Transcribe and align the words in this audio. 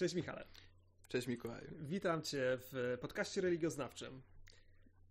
Cześć 0.00 0.14
Michale. 0.14 0.44
Cześć 1.08 1.26
Mikołaju. 1.26 1.70
Witam 1.80 2.22
Cię 2.22 2.58
w 2.60 2.98
podcaście 3.00 3.40
religioznawczym. 3.40 4.22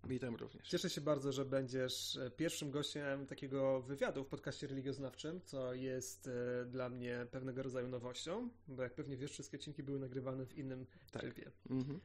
Witam 0.04 0.36
również. 0.36 0.68
Cieszę 0.68 0.90
się 0.90 1.02
bardzo, 1.02 1.32
że 1.32 1.46
będziesz 1.46 2.20
pierwszym 2.38 2.72
gościem 2.72 3.28
takiego 3.28 3.82
wywiadu 3.82 4.24
w 4.24 4.28
podcaście 4.28 4.68
religioznawczym, 4.68 5.42
co 5.42 5.74
jest 5.74 6.28
e, 6.28 6.66
dla 6.66 6.90
mnie 6.90 7.28
pewnego 7.32 7.64
rodzaju 7.64 7.88
nowością, 7.88 8.50
bo 8.68 8.84
jak 8.84 8.94
pewnie 8.94 9.18
wiesz, 9.18 9.32
wszystkie 9.32 9.58
odcinki 9.58 9.84
były 9.84 10.00
nagrywane 10.00 10.46
w 10.46 10.58
innym 10.58 10.86
tak. 11.12 11.22
trybie. 11.22 11.52
Mhm. 11.70 12.00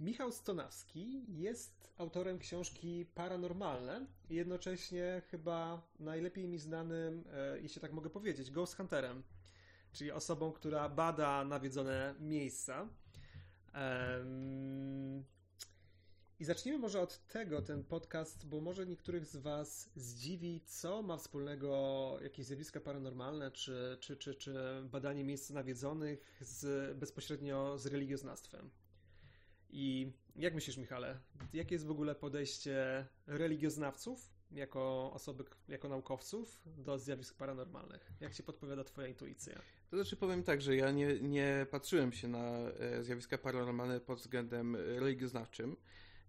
Michał 0.00 0.32
Stonawski 0.32 1.24
jest 1.28 1.92
autorem 1.98 2.38
książki 2.38 3.06
Paranormalne 3.14 4.06
i 4.30 4.34
jednocześnie 4.34 5.22
chyba 5.30 5.82
najlepiej 5.98 6.48
mi 6.48 6.58
znanym, 6.58 7.24
e, 7.32 7.60
jeśli 7.60 7.80
tak 7.80 7.92
mogę 7.92 8.10
powiedzieć, 8.10 8.50
Ghost 8.50 8.76
Hunterem 8.76 9.22
czyli 9.94 10.12
osobą, 10.12 10.52
która 10.52 10.88
bada 10.88 11.44
nawiedzone 11.44 12.14
miejsca. 12.20 12.88
I 16.40 16.44
zacznijmy 16.44 16.78
może 16.78 17.00
od 17.00 17.26
tego 17.26 17.62
ten 17.62 17.84
podcast, 17.84 18.46
bo 18.46 18.60
może 18.60 18.86
niektórych 18.86 19.26
z 19.26 19.36
Was 19.36 19.90
zdziwi, 19.96 20.60
co 20.66 21.02
ma 21.02 21.16
wspólnego 21.16 22.18
jakieś 22.22 22.46
zjawiska 22.46 22.80
paranormalne, 22.80 23.50
czy, 23.50 23.96
czy, 24.00 24.16
czy, 24.16 24.34
czy 24.34 24.54
badanie 24.84 25.24
miejsc 25.24 25.50
nawiedzonych 25.50 26.38
z, 26.40 26.96
bezpośrednio 26.98 27.78
z 27.78 27.86
religioznawstwem. 27.86 28.70
I 29.70 30.12
jak 30.36 30.54
myślisz, 30.54 30.76
Michale, 30.76 31.20
jakie 31.52 31.74
jest 31.74 31.86
w 31.86 31.90
ogóle 31.90 32.14
podejście 32.14 33.06
religioznawców 33.26 34.34
jako 34.50 35.12
osoby, 35.12 35.44
jako 35.68 35.88
naukowców 35.88 36.62
do 36.66 36.98
zjawisk 36.98 37.36
paranormalnych? 37.36 38.12
Jak 38.20 38.34
się 38.34 38.42
podpowiada 38.42 38.84
Twoja 38.84 39.08
intuicja? 39.08 39.62
To 39.94 39.98
znaczy 39.98 40.16
powiem 40.16 40.42
tak, 40.42 40.62
że 40.62 40.76
ja 40.76 40.90
nie, 40.90 41.20
nie 41.20 41.66
patrzyłem 41.70 42.12
się 42.12 42.28
na 42.28 42.58
e, 42.58 43.02
zjawiska 43.02 43.38
paranormalne 43.38 44.00
pod 44.00 44.18
względem 44.18 44.76
religioznawczym, 44.76 45.76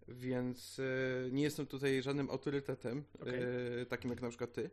więc 0.08 0.80
e, 0.80 1.31
nie 1.31 1.44
jestem 1.44 1.66
tutaj 1.66 2.02
żadnym 2.02 2.30
autorytetem, 2.30 3.03
okay. 3.21 3.86
takim 3.89 4.11
jak 4.11 4.21
na 4.21 4.30
przykład 4.30 4.53
ty. 4.53 4.69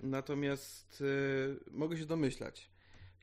Natomiast 0.00 1.02
mogę 1.70 1.96
się 1.96 2.06
domyślać. 2.06 2.70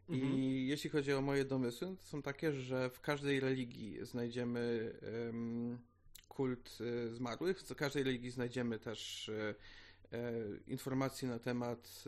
Mhm. 0.09 0.33
I 0.33 0.67
jeśli 0.67 0.89
chodzi 0.89 1.13
o 1.13 1.21
moje 1.21 1.45
domysły, 1.45 1.95
to 1.95 2.03
są 2.03 2.21
takie, 2.21 2.53
że 2.53 2.89
w 2.89 3.01
każdej 3.01 3.39
religii 3.39 4.05
znajdziemy 4.05 4.93
um, 5.25 5.77
kult 6.27 6.77
zmarłych, 7.11 7.59
w 7.59 7.75
każdej 7.75 8.03
religii 8.03 8.31
znajdziemy 8.31 8.79
też 8.79 9.31
informacje 10.67 11.29
na 11.29 11.39
temat 11.39 12.03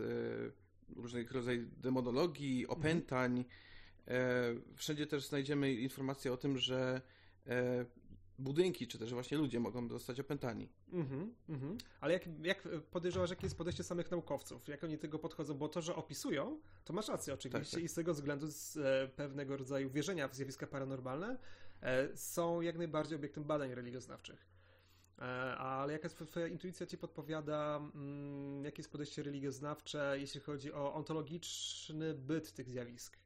różnych 0.96 1.32
rodzajów 1.32 1.82
demonologii, 1.82 2.68
opętań. 2.68 3.46
Mhm. 4.08 4.62
Wszędzie 4.76 5.08
też 5.08 5.28
znajdziemy 5.28 5.74
informacje 5.74 6.34
o 6.34 6.38
tym, 6.38 6.58
że 6.58 7.02
e, 7.48 7.86
budynki, 8.42 8.88
czy 8.88 9.00
też 9.00 9.14
właśnie 9.14 9.38
ludzie 9.38 9.60
mogą 9.60 9.90
zostać 9.90 10.20
opętani. 10.20 10.70
Mhm, 10.94 11.34
mhm. 11.50 11.78
Ale 12.02 12.14
jak, 12.14 12.24
jak 12.44 12.68
podejrzewasz, 12.92 13.30
jakie 13.30 13.46
jest 13.46 13.58
podejście 13.58 13.84
samych 13.84 14.12
naukowców? 14.12 14.68
Jak 14.68 14.84
oni 14.84 14.98
tego 14.98 15.20
podchodzą? 15.20 15.54
Bo 15.54 15.70
to, 15.70 15.82
że 15.82 15.96
opisują, 15.96 16.60
to 16.86 16.94
masz 16.94 17.08
rację 17.08 17.34
oczywiście 17.34 17.72
tak, 17.72 17.82
tak. 17.82 17.84
i 17.84 17.88
z 17.88 17.94
tego 17.94 18.14
względu 18.14 18.48
z 18.48 18.78
e, 18.78 19.08
pewnego 19.16 19.58
rodzaju 19.58 19.90
wierzenia 19.90 20.28
w 20.28 20.36
zjawiska 20.36 20.68
paranormalne 20.68 21.38
e, 21.82 22.18
są 22.18 22.62
jak 22.62 22.78
najbardziej 22.78 23.16
obiektem 23.16 23.44
badań 23.44 23.76
religioznawczych. 23.76 24.51
E, 25.20 25.24
ale 25.58 25.94
jaka 25.94 26.10
twoja 26.10 26.48
intuicja 26.48 26.86
ci 26.86 26.98
podpowiada, 26.98 27.82
mm, 27.96 28.66
jakie 28.66 28.80
jest 28.80 28.92
podejście 28.92 29.24
religioznawcze, 29.24 30.16
jeśli 30.20 30.42
chodzi 30.42 30.74
o 30.74 30.94
ontologiczny 30.94 32.14
byt 32.14 32.54
tych 32.54 32.70
zjawisk? 32.70 33.18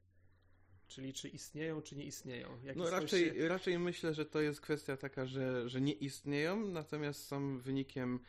Czyli 0.88 1.14
czy 1.14 1.30
istnieją, 1.30 1.82
czy 1.82 1.96
nie 1.96 2.06
istnieją? 2.06 2.60
Jakie 2.64 2.80
no 2.80 2.90
raczej, 2.90 3.36
się... 3.36 3.48
raczej 3.48 3.80
myślę, 3.80 4.14
że 4.14 4.26
to 4.26 4.42
jest 4.42 4.62
kwestia 4.62 4.98
taka, 4.98 5.26
że, 5.26 5.70
że 5.70 5.82
nie 5.82 5.94
istnieją, 5.94 6.68
natomiast 6.68 7.28
są 7.28 7.58
wynikiem 7.58 8.20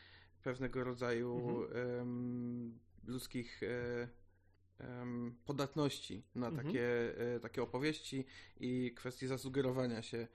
pewnego 0.43 0.85
rodzaju 0.85 1.63
mhm. 1.65 1.99
um, 1.99 2.79
ludzkich 3.05 3.61
um, 4.81 5.37
podatności 5.45 6.23
na 6.35 6.49
mhm. 6.49 6.67
takie, 6.67 7.15
e, 7.35 7.41
takie 7.41 7.63
opowieści 7.63 8.25
i 8.61 8.93
kwestii 8.97 9.27
zasugerowania 9.27 10.03
się 10.03 10.29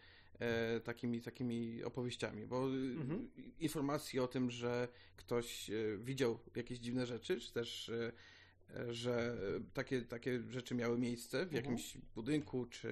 takimi, 0.84 1.22
takimi 1.22 1.84
opowieściami, 1.84 2.46
bo 2.46 2.66
mhm. 2.66 3.30
informacji 3.60 4.20
o 4.20 4.28
tym, 4.28 4.52
że 4.52 4.88
ktoś 5.16 5.70
e, 5.70 5.98
widział 5.98 6.40
jakieś 6.56 6.80
dziwne 6.80 7.06
rzeczy, 7.06 7.40
czy 7.40 7.54
też 7.54 7.90
e, 7.90 8.12
e 8.76 8.94
że 8.94 9.38
takie, 9.74 10.02
takie 10.02 10.42
rzeczy 10.50 10.76
miały 10.76 10.98
miejsce 10.98 11.38
w 11.38 11.42
mhm. 11.42 11.64
jakimś 11.64 11.98
budynku, 12.16 12.66
czy 12.66 12.90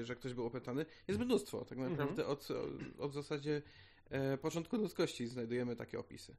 e, 0.00 0.04
że 0.04 0.16
ktoś 0.16 0.34
był 0.34 0.46
opętany, 0.46 0.86
jest 1.08 1.20
mnóstwo. 1.20 1.64
Tak 1.64 1.78
mhm. 1.78 1.90
naprawdę 1.90 2.26
od, 2.26 2.48
od 2.98 3.10
w 3.10 3.14
zasadzie 3.14 3.62
e, 4.10 4.38
początku 4.38 4.76
ludzkości 4.76 5.26
znajdujemy 5.26 5.76
takie 5.76 5.98
opisy. 5.98 6.36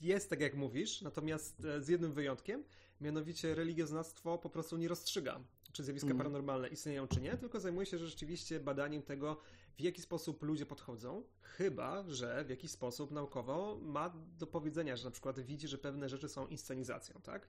Jest 0.00 0.30
tak 0.30 0.40
jak 0.40 0.54
mówisz, 0.54 1.02
natomiast 1.02 1.66
z 1.80 1.88
jednym 1.88 2.12
wyjątkiem, 2.12 2.64
mianowicie 3.00 3.54
religioznawstwo 3.54 4.38
po 4.38 4.50
prostu 4.50 4.76
nie 4.76 4.88
rozstrzyga 4.88 5.40
czy 5.76 5.84
zjawiska 5.84 6.06
mm. 6.06 6.18
paranormalne 6.18 6.68
istnieją, 6.68 7.08
czy 7.08 7.20
nie, 7.20 7.36
tylko 7.36 7.60
zajmuje 7.60 7.86
się 7.86 7.98
rzeczywiście 7.98 8.60
badaniem 8.60 9.02
tego, 9.02 9.40
w 9.76 9.80
jaki 9.80 10.02
sposób 10.02 10.42
ludzie 10.42 10.66
podchodzą, 10.66 11.22
chyba, 11.40 12.04
że 12.08 12.44
w 12.44 12.50
jakiś 12.50 12.70
sposób 12.70 13.10
naukowo 13.10 13.78
ma 13.82 14.12
do 14.38 14.46
powiedzenia, 14.46 14.96
że 14.96 15.04
na 15.04 15.10
przykład 15.10 15.40
widzi, 15.40 15.68
że 15.68 15.78
pewne 15.78 16.08
rzeczy 16.08 16.28
są 16.28 16.46
inscenizacją, 16.46 17.20
tak? 17.22 17.48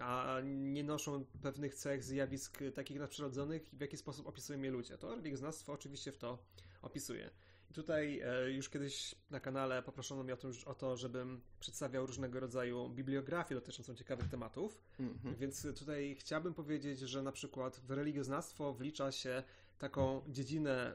a 0.00 0.40
nie 0.44 0.84
noszą 0.84 1.24
pewnych 1.42 1.74
cech, 1.74 2.04
zjawisk 2.04 2.58
takich 2.74 2.98
nadprzyrodzonych 2.98 3.70
w 3.72 3.80
jaki 3.80 3.96
sposób 3.96 4.26
opisują 4.26 4.62
je 4.62 4.70
ludzie. 4.70 4.98
To 4.98 5.14
religioznawstwo 5.14 5.72
oczywiście 5.72 6.12
w 6.12 6.18
to 6.18 6.38
opisuje. 6.82 7.30
Tutaj 7.74 8.20
e, 8.20 8.50
już 8.50 8.68
kiedyś 8.68 9.14
na 9.30 9.40
kanale 9.40 9.82
poproszono 9.82 10.22
mnie 10.22 10.34
o 10.34 10.36
to, 10.36 10.48
o 10.66 10.74
to 10.74 10.96
żebym 10.96 11.40
przedstawiał 11.60 12.06
różnego 12.06 12.40
rodzaju 12.40 12.88
bibliografię 12.88 13.54
dotyczącą 13.54 13.94
ciekawych 13.94 14.28
tematów, 14.28 14.80
mm-hmm. 15.00 15.36
więc 15.36 15.62
tutaj 15.78 16.16
chciałbym 16.20 16.54
powiedzieć, 16.54 16.98
że 16.98 17.22
na 17.22 17.32
przykład 17.32 17.80
w 17.80 17.90
religioznawstwo 17.90 18.74
wlicza 18.74 19.12
się 19.12 19.42
taką 19.78 20.22
dziedzinę 20.28 20.94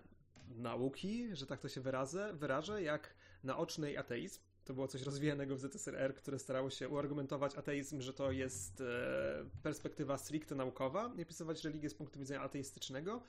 nauki, 0.55 1.35
że 1.35 1.45
tak 1.45 1.59
to 1.59 1.69
się 1.69 1.81
wyrazę, 1.81 2.33
wyrażę, 2.33 2.83
jak 2.83 3.13
naoczny 3.43 3.99
ateizm. 3.99 4.39
To 4.65 4.73
było 4.73 4.87
coś 4.87 5.01
rozwijanego 5.01 5.55
w 5.55 5.59
ZSRR, 5.59 6.15
które 6.15 6.39
starało 6.39 6.69
się 6.69 6.89
uargumentować 6.89 7.55
ateizm, 7.55 8.01
że 8.01 8.13
to 8.13 8.31
jest 8.31 8.81
e, 8.81 9.45
perspektywa 9.63 10.17
stricte 10.17 10.55
naukowa, 10.55 11.13
nie 11.15 11.23
opisywać 11.23 11.63
religię 11.63 11.89
z 11.89 11.93
punktu 11.93 12.19
widzenia 12.19 12.41
ateistycznego 12.41 13.21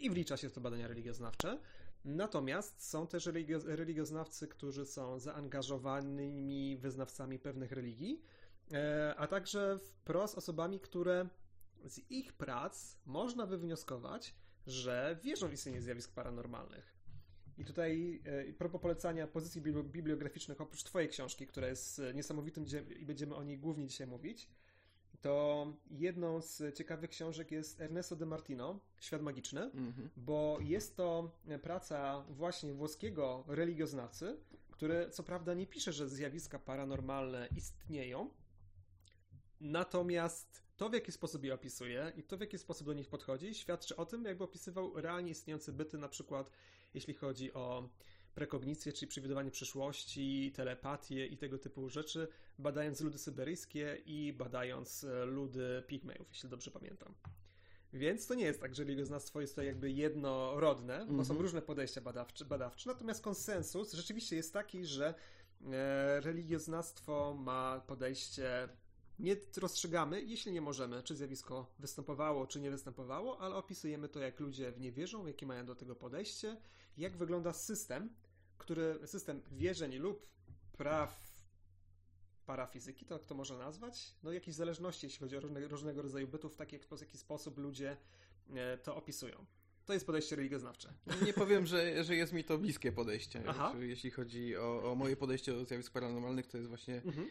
i 0.00 0.10
wlicza 0.10 0.36
się 0.36 0.48
w 0.48 0.52
to 0.52 0.60
badania 0.60 0.88
religioznawcze. 0.88 1.58
Natomiast 2.04 2.88
są 2.88 3.06
też 3.06 3.28
religioznawcy, 3.64 4.48
którzy 4.48 4.86
są 4.86 5.18
zaangażowanymi 5.18 6.76
wyznawcami 6.76 7.38
pewnych 7.38 7.72
religii, 7.72 8.22
e, 8.72 9.14
a 9.18 9.26
także 9.26 9.78
wprost 9.78 10.38
osobami, 10.38 10.80
które 10.80 11.28
z 11.84 12.10
ich 12.10 12.32
prac 12.32 12.96
można 13.06 13.46
by 13.46 13.58
wnioskować, 13.58 14.34
że 14.66 15.18
wierzą 15.22 15.48
w 15.48 15.52
istnienie 15.52 15.82
zjawisk 15.82 16.14
paranormalnych. 16.14 16.96
I 17.58 17.64
tutaj 17.64 18.22
e, 18.24 18.52
propos 18.52 18.80
polecania 18.80 19.26
pozycji 19.26 19.62
bibliograficznych, 19.84 20.60
oprócz 20.60 20.82
Twojej 20.82 21.08
książki, 21.08 21.46
która 21.46 21.68
jest 21.68 22.02
niesamowitym 22.14 22.64
i 23.00 23.06
będziemy 23.06 23.34
o 23.34 23.42
niej 23.42 23.58
głównie 23.58 23.86
dzisiaj 23.86 24.06
mówić, 24.06 24.48
to 25.22 25.66
jedną 25.90 26.40
z 26.40 26.76
ciekawych 26.76 27.10
książek 27.10 27.50
jest 27.50 27.80
Ernesto 27.80 28.16
de 28.16 28.26
Martino, 28.26 28.80
Świat 29.00 29.22
Magiczny, 29.22 29.60
mm-hmm. 29.60 30.08
bo 30.16 30.58
jest 30.60 30.96
to 30.96 31.30
praca 31.62 32.24
właśnie 32.28 32.74
włoskiego 32.74 33.44
religioznawcy, 33.46 34.36
który 34.70 35.10
co 35.10 35.22
prawda 35.22 35.54
nie 35.54 35.66
pisze, 35.66 35.92
że 35.92 36.08
zjawiska 36.08 36.58
paranormalne 36.58 37.48
istnieją, 37.56 38.30
natomiast 39.60 40.62
to, 40.76 40.88
w 40.88 40.92
jaki 40.92 41.12
sposób 41.12 41.44
je 41.44 41.54
opisuje 41.54 42.12
i 42.16 42.22
to, 42.22 42.36
w 42.36 42.40
jaki 42.40 42.58
sposób 42.58 42.86
do 42.86 42.92
nich 42.92 43.08
podchodzi, 43.08 43.54
świadczy 43.54 43.96
o 43.96 44.06
tym, 44.06 44.24
jakby 44.24 44.44
opisywał 44.44 45.00
realnie 45.00 45.30
istniejące 45.30 45.72
byty, 45.72 45.98
na 45.98 46.08
przykład 46.08 46.50
jeśli 46.94 47.14
chodzi 47.14 47.52
o 47.52 47.88
prekognicję, 48.40 48.92
czyli 48.92 49.08
przewidywanie 49.08 49.50
przyszłości, 49.50 50.52
telepatię 50.54 51.26
i 51.26 51.36
tego 51.36 51.58
typu 51.58 51.88
rzeczy, 51.88 52.28
badając 52.58 53.00
ludy 53.00 53.18
syberyjskie 53.18 54.02
i 54.06 54.32
badając 54.32 55.04
e, 55.04 55.24
ludy 55.24 55.82
pigmejów, 55.86 56.28
jeśli 56.28 56.48
dobrze 56.48 56.70
pamiętam. 56.70 57.14
Więc 57.92 58.26
to 58.26 58.34
nie 58.34 58.44
jest 58.44 58.60
tak, 58.60 58.74
że 58.74 58.84
religioznawstwo 58.84 59.40
jest 59.40 59.56
to 59.56 59.62
jakby 59.62 59.90
jednorodne, 59.90 60.98
bo 60.98 61.02
mm 61.02 61.16
-hmm. 61.16 61.24
są 61.24 61.32
mhm. 61.32 61.40
różne 61.40 61.62
podejścia 61.62 62.00
badawcze, 62.00 62.44
badawcze, 62.44 62.90
natomiast 62.90 63.22
konsensus 63.22 63.92
rzeczywiście 63.92 64.36
jest 64.36 64.52
taki, 64.52 64.86
że 64.86 65.14
e, 65.72 66.20
religioznawstwo 66.20 67.34
ma 67.34 67.80
podejście 67.86 68.68
nie 69.18 69.36
rozstrzygamy, 69.56 70.22
jeśli 70.22 70.52
nie 70.52 70.60
możemy, 70.60 71.02
czy 71.02 71.16
zjawisko 71.16 71.66
występowało, 71.78 72.46
czy 72.46 72.60
nie 72.60 72.70
występowało, 72.70 73.40
ale 73.40 73.54
opisujemy 73.54 74.08
to, 74.08 74.20
jak 74.20 74.40
ludzie 74.40 74.72
w 74.72 74.80
nie 74.80 74.92
wierzą, 74.92 75.26
jakie 75.26 75.46
mają 75.46 75.66
do 75.66 75.74
tego 75.74 75.94
podejście, 75.94 76.56
jak 76.96 77.16
wygląda 77.16 77.52
system, 77.52 78.10
który, 78.60 78.98
system 79.06 79.42
wierzeń 79.52 79.96
lub 79.96 80.26
praw 80.76 81.30
parafizyki, 82.46 83.04
to 83.04 83.14
jak 83.14 83.24
to 83.24 83.34
można 83.34 83.58
nazwać? 83.58 84.14
No 84.22 84.32
jakieś 84.32 84.54
zależności, 84.54 85.06
jeśli 85.06 85.20
chodzi 85.20 85.36
o 85.36 85.40
różne, 85.40 85.68
różnego 85.68 86.02
rodzaju 86.02 86.28
bytów, 86.28 86.54
w 86.54 86.56
taki, 86.56 86.78
w 86.78 87.00
jaki 87.00 87.18
sposób 87.18 87.58
ludzie 87.58 87.96
e, 88.54 88.78
to 88.78 88.96
opisują. 88.96 89.46
To 89.86 89.92
jest 89.92 90.06
podejście 90.06 90.36
religioznawcze. 90.36 90.92
Nie 91.26 91.32
powiem, 91.32 91.66
że, 91.66 92.04
że 92.04 92.16
jest 92.16 92.32
mi 92.32 92.44
to 92.44 92.58
bliskie 92.58 92.92
podejście. 92.92 93.42
Aha. 93.46 93.74
Jeśli 93.80 94.10
chodzi 94.10 94.56
o, 94.56 94.92
o, 94.92 94.94
moje 94.94 95.16
podejście 95.16 95.52
do 95.52 95.64
zjawisk 95.64 95.92
paranormalnych, 95.92 96.46
to 96.46 96.56
jest 96.56 96.68
właśnie 96.68 96.94
mhm. 96.94 97.28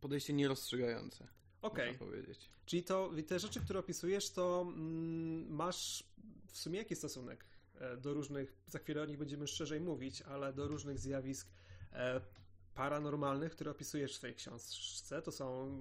podejście 0.00 0.32
nierozstrzygające. 0.32 1.28
Okej. 1.62 1.96
Okay. 1.96 2.34
Czyli 2.66 2.82
to 2.82 3.10
te 3.26 3.38
rzeczy, 3.38 3.60
które 3.60 3.80
opisujesz, 3.80 4.30
to 4.30 4.62
mm, 4.62 5.54
masz 5.54 6.04
w 6.46 6.58
sumie 6.58 6.78
jaki 6.78 6.96
stosunek 6.96 7.44
do 8.00 8.14
różnych, 8.14 8.56
za 8.66 8.78
chwilę 8.78 9.02
o 9.02 9.04
nich 9.04 9.18
będziemy 9.18 9.46
szerzej 9.46 9.80
mówić, 9.80 10.22
ale 10.22 10.52
do 10.52 10.68
różnych 10.68 10.98
zjawisk 10.98 11.48
e, 11.92 12.20
paranormalnych, 12.74 13.52
które 13.52 13.70
opisujesz 13.70 14.12
w 14.12 14.16
swojej 14.16 14.36
książce. 14.36 15.22
To 15.22 15.32
są 15.32 15.78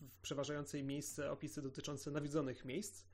w 0.00 0.18
przeważającej 0.22 0.84
miejsce 0.84 1.30
opisy 1.30 1.62
dotyczące 1.62 2.10
nawiedzonych 2.10 2.64
miejsc. 2.64 3.04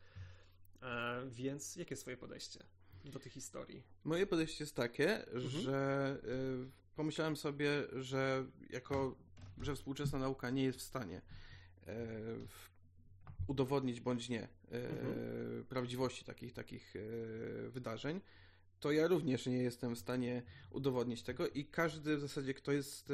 E, 0.82 1.22
więc 1.30 1.76
jakie 1.76 1.92
jest 1.92 2.02
Twoje 2.02 2.16
podejście 2.16 2.60
do 3.04 3.18
tych 3.18 3.32
historii? 3.32 3.82
Moje 4.04 4.26
podejście 4.26 4.64
jest 4.64 4.76
takie, 4.76 5.26
mhm. 5.26 5.48
że 5.48 6.18
pomyślałem 6.96 7.36
sobie, 7.36 7.70
że 7.92 8.46
jako, 8.70 9.16
że 9.60 9.74
współczesna 9.74 10.18
nauka 10.18 10.50
nie 10.50 10.64
jest 10.64 10.78
w 10.78 10.82
stanie 10.82 11.22
udowodnić 13.50 14.00
bądź 14.00 14.28
nie 14.28 14.48
mhm. 14.70 15.64
prawdziwości 15.68 16.24
takich, 16.24 16.52
takich 16.52 16.94
wydarzeń, 17.68 18.20
to 18.80 18.92
ja 18.92 19.08
również 19.08 19.46
nie 19.46 19.62
jestem 19.62 19.94
w 19.94 19.98
stanie 19.98 20.42
udowodnić 20.70 21.22
tego 21.22 21.48
i 21.48 21.64
każdy 21.64 22.16
w 22.16 22.20
zasadzie, 22.20 22.54
kto 22.54 22.72
jest 22.72 23.12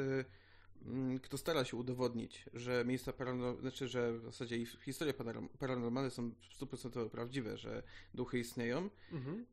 Mm, 0.85 1.19
kto 1.19 1.37
stara 1.37 1.65
się 1.65 1.77
udowodnić, 1.77 2.45
że 2.53 2.85
miejsca 2.85 3.13
paranormalne, 3.13 3.61
znaczy, 3.61 3.87
że 3.87 4.13
w 4.13 4.23
zasadzie 4.23 4.65
historie 4.65 5.13
paranormalne 5.59 6.11
są 6.11 6.31
100% 6.59 7.09
prawdziwe, 7.09 7.57
że 7.57 7.83
duchy 8.13 8.39
istnieją, 8.39 8.89
mhm. 9.11 9.45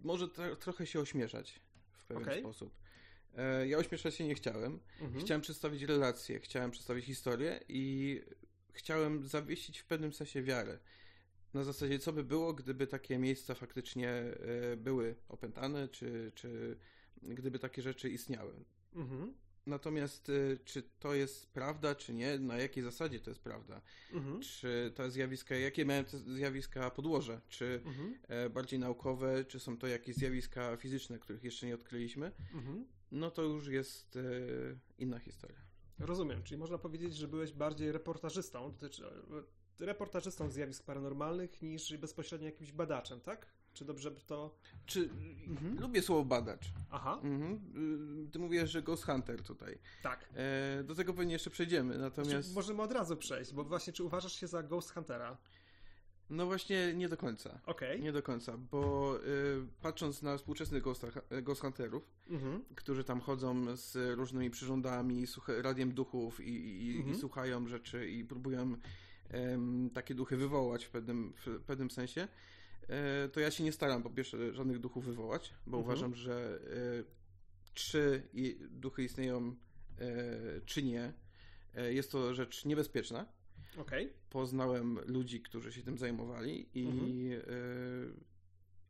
może 0.00 0.28
trochę 0.60 0.86
się 0.86 1.00
ośmieszać 1.00 1.60
w 1.92 2.04
pewien 2.04 2.22
okay. 2.22 2.38
sposób. 2.38 2.74
E, 3.36 3.68
ja 3.68 3.78
ośmieszać 3.78 4.14
się 4.14 4.24
nie 4.24 4.34
chciałem. 4.34 4.80
Mhm. 5.00 5.24
Chciałem 5.24 5.40
przedstawić 5.40 5.82
relacje, 5.82 6.40
chciałem 6.40 6.70
przedstawić 6.70 7.04
historię 7.04 7.60
i 7.68 8.20
chciałem 8.74 9.26
zawiesić 9.26 9.78
w 9.78 9.84
pewnym 9.84 10.12
sensie 10.12 10.42
wiarę. 10.42 10.78
Na 11.54 11.64
zasadzie, 11.64 11.98
co 11.98 12.12
by 12.12 12.24
było, 12.24 12.54
gdyby 12.54 12.86
takie 12.86 13.18
miejsca 13.18 13.54
faktycznie 13.54 14.10
e, 14.10 14.76
były 14.76 15.14
opętane, 15.28 15.88
czy, 15.88 16.32
czy 16.34 16.76
gdyby 17.22 17.58
takie 17.58 17.82
rzeczy 17.82 18.10
istniały. 18.10 18.54
Mhm. 18.94 19.34
Natomiast 19.66 20.28
y, 20.28 20.58
czy 20.64 20.82
to 21.00 21.14
jest 21.14 21.52
prawda, 21.52 21.94
czy 21.94 22.14
nie? 22.14 22.38
Na 22.38 22.56
jakiej 22.56 22.82
zasadzie 22.82 23.20
to 23.20 23.30
jest 23.30 23.40
prawda? 23.42 23.80
Mhm. 24.12 24.40
Czy 24.40 24.92
to 24.94 25.10
zjawiska, 25.10 25.54
jakie 25.54 25.84
mają 25.84 26.04
te 26.04 26.18
zjawiska 26.18 26.90
podłoże? 26.90 27.40
Czy 27.48 27.80
mhm. 27.84 28.18
E, 28.28 28.50
bardziej 28.50 28.78
naukowe, 28.78 29.44
czy 29.44 29.60
są 29.60 29.76
to 29.78 29.86
jakieś 29.86 30.16
zjawiska 30.16 30.76
fizyczne, 30.76 31.18
których 31.18 31.44
jeszcze 31.44 31.66
nie 31.66 31.74
odkryliśmy? 31.74 32.32
Mhm. 32.54 32.86
No 33.12 33.30
to 33.30 33.42
już 33.42 33.68
jest 33.68 34.16
e, 34.16 34.20
inna 34.98 35.18
historia. 35.18 35.58
Rozumiem, 35.98 36.42
czyli 36.42 36.58
można 36.58 36.78
powiedzieć, 36.78 37.16
że 37.16 37.28
byłeś 37.28 37.52
bardziej 37.52 37.92
reportażystą, 37.92 38.72
dotyczy, 38.72 39.06
e, 39.80 39.86
reportażystą 39.86 40.50
zjawisk 40.50 40.84
paranormalnych 40.84 41.62
niż 41.62 41.96
bezpośrednio 41.96 42.46
jakimś 42.46 42.72
badaczem, 42.72 43.20
tak? 43.20 43.46
Czy 43.74 43.84
dobrze 43.84 44.10
by 44.10 44.20
to... 44.20 44.54
Czy... 44.86 45.10
Mhm. 45.46 45.80
Lubię 45.80 46.02
słowo 46.02 46.24
badacz. 46.24 46.64
Aha. 46.90 47.20
Mhm. 47.22 47.52
Y, 48.26 48.30
ty 48.30 48.38
mówisz, 48.38 48.70
że 48.70 48.82
Ghost 48.82 49.04
Hunter 49.04 49.42
tutaj. 49.42 49.78
Tak. 50.02 50.28
E, 50.34 50.84
do 50.84 50.94
tego 50.94 51.14
pewnie 51.14 51.32
jeszcze 51.32 51.50
przejdziemy, 51.50 51.98
natomiast... 51.98 52.48
Czy 52.48 52.54
możemy 52.54 52.82
od 52.82 52.92
razu 52.92 53.16
przejść, 53.16 53.52
bo 53.52 53.64
właśnie 53.64 53.92
czy 53.92 54.04
uważasz 54.04 54.32
się 54.32 54.46
za 54.46 54.62
Ghost 54.62 54.90
Huntera? 54.90 55.36
No 56.30 56.46
właśnie 56.46 56.94
nie 56.94 57.08
do 57.08 57.16
końca. 57.16 57.60
Okay. 57.66 57.98
Nie 57.98 58.12
do 58.12 58.22
końca, 58.22 58.56
bo 58.56 59.16
y, 59.16 59.20
patrząc 59.82 60.22
na 60.22 60.36
współczesnych 60.36 60.82
Ghost, 60.82 61.06
Ghost 61.42 61.60
Hunterów, 61.60 62.10
mhm. 62.30 62.64
którzy 62.74 63.04
tam 63.04 63.20
chodzą 63.20 63.76
z 63.76 64.18
różnymi 64.18 64.50
przyrządami, 64.50 65.26
radiem 65.62 65.92
duchów 65.92 66.40
i, 66.40 66.86
i, 66.86 66.96
mhm. 66.96 67.14
i 67.14 67.18
słuchają 67.18 67.68
rzeczy 67.68 68.10
i 68.10 68.24
próbują 68.24 68.76
takie 69.94 70.14
duchy 70.14 70.36
wywołać 70.36 70.84
w 70.84 70.90
pewnym, 70.90 71.32
w 71.46 71.60
pewnym 71.60 71.90
sensie, 71.90 72.28
E, 72.88 73.28
to 73.28 73.40
ja 73.40 73.50
się 73.50 73.64
nie 73.64 73.72
staram 73.72 74.02
po 74.02 74.10
pierwsze 74.10 74.54
żadnych 74.54 74.78
duchów 74.78 75.04
wywołać, 75.04 75.54
bo 75.66 75.78
mhm. 75.78 75.84
uważam, 75.84 76.14
że 76.14 76.60
e, 77.00 77.04
czy 77.74 78.28
duchy 78.70 79.04
istnieją, 79.04 79.56
e, 79.98 80.60
czy 80.66 80.82
nie, 80.82 81.12
jest 81.74 82.12
to 82.12 82.34
rzecz 82.34 82.64
niebezpieczna. 82.64 83.26
Okay. 83.76 84.12
Poznałem 84.30 84.98
ludzi, 85.06 85.40
którzy 85.40 85.72
się 85.72 85.82
tym 85.82 85.98
zajmowali 85.98 86.68
i, 86.74 86.86
mhm. 86.86 87.10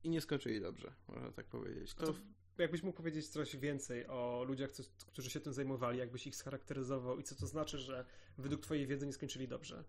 i 0.05 0.11
nie 0.11 0.21
skończyli 0.21 0.61
dobrze, 0.61 0.93
można 1.09 1.33
tak 1.33 1.47
powiedzieć. 1.47 1.95
To... 1.95 2.15
jakbyś 2.59 2.83
mógł 2.83 2.97
powiedzieć 2.97 3.29
coś 3.29 3.57
więcej 3.57 4.07
o 4.07 4.45
ludziach, 4.49 4.71
którzy 5.07 5.31
się 5.31 5.41
tym 5.41 5.53
zajmowali, 5.53 5.99
jakbyś 5.99 6.27
ich 6.27 6.37
scharakteryzował 6.37 7.19
i 7.19 7.23
co 7.23 7.35
to 7.35 7.47
znaczy, 7.47 7.79
że 7.79 8.05
według 8.39 8.61
twojej 8.61 8.87
wiedzy 8.87 9.07
nie 9.07 9.13
skończyli 9.13 9.49
dobrze? 9.49 9.85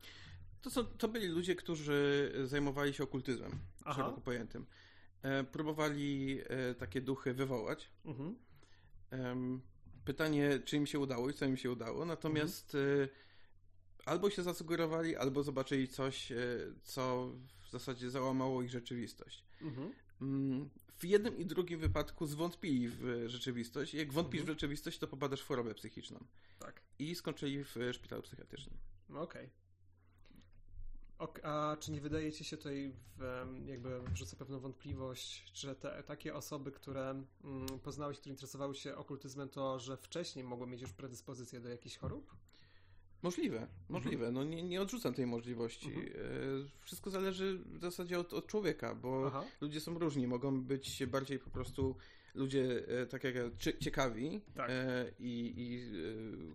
To, 0.62 0.70
są, 0.70 0.86
to 0.86 1.08
byli 1.08 1.28
ludzie, 1.28 1.56
którzy 1.56 2.32
zajmowali 2.44 2.94
się 2.94 3.04
okultyzmem, 3.04 3.52
Aha. 3.84 3.94
szeroko 3.94 4.22
pojętym. 4.22 4.66
E, 5.22 5.44
próbowali 5.44 6.40
e, 6.48 6.76
takie 6.76 7.02
duchy 7.02 7.34
wywołać. 7.34 7.90
Mhm. 8.06 8.36
E, 9.12 9.36
pytanie, 10.06 10.60
czy 10.66 10.78
im 10.78 10.86
się 10.86 11.00
udało 11.00 11.30
i 11.30 11.34
co 11.34 11.46
im 11.46 11.58
się 11.58 11.72
udało. 11.72 12.06
Natomiast 12.06 12.76
mhm. 12.76 13.10
Albo 14.06 14.30
się 14.30 14.44
zasugerowali, 14.44 15.16
albo 15.16 15.44
zobaczyli 15.44 15.88
coś, 15.88 16.32
e, 16.32 16.38
co 16.84 17.32
w 17.62 17.72
zasadzie 17.72 18.10
załamało 18.10 18.62
ich 18.62 18.70
rzeczywistość. 18.70 19.44
Mhm. 19.62 19.92
Mm, 20.22 20.70
w 20.98 21.06
jednym 21.06 21.38
i 21.38 21.46
drugim 21.46 21.80
wypadku 21.80 22.28
zwątpili 22.28 22.90
w 22.90 23.24
rzeczywistość. 23.28 23.94
Jak 23.94 24.14
wątpisz 24.14 24.42
mhm. 24.42 24.46
w 24.46 24.60
rzeczywistość, 24.60 25.00
to 25.00 25.08
popadasz 25.08 25.42
w 25.42 25.48
chorobę 25.48 25.74
psychiczną. 25.74 26.26
Tak. 26.60 26.82
I 27.00 27.16
skończyli 27.16 27.64
w 27.64 27.76
szpitalu 27.94 28.22
psychiatrycznym. 28.22 28.78
Okej. 29.10 29.50
Okay. 31.18 31.44
A 31.44 31.78
czy 31.80 31.92
nie 31.92 32.02
wydaje 32.02 32.32
ci 32.32 32.44
się 32.44 32.58
tutaj, 32.58 32.94
w, 33.18 33.46
jakby 33.68 34.02
wrzucę 34.02 34.36
pewną 34.36 34.60
wątpliwość, 34.60 35.52
że 35.54 35.76
te, 35.76 36.04
takie 36.04 36.36
osoby, 36.36 36.72
które 36.72 37.24
mm, 37.44 37.80
poznałeś, 37.84 38.20
które 38.20 38.32
interesowały 38.32 38.76
się 38.76 38.96
okultyzmem, 38.96 39.50
to 39.50 39.80
że 39.80 39.98
wcześniej 39.98 40.46
mogły 40.46 40.68
mieć 40.68 40.82
już 40.82 40.94
predyspozycję 40.94 41.60
do 41.60 41.70
jakichś 41.70 41.98
chorób? 41.98 42.36
Możliwe, 43.26 43.68
możliwe. 43.90 44.32
No 44.32 44.44
nie, 44.44 44.64
nie 44.64 44.82
odrzucam 44.82 45.14
tej 45.14 45.26
możliwości. 45.26 45.88
Mhm. 45.88 46.08
E, 46.08 46.82
wszystko 46.82 47.10
zależy 47.10 47.60
w 47.66 47.82
zasadzie 47.82 48.20
od, 48.20 48.34
od 48.34 48.48
człowieka, 48.48 48.96
bo 48.96 49.24
Aha. 49.28 49.44
ludzie 49.62 49.82
są 49.82 50.00
różni. 50.00 50.28
Mogą 50.28 50.62
być 50.62 51.06
bardziej 51.06 51.40
po 51.40 51.50
prostu 51.50 51.96
ludzie, 52.36 52.88
e, 52.88 53.06
tak 53.06 53.24
jak 53.24 53.36
ja, 53.36 53.44
ciekawi 53.80 54.42
tak. 54.56 54.70
E, 54.70 55.12
i, 55.20 55.54
i 55.58 55.82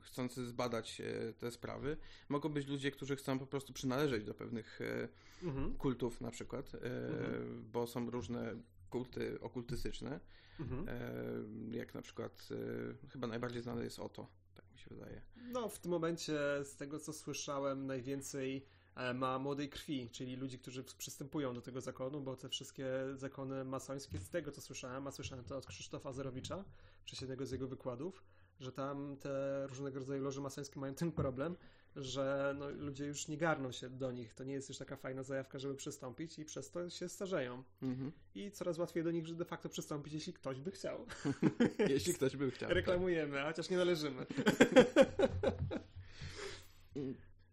chcący 0.01 0.47
zbadać 0.47 1.03
te 1.39 1.51
sprawy. 1.51 1.97
Mogą 2.29 2.49
być 2.49 2.67
ludzie, 2.67 2.91
którzy 2.91 3.17
chcą 3.17 3.39
po 3.39 3.47
prostu 3.47 3.73
przynależeć 3.73 4.25
do 4.25 4.35
pewnych 4.35 4.81
mhm. 5.43 5.75
kultów 5.75 6.21
na 6.21 6.31
przykład, 6.31 6.75
mhm. 6.75 7.65
bo 7.73 7.87
są 7.87 8.11
różne 8.11 8.55
kulty 8.91 9.41
okultystyczne, 9.41 10.21
mhm. 10.61 10.87
jak 11.73 11.95
na 11.95 12.03
przykład 12.03 12.49
chyba 13.13 13.27
najbardziej 13.27 13.63
znane 13.63 13.85
jest 13.85 13.99
Oto, 13.99 14.40
się 14.81 14.91
wydaje. 14.91 15.23
No, 15.37 15.69
w 15.69 15.79
tym 15.79 15.91
momencie 15.91 16.39
z 16.65 16.77
tego 16.77 16.99
co 16.99 17.13
słyszałem 17.13 17.87
najwięcej 17.87 18.67
E, 18.95 19.15
ma 19.15 19.39
młodej 19.39 19.69
krwi, 19.69 20.11
czyli 20.11 20.37
ludzi, 20.37 20.59
którzy 20.59 20.85
przystępują 20.85 21.55
do 21.55 21.61
tego 21.61 21.81
zakonu, 21.81 22.21
bo 22.21 22.37
te 22.37 22.49
wszystkie 22.49 22.87
zakony 23.15 23.65
masońskie, 23.65 24.19
z 24.19 24.31
tego 24.31 24.53
co 24.53 24.61
słyszałem, 24.61 25.07
a 25.07 25.11
słyszałem 25.11 25.45
to 25.45 25.57
od 25.57 25.67
Krzysztofa 25.67 26.13
Zerowicza, 26.13 26.65
przez 27.05 27.21
jednego 27.21 27.47
z 27.47 27.51
jego 27.51 27.69
wykładów, 27.69 28.25
że 28.61 28.73
tam 28.73 29.17
te 29.17 29.67
różnego 29.67 29.99
rodzaju 29.99 30.23
loże 30.23 30.41
masońskie 30.41 30.81
mają 30.81 30.95
ten 30.95 31.13
problem, 31.13 31.57
że 31.97 32.55
no, 32.59 32.71
ludzie 32.71 33.07
już 33.07 33.29
nie 33.29 33.37
garną 33.37 33.73
się 33.73 33.91
do 33.91 34.13
nich. 34.13 34.35
To 34.35 34.45
nie 34.45 34.53
jest 34.53 34.69
już 34.69 34.79
taka 34.79 34.97
fajna 34.97 35.23
zajawka, 35.23 35.59
żeby 35.59 35.75
przystąpić 35.75 36.39
i 36.39 36.45
przez 36.45 36.71
to 36.71 36.91
się 36.91 37.09
starzeją. 37.09 37.63
Mhm. 37.83 38.13
I 38.35 38.51
coraz 38.51 38.79
łatwiej 38.79 39.05
do 39.05 39.11
nich 39.11 39.35
de 39.35 39.45
facto 39.45 39.69
przystąpić, 39.69 40.13
jeśli 40.13 40.33
ktoś 40.33 40.61
by 40.61 40.71
chciał. 40.71 41.07
jeśli 41.89 42.15
ktoś 42.15 42.37
by 42.37 42.51
chciał. 42.51 42.71
Reklamujemy, 42.71 43.37
tak. 43.37 43.47
chociaż 43.47 43.71
nie 43.71 43.77
należymy. 43.77 44.27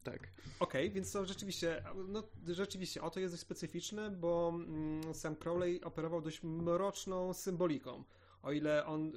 Tak. 0.04 0.20
Okej, 0.60 0.86
okay, 0.86 0.90
więc 0.90 1.12
to 1.12 1.26
rzeczywiście, 1.26 1.84
no, 2.08 2.24
rzeczywiście, 2.48 3.02
oto 3.02 3.20
jest 3.20 3.34
dość 3.34 3.42
specyficzne, 3.42 4.12
bo 4.12 4.54
mm, 4.56 5.14
Sam 5.14 5.36
Crowley 5.36 5.84
operował 5.84 6.22
dość 6.22 6.44
mroczną 6.44 7.34
symboliką. 7.34 8.04
O 8.48 8.52
ile 8.52 8.86
on, 8.86 9.12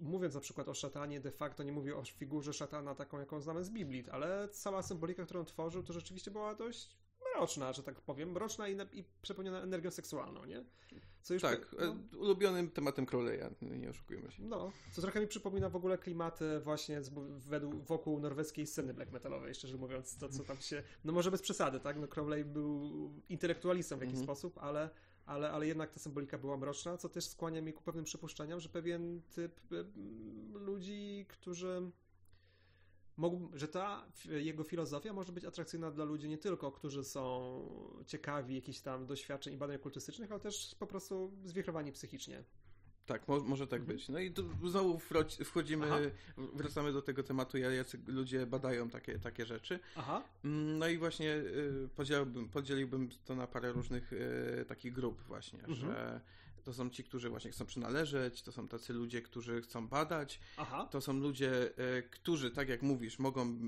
mówiąc 0.00 0.34
na 0.34 0.40
przykład 0.40 0.68
o 0.68 0.74
szatanie, 0.74 1.20
de 1.20 1.30
facto 1.30 1.62
nie 1.62 1.72
mówił 1.72 1.98
o 1.98 2.04
figurze 2.04 2.52
szatana 2.52 2.94
taką, 2.94 3.18
jaką 3.18 3.40
znamy 3.40 3.64
z 3.64 3.70
Biblii, 3.70 4.10
ale 4.10 4.48
cała 4.48 4.82
symbolika, 4.82 5.24
którą 5.24 5.44
tworzył, 5.44 5.82
to 5.82 5.92
rzeczywiście 5.92 6.30
była 6.30 6.54
dość 6.54 6.96
mroczna, 7.34 7.72
że 7.72 7.82
tak 7.82 8.00
powiem, 8.00 8.30
mroczna 8.30 8.68
i, 8.68 8.76
i 8.92 9.04
przepełniona 9.22 9.62
energią 9.62 9.90
seksualną, 9.90 10.44
nie? 10.44 10.64
Co 11.22 11.34
już 11.34 11.42
tak, 11.42 11.66
po, 11.66 11.76
no, 11.76 11.96
e, 12.12 12.16
ulubionym 12.16 12.70
tematem 12.70 13.06
Crowley'a, 13.06 13.50
nie 13.62 13.90
oszukujmy 13.90 14.30
się. 14.30 14.42
No, 14.42 14.72
co 14.92 15.02
trochę 15.02 15.20
mi 15.20 15.26
przypomina 15.26 15.68
w 15.68 15.76
ogóle 15.76 15.98
klimaty 15.98 16.60
właśnie 16.60 17.02
z, 17.02 17.10
według, 17.48 17.74
wokół 17.74 18.20
norweskiej 18.20 18.66
sceny 18.66 18.94
black 18.94 19.12
metalowej, 19.12 19.54
szczerze 19.54 19.76
mówiąc, 19.76 20.16
to 20.18 20.28
co 20.28 20.44
tam 20.44 20.56
się, 20.60 20.82
no 21.04 21.12
może 21.12 21.30
bez 21.30 21.42
przesady, 21.42 21.80
tak, 21.80 21.96
no 21.98 22.08
Crowley 22.08 22.44
był 22.44 22.90
intelektualistą 23.28 23.96
w 23.96 24.00
jakiś 24.00 24.14
mm 24.14 24.22
-hmm. 24.22 24.26
sposób, 24.26 24.58
ale 24.58 24.90
ale, 25.26 25.50
ale 25.50 25.66
jednak 25.66 25.90
ta 25.90 26.00
symbolika 26.00 26.38
była 26.38 26.56
mroczna, 26.56 26.96
co 26.96 27.08
też 27.08 27.24
skłania 27.24 27.62
mnie 27.62 27.72
ku 27.72 27.82
pewnym 27.82 28.04
przypuszczeniom, 28.04 28.60
że 28.60 28.68
pewien 28.68 29.22
typ 29.34 29.60
ludzi, 30.54 31.26
którzy 31.28 31.90
mógł, 33.16 33.48
że 33.58 33.68
ta 33.68 34.06
jego 34.24 34.64
filozofia 34.64 35.12
może 35.12 35.32
być 35.32 35.44
atrakcyjna 35.44 35.90
dla 35.90 36.04
ludzi 36.04 36.28
nie 36.28 36.38
tylko, 36.38 36.72
którzy 36.72 37.04
są 37.04 38.02
ciekawi 38.06 38.54
jakichś 38.54 38.80
tam 38.80 39.06
doświadczeń 39.06 39.54
i 39.54 39.56
badań 39.56 39.76
okultystycznych, 39.76 40.30
ale 40.30 40.40
też 40.40 40.74
po 40.78 40.86
prostu 40.86 41.32
zwichrowani 41.44 41.92
psychicznie. 41.92 42.44
Tak, 43.06 43.28
mo 43.28 43.40
może 43.40 43.66
tak 43.66 43.80
mhm. 43.80 43.96
być. 43.96 44.08
No 44.08 44.18
i 44.18 44.30
tu 44.30 44.68
znowu 44.68 45.00
wchodzimy, 45.44 45.86
Aha. 45.86 45.98
wracamy 46.54 46.92
do 46.92 47.02
tego 47.02 47.22
tematu, 47.22 47.58
jak 47.58 47.86
ludzie 48.06 48.46
badają 48.46 48.90
takie, 48.90 49.18
takie 49.18 49.46
rzeczy. 49.46 49.80
Aha. 49.96 50.22
Mm, 50.44 50.78
no 50.78 50.88
i 50.88 50.98
właśnie 50.98 51.34
y, 51.34 51.88
podzieliłbym, 51.96 52.48
podzieliłbym 52.48 53.08
to 53.24 53.34
na 53.34 53.46
parę 53.46 53.72
różnych 53.72 54.12
y, 54.12 54.64
takich 54.68 54.92
grup 54.92 55.22
właśnie, 55.22 55.58
mhm. 55.58 55.76
że 55.76 56.20
to 56.64 56.74
są 56.74 56.90
ci, 56.90 57.04
którzy 57.04 57.30
właśnie 57.30 57.50
chcą 57.50 57.66
przynależeć, 57.66 58.42
to 58.42 58.52
są 58.52 58.68
tacy 58.68 58.92
ludzie, 58.92 59.22
którzy 59.22 59.62
chcą 59.62 59.88
badać, 59.88 60.40
Aha. 60.56 60.88
to 60.90 61.00
są 61.00 61.12
ludzie, 61.12 61.70
y, 61.98 62.02
którzy, 62.10 62.50
tak 62.50 62.68
jak 62.68 62.82
mówisz, 62.82 63.18
mogą 63.18 63.58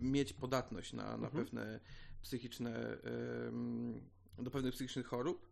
mieć 0.00 0.32
podatność 0.32 0.92
na, 0.92 1.04
na 1.04 1.14
mhm. 1.14 1.32
pewne 1.32 1.80
psychiczne, 2.22 2.98
do 4.38 4.50
pewnych 4.50 4.74
psychicznych 4.74 5.06
chorób. 5.06 5.51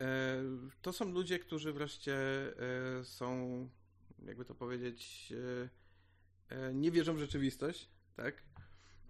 E, 0.00 0.42
to 0.82 0.92
są 0.92 1.12
ludzie, 1.12 1.38
którzy 1.38 1.72
wreszcie 1.72 2.14
e, 3.00 3.04
są, 3.04 3.68
jakby 4.24 4.44
to 4.44 4.54
powiedzieć, 4.54 5.32
e, 6.50 6.74
nie 6.74 6.90
wierzą 6.90 7.14
w 7.14 7.18
rzeczywistość, 7.18 7.88
tak? 8.16 8.42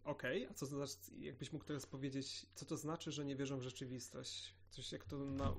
Okej, 0.05 0.43
okay. 0.43 0.51
a 0.51 0.55
co 0.55 0.67
to 0.67 0.77
znaczy, 0.77 0.97
jakbyś 1.19 1.53
mógł 1.53 1.65
teraz 1.65 1.87
powiedzieć, 1.87 2.47
co 2.55 2.65
to 2.65 2.77
znaczy, 2.77 3.13
że 3.13 3.25
nie 3.25 3.37
wierzą 3.37 3.59
w 3.59 3.63
rzeczywistość? 3.63 4.55
Coś 4.71 4.93
jak 4.93 5.05
to 5.05 5.19
na, 5.19 5.55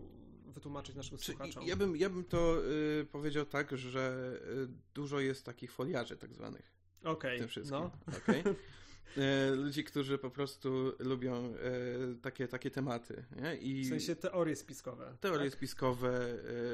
wytłumaczyć 0.46 0.96
naszym 0.96 1.18
Czy, 1.18 1.26
słuchaczom? 1.26 1.68
Ja 1.68 1.76
bym, 1.76 1.98
ja 1.98 2.10
bym 2.10 2.24
to 2.24 2.66
y, 3.02 3.06
powiedział 3.12 3.46
tak, 3.46 3.78
że 3.78 4.34
y, 4.44 4.68
dużo 4.94 5.20
jest 5.20 5.46
takich 5.46 5.72
foliarzy 5.72 6.18
tak 6.18 6.34
zwanych. 6.34 6.74
Okej, 7.02 7.12
okay. 7.12 7.36
w 7.36 7.40
tym 7.40 7.48
wszystkim. 7.48 7.80
No. 7.80 7.92
Okay? 8.18 8.44
E, 9.18 9.56
ludzi, 9.56 9.84
którzy 9.84 10.18
po 10.18 10.30
prostu 10.30 10.94
lubią 11.00 11.36
e, 11.36 11.54
takie, 12.22 12.48
takie 12.48 12.72
tematy. 12.72 13.24
Nie? 13.42 13.56
I 13.56 13.84
w 13.84 13.90
sensie 13.90 14.16
teorie 14.16 14.56
spiskowe. 14.56 15.18
Teorie 15.22 15.50
tak? 15.50 15.58
spiskowe, 15.58 16.28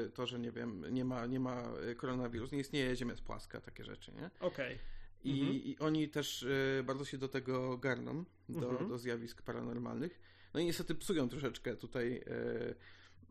e, 0.04 0.08
to, 0.08 0.26
że 0.26 0.38
nie 0.38 0.52
wiem, 0.52 0.84
nie 0.90 1.04
ma, 1.04 1.26
nie 1.26 1.40
ma 1.40 1.62
koronawirus, 1.96 2.52
nie 2.52 2.58
istnieje, 2.58 2.96
Ziemia 2.96 3.12
jest 3.12 3.22
płaska, 3.22 3.60
takie 3.60 3.84
rzeczy. 3.84 4.12
Okej. 4.40 4.74
Okay. 4.74 4.78
I, 5.24 5.40
mhm. 5.40 5.56
I, 5.56 5.76
oni 5.78 6.08
też 6.08 6.46
bardzo 6.84 7.04
się 7.04 7.18
do 7.18 7.28
tego 7.28 7.78
garną, 7.78 8.24
do, 8.48 8.70
mhm. 8.70 8.88
do 8.88 8.98
zjawisk 8.98 9.42
paranormalnych. 9.42 10.20
No 10.54 10.60
i 10.60 10.64
niestety 10.64 10.94
psują 10.94 11.28
troszeczkę 11.28 11.76
tutaj 11.76 12.24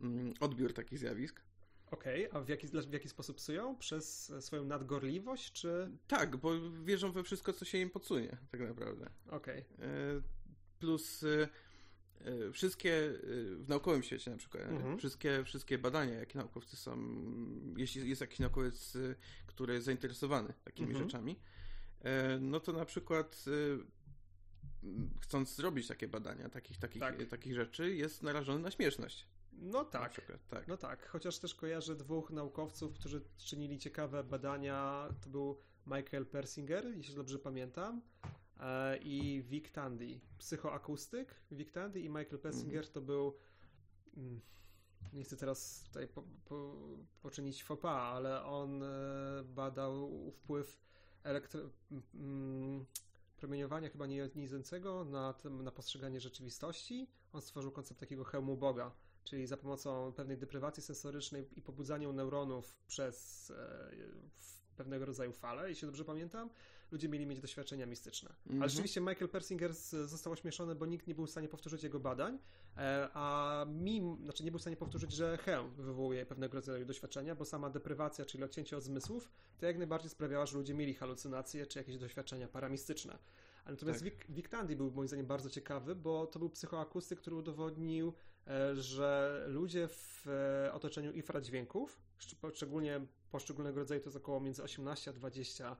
mm, 0.01 0.33
odbiór 0.39 0.73
takich 0.73 0.99
zjawisk. 0.99 1.41
Okej, 1.91 2.29
okay, 2.29 2.41
a 2.41 2.43
w 2.43 2.49
jaki, 2.49 2.67
w 2.67 2.93
jaki 2.93 3.09
sposób 3.09 3.37
psują? 3.37 3.75
Przez 3.75 4.33
swoją 4.39 4.65
nadgorliwość, 4.65 5.51
czy... 5.51 5.91
Tak, 6.07 6.37
bo 6.37 6.51
wierzą 6.83 7.11
we 7.11 7.23
wszystko, 7.23 7.53
co 7.53 7.65
się 7.65 7.77
im 7.77 7.89
podsunie, 7.89 8.37
tak 8.51 8.61
naprawdę. 8.61 9.09
Okej. 9.29 9.65
Okay. 9.75 9.87
E, 9.87 10.21
plus 10.79 11.23
e, 11.23 11.49
e, 12.25 12.51
wszystkie, 12.51 13.11
w 13.55 13.65
naukowym 13.67 14.03
świecie 14.03 14.31
na 14.31 14.37
przykład, 14.37 14.63
mhm. 14.63 14.97
wszystkie, 14.97 15.43
wszystkie 15.43 15.77
badania, 15.77 16.13
jakie 16.13 16.37
naukowcy 16.37 16.75
są, 16.75 16.97
jeśli 17.77 18.09
jest 18.09 18.21
jakiś 18.21 18.39
naukowiec, 18.39 18.97
który 19.47 19.73
jest 19.73 19.85
zainteresowany 19.85 20.53
takimi 20.63 20.89
mhm. 20.89 21.05
rzeczami, 21.05 21.39
no 22.39 22.59
to 22.59 22.73
na 22.73 22.85
przykład 22.85 23.45
chcąc 25.21 25.55
zrobić 25.55 25.87
takie 25.87 26.07
badania, 26.07 26.49
takich, 26.49 26.77
takich, 26.77 26.99
tak. 26.99 27.29
takich 27.29 27.55
rzeczy, 27.55 27.95
jest 27.95 28.23
narażony 28.23 28.59
na 28.59 28.71
śmieszność. 28.71 29.27
No 29.61 29.85
tak. 29.85 30.11
Przykład, 30.11 30.47
tak. 30.47 30.67
No 30.67 30.77
tak, 30.77 31.09
chociaż 31.09 31.39
też 31.39 31.55
kojarzę 31.55 31.95
dwóch 31.95 32.31
naukowców, 32.31 32.93
którzy 32.93 33.21
czynili 33.37 33.79
ciekawe 33.79 34.23
badania. 34.23 35.09
To 35.21 35.29
był 35.29 35.57
Michael 35.87 36.25
Persinger, 36.25 36.97
jeśli 36.97 37.15
dobrze 37.15 37.39
pamiętam, 37.39 38.01
e, 38.59 38.97
i 38.97 39.43
Vic 39.43 39.71
Tandy, 39.71 40.19
psychoakustyk. 40.37 41.35
Vic 41.51 41.71
Tandy 41.71 41.99
i 41.99 42.09
Michael 42.09 42.39
Persinger 42.39 42.83
mm. 42.83 42.93
to 42.93 43.01
był. 43.01 43.37
Mm, 44.17 44.41
nie 45.13 45.23
chcę 45.23 45.37
teraz 45.37 45.83
tutaj 45.83 46.07
po, 46.07 46.23
po, 46.45 46.75
poczynić 47.21 47.63
faux 47.63 47.81
pas, 47.81 48.15
ale 48.15 48.45
on 48.45 48.83
e, 48.83 48.87
badał 49.43 50.11
wpływ 50.31 50.79
elektro, 51.23 51.61
mm, 52.15 52.85
promieniowania 53.37 53.89
chyba 53.89 54.07
niejonizującego 54.07 55.05
na, 55.05 55.33
na 55.49 55.71
postrzeganie 55.71 56.19
rzeczywistości. 56.19 57.07
On 57.33 57.41
stworzył 57.41 57.71
koncept 57.71 57.99
takiego 57.99 58.23
hełmu 58.23 58.57
Boga 58.57 58.91
czyli 59.25 59.47
za 59.47 59.57
pomocą 59.57 60.13
pewnej 60.13 60.37
deprywacji 60.37 60.83
sensorycznej 60.83 61.47
i 61.55 61.61
pobudzaniu 61.61 62.13
neuronów 62.13 62.75
przez 62.87 63.51
e, 63.51 63.91
pewnego 64.75 65.05
rodzaju 65.05 65.31
fale, 65.31 65.69
jeśli 65.69 65.85
dobrze 65.85 66.05
pamiętam, 66.05 66.49
ludzie 66.91 67.09
mieli 67.09 67.25
mieć 67.25 67.39
doświadczenia 67.39 67.85
mistyczne. 67.85 68.29
Mm 68.29 68.39
-hmm. 68.39 68.49
Ale 68.49 68.53
mhm. 68.53 68.69
rzeczywiście 68.69 69.01
Michael 69.01 69.29
Persinger 69.29 69.73
został 70.05 70.33
ośmieszony, 70.33 70.75
bo 70.75 70.85
nikt 70.85 71.07
nie 71.07 71.15
był 71.15 71.25
w 71.25 71.29
stanie 71.29 71.47
powtórzyć 71.47 71.83
jego 71.83 71.99
badań, 71.99 72.39
e, 72.77 73.09
a 73.13 73.65
mim, 73.69 74.17
znaczy 74.23 74.43
nie 74.43 74.51
był 74.51 74.57
w 74.57 74.61
stanie 74.61 74.77
powtórzyć, 74.77 75.11
że 75.11 75.37
hełm 75.37 75.71
wywołuje 75.75 76.25
pewnego 76.25 76.55
rodzaju 76.55 76.85
doświadczenia, 76.85 77.35
bo 77.35 77.45
sama 77.45 77.69
deprywacja, 77.69 78.25
czyli 78.25 78.43
odcięcie 78.43 78.77
od 78.77 78.83
zmysłów, 78.83 79.29
to 79.57 79.65
jak 79.65 79.77
najbardziej 79.77 80.09
sprawiała, 80.09 80.45
że 80.45 80.57
ludzie 80.57 80.73
mieli 80.73 80.93
halucynacje 80.93 81.65
czy 81.65 81.79
jakieś 81.79 81.97
doświadczenia 81.97 82.47
paramistyczne. 82.47 83.17
Natomiast 83.65 84.03
tak. 84.03 84.13
Vic, 84.13 84.19
Vic 84.29 84.49
Tandy 84.49 84.75
był 84.75 84.91
moim 84.91 85.07
zdaniem 85.07 85.25
bardzo 85.25 85.49
ciekawy, 85.49 85.95
bo 85.95 86.27
to 86.27 86.39
był 86.39 86.49
psychoakustyk, 86.49 87.19
który 87.19 87.35
udowodnił 87.35 88.13
że 88.75 89.43
ludzie 89.47 89.87
w 89.87 90.27
e, 90.27 90.73
otoczeniu 90.73 91.11
infradźwięków, 91.11 91.99
szczególnie 92.53 93.05
poszczególnego 93.31 93.79
rodzaju, 93.79 94.01
to 94.01 94.05
jest 94.05 94.17
około 94.17 94.39
między 94.39 94.63
18 94.63 95.11
a 95.11 95.13
20 95.13 95.77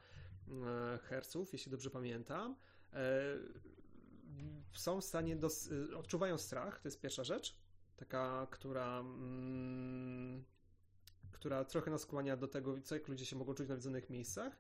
e, 0.48 0.98
Hz, 0.98 1.53
jeśli 1.53 1.72
dobrze 1.72 1.89
pamiętam, 1.89 2.55
są 4.74 5.01
w 5.01 5.05
stanie, 5.05 5.36
dos- 5.36 5.69
odczuwają 5.98 6.38
strach, 6.38 6.79
to 6.79 6.88
jest 6.88 7.01
pierwsza 7.01 7.24
rzecz, 7.24 7.55
taka, 7.98 8.48
która, 8.51 9.00
mm, 9.00 10.43
która 11.31 11.65
trochę 11.65 11.91
nas 11.91 12.01
skłania 12.01 12.38
do 12.38 12.48
tego, 12.48 12.81
co 12.81 12.95
jak 12.95 13.07
ludzie 13.07 13.25
się 13.25 13.36
mogą 13.36 13.53
czuć 13.53 13.65
w 13.65 13.69
nawiedzonych 13.69 14.10
miejscach. 14.10 14.57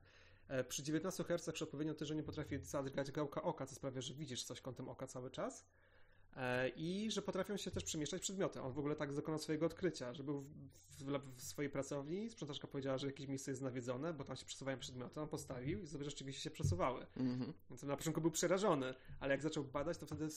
Przy 0.67 0.83
19 0.83 1.23
Hz 1.23 1.61
odpowiednio 1.61 1.93
też, 1.93 2.07
że 2.07 2.15
nie 2.15 2.23
potrafi 2.23 2.59
zadrgać 2.59 3.11
gałka 3.11 3.43
oka, 3.43 3.65
co 3.65 3.75
sprawia, 3.75 4.01
że 4.01 4.13
widzisz 4.13 4.43
coś 4.43 4.61
kątem 4.61 4.89
oka 4.89 5.07
cały 5.07 5.31
czas. 5.31 5.65
E, 6.35 6.69
i 6.69 7.11
że 7.11 7.21
potrafią 7.21 7.57
się 7.57 7.71
też 7.71 7.83
przemieszczać 7.83 8.21
przedmioty. 8.21 8.61
On 8.61 8.73
w 8.73 8.79
ogóle 8.79 8.95
tak 8.95 9.13
dokonał 9.13 9.39
swojego 9.39 9.65
odkrycia, 9.65 10.13
że 10.13 10.23
był 10.23 10.41
w, 10.41 10.49
w, 10.97 11.35
w, 11.35 11.41
swojej 11.41 11.71
pracowni, 11.71 12.29
sprzątaczka 12.29 12.67
powiedziała, 12.67 12.97
że 12.97 13.07
jakieś 13.07 13.27
miejsce 13.27 13.51
jest 13.51 13.61
nawiedzone, 13.61 14.13
bo 14.13 14.23
tam 14.23 14.35
się 14.35 14.45
przesuwają 14.45 14.77
przedmioty, 14.77 15.21
on 15.21 15.27
postawił 15.27 15.81
i 15.81 15.87
sobie 15.87 16.05
rzeczywiście 16.05 16.41
się 16.41 16.51
przesuwały. 16.51 17.05
Mm-hmm. 17.17 17.53
Więc 17.69 17.83
na 17.83 17.97
początku 17.97 18.21
był 18.21 18.31
przerażony, 18.31 18.93
ale 19.19 19.33
jak 19.33 19.41
zaczął 19.41 19.63
badać, 19.63 19.97
to 19.97 20.05
wtedy 20.05 20.27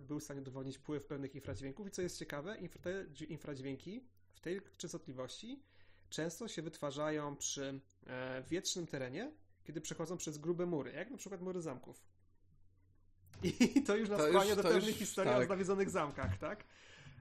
był 0.00 0.20
w 0.20 0.24
stanie 0.24 0.40
udowodnić 0.40 0.78
wpływ 0.78 1.04
pewnych 1.04 1.34
infradźwięków 1.34 1.86
i 1.86 1.90
co 1.90 2.02
jest 2.02 2.18
ciekawe, 2.18 2.56
te 2.82 3.24
infradźwięki 3.24 4.04
w 4.34 4.40
tej 4.40 4.60
częstotliwości 4.76 5.62
często 6.10 6.48
się 6.48 6.62
wytwarzają 6.62 7.36
przy 7.36 7.80
e, 8.06 8.42
wietrznym 8.42 8.86
terenie, 8.86 9.32
kiedy 9.64 9.80
przechodzą 9.80 10.16
przez 10.16 10.38
grube 10.38 10.66
mury, 10.66 10.92
jak 10.92 11.10
na 11.10 11.16
przykład 11.16 11.40
mury 11.40 11.60
zamków. 11.60 12.02
I 13.42 13.82
to 13.86 13.96
już 13.96 14.08
nas 14.08 14.18
to 14.18 14.28
skłania 14.28 14.56
do 14.56 14.62
pewnych 14.62 14.96
historii 14.96 15.32
tak. 15.32 15.46
o 15.46 15.48
nawiedzonych 15.48 15.90
zamkach, 15.90 16.38
tak? 16.38 16.64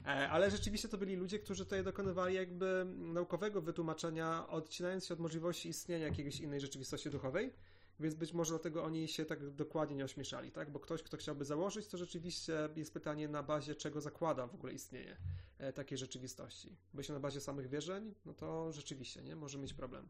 E, 0.06 0.30
ale 0.30 0.52
rzeczywiście 0.52 0.88
to 0.88 0.98
byli 0.98 1.16
ludzie, 1.16 1.40
którzy 1.40 1.64
tutaj 1.64 1.84
dokonywali 1.84 2.36
jakby 2.36 2.86
naukowego 2.98 3.62
wytłumaczenia, 3.62 4.48
odcinając 4.48 5.06
się 5.06 5.14
od 5.14 5.20
możliwości 5.20 5.70
istnienia 5.70 6.06
jakiejś 6.06 6.40
innej 6.40 6.62
rzeczywistości 6.62 7.10
duchowej, 7.10 7.54
więc 8.00 8.16
być 8.16 8.34
może 8.34 8.50
dlatego 8.50 8.84
oni 8.84 9.08
się 9.08 9.26
tak 9.26 9.50
dokładnie 9.50 9.96
nie 9.96 10.06
ośmieszali, 10.06 10.52
tak? 10.52 10.72
Bo 10.72 10.80
ktoś, 10.80 11.04
kto 11.04 11.18
chciałby 11.18 11.46
założyć, 11.46 11.88
to 11.88 11.98
rzeczywiście 11.98 12.70
jest 12.76 12.94
pytanie 12.94 13.28
na 13.28 13.44
bazie 13.44 13.76
czego 13.76 14.02
zakłada 14.02 14.48
w 14.48 14.56
ogóle 14.56 14.74
istnienie 14.74 15.18
e, 15.58 15.74
takiej 15.74 15.98
rzeczywistości. 15.98 16.78
Bo 16.94 17.00
jeśli 17.00 17.14
na 17.14 17.20
bazie 17.20 17.42
samych 17.42 17.70
wierzeń, 17.70 18.14
no 18.26 18.34
to 18.34 18.72
rzeczywiście, 18.72 19.24
nie? 19.24 19.36
Może 19.36 19.58
mieć 19.58 19.74
problem. 19.74 20.10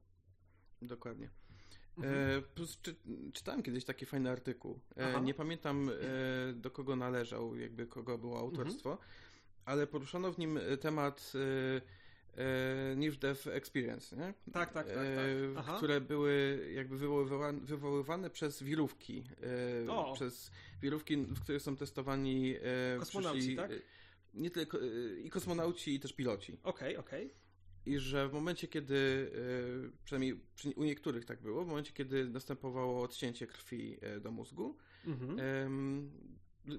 Dokładnie. 0.81 1.29
Mhm. 1.97 2.43
E, 2.59 2.65
czy, 2.81 2.95
czytałem 3.33 3.63
kiedyś 3.63 3.85
taki 3.85 4.05
fajny 4.05 4.29
artykuł. 4.29 4.79
E, 4.95 5.21
nie 5.21 5.33
pamiętam 5.33 5.89
e, 5.89 6.53
do 6.53 6.71
kogo 6.71 6.95
należał, 6.95 7.57
jakby 7.57 7.87
kogo 7.87 8.17
było 8.17 8.39
autorstwo, 8.39 8.91
mhm. 8.91 9.09
ale 9.65 9.87
poruszono 9.87 10.31
w 10.31 10.37
nim 10.37 10.59
temat 10.81 11.33
e, 12.37 12.95
niż 12.95 13.17
Dev 13.17 13.51
Experience, 13.53 14.15
nie? 14.15 14.33
Tak, 14.53 14.73
tak, 14.73 14.87
tak. 14.87 14.97
tak. 15.55 15.77
Które 15.77 16.01
były 16.01 16.65
jakby 16.75 16.97
wywoływane, 16.97 17.59
wywoływane 17.59 18.29
przez 18.29 18.63
wirówki. 18.63 19.23
O. 19.89 20.13
Przez 20.13 20.51
wirówki, 20.81 21.17
w 21.17 21.41
których 21.41 21.61
są 21.61 21.75
testowani 21.75 22.55
Kosmonauci, 22.99 23.39
przyszli, 23.39 23.55
tak? 23.55 23.71
Nie 24.33 24.51
tylko 24.51 24.77
i 25.23 25.29
kosmonauci, 25.29 25.93
i 25.93 25.99
też 25.99 26.13
piloci. 26.13 26.57
Okej, 26.63 26.97
okej. 26.97 27.33
I 27.87 27.99
że 27.99 28.29
w 28.29 28.33
momencie, 28.33 28.67
kiedy, 28.67 29.31
e, 29.95 30.03
przynajmniej 30.05 30.39
przy, 30.55 30.69
u 30.69 30.83
niektórych 30.83 31.25
tak 31.25 31.41
było, 31.41 31.65
w 31.65 31.67
momencie, 31.67 31.91
kiedy 31.93 32.29
następowało 32.29 33.01
odcięcie 33.01 33.47
krwi 33.47 33.97
e, 34.01 34.19
do 34.19 34.31
mózgu, 34.31 34.77
Mhm. 35.05 36.11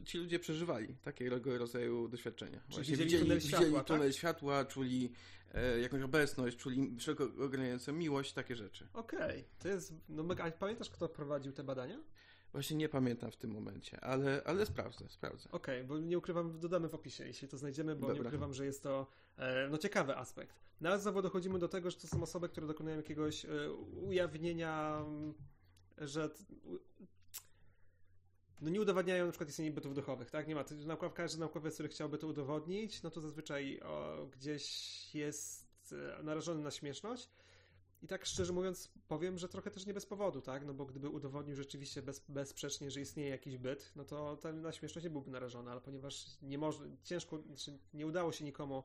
ci 0.04 0.18
ludzie 0.18 0.38
przeżywali 0.38 0.94
takiego 1.02 1.58
rodzaju 1.58 2.08
doświadczenia. 2.08 2.60
Czyli 2.70 2.96
widzieli 2.96 3.22
tunel 3.22 3.40
światła, 3.40 3.58
widzieli 3.58 3.76
tak? 3.76 3.86
tunel 3.86 4.12
światła, 4.12 4.64
czuli 4.64 5.12
e, 5.54 5.80
jakąś 5.80 6.02
obecność, 6.02 6.56
czuli 6.56 6.96
wszelko 6.98 7.24
ogarniającą 7.44 7.92
miłość, 7.92 8.32
takie 8.32 8.56
rzeczy. 8.56 8.88
Okej, 8.92 9.44
to 9.58 9.68
jest. 9.68 9.94
No, 10.08 10.22
mega- 10.24 10.52
pamiętasz, 10.52 10.90
kto 10.90 11.08
prowadził 11.08 11.52
te 11.52 11.64
badania? 11.64 12.00
Właśnie 12.52 12.76
nie 12.76 12.88
pamiętam 12.88 13.30
w 13.30 13.36
tym 13.36 13.50
momencie, 13.50 14.00
ale, 14.00 14.42
ale 14.44 14.66
sprawdzę, 14.66 15.08
sprawdzę. 15.08 15.50
Okej, 15.50 15.84
bo 15.84 15.98
nie 15.98 16.18
ukrywam, 16.18 16.60
dodamy 16.60 16.88
w 16.88 16.94
opisie, 16.94 17.26
jeśli 17.26 17.48
to 17.48 17.58
znajdziemy, 17.58 17.96
bo 17.96 18.06
nie 18.08 18.14
Dobra. 18.14 18.28
ukrywam, 18.28 18.54
że 18.54 18.64
jest 18.66 18.82
to 18.82 19.06
no, 19.70 19.78
ciekawy 19.78 20.16
aspekt. 20.16 20.60
No 20.80 20.88
ale 20.88 20.98
znowu 20.98 21.22
dochodzimy 21.22 21.58
do 21.58 21.68
tego, 21.68 21.90
że 21.90 21.96
to 21.96 22.06
są 22.06 22.22
osoby, 22.22 22.48
które 22.48 22.66
dokonują 22.66 22.96
jakiegoś 22.96 23.44
e, 23.44 23.72
ujawnienia, 24.06 25.04
że 25.98 26.30
no 28.60 28.70
nie 28.70 28.80
udowadniają 28.80 29.26
na 29.26 29.32
przykład 29.32 29.50
istnienia 29.50 29.72
bytów 29.72 29.94
duchowych, 29.94 30.30
tak? 30.30 30.48
Nie 30.48 30.54
ma. 30.54 30.64
Naukow, 30.86 31.14
każdy 31.14 31.40
naukowiec, 31.40 31.74
który 31.74 31.88
chciałby 31.88 32.18
to 32.18 32.26
udowodnić, 32.26 33.02
no 33.02 33.10
to 33.10 33.20
zazwyczaj 33.20 33.80
o, 33.80 34.26
gdzieś 34.32 35.14
jest 35.14 35.94
e, 36.18 36.22
narażony 36.22 36.62
na 36.62 36.70
śmieszność. 36.70 37.28
I 38.02 38.06
tak 38.06 38.26
szczerze 38.26 38.52
mówiąc, 38.52 38.90
powiem, 39.08 39.38
że 39.38 39.48
trochę 39.48 39.70
też 39.70 39.86
nie 39.86 39.94
bez 39.94 40.06
powodu, 40.06 40.40
tak? 40.40 40.66
No 40.66 40.74
bo 40.74 40.86
gdyby 40.86 41.08
udowodnił 41.08 41.56
rzeczywiście 41.56 42.02
bez, 42.02 42.24
bezsprzecznie, 42.28 42.90
że 42.90 43.00
istnieje 43.00 43.30
jakiś 43.30 43.58
byt, 43.58 43.92
no 43.96 44.04
to 44.04 44.36
ten 44.36 44.62
na 44.62 44.72
śmieszność 44.72 45.04
nie 45.04 45.10
byłby 45.10 45.30
narażony, 45.30 45.70
ale 45.70 45.80
ponieważ 45.80 46.26
nie 46.42 46.58
można, 46.58 46.86
ciężko, 47.02 47.42
znaczy 47.46 47.78
nie 47.94 48.06
udało 48.06 48.32
się 48.32 48.44
nikomu 48.44 48.82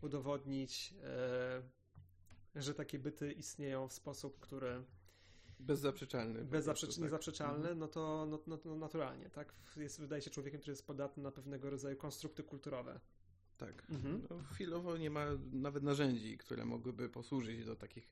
udowodnić, 0.00 0.94
e, 1.04 2.62
że 2.62 2.74
takie 2.74 2.98
byty 2.98 3.32
istnieją 3.32 3.88
w 3.88 3.92
sposób, 3.92 4.38
który 4.38 4.84
Bezzaprzeczalny. 5.60 6.38
po 6.38 6.44
bezzaprzecz, 6.44 6.86
prostu, 6.86 7.00
tak. 7.00 7.04
niezaprzeczalny, 7.04 7.74
no, 7.74 7.88
to, 7.88 8.26
no, 8.30 8.40
no, 8.46 8.58
no 8.64 8.76
naturalnie, 8.76 9.30
tak? 9.30 9.52
Jest, 9.76 10.00
wydaje 10.00 10.22
się 10.22 10.30
człowiekiem, 10.30 10.60
który 10.60 10.72
jest 10.72 10.86
podatny 10.86 11.22
na 11.22 11.30
pewnego 11.30 11.70
rodzaju 11.70 11.96
konstrukty 11.96 12.42
kulturowe. 12.42 13.00
Tak. 13.58 13.86
Mhm. 13.90 14.26
No, 14.30 14.38
chwilowo 14.42 14.96
nie 14.96 15.10
ma 15.10 15.26
nawet 15.52 15.82
narzędzi, 15.82 16.38
które 16.38 16.64
mogłyby 16.64 17.08
posłużyć 17.08 17.64
do 17.64 17.76
takich 17.76 18.10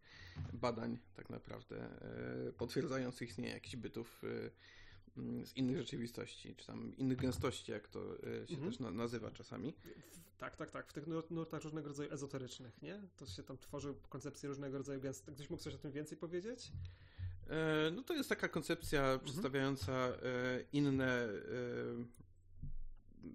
badań 0.52 0.98
tak 1.14 1.30
naprawdę 1.30 1.76
e, 2.48 2.52
potwierdzających 2.52 3.28
istnienie 3.28 3.50
jakichś 3.50 3.76
bytów 3.76 4.22
e, 4.24 4.50
z 5.44 5.56
innych 5.56 5.78
rzeczywistości, 5.78 6.54
czy 6.56 6.66
tam 6.66 6.96
innych 6.96 7.18
gęstości, 7.18 7.72
jak 7.72 7.88
to 7.88 8.00
e, 8.18 8.46
się 8.46 8.54
Mhm. 8.54 8.70
też 8.70 8.78
na, 8.80 8.90
nazywa 8.90 9.30
czasami. 9.30 9.74
Tak, 10.38 10.56
tak, 10.56 10.70
tak. 10.70 10.86
W 10.88 10.92
tych 10.92 11.06
nur- 11.06 11.30
nurtach 11.30 11.62
różnego 11.62 11.88
rodzaju 11.88 12.12
ezoterycznych, 12.12 12.82
nie? 12.82 13.00
To 13.16 13.26
się 13.26 13.42
tam 13.42 13.58
tworzy 13.58 13.94
koncepcje 14.08 14.48
różnego 14.48 14.78
rodzaju 14.78 15.00
gęst. 15.00 15.30
Ktoś 15.34 15.50
mógł 15.50 15.62
coś 15.62 15.74
o 15.74 15.78
tym 15.78 15.92
więcej 15.92 16.18
powiedzieć? 16.18 16.72
E, 17.50 17.90
No 17.90 18.02
to 18.02 18.14
jest 18.14 18.28
taka 18.28 18.48
koncepcja 18.48 19.18
przedstawiająca 19.24 19.92
e, 19.92 20.14
inne 20.72 21.24
e, 21.24 21.30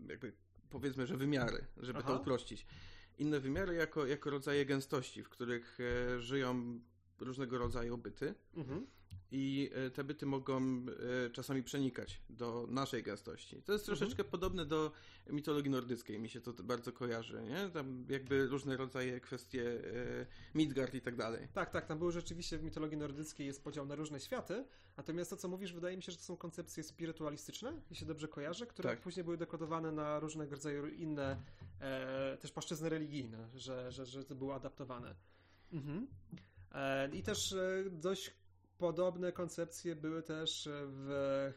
jakby 0.08 0.34
powiedzmy, 0.70 1.08
że 1.08 1.18
wymiary, 1.18 1.65
żeby 1.78 2.00
Aha. 2.00 2.08
to 2.08 2.22
uprościć. 2.22 2.65
Inne 3.18 3.39
wymiary 3.39 3.76
jako, 3.76 4.06
jako 4.06 4.30
rodzaje 4.30 4.65
gęstości, 4.65 5.24
w 5.24 5.30
których 5.30 5.78
e, 6.15 6.22
żyją 6.22 6.80
różnego 7.22 7.58
rodzaju 7.58 7.98
byty 7.98 8.34
Mhm. 8.56 8.88
i 9.32 9.70
e, 9.74 9.90
te 9.90 10.04
byty 10.04 10.26
mogą 10.26 10.62
e, 11.26 11.30
czasami 11.30 11.64
przenikać 11.64 12.22
do 12.30 12.66
naszej 12.70 13.04
gęstości. 13.04 13.62
To 13.62 13.74
jest 13.74 13.90
Mhm. 13.90 13.98
troszeczkę 13.98 14.24
podobne 14.24 14.66
do 14.66 14.92
mitologii 15.30 15.72
nordyckiej, 15.72 16.20
mi 16.20 16.30
się 16.30 16.42
to 16.42 16.54
bardzo 16.54 16.92
kojarzy, 16.94 17.42
nie? 17.44 17.70
Tam 17.70 18.06
jakby 18.10 18.48
różne 18.48 18.78
rodzaje 18.78 19.20
kwestie 19.20 19.64
e, 20.22 20.26
Midgard 20.56 20.94
i 20.96 21.02
tak 21.02 21.16
dalej. 21.16 21.48
Tak, 21.54 21.70
tak, 21.70 21.86
tam 21.86 22.00
były 22.00 22.12
rzeczywiście 22.12 22.58
w 22.58 22.64
mitologii 22.64 22.98
nordyckiej 22.98 23.48
jest 23.48 23.64
podział 23.64 23.86
na 23.86 23.96
różne 23.96 24.20
światy, 24.20 24.66
natomiast 24.98 25.30
to, 25.30 25.38
co 25.38 25.48
mówisz, 25.48 25.74
wydaje 25.74 25.98
mi 25.98 26.04
się, 26.04 26.12
że 26.12 26.18
to 26.18 26.24
są 26.24 26.38
koncepcje 26.38 26.84
spirytualistyczne, 26.84 27.82
jeśli 27.90 28.08
dobrze 28.08 28.28
kojarzę, 28.28 28.68
które 28.68 28.90
Tak. 28.90 29.02
później 29.02 29.24
były 29.24 29.38
dekodowane 29.38 29.92
na 29.92 30.20
różnego 30.20 30.52
rodzaju 30.56 30.88
inne 30.88 31.38
e, 31.82 32.38
też 32.38 32.52
płaszczyzny 32.52 32.90
religijne, 32.90 33.48
że, 33.56 33.92
że, 33.92 34.06
że 34.06 34.24
to 34.24 34.36
było 34.36 34.56
adaptowane. 34.56 35.16
Mhm. 35.74 36.08
E, 36.72 37.10
I 37.16 37.24
też 37.24 37.54
e, 37.54 37.84
dość 37.92 38.34
podobne 38.78 39.32
koncepcje 39.32 39.96
były 39.96 40.24
też 40.24 40.70
w 40.72 41.54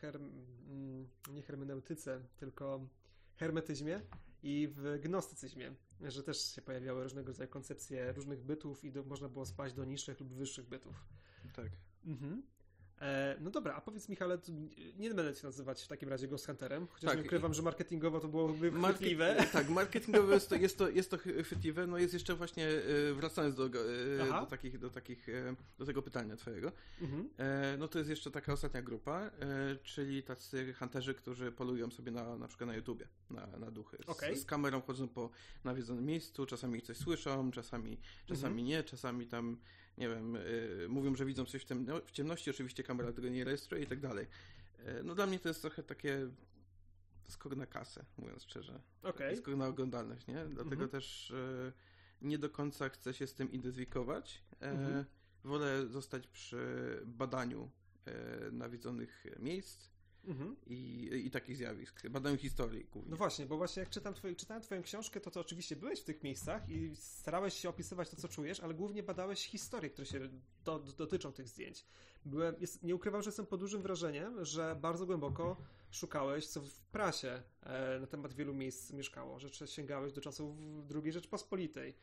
herm, 0.00 0.30
mm, 0.68 1.08
nie 1.32 1.42
hermeneutyce, 1.42 2.20
tylko 2.36 2.88
hermetyzmie 3.36 4.00
i 4.42 4.68
w 4.76 5.00
gnostycyzmie, 5.00 5.74
że 6.00 6.22
też 6.22 6.54
się 6.54 6.62
pojawiały 6.62 7.02
różnego 7.02 7.26
rodzaju 7.26 7.50
koncepcje 7.50 8.12
różnych 8.12 8.40
bytów 8.42 8.84
i 8.84 8.92
do, 8.92 9.02
można 9.02 9.28
było 9.28 9.46
spaść 9.46 9.74
do 9.74 9.84
niższych 9.84 10.20
lub 10.20 10.32
wyższych 10.32 10.68
bytów. 10.68 11.04
Tak. 11.56 11.70
Mhm. 12.04 12.42
E, 13.00 13.36
no 13.40 13.50
dobra, 13.50 13.74
a 13.74 13.80
powiedz 13.80 14.08
Michale, 14.08 14.38
nie 14.98 15.14
będę 15.14 15.34
cię 15.34 15.46
nazywać 15.46 15.82
w 15.82 15.88
takim 15.88 16.08
razie 16.08 16.28
Ghost 16.28 16.46
Hunterem, 16.46 16.86
chociaż 16.86 17.10
Tak. 17.10 17.18
nie 17.18 17.24
ukrywam, 17.24 17.54
że 17.54 17.62
marketingowo 17.62 18.20
to 18.20 18.28
byłoby 18.28 18.72
Market- 18.72 18.94
chwytliwe. 18.96 19.46
Tak, 19.52 19.68
marketingowo 19.68 20.32
jest 20.32 20.48
to, 20.48 20.54
jest 20.54 20.78
to, 20.78 20.88
jest 20.88 21.10
to 21.10 21.18
chwytliwe. 21.44 21.86
No 21.86 21.98
jest 21.98 22.14
jeszcze 22.14 22.34
właśnie, 22.34 22.68
e, 22.68 23.14
wracając 23.14 23.54
do, 23.54 23.66
e, 23.66 23.68
do, 24.40 24.46
takich, 24.46 24.78
do, 24.78 24.90
takich, 24.90 25.26
do 25.78 25.86
tego 25.86 26.02
pytania 26.02 26.36
twojego, 26.36 26.72
Mhm. 27.00 27.28
no 27.78 27.88
to 27.88 27.98
jest 27.98 28.10
jeszcze 28.10 28.30
taka 28.30 28.52
ostatnia 28.52 28.82
grupa, 28.82 29.30
czyli 29.82 30.22
tacy 30.22 30.74
hunterzy, 30.74 31.14
którzy 31.14 31.52
polują 31.52 31.90
sobie 31.90 32.12
na, 32.12 32.36
na 32.36 32.48
przykład 32.48 32.68
na 32.68 32.76
YouTubie, 32.76 33.08
na, 33.30 33.46
na 33.46 33.70
duchy. 33.70 33.96
Z, 34.06 34.08
Okej. 34.08 34.36
z 34.36 34.44
kamerą 34.44 34.80
chodzą 34.80 35.08
po 35.08 35.30
nawiedzonym 35.64 36.06
miejscu, 36.06 36.46
czasami 36.46 36.82
coś 36.82 36.96
słyszą, 36.96 37.50
czasami, 37.50 37.98
czasami 38.26 38.60
Mhm. 38.60 38.66
nie, 38.66 38.84
czasami 38.84 39.26
tam, 39.26 39.56
nie 39.98 40.08
wiem, 40.08 40.36
e, 40.36 40.40
mówią, 40.88 41.14
że 41.14 41.24
widzą 41.24 41.44
coś 41.44 41.62
w, 41.62 41.64
temno, 41.64 42.00
w 42.00 42.10
ciemności, 42.10 42.50
oczywiście 42.50 42.82
kamera 42.82 43.12
tego 43.12 43.28
nie 43.28 43.44
rejestruje 43.44 43.82
i 43.82 43.86
tak 43.86 44.00
dalej. 44.00 44.26
E, 44.78 45.02
no 45.02 45.14
dla 45.14 45.26
mnie 45.26 45.38
to 45.38 45.48
jest 45.48 45.60
trochę 45.60 45.82
takie 45.82 46.28
skok 47.28 47.56
na 47.56 47.66
kasę, 47.66 48.04
mówiąc 48.18 48.42
szczerze. 48.42 48.80
Okej. 49.02 49.36
Skok 49.36 49.54
na 49.54 49.66
oglądalność, 49.66 50.26
nie? 50.26 50.44
Dlatego 50.44 50.84
Mhm. 50.84 50.88
też 50.88 51.30
e, 51.30 51.72
nie 52.22 52.38
do 52.38 52.50
końca 52.50 52.88
chcę 52.88 53.14
się 53.14 53.26
z 53.26 53.34
tym 53.34 53.52
identyfikować. 53.52 54.42
Mhm. 54.60 55.04
Wolę 55.44 55.86
zostać 55.86 56.26
przy 56.26 56.58
badaniu 57.06 57.70
nawiedzonych 58.52 59.24
miejsc 59.38 59.90
Mhm. 60.24 60.56
i, 60.66 61.10
i 61.26 61.30
takich 61.30 61.56
zjawisk. 61.56 62.08
Badaniu 62.08 62.36
historii 62.36 62.84
głównie. 62.92 63.10
No 63.10 63.16
właśnie, 63.16 63.46
bo 63.46 63.56
właśnie 63.56 63.80
jak 63.80 63.90
czytam 63.90 64.14
twoi, 64.14 64.36
czytałem 64.36 64.62
twoją 64.62 64.82
książkę, 64.82 65.20
to 65.20 65.30
to 65.30 65.40
oczywiście 65.40 65.76
byłeś 65.76 66.00
w 66.00 66.04
tych 66.04 66.22
miejscach 66.22 66.68
i 66.68 66.96
starałeś 66.96 67.54
się 67.54 67.68
opisywać 67.68 68.10
to, 68.10 68.16
co 68.16 68.28
czujesz, 68.28 68.60
ale 68.60 68.74
głównie 68.74 69.02
badałeś 69.02 69.46
historie, 69.46 69.90
które 69.90 70.06
się 70.06 70.20
do, 70.64 70.78
dotyczą 70.78 71.32
tych 71.32 71.48
zdjęć. 71.48 71.86
Byłem, 72.24 72.54
jest, 72.60 72.82
nie 72.82 72.94
ukrywam, 72.94 73.22
że 73.22 73.28
jestem 73.28 73.46
pod 73.46 73.60
dużym 73.60 73.82
wrażeniem, 73.82 74.44
że 74.44 74.76
bardzo 74.80 75.06
głęboko 75.06 75.56
szukałeś, 75.90 76.46
co 76.46 76.60
w 76.60 76.80
prasie 76.80 77.42
e, 77.62 77.98
na 78.00 78.06
temat 78.06 78.32
wielu 78.32 78.54
miejsc 78.54 78.92
mieszkało, 78.92 79.38
że 79.38 79.66
sięgałeś 79.66 80.12
do 80.12 80.20
czasów 80.20 80.56
II 80.94 81.12
Rzeczpospolitej, 81.12 81.94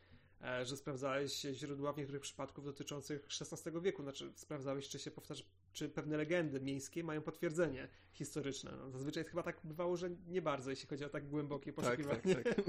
e, 0.42 0.66
że 0.66 0.76
sprawdzałeś 0.76 1.40
źródła 1.40 1.92
w 1.92 1.96
niektórych 1.96 2.22
przypadków 2.22 2.64
dotyczących 2.64 3.28
XVI 3.40 3.80
wieku, 3.80 4.02
znaczy 4.02 4.32
sprawdzałeś, 4.34 4.88
czy 4.88 4.98
się 4.98 5.10
powtarza, 5.10 5.44
czy 5.72 5.88
pewne 5.88 6.16
legendy 6.16 6.60
miejskie 6.60 7.04
mają 7.04 7.22
potwierdzenie 7.22 7.88
historyczne. 8.12 8.72
No, 8.78 8.90
zazwyczaj 8.90 9.24
chyba 9.24 9.42
tak 9.42 9.60
bywało, 9.64 9.96
że 9.96 10.10
nie 10.28 10.42
bardzo, 10.42 10.70
jeśli 10.70 10.88
chodzi 10.88 11.04
o 11.04 11.08
tak 11.08 11.28
głębokie 11.28 11.72
Tak, 11.72 11.84
poszukiwanie. 11.84 12.34
tak, 12.34 12.44
tak. 12.54 12.64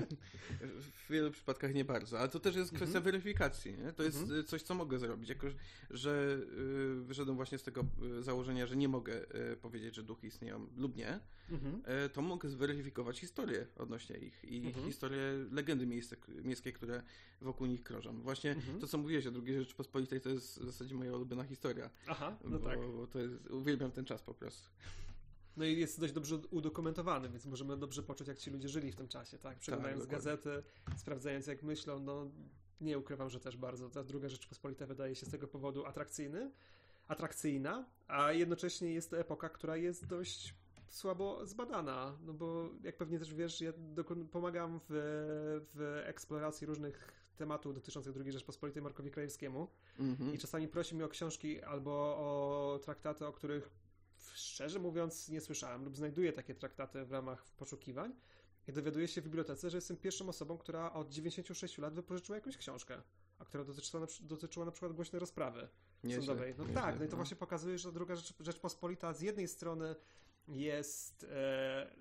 W 0.81 1.09
wielu 1.09 1.31
przypadkach 1.31 1.73
nie 1.73 1.85
bardzo, 1.85 2.19
ale 2.19 2.29
to 2.29 2.39
też 2.39 2.55
jest 2.55 2.69
kwestia 2.69 2.85
Mhm. 2.97 3.03
weryfikacji. 3.03 3.73
Nie? 3.73 3.93
To 3.93 4.03
jest 4.03 4.21
Mhm. 4.21 4.43
coś, 4.45 4.62
co 4.62 4.75
mogę 4.75 4.99
zrobić. 4.99 5.29
Jako, 5.29 5.47
że 5.89 6.39
y, 6.99 7.01
wyszedłem 7.03 7.35
właśnie 7.35 7.57
z 7.57 7.63
tego 7.63 7.85
y, 8.19 8.23
założenia, 8.23 8.67
że 8.67 8.75
nie 8.75 8.88
mogę 8.88 9.35
y, 9.53 9.57
powiedzieć, 9.57 9.95
że 9.95 10.03
duchy 10.03 10.27
istnieją 10.27 10.67
lub 10.77 10.95
nie, 10.95 11.19
Mhm. 11.51 11.81
to 12.13 12.21
mogę 12.21 12.49
zweryfikować 12.49 13.19
historię 13.19 13.67
odnośnie 13.75 14.17
ich 14.17 14.43
i 14.45 14.57
Mhm. 14.67 14.85
historię 14.85 15.21
legendy 15.51 15.85
miejsce, 15.88 16.15
miejskie, 16.43 16.71
które 16.73 17.03
wokół 17.41 17.67
nich 17.67 17.83
krążą. 17.83 18.21
Właśnie 18.21 18.51
Mhm. 18.51 18.79
to, 18.79 18.88
co 18.88 18.97
mówiłeś 18.97 19.27
o 19.27 19.31
II 19.45 19.59
Rzeczpospolitej, 19.59 20.21
to 20.21 20.29
jest 20.29 20.59
w 20.62 20.65
zasadzie 20.65 20.95
moja 20.95 21.13
ulubiona 21.15 21.43
historia. 21.43 21.89
Aha, 22.07 22.38
no 22.43 22.59
bo, 22.59 22.65
tak. 22.69 22.79
Bo 22.99 23.07
to 23.07 23.19
jest, 23.19 23.47
uwielbiam 23.47 23.91
ten 23.91 24.05
czas 24.05 24.21
po 24.21 24.33
prostu. 24.33 24.69
No 25.57 25.65
i 25.65 25.79
jest 25.79 25.99
dość 25.99 26.13
dobrze 26.13 26.35
udokumentowany, 26.51 27.29
więc 27.29 27.45
możemy 27.45 27.77
dobrze 27.77 28.03
poczuć, 28.03 28.27
jak 28.27 28.38
ci 28.38 28.51
ludzie 28.51 28.69
żyli 28.69 28.91
w 28.91 28.95
tym 28.95 29.07
czasie, 29.07 29.38
tak? 29.38 29.57
Przeglądając 29.57 30.03
dokładnie. 30.03 30.17
gazety, 30.25 30.63
sprawdzając 30.97 31.47
jak 31.47 31.63
myślą, 31.63 31.99
no 31.99 32.31
nie 32.81 32.97
ukrywam, 32.97 33.29
że 33.29 33.39
też 33.39 33.57
bardzo 33.57 33.89
ta 33.89 34.03
druga 34.03 34.29
Rzeczpospolita 34.29 34.85
wydaje 34.85 35.15
się 35.15 35.25
z 35.25 35.29
tego 35.29 35.47
powodu 35.47 35.85
atrakcyjny, 35.85 36.51
atrakcyjna, 37.07 37.85
a 38.07 38.31
jednocześnie 38.31 38.93
jest 38.93 39.09
to 39.09 39.19
epoka, 39.19 39.49
która 39.49 39.77
jest 39.77 40.05
dość 40.05 40.55
słabo 40.88 41.45
zbadana, 41.45 42.17
no 42.25 42.33
bo 42.33 42.69
jak 42.83 42.97
pewnie 42.97 43.19
też 43.19 43.33
wiesz, 43.33 43.62
ja 43.62 43.73
pomagam 44.31 44.79
w, 44.79 44.88
w 45.73 46.01
eksploracji 46.05 46.67
różnych 46.67 47.13
tematu 47.39 47.73
dotyczących 47.73 48.15
II 48.17 48.32
Rzeczpospolitej 48.32 48.82
Markowi 48.82 49.12
Krajewskiemu 49.12 49.67
mm-hmm. 49.99 50.34
i 50.34 50.38
czasami 50.38 50.67
prosi 50.67 50.95
mnie 50.95 51.06
o 51.06 51.10
książki 51.10 51.63
albo 51.63 51.91
o 52.17 52.80
traktaty, 52.84 53.25
o 53.25 53.34
których 53.34 53.69
szczerze 54.34 54.80
mówiąc 54.80 55.30
nie 55.30 55.41
słyszałem 55.41 55.86
lub 55.86 55.97
znajduję 55.97 56.34
takie 56.34 56.56
traktaty 56.56 57.06
w 57.06 57.12
ramach 57.12 57.45
poszukiwań 57.45 58.13
i 58.67 58.73
dowiaduję 58.73 59.08
się 59.08 59.21
w 59.21 59.23
bibliotece, 59.23 59.69
że 59.69 59.78
jestem 59.78 59.97
pierwszą 59.97 60.30
osobą, 60.30 60.58
która 60.58 60.93
od 60.93 61.10
96 61.10 61.78
lat 61.78 61.93
wypożyczyła 61.93 62.36
jakąś 62.36 62.58
książkę, 62.58 63.02
a 63.39 63.45
która 63.45 63.63
dotyczyła 63.63 64.02
na, 64.02 64.08
dotyczyła 64.21 64.65
na 64.65 64.71
przykład 64.71 64.93
głośnej 64.93 65.19
rozprawy 65.19 65.67
nieźle, 66.04 66.21
sądowej. 66.21 66.56
No 66.58 66.63
nieźle, 66.63 66.82
tak, 66.82 66.99
no 66.99 67.06
i 67.06 67.08
to 67.08 67.12
no. 67.12 67.17
właśnie 67.17 67.38
pokazuje, 67.38 67.78
że 67.78 67.91
druga 67.91 68.15
Rzecz, 68.15 68.34
Rzeczpospolita 68.39 69.13
z 69.13 69.21
jednej 69.21 69.47
strony 69.47 69.95
jest 70.47 71.25
e, 71.30 71.91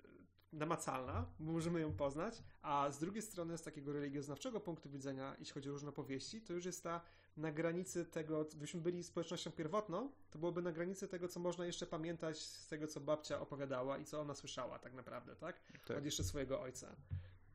namacalna, 0.53 1.25
bo 1.39 1.51
możemy 1.51 1.79
ją 1.79 1.93
poznać, 1.93 2.43
a 2.61 2.91
z 2.91 2.99
drugiej 2.99 3.21
strony 3.21 3.57
z 3.57 3.61
takiego 3.61 3.93
religioznawczego 3.93 4.59
punktu 4.59 4.89
widzenia, 4.89 5.35
jeśli 5.39 5.53
chodzi 5.53 5.69
o 5.69 5.71
różne 5.71 5.91
powieści, 5.91 6.41
to 6.41 6.53
już 6.53 6.65
jest 6.65 6.83
ta 6.83 7.01
na 7.37 7.51
granicy 7.51 8.05
tego, 8.05 8.45
gdybyśmy 8.45 8.81
byli 8.81 9.03
społecznością 9.03 9.51
pierwotną, 9.51 10.11
to 10.31 10.39
byłoby 10.39 10.61
na 10.61 10.71
granicy 10.71 11.07
tego, 11.07 11.27
co 11.27 11.39
można 11.39 11.65
jeszcze 11.65 11.87
pamiętać 11.87 12.39
z 12.39 12.67
tego, 12.67 12.87
co 12.87 12.99
babcia 12.99 13.39
opowiadała 13.39 13.97
i 13.97 14.05
co 14.05 14.21
ona 14.21 14.35
słyszała 14.35 14.79
tak 14.79 14.93
naprawdę, 14.93 15.35
tak? 15.35 15.59
tak. 15.87 15.97
Od 15.97 16.05
jeszcze 16.05 16.23
swojego 16.23 16.61
ojca. 16.61 16.95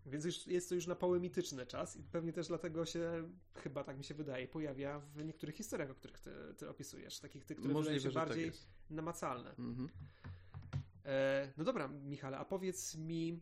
Więc 0.07 0.25
już, 0.25 0.47
jest 0.47 0.69
to 0.69 0.75
już 0.75 0.87
na 0.87 0.95
poły 0.95 1.21
mityczny 1.21 1.67
czas 1.67 1.97
i 1.97 2.03
pewnie 2.03 2.33
też 2.33 2.49
dlatego 2.49 2.87
się, 2.87 3.31
chyba 3.55 3.85
tak 3.85 3.99
mi 3.99 4.05
się 4.05 4.15
wydaje, 4.15 4.49
pojawia 4.49 4.99
w 4.99 5.25
niektórych 5.25 5.57
historiach, 5.57 5.91
o 5.91 5.95
których 5.95 6.21
ty, 6.21 6.31
ty 6.57 6.69
opisujesz. 6.69 7.21
Takich, 7.21 7.45
tych, 7.45 7.59
które 7.59 7.75
Możliwe, 7.75 8.01
się 8.01 8.05
tak 8.05 8.15
bardziej 8.15 8.51
tak 8.51 8.61
namacalne. 8.91 9.51
Mhm. 9.51 9.89
E, 11.05 11.53
no 11.57 11.65
dobra, 11.65 11.89
Michale, 11.89 12.39
a 12.39 12.45
powiedz 12.45 12.95
mi, 12.95 13.33
e, 13.33 13.39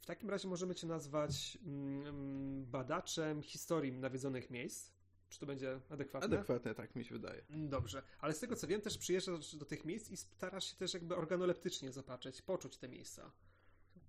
w 0.00 0.06
takim 0.06 0.30
razie 0.30 0.48
możemy 0.48 0.74
cię 0.74 0.86
nazwać 0.86 1.58
mm, 1.66 2.66
badaczem 2.66 3.42
historii 3.42 3.92
nawiedzonych 3.92 4.50
miejsc. 4.50 4.96
Czy 5.28 5.40
to 5.40 5.46
będzie 5.46 5.80
adekwatne? 5.90 6.36
Adekwatne, 6.36 6.74
tak 6.74 6.96
mi 6.96 7.04
się 7.04 7.14
wydaje. 7.14 7.42
Dobrze, 7.50 8.02
ale 8.20 8.34
z 8.34 8.40
tego 8.40 8.56
co 8.56 8.66
wiem, 8.66 8.80
też 8.80 8.98
przyjeżdżasz 8.98 9.56
do 9.56 9.64
tych 9.64 9.84
miejsc 9.84 10.10
i 10.10 10.16
starasz 10.16 10.70
się 10.70 10.76
też 10.76 10.94
jakby 10.94 11.16
organoleptycznie 11.16 11.92
zobaczyć, 11.92 12.42
poczuć 12.42 12.78
te 12.78 12.88
miejsca. 12.88 13.32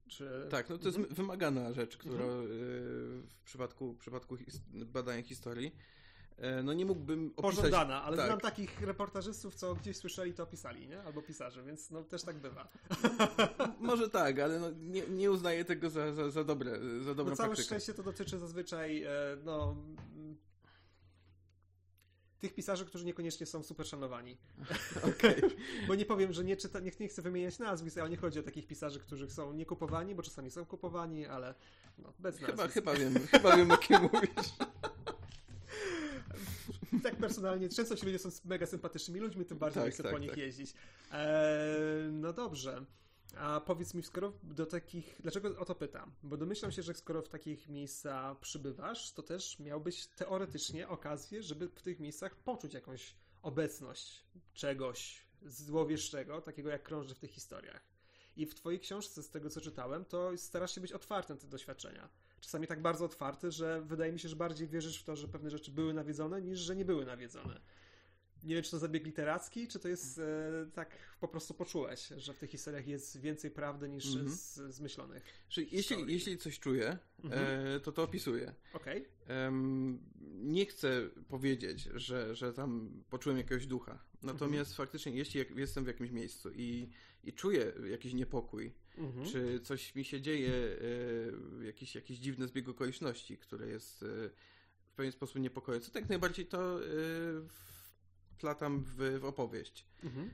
Czy... 0.07 0.47
Tak, 0.49 0.69
no 0.69 0.77
to 0.77 0.85
jest 0.85 0.97
mhm. 0.97 1.15
wymagana 1.15 1.73
rzecz, 1.73 1.97
która 1.97 2.25
mhm. 2.25 2.51
Y, 2.51 3.21
w 3.27 3.41
przypadku, 3.43 3.93
w 3.93 3.97
przypadku 3.97 4.37
badania 4.85 5.23
historii 5.23 5.75
no 6.63 6.73
nie 6.73 6.85
mógłbym 6.85 7.33
opisać... 7.35 7.55
Pożądana, 7.55 8.03
ale 8.03 8.17
tak. 8.17 8.25
znam 8.25 8.39
takich 8.39 8.81
reportażystów, 8.81 9.55
co 9.55 9.75
gdzieś 9.75 9.97
słyszeli, 9.97 10.33
to 10.33 10.43
opisali, 10.43 10.87
nie? 10.87 11.01
Albo 11.01 11.21
pisarze, 11.21 11.63
więc 11.63 11.91
no 11.91 12.03
też 12.03 12.23
tak 12.23 12.37
bywa. 12.37 12.67
Może 13.79 14.09
tak, 14.09 14.39
ale 14.39 14.59
no, 14.59 14.71
nie, 14.71 15.07
nie 15.07 15.31
uznaję 15.31 15.65
tego 15.65 15.89
za, 15.89 16.13
za, 16.13 16.29
za 16.29 16.43
dobre, 16.43 16.71
za 17.01 17.15
dobrą 17.15 17.31
no 17.31 17.35
całe 17.35 17.49
praktykę. 17.49 17.65
szczęście 17.65 17.93
to 17.93 18.03
dotyczy 18.03 18.39
zazwyczaj, 18.39 19.03
e, 19.03 19.09
no... 19.45 19.75
Tych 22.39 22.53
pisarzy, 22.53 22.85
którzy 22.85 23.05
niekoniecznie 23.05 23.45
są 23.45 23.63
super 23.63 23.87
szanowani. 23.87 24.37
Okay. 25.17 25.41
Bo 25.87 25.95
nie 25.95 26.05
powiem, 26.05 26.33
że 26.33 26.43
nie, 26.43 26.57
czyta, 26.57 26.79
nie, 26.79 26.91
nie 26.99 27.07
chcę 27.07 27.21
wymieniać 27.21 27.59
nazwisk, 27.59 27.97
ale 27.97 28.09
nie 28.09 28.17
chodzi 28.17 28.39
o 28.39 28.43
takich 28.43 28.67
pisarzy, 28.67 28.99
którzy 28.99 29.29
są 29.29 29.53
niekupowani, 29.53 30.15
bo 30.15 30.23
czasami 30.23 30.51
są 30.51 30.65
kupowani, 30.65 31.25
ale 31.25 31.55
no, 31.97 32.13
bez 32.19 32.41
nazwisk. 32.41 32.57
Chyba, 32.57 32.67
chyba 32.67 32.93
wiem, 32.93 33.27
chyba 33.27 33.57
wiem 33.57 33.71
o 33.71 33.77
kim 33.77 34.01
mówisz. 34.13 34.51
tak 37.03 37.15
personalnie, 37.15 37.69
często 37.69 37.95
ci 37.95 38.05
ludzie 38.05 38.19
są 38.19 38.29
mega 38.45 38.65
sympatycznymi 38.65 39.19
ludźmi, 39.19 39.45
tym 39.45 39.57
bardziej 39.57 39.83
tak, 39.83 39.93
chcę 39.93 40.03
tak, 40.03 40.11
po 40.11 40.19
nich 40.19 40.29
tak. 40.29 40.39
jeździć. 40.39 40.73
Eee, 41.11 42.11
no 42.11 42.33
dobrze. 42.33 42.85
A 43.35 43.61
powiedz 43.61 43.93
mi, 43.93 44.03
skoro 44.03 44.33
do 44.43 44.65
takich. 44.65 45.15
Dlaczego 45.19 45.59
o 45.59 45.65
to 45.65 45.75
pytam? 45.75 46.11
Bo 46.23 46.37
domyślam 46.37 46.71
się, 46.71 46.81
że 46.83 46.93
skoro 46.93 47.21
w 47.21 47.29
takich 47.29 47.69
miejscach 47.69 48.39
przybywasz, 48.39 49.11
to 49.11 49.23
też 49.23 49.59
miałbyś 49.59 50.07
teoretycznie 50.07 50.87
okazję, 50.87 51.43
żeby 51.43 51.69
w 51.69 51.81
tych 51.81 51.99
miejscach 51.99 52.35
poczuć 52.35 52.73
jakąś 52.73 53.15
obecność 53.41 54.23
czegoś 54.53 55.21
złowieszczego, 55.45 56.41
takiego 56.41 56.69
jak 56.69 56.83
krąży 56.83 57.15
w 57.15 57.19
tych 57.19 57.31
historiach. 57.31 57.81
I 58.37 58.45
w 58.45 58.55
Twojej 58.55 58.79
książce, 58.79 59.23
z 59.23 59.29
tego 59.29 59.49
co 59.49 59.61
czytałem, 59.61 60.05
to 60.05 60.37
starasz 60.37 60.75
się 60.75 60.81
być 60.81 60.91
otwarty 60.91 61.33
na 61.33 61.39
te 61.39 61.47
doświadczenia 61.47 62.09
czasami 62.41 62.67
tak 62.67 62.81
bardzo 62.81 63.05
otwarty, 63.05 63.51
że 63.51 63.81
wydaje 63.81 64.11
mi 64.11 64.19
się, 64.19 64.29
że 64.29 64.35
bardziej 64.35 64.67
wierzysz 64.67 65.01
w 65.01 65.03
to, 65.03 65.15
że 65.15 65.27
pewne 65.27 65.49
rzeczy 65.49 65.71
były 65.71 65.93
nawiedzone, 65.93 66.41
niż 66.41 66.59
że 66.59 66.75
nie 66.75 66.85
były 66.85 67.05
nawiedzone. 67.05 67.61
Nie 68.43 68.55
wiem, 68.55 68.63
czy 68.63 68.71
to 68.71 68.79
zabieg 68.79 69.05
literacki, 69.05 69.67
czy 69.67 69.79
to 69.79 69.87
jest 69.87 70.19
e, 70.19 70.21
tak 70.73 70.97
po 71.19 71.27
prostu 71.27 71.53
poczułeś, 71.53 72.07
że 72.07 72.33
w 72.33 72.39
tych 72.39 72.49
historiach 72.49 72.87
jest 72.87 73.21
więcej 73.21 73.51
prawdy 73.51 73.89
niż 73.89 74.15
mm 74.15 74.27
-hmm. 74.27 74.29
z, 74.29 74.75
zmyślonych. 74.75 75.23
jeśli, 75.71 76.13
jeśli 76.13 76.37
coś 76.37 76.59
czuję, 76.59 76.97
mm 77.23 77.37
-hmm. 77.37 77.75
e, 77.75 77.79
to 77.79 77.91
to 77.91 78.03
opisuję. 78.03 78.53
Okay. 78.73 79.05
nie 80.33 80.65
chcę 80.65 81.09
powiedzieć, 81.27 81.89
że, 81.93 82.35
że 82.35 82.53
tam 82.53 83.03
poczułem 83.09 83.37
jakiegoś 83.37 83.67
ducha. 83.67 84.03
Natomiast 84.21 84.71
mm 84.71 84.73
-hmm. 84.73 84.77
faktycznie, 84.77 85.11
jeśli 85.11 85.45
jestem 85.55 85.83
w 85.83 85.87
jakimś 85.87 86.11
miejscu 86.11 86.51
i, 86.51 86.89
i 87.23 87.33
czuję 87.33 87.73
jakiś 87.89 88.13
niepokój, 88.13 88.73
mhm. 88.97 89.25
czy 89.25 89.59
coś 89.59 89.95
mi 89.95 90.05
się 90.05 90.21
dzieje, 90.21 90.53
e, 91.61 91.65
jakiś, 91.65 91.95
jakiś 91.95 92.17
dziwny 92.17 92.47
zbieg 92.47 92.69
okoliczności, 92.69 93.37
które 93.37 93.67
jest 93.67 94.03
e, 94.03 94.05
w 94.85 94.93
pewien 94.95 95.11
sposób 95.11 95.41
niepokojące, 95.41 95.91
tak 95.91 96.09
najbardziej 96.09 96.45
to 96.45 96.79
e, 96.79 96.87
wplatam 98.33 98.83
w, 98.83 99.19
w 99.19 99.25
opowieść. 99.25 99.85
Mhm. 100.03 100.31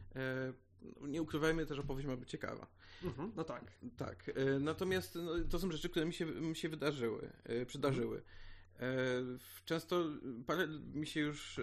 No, 1.02 1.08
nie 1.08 1.22
ukrywajmy, 1.22 1.66
też 1.66 1.80
opowieść 1.80 2.08
ma 2.08 2.18
być 2.18 2.30
ciekawa. 2.30 2.68
Mhm, 3.04 3.32
no 3.36 3.44
tak. 3.44 3.72
Tak. 3.98 4.32
Natomiast 4.60 5.16
no, 5.16 5.32
to 5.50 5.60
są 5.60 5.72
rzeczy, 5.72 5.90
które 5.90 6.06
mi 6.06 6.14
się, 6.14 6.26
mi 6.26 6.56
się 6.56 6.70
wydarzyły, 6.70 7.30
przydarzyły. 7.68 8.22
E, 8.80 8.86
często 9.66 10.06
parę 10.48 10.68
mi 10.94 11.08
się 11.08 11.20
już 11.20 11.60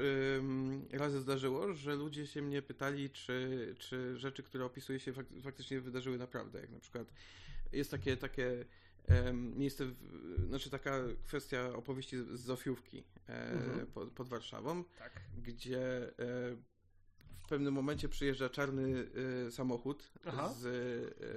razy 0.92 1.20
zdarzyło, 1.20 1.74
że 1.74 1.94
ludzie 1.94 2.26
się 2.26 2.42
mnie 2.42 2.62
pytali, 2.62 3.10
czy, 3.10 3.74
czy 3.78 4.18
rzeczy, 4.18 4.42
które 4.42 4.64
opisuje 4.64 5.00
się 5.00 5.12
faktycznie 5.42 5.80
wydarzyły 5.80 6.18
naprawdę. 6.18 6.60
Jak 6.60 6.70
na 6.70 6.80
przykład 6.80 7.12
jest 7.72 7.90
takie, 7.90 8.16
takie 8.16 8.64
miejsce, 9.32 9.84
znaczy 10.48 10.70
taka 10.70 10.98
kwestia 11.26 11.72
opowieści 11.74 12.16
z 12.16 12.40
Zofiówki 12.40 13.04
e, 13.28 13.50
mhm. 13.50 13.86
pod, 13.86 14.10
pod, 14.10 14.28
Warszawą, 14.28 14.84
tak. 14.84 15.12
gdzie 15.42 16.02
e, 16.18 16.56
pewnym 17.50 17.74
momencie 17.74 18.08
przyjeżdża 18.08 18.48
czarny 18.48 19.06
y, 19.46 19.52
samochód 19.52 20.10
Aha. 20.26 20.54
z 20.58 20.64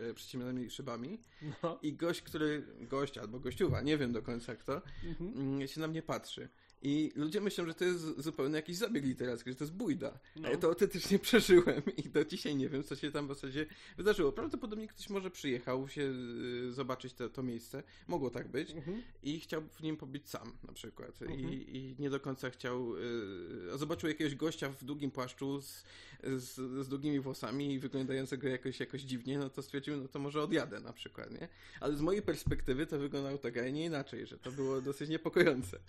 y, 0.10 0.14
przyciemnionymi 0.14 0.70
szybami 0.70 1.20
no. 1.64 1.80
i 1.82 1.94
gość, 1.94 2.22
który, 2.22 2.64
gość 2.82 3.18
albo 3.18 3.40
gościuwa, 3.40 3.82
nie 3.82 3.98
wiem 3.98 4.12
do 4.12 4.22
końca 4.22 4.56
kto, 4.56 4.82
mhm. 5.04 5.62
y, 5.62 5.68
się 5.68 5.82
na 5.82 5.88
mnie 5.88 6.02
patrzy. 6.02 6.50
I 6.84 7.12
ludzie 7.16 7.42
myślą, 7.42 7.66
że 7.66 7.74
to 7.74 7.86
jest 7.86 8.22
zupełnie 8.22 8.56
jakiś 8.56 8.78
zabieg 8.78 9.06
literacki, 9.06 9.50
że 9.50 9.56
to 9.56 9.64
jest 9.64 9.74
bójda. 9.74 10.20
No. 10.36 10.50
Ja 10.50 10.58
to 10.58 10.68
autentycznie 10.68 11.20
przeżyłem 11.30 11.82
i 11.98 12.04
do 12.04 12.26
dzisiaj 12.26 12.56
nie 12.56 12.70
wiem, 12.70 12.84
co 12.84 12.96
się 12.96 13.12
tam 13.12 13.26
w 13.26 13.30
zasadzie 13.30 13.66
wydarzyło. 13.98 14.32
Prawdopodobnie 14.32 14.88
ktoś 14.88 15.10
może 15.10 15.32
przyjechał 15.32 15.90
się 15.90 16.02
y, 16.02 16.72
zobaczyć 16.72 17.14
to, 17.14 17.30
to 17.30 17.44
miejsce. 17.44 17.84
Mogło 18.08 18.30
tak 18.30 18.48
być. 18.48 18.72
Mhm. 18.72 19.04
I 19.24 19.40
chciał 19.40 19.62
w 19.62 19.84
nim 19.84 19.98
pobyć 19.98 20.30
sam 20.30 20.52
na 20.68 20.74
przykład. 20.74 21.22
Mhm. 21.22 21.40
I, 21.40 21.78
I, 21.78 21.96
nie 22.02 22.10
do 22.10 22.20
końca 22.20 22.50
chciał... 22.50 22.98
Y, 22.98 23.78
zobaczył 23.78 24.10
jakiegoś 24.10 24.36
gościa 24.36 24.70
w 24.70 24.84
długim 24.84 25.12
płaszczu 25.12 25.62
z, 25.62 25.84
z, 26.24 26.56
z, 26.86 26.88
długimi 26.88 27.20
włosami 27.20 27.74
i 27.74 27.80
wyglądającego 27.80 28.48
jakoś, 28.48 28.80
jakoś 28.80 29.02
dziwnie, 29.02 29.40
no 29.40 29.50
to 29.50 29.62
stwierdził, 29.62 29.98
no 29.98 30.08
to 30.08 30.20
może 30.20 30.42
odjadę 30.42 30.80
na 30.80 30.94
przykład, 30.94 31.32
nie? 31.32 31.48
Ale 31.80 31.96
z 31.96 32.02
mojej 32.02 32.22
perspektywy 32.22 32.86
to 32.86 33.00
wyglądało 33.00 33.38
tak, 33.38 33.58
a 33.58 33.70
nie 33.70 33.86
inaczej, 33.86 34.28
że 34.28 34.38
to 34.38 34.52
było 34.52 34.82
dosyć 34.82 35.10
niepokojące. 35.10 35.80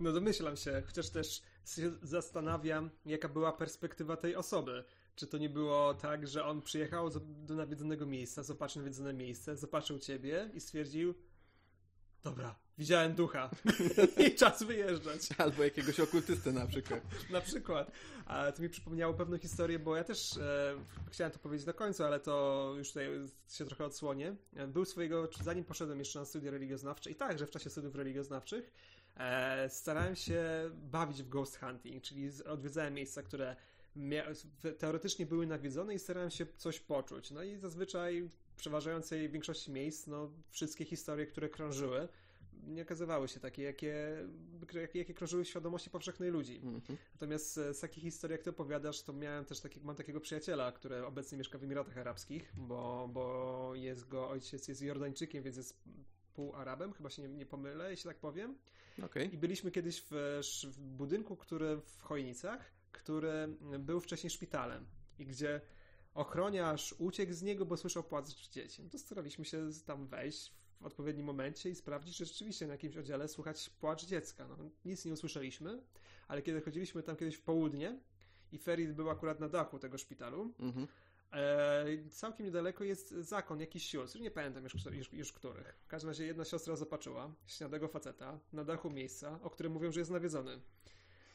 No 0.00 0.12
domyślam 0.26 0.56
się, 0.56 0.82
chociaż 0.86 1.10
też 1.10 1.42
się 1.66 1.92
zastanawiam, 2.02 2.90
jaka 3.04 3.28
była 3.28 3.52
perspektywa 3.52 4.16
tej 4.16 4.36
osoby. 4.36 4.84
Czy 5.16 5.26
to 5.26 5.38
nie 5.38 5.48
było 5.48 5.94
tak, 5.94 6.26
że 6.26 6.44
on 6.44 6.62
przyjechał 6.62 7.10
do 7.20 7.54
nawiedzonego 7.54 8.06
miejsca, 8.06 8.42
zobaczył 8.42 8.82
nawiedzone 8.82 9.12
miejsce, 9.12 9.56
zobaczył 9.56 9.98
ciebie 9.98 10.50
i 10.54 10.60
stwierdził, 10.60 11.14
dobra, 12.24 12.54
widziałem 12.78 13.14
ducha 13.14 13.50
i 14.26 14.34
czas 14.34 14.62
wyjeżdżać. 14.62 15.28
Albo 15.38 15.64
jakiegoś 15.64 16.00
okultystę 16.00 16.52
na 16.52 16.66
przykład. 16.66 17.00
na 17.30 17.40
przykład. 17.40 17.90
A 18.26 18.52
to 18.52 18.62
mi 18.62 18.68
przypomniało 18.68 19.14
pewną 19.14 19.38
historię, 19.38 19.78
bo 19.78 19.96
ja 19.96 20.04
też 20.04 20.36
e, 20.36 20.74
chciałem 21.10 21.32
to 21.32 21.38
powiedzieć 21.38 21.66
na 21.66 21.72
końcu, 21.72 22.04
ale 22.04 22.20
to 22.20 22.74
już 22.78 22.88
tutaj 22.88 23.08
się 23.48 23.64
trochę 23.64 23.84
odsłonię. 23.84 24.36
Był 24.68 24.84
swojego, 24.84 25.28
zanim 25.42 25.64
poszedłem 25.64 25.98
jeszcze 25.98 26.18
na 26.18 26.24
studia 26.24 26.50
religioznawcze 26.50 27.10
i 27.10 27.14
także 27.14 27.46
w 27.46 27.50
czasie 27.50 27.70
studiów 27.70 27.94
religioznawczych, 27.94 28.72
e, 29.16 29.68
starałem 29.70 30.16
się 30.16 30.44
bawić 30.72 31.22
w 31.22 31.28
ghost 31.28 31.58
hunting, 31.58 32.02
czyli 32.02 32.30
odwiedzałem 32.46 32.94
miejsca, 32.94 33.22
które 33.22 33.56
teoretycznie 34.78 35.26
były 35.26 35.46
nawiedzone 35.46 35.94
i 35.94 35.98
starałem 35.98 36.30
się 36.30 36.46
coś 36.56 36.80
poczuć. 36.80 37.30
No 37.30 37.42
i 37.42 37.56
zazwyczaj 37.56 38.22
w 38.22 38.54
przeważającej 38.56 39.30
większości 39.30 39.70
miejsc, 39.70 40.06
no, 40.06 40.30
wszystkie 40.50 40.84
historie, 40.84 41.26
które 41.26 41.48
krążyły, 41.48 42.08
nie 42.66 42.82
okazywały 42.82 43.28
się 43.28 43.40
takie, 43.40 43.62
jakie, 43.62 44.16
jakie, 44.74 44.98
jakie 44.98 45.14
krążyły 45.14 45.44
w 45.44 45.48
świadomości 45.48 45.90
powszechnej 45.90 46.30
ludzi. 46.30 46.60
Mm 46.62 46.80
-hmm. 46.80 46.96
Natomiast 47.14 47.54
z 47.54 47.80
takich 47.80 48.02
historii, 48.02 48.32
jak 48.32 48.42
ty 48.42 48.50
opowiadasz, 48.50 49.02
to 49.02 49.12
miałem 49.12 49.44
też 49.44 49.60
taki, 49.60 49.80
mam 49.80 49.96
takiego 49.96 50.20
przyjaciela, 50.20 50.72
który 50.72 51.06
obecnie 51.06 51.38
mieszka 51.38 51.58
w 51.58 51.64
Emiratach 51.64 51.98
Arabskich, 51.98 52.52
bo, 52.56 53.08
bo 53.12 53.72
jest 53.74 54.08
go, 54.08 54.28
ojciec 54.28 54.68
jest 54.68 54.82
Jordańczykiem, 54.82 55.42
więc 55.42 55.56
jest 55.56 55.82
pół-Arabem, 56.36 56.92
chyba 56.92 57.10
się 57.10 57.22
nie, 57.22 57.28
nie 57.28 57.46
pomylę, 57.46 57.90
jeśli 57.90 58.08
tak 58.08 58.18
powiem. 58.18 58.58
Okay. 59.04 59.24
I 59.24 59.38
byliśmy 59.38 59.70
kiedyś 59.70 60.02
w, 60.10 60.40
w 60.64 60.80
budynku, 60.80 61.36
który 61.36 61.76
w 61.76 62.02
Chojnicach, 62.02 62.72
który 62.92 63.48
był 63.78 64.00
wcześniej 64.00 64.30
szpitalem 64.30 64.86
i 65.18 65.26
gdzie 65.26 65.60
ochroniarz 66.14 66.94
uciekł 66.98 67.32
z 67.32 67.42
niego, 67.42 67.66
bo 67.66 67.76
słyszał 67.76 68.02
płacz 68.02 68.48
dzieci. 68.50 68.82
No 68.82 68.90
to 68.90 68.98
staraliśmy 68.98 69.44
się 69.44 69.70
tam 69.86 70.06
wejść 70.06 70.52
w 70.80 70.86
odpowiednim 70.86 71.26
momencie 71.26 71.70
i 71.70 71.74
sprawdzić, 71.74 72.16
że 72.16 72.24
rzeczywiście 72.24 72.66
na 72.66 72.72
jakimś 72.72 72.96
oddziale 72.96 73.28
słychać 73.28 73.70
płacz 73.70 74.04
dziecka. 74.06 74.48
No, 74.48 74.56
nic 74.84 75.04
nie 75.04 75.12
usłyszeliśmy, 75.12 75.82
ale 76.28 76.42
kiedy 76.42 76.60
chodziliśmy 76.60 77.02
tam 77.02 77.16
kiedyś 77.16 77.34
w 77.34 77.42
południe 77.42 78.00
i 78.52 78.58
Ferid 78.58 78.92
był 78.92 79.10
akurat 79.10 79.40
na 79.40 79.48
dachu 79.48 79.78
tego 79.78 79.98
szpitalu, 79.98 80.54
Mhm. 80.58 80.86
E, 81.32 82.08
całkiem 82.10 82.46
niedaleko 82.46 82.84
jest 82.84 83.10
zakon 83.10 83.60
jakiś 83.60 83.86
sióstr, 83.86 84.20
nie 84.20 84.30
pamiętam 84.30 84.64
już, 84.64 84.74
już, 84.92 85.12
już 85.12 85.32
których. 85.32 85.78
W 85.84 85.88
każdym 85.88 86.10
razie 86.10 86.26
jedna 86.26 86.44
siostra 86.44 86.76
zobaczyła 86.76 87.34
śniadego 87.46 87.88
faceta 87.88 88.38
na 88.52 88.64
dachu 88.64 88.90
miejsca, 88.90 89.38
o 89.42 89.50
którym 89.50 89.72
mówią, 89.72 89.92
że 89.92 90.00
jest 90.00 90.10
nawiedzony. 90.10 90.60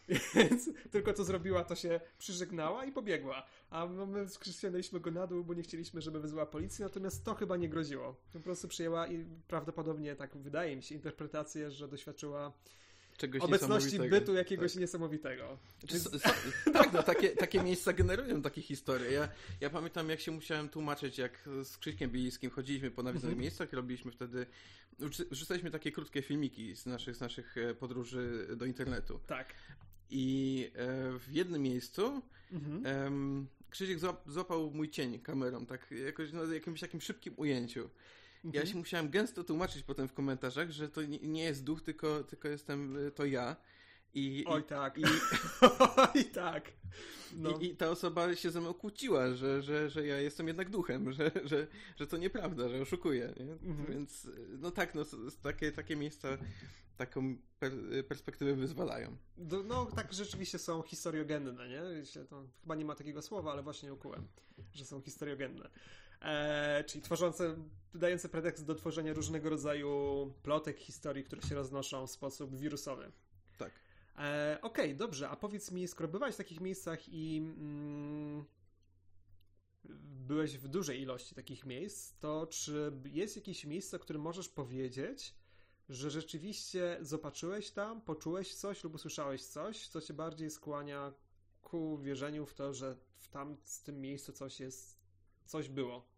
Więc 0.36 0.70
tylko 0.92 1.14
co 1.14 1.24
zrobiła, 1.24 1.64
to 1.64 1.76
się 1.76 2.00
przyżegnała 2.18 2.86
i 2.86 2.92
pobiegła. 2.92 3.46
A 3.70 3.86
my 3.86 4.28
ściągnęliśmy 4.52 5.00
go 5.00 5.12
na 5.12 5.28
dół, 5.28 5.44
bo 5.44 5.54
nie 5.54 5.64
chcieliśmy, 5.64 6.02
żeby 6.02 6.20
wyzwała 6.20 6.46
policję, 6.46 6.86
natomiast 6.86 7.26
to 7.26 7.36
chyba 7.36 7.58
nie 7.58 7.70
groziło. 7.70 8.16
Po 8.34 8.40
prostu 8.40 8.68
przyjęła 8.68 9.08
i 9.08 9.26
prawdopodobnie, 9.48 10.16
tak 10.16 10.38
wydaje 10.38 10.76
mi 10.76 10.84
się, 10.84 10.96
interpretację, 10.96 11.72
że 11.72 11.88
doświadczyła 11.88 12.54
Czegoś 13.22 13.42
obecności 13.42 14.00
bytu 14.00 14.34
jakiegoś 14.34 14.72
Tak. 14.74 14.82
niesamowitego. 14.82 15.58
Czy 15.88 15.96
s- 15.96 16.14
s- 16.14 16.24
tak, 16.74 16.94
no 16.94 17.04
takie, 17.04 17.30
takie 17.30 17.64
miejsca 17.64 17.94
generują 17.94 18.42
takie 18.42 18.62
historie. 18.62 19.12
Ja, 19.12 19.30
ja 19.62 19.70
pamiętam, 19.70 20.10
jak 20.10 20.20
się 20.20 20.32
musiałem 20.32 20.70
tłumaczyć, 20.70 21.18
jak 21.18 21.50
z 21.64 21.78
Krzyśkiem 21.78 22.12
Bieliskim 22.12 22.52
chodziliśmy 22.52 22.92
po 22.92 23.04
nawiedzonych 23.04 23.34
Mhm. 23.34 23.42
miejscach, 23.42 23.74
robiliśmy 23.74 24.12
wtedy, 24.12 24.46
wrzucaliśmy 25.32 25.72
takie 25.72 25.92
krótkie 25.92 26.22
filmiki 26.22 26.76
z 26.76 26.86
naszych, 26.86 27.16
z 27.16 27.20
naszych 27.20 27.58
e, 27.58 27.74
podróży 27.76 28.48
do 28.56 28.66
internetu. 28.66 29.20
Tak. 29.28 29.54
I 30.10 30.72
e, 30.76 31.20
w 31.20 31.28
jednym 31.32 31.62
miejscu 31.62 32.22
Mhm. 32.52 32.86
em, 32.86 33.48
Krzysiek 33.70 34.00
złap, 34.00 34.24
złapał 34.28 34.72
mój 34.72 34.90
cień 34.90 35.20
kamerą, 35.20 35.66
tak 35.66 35.92
jakoś 36.06 36.32
na 36.32 36.44
jakimś 36.54 36.80
takim 36.80 37.02
szybkim 37.02 37.34
ujęciu. 37.38 37.90
Ja 38.44 38.50
Mhm. 38.50 38.68
się 38.68 38.76
musiałem 38.78 39.10
gęsto 39.10 39.44
tłumaczyć 39.44 39.84
potem 39.84 40.08
w 40.08 40.14
komentarzach, 40.14 40.72
że 40.72 40.90
to 40.90 41.02
nie, 41.02 41.44
jest 41.44 41.64
duch, 41.64 41.82
tylko, 41.82 42.24
tylko 42.24 42.48
jestem 42.48 43.08
e, 43.08 43.12
to 43.12 43.26
ja. 43.26 43.56
I, 44.14 44.44
Oj 44.48 44.62
i, 44.62 44.64
tak. 44.64 44.98
i, 44.98 45.04
Oj 46.16 46.26
tak. 46.26 46.72
No. 47.36 47.50
I, 47.60 47.66
I 47.66 47.76
ta 47.76 47.90
osoba 47.90 48.36
się 48.36 48.52
ze 48.52 48.62
mną 48.62 48.74
kłóciła, 48.74 49.34
że, 49.36 49.62
że, 49.62 49.90
że 49.90 50.08
ja 50.08 50.20
jestem 50.20 50.48
jednak 50.48 50.70
duchem, 50.70 51.12
że, 51.12 51.32
że, 51.44 51.68
że 52.00 52.08
to 52.08 52.18
nieprawda, 52.18 52.70
że 52.70 52.82
oszukuję. 52.82 53.34
Nie? 53.40 53.54
Mhm. 53.54 53.86
Więc 53.86 54.28
no 54.60 54.72
tak, 54.72 54.96
no, 54.96 55.02
takie, 55.42 55.72
takie 55.72 55.96
miejsca 55.96 56.38
taką 56.98 57.38
per, 57.60 57.72
perspektywę 58.08 58.56
wyzwalają. 58.56 59.18
Do, 59.38 59.64
no 59.64 59.86
tak 59.86 60.14
rzeczywiście 60.14 60.60
są 60.60 60.82
historiogenne, 60.82 61.70
nie? 61.70 61.82
Chyba 62.62 62.76
nie 62.76 62.86
ma 62.86 62.96
takiego 62.96 63.22
słowa, 63.22 63.52
ale 63.52 63.64
właśnie 63.64 63.94
ukułem, 63.94 64.28
że 64.74 64.86
są 64.86 65.02
historiogenne. 65.02 65.70
E, 66.22 66.84
czyli 66.84 67.02
tworzące, 67.02 67.56
dające 67.94 68.30
pretekst 68.30 68.66
do 68.66 68.76
tworzenia 68.76 69.14
różnego 69.14 69.50
rodzaju 69.50 70.34
plotek, 70.44 70.80
historii, 70.80 71.24
które 71.24 71.42
się 71.42 71.56
roznoszą 71.56 72.08
w 72.08 72.12
sposób 72.12 72.56
wirusowy. 72.56 73.12
Tak. 73.58 73.72
E, 74.18 74.60
Okej, 74.62 74.96
dobrze, 74.96 75.30
a 75.30 75.36
powiedz 75.36 75.72
mi, 75.72 75.88
skoro 75.88 76.10
bywałeś 76.10 76.36
w 76.36 76.38
takich 76.38 76.62
miejscach 76.62 77.10
i 77.10 77.38
mm, 77.38 78.46
byłeś 80.28 80.58
w 80.58 80.68
dużej 80.68 81.02
ilości 81.02 81.36
takich 81.36 81.66
miejsc, 81.66 82.14
to 82.20 82.48
czy 82.48 82.92
jest 83.06 83.36
jakieś 83.36 83.66
miejsce, 83.66 83.98
o 83.98 84.00
którym 84.00 84.22
możesz 84.22 84.50
powiedzieć, 84.50 85.36
że 85.90 86.12
rzeczywiście 86.12 86.98
zobaczyłeś 87.02 87.72
tam, 87.72 88.02
poczułeś 88.02 88.56
coś 88.56 88.84
lub 88.84 88.96
usłyszałeś 88.96 89.46
coś, 89.46 89.88
co 89.88 90.02
cię 90.02 90.14
bardziej 90.14 90.50
skłania 90.50 91.14
ku 91.62 91.98
wierzeniu 91.98 92.46
w 92.46 92.54
to, 92.54 92.74
że 92.74 92.96
w 93.18 93.28
tam 93.28 93.58
z 93.64 93.82
tym 93.82 94.02
miejscu 94.02 94.34
coś 94.34 94.60
jest, 94.60 95.00
coś 95.46 95.70
było? 95.70 96.11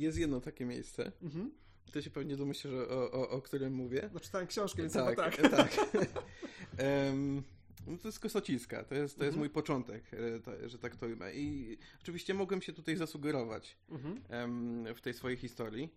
Jest 0.00 0.18
jedno 0.18 0.40
takie 0.40 0.64
miejsce. 0.64 1.12
Mhm. 1.22 1.50
To 1.92 2.02
się 2.02 2.10
pewnie 2.10 2.36
domyślisz, 2.36 2.72
o, 2.74 3.12
o, 3.12 3.28
o 3.30 3.42
którym 3.42 3.72
mówię. 3.74 4.10
No 4.14 4.20
czytałem 4.20 4.46
książkę, 4.46 4.82
więc 4.82 4.92
tak, 4.94 5.16
tak. 5.16 5.36
tak. 5.36 5.70
Em, 6.76 7.42
no 7.86 7.98
to 7.98 8.08
jest 8.08 8.20
Kosociska, 8.20 8.84
to 8.84 8.94
jest, 8.94 9.18
to 9.18 9.24
jest 9.24 9.34
Mhm. 9.34 9.38
mój 9.38 9.50
początek, 9.50 10.04
e, 10.14 10.40
to, 10.40 10.68
że 10.68 10.78
tak 10.78 10.96
to 10.96 11.06
ujmę. 11.06 11.34
I 11.34 11.78
oczywiście 12.02 12.34
mogłem 12.34 12.62
się 12.62 12.72
tutaj 12.72 12.96
zasugerować 12.96 13.76
Mhm. 13.90 14.20
em, 14.28 14.94
w 14.94 15.00
tej 15.00 15.14
swojej 15.14 15.36
historii. 15.38 15.94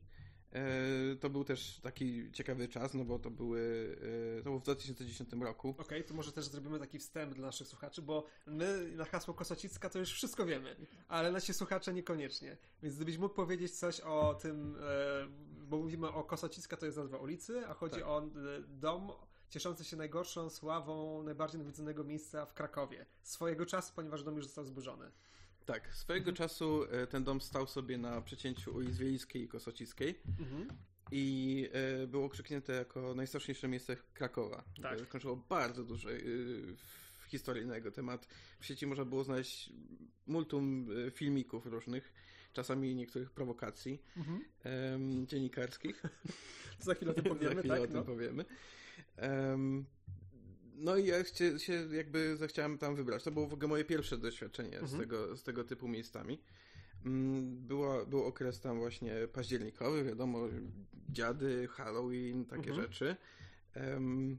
E, 0.53 1.15
To 1.15 1.29
był 1.29 1.43
też 1.43 1.79
taki 1.79 2.31
ciekawy 2.31 2.67
czas, 2.67 2.93
no 2.93 3.05
bo 3.05 3.19
to 3.19 3.31
były, 3.31 3.95
e, 4.33 4.37
to 4.37 4.43
było 4.43 4.59
w 4.59 4.63
2010 4.63 5.29
roku. 5.43 5.75
Okej, 5.77 6.03
to 6.03 6.13
może 6.13 6.31
też 6.31 6.45
zrobimy 6.45 6.79
taki 6.79 6.99
wstęp 6.99 7.33
dla 7.35 7.45
naszych 7.45 7.67
słuchaczy, 7.67 8.01
bo 8.01 8.25
my 8.47 8.91
na 8.95 9.05
hasło 9.05 9.33
Kosacicka 9.33 9.89
to 9.89 9.99
już 9.99 10.13
wszystko 10.13 10.45
wiemy, 10.45 10.75
ale 11.07 11.31
nasi 11.31 11.53
słuchacze 11.53 11.93
niekoniecznie. 11.93 12.57
Więc 12.83 12.95
gdybyś 12.95 13.17
mógł 13.17 13.35
powiedzieć 13.35 13.71
coś 13.79 13.99
o 13.99 14.33
tym, 14.33 14.75
e, 14.75 15.27
bo 15.67 15.77
mówimy 15.77 16.07
o 16.11 16.23
Kosacicka, 16.23 16.77
to 16.77 16.85
jest 16.85 16.97
nazwa 16.97 17.17
ulicy, 17.17 17.67
a 17.67 17.73
chodzi 17.73 17.95
Tak. 17.95 18.07
o 18.07 18.21
dom 18.67 19.11
cieszący 19.49 19.83
się 19.83 19.97
najgorszą 19.97 20.49
sławą 20.49 21.23
najbardziej 21.23 21.59
nawiedzonego 21.59 22.03
miejsca 22.03 22.45
w 22.45 22.53
Krakowie. 22.53 23.05
Swojego 23.23 23.65
czasu, 23.65 23.93
ponieważ 23.95 24.23
dom 24.23 24.35
już 24.35 24.45
został 24.45 24.65
zburzony. 24.65 25.11
Tak, 25.65 25.93
swojego 25.95 26.29
Mhm. 26.31 26.35
czasu 26.49 26.83
e, 26.91 27.07
ten 27.07 27.23
dom 27.23 27.41
stał 27.41 27.67
sobie 27.67 27.97
na 27.97 28.21
przecięciu 28.21 28.75
ulic 28.75 28.97
Wiejskiej 28.97 29.43
i 29.43 29.47
Kosocickiej 29.47 30.19
Mhm. 30.39 30.67
i 31.11 31.69
e, 32.03 32.07
było 32.07 32.25
okrzyknięte 32.25 32.73
jako 32.73 33.15
najstraszniejsze 33.15 33.67
miejsce 33.67 33.97
Krakowa. 34.13 34.63
Tak. 34.81 35.01
E, 35.01 35.05
Skończyło 35.05 35.35
bardzo 35.49 35.83
dużo 35.83 36.09
w 37.17 37.23
historii 37.27 37.65
na 37.65 37.75
jego 37.75 37.91
temat. 37.91 38.27
W 38.59 38.65
sieci 38.65 38.87
można 38.87 39.05
było 39.05 39.23
znaleźć 39.23 39.69
multum 40.27 40.87
filmików 41.11 41.65
różnych, 41.65 42.13
czasami 42.53 42.95
niektórych 42.95 43.31
prowokacji 43.31 44.01
Mhm. 44.17 45.27
dziennikarskich. 45.27 46.03
Za 46.79 46.95
chwilę 46.95 47.11
o 47.11 47.13
tym 47.13 47.23
Za 47.27 47.29
powiemy, 47.29 47.55
chwilę 47.59 47.75
o 47.75 47.81
tak? 47.81 47.87
tym 47.87 47.97
No. 47.99 48.03
powiemy. 48.05 48.45
Em, 49.15 49.85
no 50.75 50.97
i 50.97 51.05
ja 51.07 51.23
się, 51.23 51.59
się 51.59 51.87
jakby 51.91 52.37
zachciałem 52.37 52.77
tam 52.77 52.95
wybrać. 52.95 53.23
To 53.23 53.31
było 53.31 53.47
w 53.47 53.53
ogóle 53.53 53.67
moje 53.67 53.85
pierwsze 53.85 54.17
doświadczenie 54.17 54.79
z, 54.79 54.81
Mhm. 54.81 54.99
tego, 54.99 55.37
z 55.37 55.43
tego 55.43 55.63
typu 55.63 55.87
miejscami. 55.87 56.39
Mm, 57.05 57.55
Była, 57.67 58.05
był 58.05 58.23
okres 58.23 58.59
tam 58.59 58.77
właśnie 58.77 59.27
październikowy, 59.33 60.03
wiadomo, 60.03 60.47
dziady, 61.09 61.67
Halloween, 61.67 62.45
takie 62.45 62.69
Mhm. 62.69 62.81
rzeczy. 62.81 63.15
Em, 63.73 64.37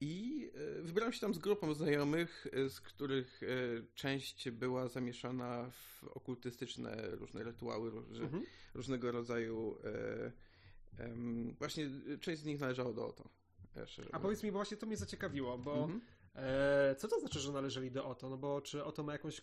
I 0.00 0.50
e, 0.78 0.82
wybrałem 0.82 1.12
się 1.12 1.20
tam 1.20 1.34
z 1.34 1.38
grupą 1.38 1.74
znajomych, 1.74 2.46
e, 2.52 2.68
z 2.70 2.80
których 2.80 3.40
e, 3.42 3.46
część 3.94 4.50
była 4.50 4.88
zamieszana 4.88 5.70
w 5.70 6.04
okultystyczne 6.04 7.10
różne 7.10 7.42
rytuały, 7.42 7.88
Mhm. 8.20 8.42
różnego 8.74 9.12
rodzaju. 9.12 9.78
E, 9.84 10.32
em, 11.04 11.54
właśnie 11.58 11.90
część 12.20 12.42
z 12.42 12.44
nich 12.44 12.60
należała 12.60 12.92
do 12.92 13.06
OTO. 13.06 13.28
Wiesz, 13.76 14.00
A 14.12 14.20
powiedz 14.20 14.42
mi, 14.42 14.52
bo 14.52 14.58
właśnie 14.58 14.76
to 14.76 14.86
mnie 14.86 14.96
zaciekawiło, 14.96 15.58
bo 15.58 15.74
Mhm. 15.74 16.00
E, 16.34 16.94
co 16.98 17.08
to 17.08 17.20
znaczy, 17.20 17.40
że 17.40 17.52
należeli 17.52 17.90
do 17.90 18.04
OTO? 18.06 18.30
No 18.30 18.36
bo 18.36 18.60
czy 18.60 18.84
OTO 18.84 19.02
ma 19.02 19.12
jakąś. 19.12 19.42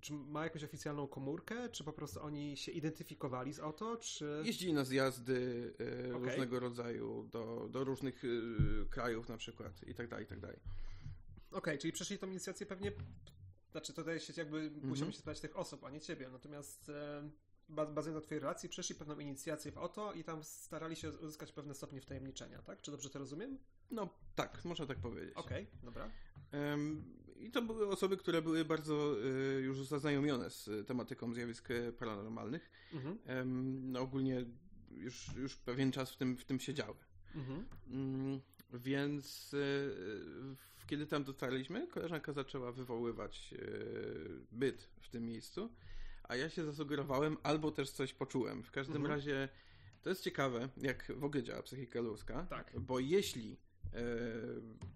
Czy 0.00 0.12
ma 0.12 0.44
jakąś 0.44 0.64
oficjalną 0.64 1.08
komórkę? 1.08 1.68
Czy 1.68 1.84
po 1.84 1.92
prostu 1.92 2.22
oni 2.22 2.56
się 2.56 2.72
identyfikowali 2.72 3.52
z 3.52 3.60
OTO? 3.60 3.96
Czy. 3.96 4.42
Jeździli 4.44 4.72
na 4.72 4.84
zjazdy 4.84 5.72
e, 5.80 6.14
Okej. 6.16 6.28
różnego 6.28 6.60
rodzaju 6.60 7.28
do, 7.32 7.68
do 7.70 7.84
różnych 7.84 8.22
e, 8.24 8.28
krajów 8.90 9.28
na 9.28 9.36
przykład 9.36 9.82
i 9.86 9.94
tak 9.94 10.08
dalej, 10.08 10.24
i 10.24 10.28
tak 10.28 10.40
dalej. 10.40 10.58
Okej, 11.50 11.78
czyli 11.78 11.92
przeszli 11.92 12.18
tą 12.18 12.26
inicjację 12.26 12.66
pewnie. 12.66 12.92
Znaczy, 13.70 13.92
tutaj 13.92 14.20
się 14.20 14.32
jakby 14.36 14.58
Mhm. 14.58 14.88
musimy 14.88 15.12
się 15.12 15.18
spytać 15.18 15.40
tych 15.40 15.56
osób, 15.56 15.84
a 15.84 15.90
nie 15.90 16.00
ciebie. 16.00 16.28
Natomiast 16.28 16.88
e, 16.88 17.30
bazując 17.68 18.14
na 18.14 18.20
twojej 18.20 18.40
relacji, 18.40 18.68
przeszli 18.68 18.94
pewną 18.94 19.18
inicjację 19.18 19.72
w 19.72 19.78
OTO 19.78 20.12
i 20.12 20.24
tam 20.24 20.44
starali 20.44 20.96
się 20.96 21.10
uzyskać 21.10 21.52
pewne 21.52 21.74
stopnie 21.74 22.00
wtajemniczenia, 22.00 22.62
tak? 22.62 22.80
Czy 22.80 22.90
dobrze 22.90 23.10
to 23.10 23.18
rozumiem? 23.18 23.58
No 23.90 24.08
tak, 24.34 24.64
można 24.64 24.86
tak 24.86 24.98
powiedzieć. 24.98 25.34
Okej, 25.34 25.66
dobra. 25.82 26.10
Em, 26.52 27.04
I 27.36 27.50
to 27.50 27.62
były 27.62 27.88
osoby, 27.88 28.16
które 28.16 28.42
były 28.42 28.64
bardzo 28.64 29.16
e, 29.56 29.60
już 29.60 29.86
zaznajomione 29.86 30.50
z 30.50 30.86
tematyką 30.86 31.34
zjawisk 31.34 31.70
e, 31.70 31.92
paranormalnych. 31.92 32.70
Mhm. 32.92 33.18
No 33.92 34.00
ogólnie 34.00 34.44
już, 34.90 35.34
już 35.36 35.56
pewien 35.56 35.92
czas 35.92 36.12
w 36.12 36.16
tym, 36.16 36.36
w 36.36 36.44
tym 36.44 36.60
siedziały. 36.60 36.96
Mhm. 37.34 37.66
Mm, 37.90 38.40
Więc 38.72 39.48
w- 39.52 40.86
kiedy 40.86 41.06
tam 41.06 41.24
dotarliśmy, 41.24 41.86
koleżanka 41.88 42.32
zaczęła 42.32 42.72
wywoływać 42.72 43.54
byt 44.52 44.88
w 45.00 45.08
tym 45.08 45.26
miejscu, 45.26 45.70
a 46.28 46.36
ja 46.36 46.50
się 46.50 46.64
zasugerowałem 46.64 47.36
albo 47.42 47.70
też 47.70 47.90
coś 47.90 48.14
poczułem. 48.14 48.62
W 48.62 48.70
każdym 48.70 48.96
Mhm. 48.96 49.14
razie 49.14 49.48
to 50.02 50.08
jest 50.10 50.22
ciekawe, 50.22 50.68
jak 50.76 51.12
w 51.16 51.24
ogóle 51.24 51.42
działa 51.42 51.62
psychika 51.62 52.00
ludzka, 52.00 52.46
Tak. 52.50 52.80
bo 52.80 52.98
jeśli 53.00 53.56
e, 53.94 53.98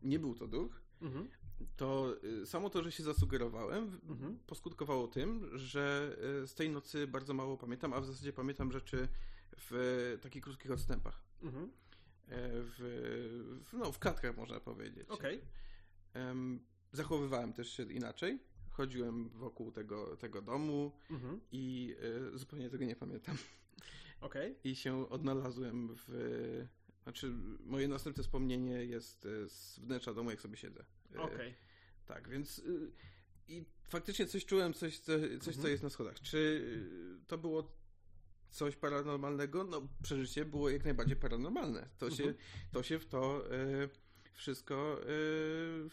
nie 0.02 0.18
był 0.18 0.34
to 0.34 0.46
duch, 0.48 0.80
Mhm. 1.02 1.28
to 1.76 2.14
e, 2.42 2.46
samo 2.46 2.70
to, 2.70 2.82
że 2.82 2.92
się 2.92 3.02
zasugerowałem, 3.02 4.00
Mhm. 4.08 4.38
poskutkowało 4.46 5.08
tym, 5.08 5.58
że 5.58 6.16
e, 6.42 6.46
z 6.46 6.54
tej 6.54 6.70
nocy 6.70 7.06
bardzo 7.06 7.34
mało 7.34 7.56
pamiętam, 7.56 7.92
a 7.92 8.00
w 8.00 8.06
zasadzie 8.06 8.32
pamiętam 8.32 8.72
rzeczy 8.72 9.08
w 9.56 10.18
takich 10.22 10.42
krótkich 10.42 10.70
odstępach. 10.70 11.20
Mhm. 11.42 11.70
W, 12.32 13.62
w, 13.64 13.72
no, 13.72 13.92
w 13.92 13.98
klatkach 13.98 14.36
można 14.36 14.60
powiedzieć. 14.60 15.08
Okej. 15.08 15.36
Okay. 16.12 16.60
Zachowywałem 16.92 17.52
też 17.52 17.70
się 17.76 17.82
inaczej. 17.82 18.38
Chodziłem 18.70 19.28
wokół 19.28 19.72
tego, 19.72 20.16
tego 20.16 20.42
domu 20.42 20.92
mhm. 21.10 21.40
i 21.52 21.94
y, 22.34 22.38
zupełnie 22.38 22.70
tego 22.70 22.84
nie 22.84 22.96
pamiętam. 22.96 23.36
Okay. 24.20 24.54
I 24.64 24.76
się 24.76 25.08
odnalazłem 25.08 25.94
w. 25.96 26.66
Znaczy, 27.02 27.32
moje 27.64 27.88
następne 27.88 28.22
wspomnienie 28.22 28.84
jest 28.84 29.28
z 29.46 29.78
wnętrza 29.78 30.14
domu, 30.14 30.30
jak 30.30 30.40
sobie 30.40 30.56
siedzę. 30.56 30.84
Okej. 31.10 31.24
Okay. 31.24 31.54
Tak, 32.06 32.28
więc 32.28 32.62
i 33.50 33.64
faktycznie 33.88 34.26
coś 34.26 34.44
czułem, 34.44 34.74
coś, 34.74 34.98
co, 34.98 35.12
coś 35.18 35.48
mhm. 35.48 35.62
co 35.62 35.68
jest 35.68 35.82
na 35.82 35.90
schodach. 35.90 36.20
Czy 36.20 36.38
y, 36.38 37.26
to 37.26 37.38
było 37.38 37.72
coś 38.50 38.76
paranormalnego? 38.76 39.64
No, 39.64 39.88
przeżycie 40.02 40.44
było 40.44 40.70
jak 40.70 40.84
najbardziej 40.84 41.16
paranormalne. 41.16 41.88
To, 41.98 42.06
mhm. 42.06 42.28
się, 42.28 42.34
to 42.72 42.82
się 42.82 42.98
w 42.98 43.06
to 43.06 43.52
y, 43.54 43.88
wszystko 44.32 45.00
y, 45.02 45.88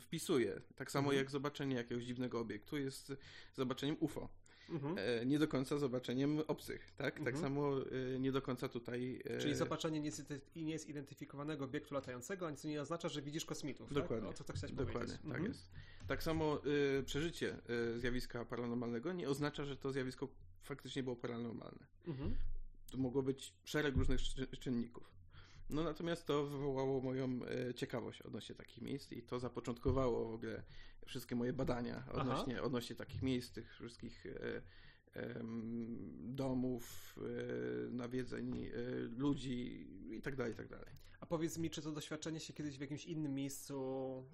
wpisuje. 0.00 0.60
Tak 0.76 0.90
samo 0.90 1.08
mhm. 1.08 1.18
jak 1.18 1.30
zobaczenie 1.30 1.76
jakiegoś 1.76 2.04
dziwnego 2.04 2.40
obiektu 2.40 2.78
jest 2.78 3.12
zobaczeniem 3.54 3.96
UFO 4.00 4.28
mhm. 4.72 4.98
E, 4.98 5.26
nie 5.26 5.38
do 5.38 5.48
końca 5.48 5.78
zobaczeniem 5.78 6.40
obcych, 6.46 6.90
tak? 6.90 6.96
Tak 6.96 7.18
mhm. 7.18 7.24
Tak 7.24 7.42
samo 7.42 7.78
e, 7.80 8.18
nie 8.18 8.32
do 8.32 8.42
końca 8.42 8.68
tutaj... 8.68 9.22
E, 9.24 9.38
Czyli 9.38 9.54
zobaczenie 9.54 10.12
niezidentyfikowanego 10.56 11.64
obiektu 11.64 11.94
latającego, 11.94 12.50
nic 12.50 12.64
nie 12.64 12.82
oznacza, 12.82 13.08
że 13.08 13.22
widzisz 13.22 13.44
kosmitów, 13.44 13.88
tak? 13.88 13.94
Dokładnie. 13.94 14.28
Tak? 14.28 14.40
O, 14.40 14.44
to, 14.44 14.52
chciałeś 14.52 14.74
Dokładnie, 14.74 14.92
powiedzieć. 14.92 15.16
tak 15.16 15.26
mhm. 15.26 15.44
jest. 15.44 15.70
Tak 16.06 16.22
samo 16.22 16.60
y, 16.66 17.02
przeżycie 17.02 17.56
y, 17.94 18.00
zjawiska 18.00 18.44
paranormalnego 18.44 19.12
nie 19.12 19.28
oznacza, 19.28 19.64
że 19.64 19.76
to 19.76 19.92
zjawisko 19.92 20.28
faktycznie 20.62 21.02
było 21.02 21.16
paranormalne. 21.16 21.86
Mhm. 22.06 22.34
To 22.90 22.98
mogło 22.98 23.22
być 23.22 23.54
szereg 23.64 23.96
różnych 23.96 24.20
czynników. 24.60 25.12
No 25.72 25.82
natomiast 25.82 26.26
to 26.26 26.46
wywołało 26.46 27.00
moją 27.00 27.40
e, 27.44 27.74
ciekawość 27.74 28.22
odnośnie 28.22 28.54
takich 28.54 28.82
miejsc 28.82 29.12
i 29.12 29.22
to 29.22 29.40
zapoczątkowało 29.40 30.28
w 30.28 30.34
ogóle 30.34 30.62
wszystkie 31.06 31.36
moje 31.36 31.52
badania 31.52 32.04
odnośnie, 32.12 32.62
odnośnie 32.62 32.96
takich 32.96 33.22
miejsc, 33.22 33.52
tych 33.52 33.74
wszystkich 33.74 34.26
e, 34.26 34.62
domów, 36.18 37.16
e, 37.18 37.90
nawiedzeń 37.90 38.70
ludzi 39.16 39.86
i 40.10 40.22
tak 40.22 40.36
dalej, 40.36 40.52
i 40.52 40.56
tak 40.56 40.68
dalej. 40.68 40.94
A 41.20 41.26
powiedz 41.26 41.58
mi, 41.58 41.70
czy 41.70 41.82
to 41.82 41.92
doświadczenie 41.92 42.40
się 42.40 42.52
kiedyś 42.52 42.78
w 42.78 42.80
jakimś 42.80 43.06
innym 43.06 43.34
miejscu 43.34 44.24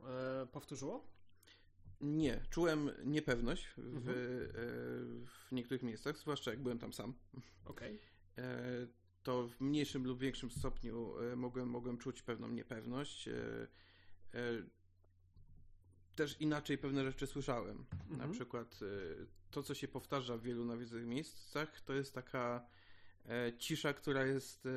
powtórzyło? 0.52 1.06
Nie, 2.00 2.40
czułem 2.50 2.90
niepewność 3.04 3.66
w, 3.66 3.78
mhm. 3.78 4.16
w 5.24 5.52
niektórych 5.52 5.82
miejscach, 5.82 6.18
zwłaszcza 6.18 6.50
jak 6.50 6.62
byłem 6.62 6.78
tam 6.78 6.92
sam. 6.92 7.14
Okej. 7.64 8.00
Okay 8.36 8.97
to 9.28 9.48
w 9.48 9.60
mniejszym 9.60 10.04
lub 10.04 10.18
większym 10.18 10.50
stopniu 10.50 11.18
e, 11.18 11.36
mogłem, 11.36 11.68
mogłem 11.68 11.98
czuć 11.98 12.22
pewną 12.22 12.48
niepewność. 12.48 13.28
E, 13.28 13.32
e, 14.34 14.38
też 16.16 16.40
inaczej 16.40 16.78
pewne 16.78 17.04
rzeczy 17.04 17.26
słyszałem. 17.26 17.84
Mhm. 17.92 18.18
Na 18.18 18.34
przykład 18.34 18.80
to, 19.50 19.62
co 19.62 19.74
się 19.74 19.88
powtarza 19.88 20.36
w 20.36 20.42
wielu 20.42 20.64
nawiedzonych 20.64 21.06
miejscach, 21.06 21.80
to 21.80 21.92
jest 21.92 22.14
taka 22.14 22.66
cisza, 23.58 23.92
która 23.92 24.26
jest, 24.26 24.68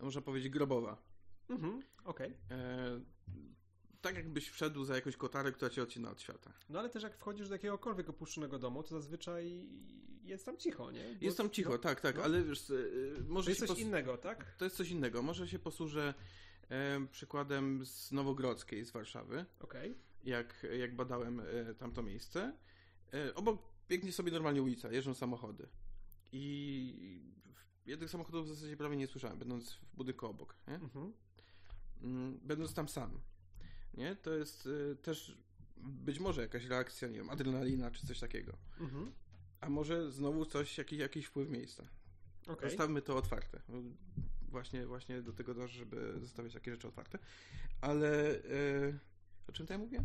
można 0.00 0.20
powiedzieć, 0.20 0.52
grobowa. 0.52 1.02
Mhm, 1.48 1.82
okej. 2.04 2.36
Okay. 2.46 3.04
Tak 4.00 4.16
jakbyś 4.16 4.48
wszedł 4.48 4.84
za 4.84 4.94
jakąś 4.94 5.16
kotarę, 5.16 5.52
która 5.52 5.70
cię 5.70 5.82
odcina 5.82 6.10
od 6.10 6.20
świata. 6.20 6.52
No 6.68 6.78
ale 6.78 6.90
też 6.90 7.02
jak 7.02 7.16
wchodzisz 7.16 7.48
do 7.48 7.54
jakiegokolwiek 7.54 8.08
opuszczonego 8.08 8.58
domu, 8.58 8.82
to 8.82 8.88
zazwyczaj 8.88 9.68
jest 10.26 10.44
tam 10.44 10.56
cicho, 10.56 10.90
nie? 10.90 11.04
Bo 11.20 11.24
jest 11.24 11.36
tam 11.36 11.50
cicho, 11.50 11.70
no, 11.70 11.78
tak, 11.78 12.00
tak, 12.00 12.16
no. 12.16 12.22
ale 12.22 12.42
wiesz, 12.42 12.70
y, 12.70 13.16
może 13.28 13.44
To 13.44 13.50
jest 13.50 13.66
coś 13.66 13.78
innego, 13.78 14.18
tak? 14.18 14.54
To 14.58 14.64
jest 14.64 14.76
coś 14.76 14.90
innego. 14.90 15.22
Może 15.22 15.48
się 15.48 15.58
posłużę 15.58 16.14
e, 16.68 17.06
przykładem 17.10 17.86
z 17.86 18.12
Nowogrodzkiej, 18.12 18.84
z 18.84 18.90
Warszawy. 18.90 19.46
Okej. 19.60 19.90
Okay. 19.90 19.94
Jak, 20.24 20.66
jak 20.78 20.96
badałem 20.96 21.40
e, 21.40 21.74
tamto 21.74 22.02
miejsce. 22.02 22.52
E, 23.14 23.34
obok 23.34 23.62
biegnie 23.88 24.12
sobie 24.12 24.32
normalnie 24.32 24.62
ulica, 24.62 24.92
jeżdżą 24.92 25.14
samochody. 25.14 25.68
I 26.32 27.20
ja 27.86 27.96
tych 27.96 28.10
samochodów 28.10 28.46
w 28.46 28.48
zasadzie 28.48 28.76
prawie 28.76 28.96
nie 28.96 29.06
słyszałem, 29.06 29.38
będąc 29.38 29.72
w 29.72 29.96
budynku 29.96 30.26
obok, 30.26 30.56
nie? 30.68 30.74
Mhm. 30.74 31.12
Mm, 32.02 32.40
będąc 32.42 32.74
tam 32.74 32.88
sam. 32.88 33.20
Nie? 33.94 34.16
To 34.16 34.34
jest 34.34 34.66
y, 34.66 34.96
też 35.02 35.38
być 35.78 36.18
może 36.18 36.42
jakaś 36.42 36.64
reakcja, 36.64 37.08
nie 37.08 37.18
wiem, 37.18 37.30
adrenalina 37.30 37.90
czy 37.90 38.06
coś 38.06 38.20
takiego. 38.20 38.58
Mhm. 38.80 39.12
A 39.60 39.68
może 39.70 40.12
znowu 40.12 40.44
coś, 40.44 40.78
jakiś, 40.78 40.98
jakiś 40.98 41.26
wpływ 41.26 41.48
miejsca. 41.48 41.88
Okay. 42.46 42.70
Zostawmy 42.70 43.02
to 43.02 43.16
otwarte. 43.16 43.60
Właśnie, 44.48 44.86
właśnie 44.86 45.22
do 45.22 45.32
tego 45.32 45.54
dążę, 45.54 45.78
żeby 45.78 46.14
zostawiać 46.20 46.52
takie 46.52 46.70
rzeczy 46.70 46.88
otwarte. 46.88 47.18
Ale 47.80 48.30
e, 48.30 48.98
o 49.48 49.52
czym 49.52 49.66
tutaj 49.66 49.78
mówię? 49.78 50.02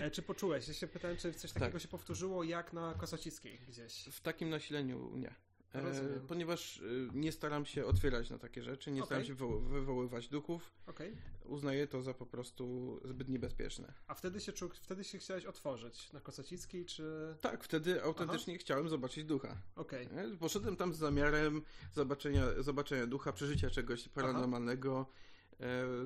E, 0.00 0.10
czy 0.10 0.22
poczułeś? 0.22 0.68
Ja 0.68 0.74
się 0.74 0.86
pytałem, 0.86 1.16
czy 1.16 1.34
coś 1.34 1.52
takiego 1.52 1.72
tak. 1.72 1.82
się 1.82 1.88
powtórzyło 1.88 2.44
jak 2.44 2.72
na 2.72 2.94
Kosocickiej 2.94 3.60
gdzieś? 3.68 4.04
W 4.04 4.20
takim 4.20 4.50
nasileniu 4.50 5.16
nie. 5.16 5.34
E, 5.74 6.20
ponieważ 6.28 6.78
e, 6.78 6.82
nie 7.14 7.32
staram 7.32 7.66
się 7.66 7.86
otwierać 7.86 8.30
na 8.30 8.38
takie 8.38 8.62
rzeczy, 8.62 8.90
nie 8.90 9.02
okay. 9.02 9.06
staram 9.06 9.24
się 9.24 9.34
wywo 9.34 9.60
wywoływać 9.60 10.28
duchów. 10.28 10.72
Okay. 10.86 11.16
Uznaję 11.44 11.86
to 11.86 12.02
za 12.02 12.14
po 12.14 12.26
prostu 12.26 13.00
zbyt 13.04 13.28
niebezpieczne. 13.28 13.92
A 14.06 14.14
wtedy 14.14 14.40
się, 14.40 14.52
czu, 14.52 14.68
wtedy 14.68 15.04
się 15.04 15.18
chciałeś 15.18 15.44
otworzyć 15.46 16.12
na 16.12 16.20
Kosacickiej, 16.20 16.86
czy... 16.86 17.34
Tak, 17.40 17.64
wtedy 17.64 18.02
autentycznie 18.02 18.54
Aha. 18.54 18.60
chciałem 18.60 18.88
zobaczyć 18.88 19.24
ducha. 19.24 19.56
Okay. 19.76 20.08
Poszedłem 20.40 20.76
tam 20.76 20.94
z 20.94 20.98
zamiarem 20.98 21.62
zobaczenia, 21.92 22.62
zobaczenia 22.62 23.06
ducha, 23.06 23.32
przeżycia 23.32 23.70
czegoś 23.70 24.08
paranormalnego. 24.08 25.00
Aha 25.00 25.12
e, 25.14 25.28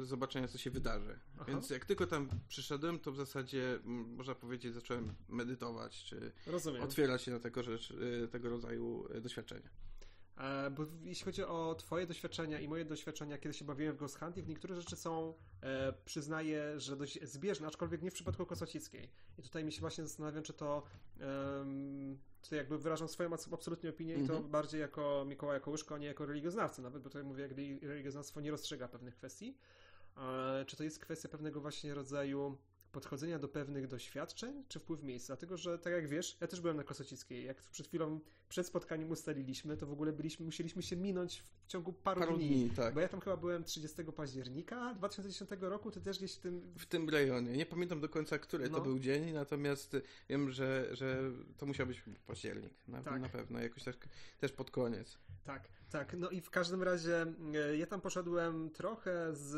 zobaczenia, 0.02 0.48
co 0.48 0.58
się 0.58 0.70
wydarzy. 0.70 1.18
Aha. 1.34 1.44
Więc 1.48 1.70
jak 1.70 1.84
tylko 1.84 2.06
tam 2.06 2.28
przyszedłem, 2.48 2.98
to 2.98 3.12
w 3.12 3.16
zasadzie, 3.16 3.78
można 3.84 4.34
powiedzieć, 4.34 4.74
zacząłem 4.74 5.14
medytować, 5.28 6.04
czy 6.04 6.32
Rozumiem. 6.46 6.82
otwierać 6.82 7.22
się 7.22 7.30
na 7.30 7.40
tego, 7.40 7.62
rzecz, 7.62 7.94
e, 8.24 8.28
tego 8.28 8.50
rodzaju 8.50 9.08
e, 9.14 9.20
doświadczenia. 9.20 9.68
E, 10.36 10.70
bo 10.70 10.86
jeśli 11.02 11.24
chodzi 11.24 11.44
o 11.44 11.74
Twoje 11.74 12.06
doświadczenia 12.06 12.60
i 12.60 12.68
moje 12.68 12.84
doświadczenia, 12.84 13.38
kiedy 13.38 13.54
się 13.54 13.64
bawiłem 13.64 13.94
w 13.94 13.98
Ghost 13.98 14.18
Hunting, 14.18 14.48
niektóre 14.48 14.74
rzeczy 14.74 14.96
są, 14.96 15.34
e, 15.60 15.92
przyznaję, 16.04 16.80
że 16.80 16.96
dość 16.96 17.22
zbieżne, 17.22 17.66
aczkolwiek 17.66 18.02
nie 18.02 18.10
w 18.10 18.14
przypadku 18.14 18.46
Kosocickiej. 18.46 19.08
I 19.38 19.42
tutaj 19.42 19.64
mi 19.64 19.72
się 19.72 19.80
właśnie 19.80 20.04
zastanawiam, 20.04 20.42
czy 20.42 20.52
to 20.52 20.82
tutaj 22.42 22.58
jakby 22.58 22.78
wyrażam 22.78 23.08
swoją 23.08 23.30
absolutnie 23.52 23.90
opinię 23.90 24.14
mm 24.14 24.22
-hmm. 24.22 24.24
i 24.24 24.28
to 24.28 24.34
mhm. 24.34 24.52
bardziej 24.52 24.80
jako 24.80 25.24
Mikołaj 25.28 25.60
Kołyszko, 25.60 25.94
a 25.94 25.98
nie 25.98 26.06
jako 26.06 26.26
religioznawca 26.26 26.82
nawet, 26.82 27.02
bo 27.02 27.10
tutaj 27.10 27.24
mówię, 27.24 27.42
jak 27.42 27.52
religioznawstwo 27.82 28.40
nie 28.40 28.50
rozstrzyga 28.50 28.88
pewnych 28.88 29.14
kwestii. 29.16 29.56
E, 30.16 30.64
czy 30.64 30.76
to 30.76 30.84
jest 30.84 30.98
kwestia 30.98 31.28
pewnego 31.28 31.60
właśnie 31.60 31.94
rodzaju 31.94 32.58
podchodzenia 32.92 33.38
do 33.38 33.48
pewnych 33.48 33.86
doświadczeń, 33.86 34.64
czy 34.68 34.80
wpływ 34.80 35.02
miejsca? 35.02 35.26
Dlatego, 35.26 35.56
że 35.56 35.78
tak 35.78 35.92
jak 35.92 36.08
wiesz, 36.08 36.36
ja 36.40 36.46
też 36.46 36.60
byłem 36.60 36.76
na 36.76 36.84
Kosocickiej. 36.84 37.44
Jak 37.44 37.62
przed 37.62 37.86
chwilą, 37.86 38.20
przed 38.48 38.66
spotkaniem 38.66 39.10
ustaliliśmy, 39.10 39.76
to 39.76 39.86
w 39.86 39.92
ogóle 39.92 40.12
byliśmy, 40.12 40.46
musieliśmy 40.46 40.82
się 40.82 40.96
minąć 40.96 41.42
w 41.64 41.66
ciągu 41.66 41.92
paru, 41.92 42.20
paru 42.20 42.36
dni. 42.36 42.48
dni 42.48 42.70
tak. 42.70 42.94
Bo 42.94 43.00
ja 43.00 43.08
tam 43.08 43.20
chyba 43.20 43.36
byłem 43.36 43.64
30 43.64 44.04
października 44.04 44.94
2010 44.94 45.50
roku, 45.60 45.90
ty 45.90 46.00
też 46.00 46.18
gdzieś 46.18 46.34
w 46.34 46.38
tym... 46.38 46.74
W 46.78 46.86
tym 46.86 47.08
rejonie. 47.08 47.52
Nie 47.52 47.66
pamiętam 47.66 48.00
do 48.00 48.08
końca, 48.08 48.38
który 48.38 48.70
no. 48.70 48.78
to 48.78 48.84
był 48.84 48.98
dzień, 48.98 49.32
natomiast 49.32 49.96
wiem, 50.28 50.50
że, 50.50 50.88
że 50.96 51.30
to 51.56 51.66
musiał 51.66 51.86
być 51.86 52.04
październik. 52.26 52.72
Na, 52.88 53.02
tak. 53.02 53.20
na 53.20 53.28
pewno, 53.28 53.60
jakoś 53.60 53.84
tak, 53.84 54.08
też 54.40 54.52
pod 54.52 54.70
koniec. 54.70 55.18
Tak, 55.44 55.68
tak. 55.90 56.16
No 56.18 56.30
i 56.30 56.40
w 56.40 56.50
każdym 56.50 56.82
razie 56.82 57.26
e, 57.54 57.76
ja 57.76 57.86
tam 57.86 58.00
poszedłem 58.00 58.70
trochę 58.70 59.36
z... 59.36 59.50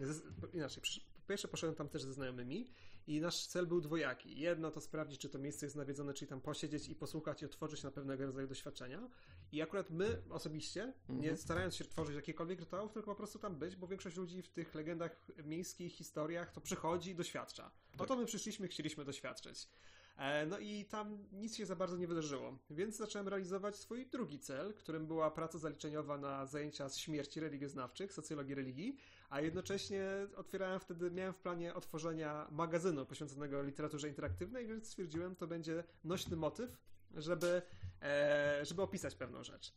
z 0.00 0.22
inaczej, 0.54 0.82
pierwsze 1.26 1.48
poszedłem 1.48 1.76
tam 1.76 1.88
też 1.88 2.02
ze 2.02 2.12
znajomymi 2.12 2.70
i 3.06 3.20
nasz 3.20 3.46
cel 3.46 3.66
był 3.66 3.80
dwojaki. 3.80 4.40
Jedno 4.40 4.70
to 4.70 4.80
sprawdzić, 4.80 5.20
czy 5.20 5.28
to 5.28 5.38
miejsce 5.38 5.66
jest 5.66 5.76
nawiedzone, 5.76 6.14
czyli 6.14 6.28
tam 6.28 6.40
posiedzieć 6.40 6.88
i 6.88 6.94
posłuchać 6.94 7.42
i 7.42 7.44
otworzyć 7.44 7.82
na 7.82 7.90
pewnego 7.90 8.26
rodzaju 8.26 8.48
doświadczenia. 8.48 9.08
I 9.52 9.62
akurat 9.62 9.90
my 9.90 10.22
osobiście, 10.30 10.82
mhm. 10.82 11.20
nie 11.20 11.36
starając 11.36 11.76
się 11.76 11.84
tworzyć 11.84 12.16
jakichkolwiek 12.16 12.60
rytuałów, 12.60 12.92
tylko 12.92 13.10
po 13.10 13.16
prostu 13.16 13.38
tam 13.38 13.56
być, 13.56 13.76
bo 13.76 13.86
większość 13.86 14.16
ludzi 14.16 14.42
w 14.42 14.48
tych 14.48 14.74
legendach 14.74 15.26
miejskich, 15.44 15.92
historiach 15.92 16.52
to 16.52 16.60
przychodzi 16.60 17.10
i 17.10 17.14
doświadcza. 17.14 17.70
Tak. 17.92 18.00
O 18.00 18.06
to 18.06 18.16
my 18.16 18.26
przyszliśmy, 18.26 18.68
chcieliśmy 18.68 19.04
doświadczyć. 19.04 19.68
E, 20.16 20.46
no 20.46 20.58
i 20.58 20.84
tam 20.84 21.18
nic 21.32 21.56
się 21.56 21.66
za 21.66 21.76
bardzo 21.76 21.96
nie 21.96 22.06
wydarzyło, 22.06 22.58
więc 22.70 22.96
zacząłem 22.96 23.28
realizować 23.28 23.76
swój 23.76 24.06
drugi 24.06 24.38
cel, 24.38 24.74
którym 24.74 25.06
była 25.06 25.30
praca 25.30 25.58
zaliczeniowa 25.58 26.18
na 26.18 26.46
zajęcia 26.46 26.88
z 26.88 26.98
śmierci 26.98 27.40
religioznawczych, 27.40 28.12
socjologii 28.12 28.54
religii, 28.54 28.96
a 29.34 29.40
jednocześnie 29.40 30.04
otwierałem 30.36 30.80
wtedy, 30.80 31.10
miałem 31.10 31.32
w 31.32 31.38
planie 31.38 31.74
otworzenia 31.74 32.48
magazynu 32.50 33.06
poświęconego 33.06 33.62
literaturze 33.62 34.08
interaktywnej, 34.08 34.66
więc 34.66 34.86
stwierdziłem, 34.86 35.36
to 35.36 35.46
będzie 35.46 35.84
nośny 36.04 36.36
motyw, 36.36 36.76
żeby, 37.14 37.62
e, 38.02 38.64
żeby 38.64 38.82
opisać 38.82 39.14
pewną 39.14 39.44
rzecz. 39.44 39.72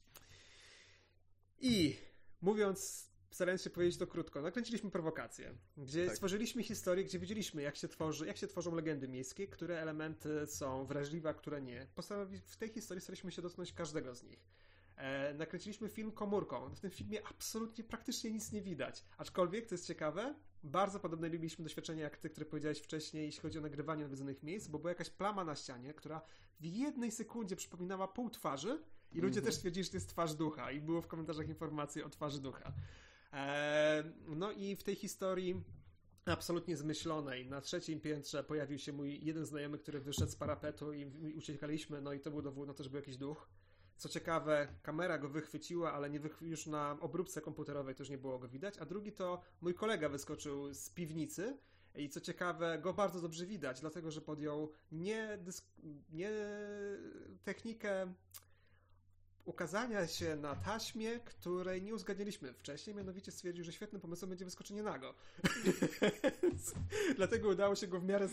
I 1.60 1.98
mówiąc 2.42 3.10
starając 3.32 3.62
się 3.62 3.70
powiedzieć 3.70 3.98
to 3.98 4.08
krótko, 4.08 4.42
nakręciliśmy 4.42 4.92
prowokację, 4.92 5.56
gdzie 5.78 6.06
tak. 6.06 6.16
stworzyliśmy 6.16 6.64
historię, 6.64 7.06
gdzie 7.06 7.20
widzieliśmy, 7.20 7.62
jak 7.62 7.76
się, 7.76 7.88
tworzy, 7.88 8.28
jak 8.28 8.38
się 8.38 8.48
tworzą 8.48 8.76
legendy 8.76 9.08
miejskie, 9.08 9.48
które 9.48 9.82
elementy 9.82 10.48
są 10.48 10.86
wrażliwe, 10.86 11.30
a 11.30 11.34
które 11.34 11.62
nie. 11.62 11.88
Postanowi 11.96 12.40
w 12.40 12.58
tej 12.58 12.70
historii 12.70 13.02
staraliśmy 13.02 13.32
się 13.32 13.42
dotknąć 13.42 13.74
każdego 13.74 14.16
z 14.16 14.24
nich. 14.24 14.40
E, 14.98 15.34
nakręciliśmy 15.34 15.90
film 15.90 16.12
komórką. 16.12 16.76
W 16.76 16.80
tym 16.80 16.92
filmie 16.92 17.28
absolutnie 17.28 17.84
praktycznie 17.84 18.32
nic 18.32 18.52
nie 18.52 18.62
widać. 18.62 19.04
Aczkolwiek, 19.18 19.66
to 19.66 19.76
jest 19.76 19.88
ciekawe, 19.88 20.36
bardzo 20.64 21.00
podobne 21.00 21.30
mieliśmy 21.30 21.64
doświadczenie 21.64 22.02
jak 22.02 22.18
ty, 22.18 22.30
które 22.30 22.46
powiedziałeś 22.46 22.80
wcześniej, 22.80 23.26
jeśli 23.26 23.42
chodzi 23.42 23.58
o 23.58 23.62
nagrywanie 23.62 24.04
nawiedzonych 24.04 24.44
miejsc, 24.44 24.68
bo 24.68 24.80
była 24.80 24.92
jakaś 24.92 25.10
plama 25.10 25.44
na 25.44 25.56
ścianie, 25.56 25.94
która 25.94 26.22
w 26.60 26.66
jednej 26.66 27.12
sekundzie 27.12 27.56
przypominała 27.56 28.08
pół 28.08 28.30
twarzy 28.30 28.84
i 29.12 29.22
ludzie 29.22 29.40
mm 29.40 29.44
-hmm. 29.44 29.46
też 29.46 29.56
stwierdzili, 29.56 29.84
że 29.84 29.90
to 29.90 29.98
jest 29.98 30.10
twarz 30.10 30.34
ducha 30.34 30.72
i 30.72 30.82
było 30.82 31.02
w 31.02 31.08
komentarzach 31.08 31.48
informacji 31.48 32.04
o 32.04 32.10
twarzy 32.10 32.42
ducha. 32.42 32.74
E, 33.34 34.04
no 34.28 34.52
i 34.52 34.76
w 34.76 34.84
tej 34.84 34.96
historii 34.96 35.64
absolutnie 36.26 36.78
zmyślonej. 36.78 37.46
Na 37.46 37.62
trzecim 37.62 38.00
piętrze 38.00 38.44
pojawił 38.44 38.80
się 38.80 38.94
mój 38.94 39.26
jeden 39.26 39.46
znajomy, 39.46 39.78
który 39.78 40.00
wyszedł 40.00 40.32
z 40.32 40.36
parapetu 40.36 40.94
i, 40.94 41.02
i 41.02 41.34
uciekaliśmy, 41.34 42.02
no 42.02 42.14
i 42.14 42.20
to 42.20 42.32
był 42.32 42.42
dowód 42.42 42.68
na 42.68 42.74
to, 42.74 42.84
że 42.84 42.90
był 42.90 43.00
jakiś 43.00 43.18
duch. 43.18 43.50
Co 43.98 44.10
ciekawe, 44.10 44.68
kamera 44.84 45.18
go 45.18 45.30
wychwyciła, 45.30 45.94
ale 45.94 46.10
nie 46.10 46.20
wych... 46.20 46.38
już 46.42 46.66
na 46.66 46.98
obróbce 47.00 47.42
komputerowej 47.42 47.96
też 47.96 48.10
nie 48.10 48.18
było 48.18 48.40
go 48.40 48.48
widać. 48.48 48.78
A 48.78 48.86
drugi 48.86 49.12
to 49.12 49.42
mój 49.62 49.74
kolega 49.74 50.10
wyskoczył 50.10 50.74
z 50.74 50.90
piwnicy 50.90 51.58
i 51.96 52.10
co 52.10 52.22
ciekawe, 52.22 52.80
go 52.80 52.94
bardzo 52.94 53.22
dobrze 53.22 53.46
widać, 53.46 53.82
dlatego 53.82 54.12
że 54.12 54.22
podjął 54.22 54.72
nie, 54.92 55.38
dysk... 55.38 55.66
nie 56.10 56.32
technikę 57.44 58.14
ukazania 59.48 60.08
się 60.08 60.36
na 60.36 60.56
taśmie, 60.56 61.20
której 61.20 61.82
nie 61.82 61.96
uzgadnialiśmy 61.96 62.54
wcześniej, 62.54 62.96
mianowicie 62.96 63.32
stwierdził, 63.32 63.64
że 63.64 63.74
świetnym 63.74 64.02
pomysłem 64.02 64.30
będzie 64.30 64.46
wyskoczenie 64.46 64.84
nago. 64.84 65.14
Dlatego 67.18 67.50
udało 67.50 67.76
się 67.76 67.88
go 67.88 68.00
w 68.00 68.04
miarę 68.04 68.28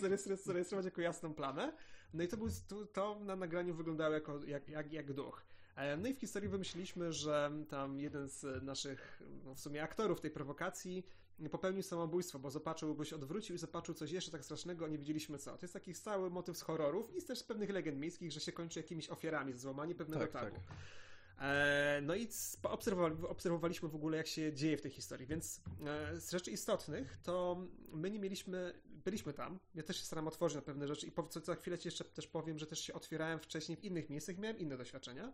zarejestrować 0.45 0.85
jako 0.85 1.01
jasną 1.01 1.35
plamę. 1.35 1.73
No 2.15 2.23
i 2.23 2.29
to, 2.29 2.37
był, 2.37 2.49
to, 2.69 2.87
to 2.87 3.21
na 3.21 3.37
nagraniu 3.37 3.75
wyglądało 3.75 4.15
jako, 4.15 4.45
jak, 4.45 4.69
jak, 4.69 4.93
jak 4.93 5.13
duch. 5.13 5.45
E, 5.77 5.97
no 5.97 6.09
i 6.09 6.15
w 6.15 6.19
historii 6.19 6.49
wymyśliliśmy, 6.49 7.13
że 7.13 7.51
tam 7.69 8.01
jeden 8.01 8.29
z 8.29 8.63
naszych, 8.63 9.23
no 9.45 9.55
w 9.55 9.61
sumie 9.61 9.83
aktorów 9.83 10.21
tej 10.21 10.31
prowokacji 10.31 11.07
popełnił 11.51 11.83
samobójstwo, 11.83 12.39
bo 12.39 12.51
zobaczył, 12.51 12.95
bo 12.95 13.05
się 13.05 13.17
odwrócił 13.17 13.57
i 13.57 13.59
zobaczył 13.59 13.95
coś 13.95 14.11
jeszcze 14.11 14.31
tak 14.31 14.45
strasznego, 14.45 14.85
a 14.85 14.89
nie 14.89 14.99
wiedzieliśmy 14.99 15.39
co. 15.39 15.51
To 15.51 15.59
jest 15.63 15.75
taki 15.75 15.95
stały 15.95 16.31
motyw 16.31 16.59
z 16.59 16.63
horrorów 16.63 17.17
i 17.17 17.23
też 17.23 17.39
z 17.39 17.43
pewnych 17.43 17.71
legend 17.71 17.99
miejskich, 17.99 18.33
że 18.33 18.41
się 18.41 18.53
kończy 18.53 18.81
jakimiś 18.81 19.11
ofiarami, 19.11 19.53
złamanie 19.53 19.95
pewnego 19.95 20.27
tak, 20.27 20.33
tabu. 20.33 20.57
Tak. 20.57 20.63
E, 21.41 22.01
no 22.03 22.15
i 22.15 22.29
obserwowaliśmy 23.29 23.89
w 23.89 23.95
ogóle, 23.95 24.17
jak 24.17 24.27
się 24.27 24.53
dzieje 24.53 24.77
w 24.77 24.81
tej 24.81 24.91
historii, 24.91 25.27
więc 25.27 25.61
e, 25.87 26.21
z 26.21 26.31
rzeczy 26.31 26.51
istotnych 26.51 27.17
to 27.17 27.67
my 27.93 28.11
nie 28.11 28.19
mieliśmy, 28.19 28.75
byliśmy 29.05 29.33
tam, 29.33 29.59
ja 29.75 29.83
też 29.83 29.97
się 29.97 30.05
staram 30.05 30.29
otworzyć 30.29 30.57
na 30.57 30.63
pewne 30.63 30.89
rzeczy 30.89 31.07
i 31.07 31.13
co 31.29 31.41
za 31.41 31.55
chwilę 31.55 31.79
ci 31.79 31.89
jeszcze 31.89 32.05
też 32.05 32.27
powiem, 32.27 32.59
że 32.59 32.67
też 32.67 32.81
się 32.81 32.95
otwierałem 32.95 33.39
wcześniej 33.39 33.77
w 33.77 33.85
innych 33.85 34.11
miejscach, 34.11 34.39
miałem 34.39 34.59
inne 34.59 34.77
doświadczenia 34.77 35.33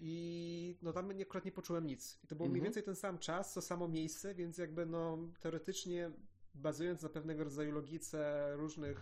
i 0.00 0.76
no 0.82 0.92
tam 0.92 1.10
akurat 1.22 1.44
nie 1.44 1.52
poczułem 1.52 1.86
nic. 1.86 2.18
I 2.24 2.26
to 2.26 2.36
był 2.36 2.44
mhm. 2.44 2.52
mniej 2.52 2.62
więcej 2.62 2.82
ten 2.82 2.96
sam 2.96 3.18
czas, 3.18 3.54
to 3.54 3.62
samo 3.62 3.88
miejsce, 3.88 4.34
więc 4.34 4.58
jakby 4.58 4.86
no 4.86 5.18
teoretycznie 5.40 6.10
bazując 6.54 7.02
na 7.02 7.08
pewnego 7.08 7.44
rodzaju 7.44 7.72
logice 7.72 8.50
różnych 8.56 9.00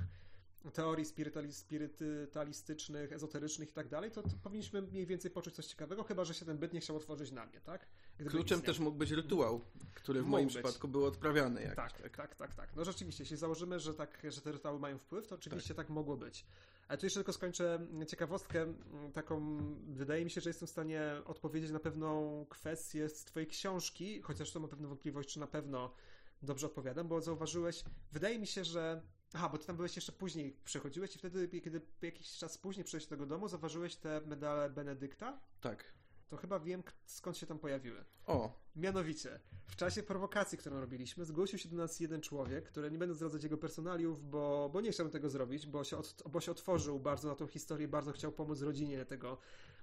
teorii 0.72 1.04
spirytalistycznych, 1.04 3.12
ezoterycznych 3.12 3.70
i 3.70 3.72
tak 3.72 3.88
dalej, 3.88 4.10
to, 4.10 4.22
powinniśmy 4.42 4.82
mniej 4.82 5.06
więcej 5.06 5.30
poczuć 5.30 5.54
coś 5.54 5.66
ciekawego, 5.66 6.02
chyba 6.02 6.24
że 6.24 6.34
się 6.34 6.44
ten 6.44 6.58
byt 6.58 6.72
nie 6.72 6.80
chciał 6.80 6.96
otworzyć 6.96 7.30
na 7.30 7.46
mnie, 7.46 7.60
tak? 7.60 7.86
Gdyby 8.16 8.30
Kluczem 8.30 8.62
też 8.62 8.78
mógł 8.78 8.98
być 8.98 9.10
rytuał, 9.10 9.60
który 9.94 10.22
w 10.22 10.26
moim 10.26 10.46
być. 10.46 10.54
przypadku 10.54 10.88
był 10.88 11.04
odprawiany. 11.04 11.60
Jakiś, 11.60 11.76
tak, 11.76 12.02
tak, 12.02 12.16
tak, 12.16 12.34
tak, 12.34 12.54
tak. 12.54 12.76
No 12.76 12.84
rzeczywiście, 12.84 13.22
jeśli 13.22 13.36
założymy, 13.36 13.80
że, 13.80 13.94
tak, 13.94 14.22
że 14.28 14.40
te 14.40 14.52
rytuały 14.52 14.78
mają 14.78 14.98
wpływ, 14.98 15.26
to 15.26 15.34
oczywiście 15.34 15.74
tak, 15.74 15.86
tak 15.86 15.94
mogło 15.94 16.16
być. 16.16 16.46
A 16.88 16.96
tu 16.96 17.06
jeszcze 17.06 17.20
tylko 17.20 17.32
skończę 17.32 17.86
ciekawostkę 18.08 18.74
taką, 19.12 19.58
wydaje 19.86 20.24
mi 20.24 20.30
się, 20.30 20.40
że 20.40 20.50
jestem 20.50 20.66
w 20.66 20.70
stanie 20.70 21.12
odpowiedzieć 21.24 21.70
na 21.70 21.80
pewną 21.80 22.46
kwestię 22.48 23.08
z 23.08 23.24
twojej 23.24 23.46
książki, 23.46 24.22
chociaż 24.22 24.52
to 24.52 24.60
mam 24.60 24.70
pewną 24.70 24.88
wątpliwość, 24.88 25.28
czy 25.28 25.40
na 25.40 25.46
pewno 25.46 25.94
dobrze 26.42 26.66
odpowiadam, 26.66 27.08
bo 27.08 27.20
zauważyłeś, 27.20 27.84
wydaje 28.12 28.38
mi 28.38 28.46
się, 28.46 28.64
że 28.64 29.02
Aha, 29.34 29.48
bo 29.48 29.58
ty 29.58 29.66
tam 29.66 29.76
byłeś 29.76 29.96
jeszcze 29.96 30.12
później, 30.12 30.56
przechodziłeś 30.64 31.16
i 31.16 31.18
wtedy, 31.18 31.48
kiedy 31.48 31.80
jakiś 32.02 32.36
czas 32.36 32.58
później 32.58 32.84
przyszedłeś 32.84 33.06
do 33.06 33.10
tego 33.10 33.26
domu, 33.26 33.48
zauważyłeś 33.48 33.96
te 33.96 34.20
medale 34.20 34.70
Benedykta? 34.70 35.40
Tak. 35.60 35.93
To 36.28 36.36
chyba 36.36 36.60
wiem, 36.60 36.82
skąd 37.06 37.36
się 37.36 37.46
tam 37.46 37.58
pojawiły. 37.58 38.04
O. 38.26 38.52
Mianowicie, 38.76 39.40
w 39.66 39.76
czasie 39.76 40.02
prowokacji, 40.02 40.58
którą 40.58 40.80
robiliśmy, 40.80 41.24
zgłosił 41.24 41.58
się 41.58 41.68
do 41.68 41.76
nas 41.76 42.00
jeden 42.00 42.20
człowiek, 42.20 42.64
który 42.64 42.90
nie 42.90 42.98
będę 42.98 43.14
zdradzać 43.14 43.42
jego 43.42 43.58
personaliów, 43.58 44.30
bo, 44.30 44.70
bo 44.72 44.80
nie 44.80 44.92
chciałbym 44.92 45.12
tego 45.12 45.30
zrobić, 45.30 45.66
bo 45.66 45.84
się, 45.84 45.96
od, 45.96 46.22
bo 46.30 46.40
się 46.40 46.52
otworzył 46.52 47.00
bardzo 47.00 47.28
na 47.28 47.34
tą 47.34 47.46
historię, 47.46 47.88
bardzo 47.88 48.12
chciał 48.12 48.32
pomóc 48.32 48.60
rodzinie 48.62 49.04
tego 49.04 49.38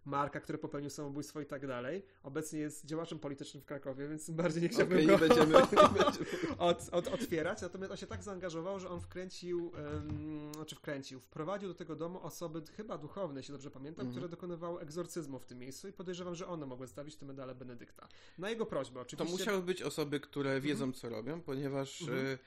Marka, 0.06 0.40
który 0.40 0.58
popełnił 0.58 0.90
samobójstwo 0.90 1.42
i 1.42 1.46
tak 1.46 1.68
dalej. 1.68 2.04
Obecnie 2.24 2.60
jest 2.60 2.86
działaczem 2.86 3.20
politycznym 3.20 3.64
w 3.64 3.66
Krakowie, 3.66 4.08
więc 4.08 4.30
bardziej 4.30 4.64
nie 4.64 4.70
chciałbym 4.70 4.98
okay, 4.98 5.06
go 5.08 5.12
nie 5.12 5.30
będziemy, 5.30 5.54
nie 5.54 5.62
będziemy. 6.04 6.58
Od, 6.58 6.90
od, 6.92 7.08
otwierać. 7.08 7.62
Natomiast 7.62 7.92
on 7.92 7.98
się 7.98 8.08
tak 8.08 8.24
zaangażował, 8.24 8.80
że 8.80 8.90
on 8.90 9.02
wkręcił, 9.02 9.72
um, 9.72 10.54
znaczy 10.54 10.76
wkręcił, 10.76 11.20
wprowadził 11.20 11.70
do 11.70 11.76
tego 11.76 11.96
domu 11.96 12.20
osoby 12.24 12.62
chyba 12.78 12.98
duchowne, 12.98 13.40
jeśli 13.40 13.52
dobrze 13.52 13.72
pamiętam, 13.72 14.02
mm 14.06 14.12
które 14.12 14.30
dokonywały 14.30 14.82
egzorcyzmu 14.82 15.40
w 15.40 15.46
tym 15.46 15.60
miejscu 15.60 15.88
i 15.88 15.94
podejrzewam, 15.94 16.36
że 16.36 16.48
one 16.48 16.66
mogły 16.66 16.88
stawić 16.88 17.16
te 17.16 17.26
medale 17.26 17.56
Benedykta. 17.56 18.08
Na 18.38 18.50
jego 18.50 18.66
prośbę 18.66 19.02
oczywiście. 19.02 19.26
To 19.26 19.38
musiały 19.38 19.62
być 19.62 19.82
osoby, 19.82 20.20
które 20.20 20.62
wiedzą, 20.62 20.84
mm 20.84 20.94
co 20.94 21.10
robią, 21.10 21.42
ponieważ 21.42 22.02
mm 22.02 22.38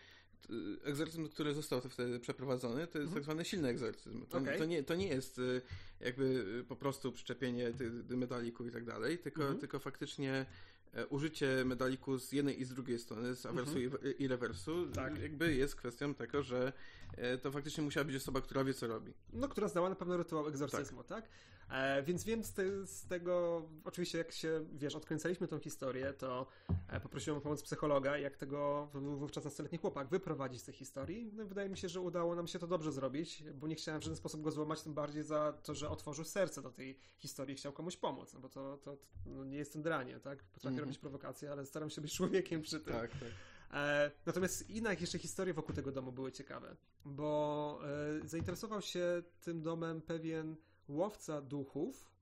egzorcyzm, 0.85 1.29
który 1.29 1.55
został 1.55 1.81
wtedy 1.81 2.21
przeprowadzony, 2.21 2.87
to 2.87 2.99
jest 2.99 3.09
mhm. 3.09 3.15
tak 3.15 3.23
zwany 3.23 3.45
silny 3.45 3.69
egzorcyzm. 3.69 4.27
To, 4.27 4.39
okay. 4.39 4.59
to, 4.59 4.65
nie, 4.65 4.83
to 4.83 4.95
nie 4.95 5.09
jest 5.09 5.39
y, 5.39 5.63
jakby 6.01 6.25
y, 6.61 6.65
po 6.65 6.77
prostu 6.77 7.13
przyczepienie 7.13 7.73
medaliku 8.09 8.67
i 8.67 8.71
tak 8.71 8.85
dalej, 8.85 9.19
tylko, 9.19 9.43
mhm. 9.43 9.61
tylko 9.61 9.79
faktycznie 9.79 10.47
e, 10.93 11.07
użycie 11.07 11.65
medaliku 11.65 12.19
z 12.19 12.33
jednej 12.33 12.61
i 12.61 12.65
z 12.65 12.69
drugiej 12.69 12.99
strony, 12.99 13.35
z 13.35 13.47
awersu 13.47 13.79
mhm. 13.79 14.15
i, 14.19 14.23
i 14.23 14.29
rewersu, 14.29 14.87
tak. 14.87 15.23
jakby 15.23 15.55
jest 15.55 15.77
kwestią 15.77 16.15
tego, 16.15 16.43
że 16.43 16.73
e, 17.17 17.39
to 17.39 17.53
faktycznie 17.53 17.85
musiała 17.85 18.05
być 18.05 18.17
osoba, 18.17 18.41
która 18.41 18.65
wie, 18.65 18.75
co 18.75 18.87
robi. 18.87 19.13
No, 19.33 19.49
która 19.49 19.69
znała 19.69 19.89
na 19.89 19.97
pewno 19.97 20.17
rytuał 20.17 20.49
egzorcyzmu, 20.49 21.05
tak? 21.05 21.23
tak? 21.23 21.31
E, 21.71 22.03
więc 22.03 22.25
wiem 22.25 22.45
z, 22.45 22.53
te, 22.53 22.87
z, 22.87 23.07
tego, 23.07 23.63
oczywiście 23.85 24.19
jak 24.19 24.33
się, 24.33 24.67
wiesz, 24.73 24.95
odkręcaliśmy 24.95 25.49
tą 25.49 25.59
historię, 25.59 26.13
to 26.13 26.47
e, 26.89 27.01
poprosiłem 27.01 27.39
o 27.39 27.41
pomoc 27.41 27.63
psychologa, 27.63 28.19
jak 28.19 28.37
tego 28.37 28.89
wówczas 28.95 29.45
nastoletni 29.45 29.79
chłopak 29.79 30.09
wyprowadzić 30.09 30.61
z 30.61 30.65
tej 30.65 30.75
historii. 30.75 31.33
No, 31.33 31.47
wydaje 31.47 31.69
mi 31.69 31.77
się, 31.77 31.89
że 31.89 32.01
udało 32.01 32.35
nam 32.35 32.47
się 32.47 32.59
to 32.59 32.67
dobrze 32.67 32.93
zrobić, 32.93 33.45
bo 33.55 33.67
nie 33.67 33.75
chciałem 33.75 34.01
w 34.01 34.05
żaden 34.05 34.17
sposób 34.17 34.43
go 34.43 34.51
złamać, 34.51 34.83
tym 34.83 34.95
bardziej 34.95 35.23
za 35.23 35.53
to, 35.53 35.75
że 35.75 35.91
otworzył 35.91 36.25
serce 36.25 36.63
do 36.63 36.71
tej 36.71 36.99
historii 37.19 37.55
i 37.55 37.57
chciał 37.57 37.73
komuś 37.73 37.97
pomóc, 37.97 38.35
no 38.35 38.41
bo 38.41 38.49
to, 38.49 38.77
to, 38.77 38.97
to 38.97 39.03
no, 39.27 39.45
nie 39.45 39.57
jestem 39.57 39.83
dranie, 39.83 40.21
tak? 40.21 40.45
Potrafię 40.45 40.69
mm 40.69 40.79
-hmm. 40.79 40.81
robić 40.81 40.99
prowokacje, 40.99 41.53
ale 41.53 41.67
staram 41.67 41.91
się 41.91 42.01
być 42.01 42.15
człowiekiem 42.15 42.63
przy 42.63 42.81
tym. 42.81 42.93
Tak, 42.93 43.11
tak. 43.11 43.29
E, 43.75 44.11
natomiast 44.27 44.71
inne 44.71 44.95
jeszcze 45.01 45.19
historie 45.19 45.55
wokół 45.55 45.75
tego 45.75 45.93
domu 45.93 46.13
były 46.13 46.33
ciekawe, 46.33 46.77
bo 47.05 47.81
e, 48.23 48.29
zainteresował 48.29 48.83
się 48.83 49.23
tym 49.41 49.63
domem 49.63 50.01
pewien 50.01 50.57
łowca 50.89 51.43
duchów, 51.43 52.15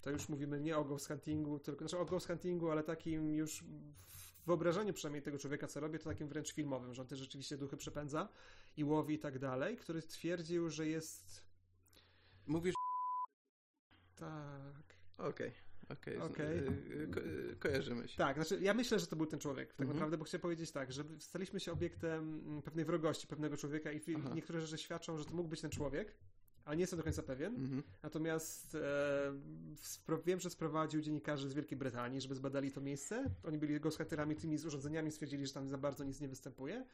to 0.00 0.10
już 0.10 0.28
mówimy 0.28 0.60
nie 0.60 0.76
o 0.76 0.84
ghost 0.84 1.08
huntingu, 1.08 1.58
tylko 1.58 1.78
znaczy 1.88 1.98
o 1.98 2.04
ghost 2.04 2.26
huntingu, 2.26 2.70
ale 2.70 2.82
takim 2.82 3.30
już 3.34 3.64
w 4.06 4.46
wyobrażeniu 4.46 4.92
przynajmniej 4.92 5.22
tego 5.22 5.38
człowieka, 5.38 5.66
co 5.66 5.80
robi, 5.80 5.98
to 5.98 6.04
takim 6.04 6.28
wręcz 6.28 6.52
filmowym, 6.52 6.94
że 6.94 7.02
on 7.02 7.08
też 7.08 7.18
rzeczywiście 7.18 7.56
duchy 7.56 7.76
przepędza 7.76 8.28
i 8.76 8.84
łowi 8.84 9.14
i 9.14 9.18
tak 9.18 9.38
dalej, 9.38 9.76
który 9.76 10.02
twierdził, 10.02 10.70
że 10.70 10.86
jest... 10.86 11.44
Mówisz... 12.46 12.74
Tak. 14.16 14.96
Okej. 15.18 15.28
Okay. 15.48 15.68
Okej, 15.88 16.18
okay, 16.18 16.28
okay. 16.66 17.08
ko 17.10 17.20
kojarzymy 17.58 18.08
się. 18.08 18.16
Tak, 18.16 18.36
znaczy 18.36 18.58
ja 18.60 18.74
myślę, 18.74 18.98
że 18.98 19.06
to 19.06 19.16
był 19.16 19.26
ten 19.26 19.40
człowiek, 19.40 19.68
tak 19.68 19.80
mm 19.80 19.90
-hmm. 19.90 19.94
naprawdę, 19.94 20.18
bo 20.18 20.24
chcę 20.24 20.38
powiedzieć 20.38 20.70
tak, 20.70 20.92
że 20.92 21.04
staliśmy 21.18 21.60
się 21.60 21.72
obiektem 21.72 22.42
pewnej 22.64 22.84
wrogości 22.84 23.26
pewnego 23.26 23.56
człowieka 23.56 23.92
i 23.92 24.00
Aha. 24.16 24.30
niektóre 24.34 24.60
rzeczy 24.60 24.82
świadczą, 24.82 25.16
że 25.16 25.24
to 25.24 25.34
mógł 25.34 25.48
być 25.48 25.60
ten 25.60 25.70
człowiek, 25.70 26.14
ale 26.68 26.76
nie 26.76 26.82
jestem 26.82 26.96
do 26.96 27.02
końca 27.02 27.22
pewien. 27.22 27.56
-hmm. 27.56 27.82
Natomiast 28.02 28.74
e, 30.08 30.20
wiem, 30.24 30.40
że 30.40 30.50
sprowadził 30.50 31.00
dziennikarzy 31.00 31.48
z 31.48 31.54
Wielkiej 31.54 31.78
Brytanii, 31.78 32.20
żeby 32.20 32.34
zbadali 32.34 32.72
to 32.72 32.80
miejsce. 32.80 33.30
Oni 33.44 33.58
byli 33.58 33.80
ghostwriterami 33.80 34.36
tymi 34.36 34.58
z 34.58 34.66
urządzeniami, 34.66 35.10
stwierdzili, 35.10 35.46
że 35.46 35.52
tam 35.52 35.68
za 35.68 35.78
bardzo 35.78 36.04
nic 36.04 36.20
nie 36.20 36.28
występuje. 36.28 36.84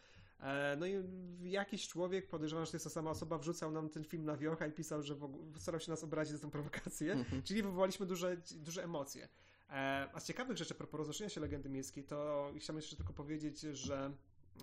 E, 0.41 0.77
no 0.77 0.87
i 0.87 1.03
jakiś 1.51 1.89
człowiek, 1.89 2.29
podejrzewam, 2.29 2.65
że 2.65 2.71
to 2.71 2.77
jest 2.77 2.85
ta 2.85 2.91
sama 2.91 3.11
osoba, 3.11 3.39
wrzucał 3.39 3.71
nam 3.71 3.89
ten 3.89 4.05
film 4.05 4.25
na 4.25 4.37
wiocha 4.37 4.67
i 4.67 4.73
pisał, 4.73 5.03
że 5.03 5.17
starał 5.57 5.81
się 5.81 5.91
nas 5.91 6.05
obrazić 6.05 6.33
za 6.33 6.39
tę 6.39 6.51
prowokację, 6.51 7.15
-hmm. 7.17 7.43
czyli 7.43 7.63
wywołaliśmy 7.63 8.07
duże, 8.07 8.37
duże 8.55 8.85
emocje. 8.85 9.29
E, 9.71 10.09
a 10.13 10.21
z 10.21 10.27
ciekawych 10.27 10.57
rzeczy, 10.57 10.75
propos 10.75 10.99
roznoszenia 10.99 11.31
się 11.31 11.41
legendy 11.41 11.69
miejskiej, 11.69 12.05
to 12.05 12.51
chciałbym 12.59 12.81
jeszcze 12.81 12.97
tylko 12.97 13.13
powiedzieć, 13.13 13.61
że 13.61 14.13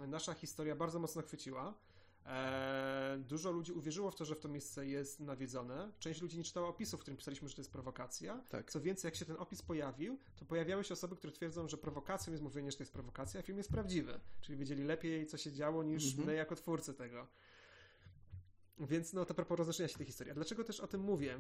nasza 0.08 0.34
historia 0.34 0.76
bardzo 0.76 1.00
mocno 1.00 1.22
chwyciła. 1.22 1.74
E, 2.26 3.18
dużo 3.28 3.52
ludzi 3.52 3.72
uwierzyło 3.72 4.12
w 4.12 4.16
to, 4.16 4.26
że 4.26 4.36
w 4.36 4.40
to 4.40 4.50
miejsce 4.50 4.88
jest 4.88 5.20
nawiedzone. 5.20 5.92
Część 6.00 6.22
ludzi 6.22 6.38
nie 6.38 6.44
czytała 6.44 6.68
opisu, 6.68 6.98
w 6.98 7.02
którym 7.02 7.18
pisaliśmy, 7.18 7.48
że 7.50 7.56
to 7.56 7.62
jest 7.62 7.72
prowokacja. 7.72 8.44
Tak. 8.50 8.72
Co 8.72 8.82
więcej, 8.82 9.08
jak 9.08 9.16
się 9.16 9.26
ten 9.26 9.36
opis 9.40 9.62
pojawił, 9.62 10.20
to 10.36 10.46
pojawiały 10.46 10.84
się 10.84 10.94
osoby, 10.94 11.16
które 11.16 11.34
twierdzą, 11.34 11.68
że 11.68 11.78
prowokacją 11.78 12.32
jest 12.32 12.44
mówienie, 12.44 12.72
że 12.72 12.78
to 12.78 12.84
jest 12.84 12.94
prowokacja, 12.94 13.40
a 13.40 13.44
film 13.44 13.58
jest 13.58 13.72
prawdziwy. 13.72 14.20
Czyli 14.42 14.58
wiedzieli 14.58 14.84
lepiej, 14.84 15.26
co 15.26 15.38
się 15.38 15.52
działo, 15.52 15.84
niż 15.84 16.10
mhm. 16.10 16.28
my 16.28 16.36
jako 16.36 16.56
twórcy 16.56 16.94
tego. 16.94 17.28
Więc 18.80 19.14
no 19.14 19.26
to 19.26 19.34
propos 19.34 19.58
roznoszenia 19.58 19.90
się 19.90 19.98
tej 19.98 20.06
historii. 20.06 20.32
A 20.32 20.36
dlaczego 20.36 20.64
też 20.64 20.80
o 20.80 20.88
tym 20.88 21.02
mówię? 21.02 21.40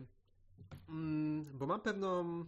Mm, 0.89 1.57
bo 1.57 1.65
mam 1.65 1.82
pewną 1.82 2.45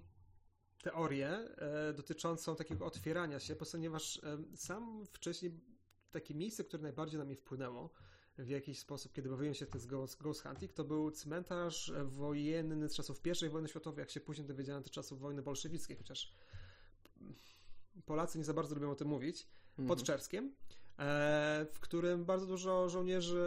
teorię 0.83 1.29
e, 1.29 1.93
dotyczącą 1.93 2.55
takiego 2.55 2.85
otwierania 2.85 3.39
się, 3.39 3.55
ponieważ 3.55 4.23
e, 4.23 4.37
sam 4.55 5.05
wcześniej 5.05 5.59
takie 6.11 6.35
miejsce, 6.35 6.63
które 6.63 6.83
najbardziej 6.83 7.19
na 7.19 7.25
mnie 7.25 7.35
wpłynęło 7.35 7.89
w 8.37 8.49
jakiś 8.49 8.79
sposób, 8.79 9.13
kiedy 9.13 9.29
bawiłem 9.29 9.53
się 9.53 9.65
z 9.75 9.85
ghost, 9.85 10.21
ghost 10.21 10.43
hunting, 10.43 10.73
to 10.73 10.83
był 10.83 11.11
cmentarz 11.11 11.93
wojenny 12.05 12.89
z 12.89 12.95
czasów 12.95 13.21
I 13.45 13.49
wojny 13.49 13.69
światowej, 13.69 14.01
jak 14.01 14.09
się 14.09 14.19
później 14.19 14.47
dowiedziałem, 14.47 14.83
to 14.83 14.89
czasów 14.89 15.19
wojny 15.19 15.41
bolszewickiej, 15.41 15.97
chociaż 15.97 16.33
Polacy 18.05 18.37
nie 18.37 18.43
za 18.43 18.53
bardzo 18.53 18.75
lubią 18.75 18.91
o 18.91 18.95
tym 18.95 19.07
mówić, 19.07 19.47
mhm. 19.69 19.87
pod 19.87 20.03
Czerskiem, 20.03 20.55
e, 20.99 21.65
w 21.71 21.79
którym 21.79 22.25
bardzo 22.25 22.45
dużo 22.45 22.89
żołnierzy 22.89 23.43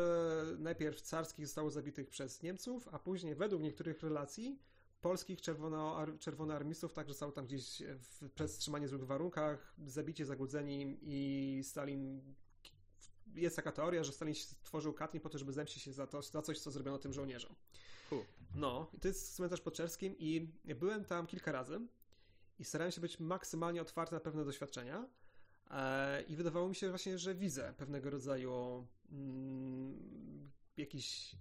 najpierw 0.59 1.01
carskich 1.01 1.47
zostało 1.47 1.71
zabitych 1.71 2.09
przez 2.09 2.43
Niemców, 2.43 2.89
a 2.93 2.99
później 2.99 3.35
według 3.35 3.63
niektórych 3.63 4.03
relacji 4.03 4.59
polskich 5.01 5.41
czerwono, 5.41 6.07
czerwonoarmistów 6.19 6.93
także 6.93 7.13
zostało 7.13 7.33
tam 7.33 7.47
gdzieś 7.47 7.83
w, 7.99 8.31
przez 8.31 8.59
trzymanie 8.59 8.87
w 8.87 8.91
złych 8.91 9.05
warunkach, 9.05 9.75
zabicie, 9.87 10.27
zagłodzeni 10.27 10.99
i 11.03 11.61
Stalin 11.65 12.35
jest 13.37 13.57
taka 13.57 13.73
teoria, 13.73 14.05
że 14.05 14.13
Stalin 14.13 14.35
stworzył 14.35 14.93
Katyn 14.93 15.21
po 15.21 15.29
to, 15.29 15.39
żeby 15.39 15.53
zemścić 15.53 15.83
się 15.83 15.93
za, 15.93 16.07
to, 16.07 16.23
za 16.23 16.43
coś, 16.43 16.59
co 16.59 16.71
zrobiono 16.71 16.99
tym 16.99 17.13
żołnierzom. 17.13 17.55
No, 18.55 18.91
i 18.93 19.01
to 19.01 19.09
jest 19.09 19.35
cmentarz 19.37 19.61
pod 19.61 19.75
Czerskim 19.75 20.15
i 20.19 20.49
byłem 20.65 21.05
tam 21.05 21.27
kilka 21.27 21.53
razy 21.53 21.81
i 22.59 22.65
starałem 22.65 22.93
się 22.93 23.01
być 23.01 23.21
maksymalnie 23.21 23.83
otwarty 23.83 24.15
na 24.15 24.21
pewne 24.21 24.45
doświadczenia 24.45 25.09
e, 25.71 26.23
i 26.23 26.37
wydawało 26.37 26.69
mi 26.69 26.75
się 26.75 26.91
właśnie, 26.91 27.19
że 27.19 27.35
widzę 27.35 27.75
pewnego 27.77 28.11
rodzaju 28.11 28.87
mm, 29.13 30.51
jakiś 30.77 31.37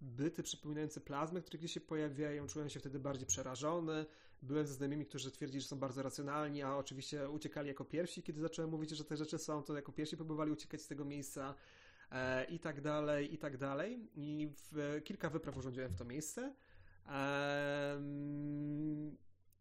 byty 0.00 0.42
przypominające 0.42 1.00
plazmy, 1.00 1.42
które 1.42 1.58
gdzieś 1.58 1.72
się 1.72 1.80
pojawiają. 1.80 2.46
Czułem 2.46 2.68
się 2.68 2.80
wtedy 2.80 2.98
bardziej 2.98 3.26
przerażony. 3.26 4.06
Byłem 4.42 4.66
ze 4.66 4.74
znajomymi, 4.74 5.06
którzy 5.06 5.30
twierdzili, 5.30 5.60
że 5.60 5.68
są 5.68 5.78
bardzo 5.78 6.02
racjonalni, 6.02 6.62
a 6.62 6.76
oczywiście 6.76 7.30
uciekali 7.30 7.68
jako 7.68 7.84
pierwsi. 7.84 8.22
Kiedy 8.22 8.40
zacząłem 8.40 8.70
mówić, 8.70 8.90
że 8.90 9.04
te 9.04 9.16
rzeczy 9.16 9.38
są, 9.38 9.62
to 9.62 9.76
jako 9.76 9.92
pierwsi 9.92 10.16
próbowali 10.16 10.52
uciekać 10.52 10.82
z 10.82 10.86
tego 10.86 11.04
miejsca 11.04 11.54
e, 12.10 12.44
i 12.44 12.58
tak 12.58 12.80
dalej, 12.80 13.34
i 13.34 13.38
tak 13.38 13.56
dalej. 13.56 14.10
I 14.14 14.52
w, 14.56 15.00
kilka 15.04 15.30
wypraw 15.30 15.56
urządziłem 15.56 15.90
w 15.90 15.96
to 15.96 16.04
miejsce. 16.04 16.54
E, 17.08 18.00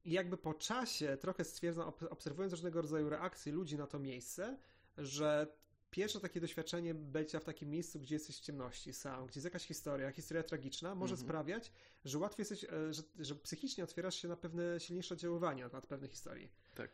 I 0.06 0.12
jakby 0.12 0.38
po 0.38 0.54
czasie 0.54 1.18
trochę 1.18 1.44
stwierdzam, 1.44 1.92
obserwując 2.10 2.54
różnego 2.54 2.82
rodzaju 2.82 3.10
reakcje 3.10 3.54
ludzi 3.54 3.78
na 3.78 3.88
to 3.88 4.00
miejsce, 4.00 4.58
że 4.98 5.59
pierwsze 5.92 6.20
takie 6.20 6.42
doświadczenie 6.42 6.94
bycia 6.94 7.40
w 7.40 7.44
takim 7.44 7.70
miejscu, 7.70 8.00
gdzie 8.00 8.16
jesteś 8.16 8.38
w 8.38 8.42
ciemności 8.42 8.94
sam, 8.94 9.28
gdzie 9.28 9.38
jest 9.38 9.46
jakaś 9.46 9.66
historia, 9.66 10.12
historia 10.12 10.44
tragiczna, 10.44 10.96
może 10.96 11.14
mm 11.14 11.26
-hmm. 11.26 11.28
sprawiać, 11.28 11.72
że 12.06 12.18
łatwiej 12.18 12.42
jesteś, 12.42 12.64
e, 12.64 12.94
że, 12.94 13.04
że 13.20 13.36
psychicznie 13.36 13.84
otwierasz 13.84 14.16
się 14.16 14.28
na 14.28 14.38
pewne 14.38 14.80
silniejsze 14.80 15.14
oddziaływania 15.14 15.70
nad 15.74 15.88
pewne 15.88 16.08
historii. 16.08 16.50
Tak. 16.76 16.90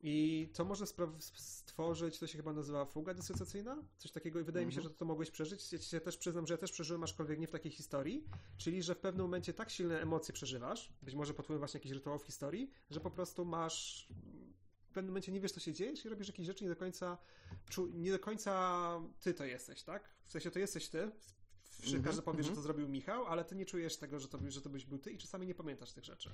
I 0.00 0.48
to 0.54 0.64
może 0.64 0.84
stworzyć, 1.36 2.18
to 2.18 2.26
się 2.26 2.38
chyba 2.38 2.52
nazywa 2.52 2.84
fuga 2.84 3.14
dysocjacyjna? 3.14 3.82
Coś 3.96 4.10
takiego 4.10 4.40
i 4.40 4.44
wydaje 4.44 4.62
mm 4.62 4.66
-hmm. 4.66 4.68
mi 4.68 4.74
się, 4.74 4.80
mhm. 4.80 4.94
że 4.94 4.98
to 4.98 5.04
mogłeś 5.04 5.30
przeżyć. 5.30 5.72
Ja 5.72 5.78
się 5.78 6.00
też 6.00 6.16
przyznam, 6.16 6.46
że 6.46 6.54
ja 6.54 6.58
też 6.58 6.72
przeżyłem, 6.72 7.02
aczkolwiek 7.02 7.38
nie 7.38 7.46
w 7.46 7.50
takiej 7.50 7.72
historii, 7.72 8.24
czyli 8.56 8.82
że 8.82 8.94
w 8.94 8.98
pewnym 8.98 9.26
momencie 9.26 9.52
tak 9.52 9.70
silne 9.70 10.00
emocje 10.00 10.34
przeżywasz, 10.34 10.92
być 11.02 11.14
może 11.14 11.34
pod 11.34 11.46
wpływem 11.46 11.58
właśnie 11.58 11.78
jakichś 11.78 11.94
rytuałów 11.94 12.24
historii, 12.24 12.70
że 12.90 13.00
po 13.00 13.10
prostu 13.10 13.44
masz 13.44 14.08
pewnym 14.98 15.12
momencie 15.12 15.32
nie 15.32 15.40
wiesz, 15.40 15.52
co 15.52 15.60
się 15.60 15.72
dzieje, 15.72 15.96
czyli 15.96 16.10
robisz 16.10 16.28
jakieś 16.28 16.46
rzeczy 16.46 16.64
nie 16.64 16.70
do 16.70 16.76
końca, 16.76 17.18
nie 17.92 18.10
do 18.10 18.18
końca 18.18 18.90
ty 19.20 19.34
to 19.34 19.44
jesteś, 19.44 19.82
tak? 19.82 20.08
W 20.26 20.32
sensie 20.32 20.50
to 20.50 20.58
jesteś 20.58 20.88
ty, 20.88 21.10
-hmm, 21.80 22.04
każdy 22.04 22.22
powie, 22.22 22.42
że 22.42 22.48
to 22.48 22.56
mhm. 22.56 22.62
zrobił 22.62 22.88
Michał, 22.88 23.26
ale 23.26 23.44
ty 23.44 23.56
nie 23.56 23.66
czujesz 23.66 23.96
tego, 23.96 24.20
że 24.20 24.28
to, 24.28 24.38
że 24.48 24.60
to 24.60 24.70
byś 24.70 24.84
był 24.84 24.98
ty 24.98 25.10
i 25.10 25.18
czasami 25.18 25.46
nie 25.46 25.54
pamiętasz 25.54 25.92
tych 25.92 26.04
rzeczy. 26.04 26.30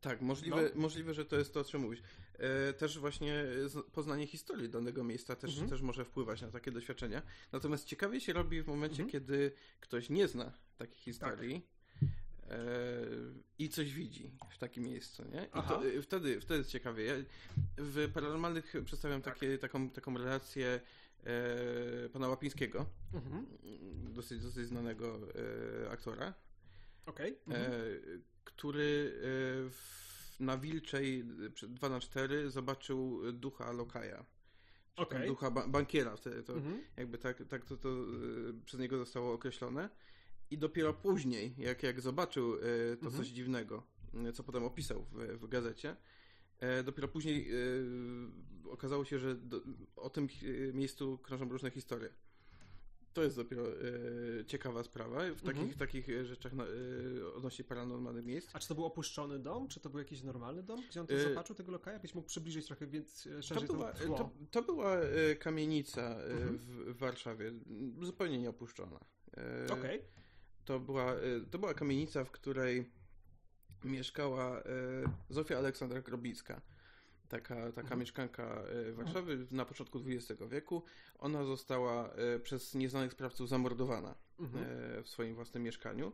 Tak, 0.00 0.20
możliwe, 0.20 0.62
no. 0.74 0.80
możliwe, 0.80 1.14
że 1.14 1.24
to 1.24 1.36
jest 1.36 1.54
to, 1.54 1.60
o 1.60 1.64
czym 1.64 1.80
mówisz. 1.80 2.02
E, 2.38 2.72
też 2.72 2.98
właśnie 2.98 3.44
poznanie 3.92 4.26
historii 4.26 4.68
danego 4.68 5.04
miejsca 5.04 5.36
też, 5.36 5.50
mhm. 5.50 5.70
też 5.70 5.82
może 5.82 6.04
wpływać 6.04 6.42
na 6.42 6.50
takie 6.50 6.70
doświadczenia. 6.70 7.22
Natomiast 7.52 7.84
ciekawie 7.84 8.20
się 8.20 8.32
robi 8.32 8.62
w 8.62 8.66
momencie, 8.66 9.02
mhm. 9.02 9.10
kiedy 9.10 9.52
ktoś 9.80 10.10
nie 10.10 10.28
zna 10.28 10.52
takiej 10.76 10.98
historii. 10.98 11.66
I 13.58 13.68
coś 13.68 13.92
widzi 13.92 14.30
w 14.50 14.58
takim 14.58 14.84
miejscu, 14.84 15.24
nie? 15.32 15.44
I 15.44 15.68
to, 15.68 15.86
y, 15.86 16.02
wtedy, 16.02 16.40
wtedy 16.40 16.58
jest 16.58 16.70
ciekawie. 16.70 17.04
Ja 17.04 17.14
w 17.78 18.12
Paranormalnych 18.12 18.74
przedstawiam 18.84 19.22
tak. 19.22 19.34
takie, 19.34 19.58
taką, 19.58 19.90
taką 19.90 20.18
relację 20.18 20.80
e, 21.24 22.08
pana 22.08 22.28
Łapińskiego, 22.28 22.86
mhm. 23.14 23.46
dosyć, 24.14 24.42
dosyć 24.42 24.66
znanego 24.66 25.18
e, 25.84 25.90
aktora, 25.90 26.34
okay. 27.06 27.36
mhm. 27.46 27.72
e, 27.72 27.76
który 28.44 29.12
w, 29.70 30.36
na 30.40 30.58
Wilczej 30.58 31.24
2 31.68 31.88
na 31.88 32.00
4 32.00 32.50
zobaczył 32.50 33.32
ducha 33.32 33.72
Lokaja. 33.72 34.24
Okay. 34.96 35.26
Ducha 35.26 35.50
ba 35.50 35.68
bankiera 35.68 36.16
wtedy 36.16 36.42
to 36.42 36.52
mhm. 36.52 36.82
jakby 36.96 37.18
tak, 37.18 37.42
tak 37.48 37.64
to, 37.64 37.76
to 37.76 37.88
e, 37.88 37.94
przez 38.64 38.80
niego 38.80 38.98
zostało 38.98 39.32
określone. 39.32 39.88
I 40.52 40.58
dopiero 40.58 40.94
później, 40.94 41.54
jak, 41.58 41.82
jak 41.82 42.00
zobaczył 42.00 42.54
e, 42.54 42.58
to 42.96 43.06
mhm. 43.06 43.12
coś 43.12 43.28
dziwnego, 43.28 43.82
e, 44.14 44.32
co 44.32 44.42
potem 44.42 44.64
opisał 44.64 45.04
w, 45.12 45.38
w 45.38 45.48
gazecie, 45.48 45.96
e, 46.58 46.82
dopiero 46.82 47.08
później 47.08 47.50
okazało 48.70 49.04
się, 49.04 49.18
że 49.18 49.34
do, 49.34 49.60
o 49.96 50.10
tym 50.10 50.28
miejscu 50.72 51.18
krążą 51.18 51.48
różne 51.48 51.70
historie. 51.70 52.08
To 53.12 53.22
jest 53.22 53.36
dopiero 53.36 53.64
ciekawa 54.46 54.82
sprawa 54.82 55.20
w 55.20 55.42
takich, 55.42 55.62
mhm. 55.62 55.78
takich 55.78 56.06
rzeczach 56.24 56.52
na, 56.52 56.64
e, 56.64 57.34
odnośnie 57.34 57.64
paranormalnych 57.64 58.26
miejsc. 58.26 58.50
A 58.52 58.58
czy 58.58 58.68
to 58.68 58.74
był 58.74 58.84
opuszczony 58.84 59.38
dom? 59.38 59.68
Czy 59.68 59.80
to 59.80 59.90
był 59.90 59.98
jakiś 59.98 60.22
normalny 60.22 60.62
dom? 60.62 60.82
Gdzie 60.90 61.00
on 61.00 61.06
to 61.06 61.18
zobaczył, 61.18 61.56
tego 61.56 61.72
lokaja? 61.72 61.98
Byś 61.98 62.14
mógł 62.14 62.28
przybliżyć 62.28 62.66
trochę 62.66 62.86
więc 62.86 63.28
szerzej 63.40 63.68
to 63.68 63.74
była, 63.74 63.92
to, 63.92 64.30
to, 64.50 64.62
była 64.62 64.96
kamienica 65.38 66.16
mhm. 66.16 66.58
w, 66.58 66.64
w, 66.64 66.98
Warszawie, 66.98 67.52
zupełnie 68.02 68.38
nieopuszczona. 68.38 69.00
Okej. 69.70 70.00
Okay. 70.00 70.21
To 70.64 70.80
była, 70.80 71.14
y, 71.14 71.46
to 71.50 71.58
była 71.58 71.74
kamienica, 71.74 72.24
w 72.24 72.30
której 72.30 72.90
mieszkała 73.84 74.60
y, 74.60 74.62
Zofia 75.30 75.58
Aleksandra 75.58 76.00
Grobicka. 76.00 76.60
Taka, 77.28 77.54
taka 77.54 77.80
mhm. 77.80 78.00
mieszkanka 78.00 78.62
y, 78.88 78.92
Warszawy 78.92 79.46
na 79.50 79.64
początku 79.64 80.00
XX 80.06 80.42
wieku. 80.50 80.82
Ona 81.18 81.44
została 81.44 82.14
przez 82.42 82.74
nieznanych 82.74 83.12
sprawców 83.12 83.48
zamordowana 83.48 84.14
mhm. 84.38 84.64
w 85.02 85.08
swoim 85.08 85.34
własnym 85.34 85.62
mieszkaniu. 85.62 86.12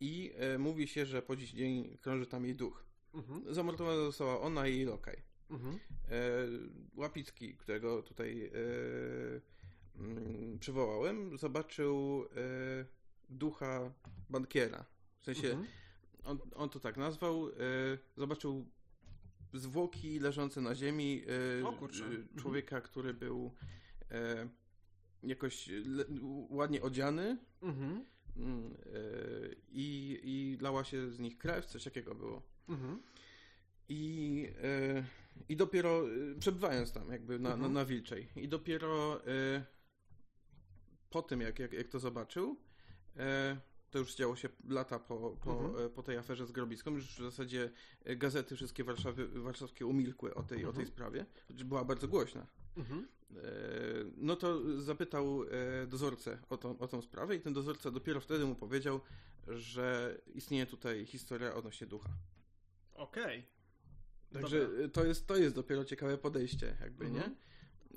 I 0.00 0.32
mówi 0.58 0.88
się, 0.88 1.06
że 1.06 1.22
po 1.22 1.36
dziś 1.36 1.52
dzień 1.52 1.98
krąży 2.00 2.26
tam 2.26 2.44
jej 2.44 2.54
duch. 2.54 2.84
Mhm. 3.14 3.54
Zamordowana 3.54 3.96
została 3.96 4.40
ona 4.40 4.68
i 4.68 4.76
jej 4.76 4.84
lokaj. 4.84 5.22
Mhm. 5.50 5.78
Łapicki, 6.94 7.54
którego 7.54 8.02
tutaj 8.02 8.50
mm, 9.98 10.58
przywołałem, 10.58 11.38
zobaczył 11.38 12.24
ducha 13.30 13.92
bankiera. 14.30 14.84
W 15.20 15.24
sensie, 15.24 15.48
mhm. 15.48 15.66
on, 16.24 16.38
on 16.54 16.68
to 16.68 16.80
tak 16.80 16.96
nazwał, 16.96 17.48
e, 17.48 17.52
zobaczył 18.16 18.66
zwłoki 19.52 20.18
leżące 20.18 20.60
na 20.60 20.74
ziemi 20.74 21.22
e, 21.60 21.66
o, 21.66 21.68
mhm. 21.68 22.28
człowieka, 22.36 22.76
mhm. 22.76 22.90
który 22.90 23.14
był 23.14 23.54
e, 24.10 24.48
jakoś 25.22 25.68
le, 25.68 26.04
ładnie 26.48 26.82
odziany 26.82 27.38
mhm. 27.62 28.04
Mm, 28.36 28.74
i, 29.68 30.20
i 30.22 30.58
lała 30.60 30.84
się 30.84 31.10
z 31.10 31.18
nich 31.18 31.38
krew, 31.38 31.66
coś 31.66 31.84
takiego 31.84 32.14
było. 32.14 32.42
Mhm. 32.68 33.02
I, 33.88 34.48
I 35.48 35.56
dopiero 35.56 36.02
przebywając 36.38 36.92
tam 36.92 37.12
jakby 37.12 37.38
na, 37.38 37.48
na, 37.48 37.54
mhm. 37.54 37.72
na 37.72 37.84
Wilczej 37.84 38.28
i 38.36 38.48
dopiero 38.48 39.20
po 41.10 41.22
tym 41.22 41.40
jak, 41.40 41.58
jak, 41.58 41.72
jak 41.72 41.88
to 41.88 41.98
zobaczył 41.98 42.56
to 43.90 43.98
już 43.98 44.14
działo 44.14 44.36
się 44.36 44.48
lata 44.68 44.98
po, 44.98 45.36
po, 45.44 45.52
mhm. 45.52 45.86
E, 45.86 45.90
po 45.90 46.02
tej 46.02 46.16
aferze 46.16 46.46
z 46.46 46.52
Grobicką. 46.52 46.90
Już 46.90 47.04
w 47.04 47.22
zasadzie 47.22 47.70
e, 48.04 48.16
gazety 48.16 48.56
wszystkie 48.56 48.84
Warszawy, 48.84 49.28
warszawskie 49.28 49.86
umilkły 49.86 50.34
o 50.34 50.42
tej, 50.42 50.58
mhm. 50.58 50.68
o 50.68 50.72
tej 50.72 50.84
mhm. 50.84 50.86
sprawie. 50.86 51.26
Była 51.64 51.84
bardzo 51.84 52.08
głośna. 52.08 52.46
Mhm. 52.76 53.08
No 54.16 54.36
to 54.36 54.80
zapytał 54.80 55.44
dozorcę 55.86 56.38
o 56.48 56.56
tą, 56.56 56.78
o 56.78 56.88
tą 56.88 57.02
sprawę 57.02 57.36
i 57.36 57.40
ten 57.40 57.52
dozorca 57.52 57.90
dopiero 57.90 58.20
wtedy 58.20 58.44
mu 58.44 58.54
powiedział, 58.54 59.00
że 59.48 60.18
istnieje 60.34 60.66
tutaj 60.66 61.06
historia 61.06 61.54
odnośnie 61.54 61.86
ducha. 61.86 62.08
Okej. 62.94 63.38
Okay. 63.38 64.42
Także 64.42 64.68
to 64.92 65.04
jest, 65.04 65.26
to 65.26 65.36
jest 65.36 65.54
dopiero 65.54 65.84
ciekawe 65.84 66.18
podejście, 66.18 66.76
jakby, 66.80 67.10
nie? 67.10 67.30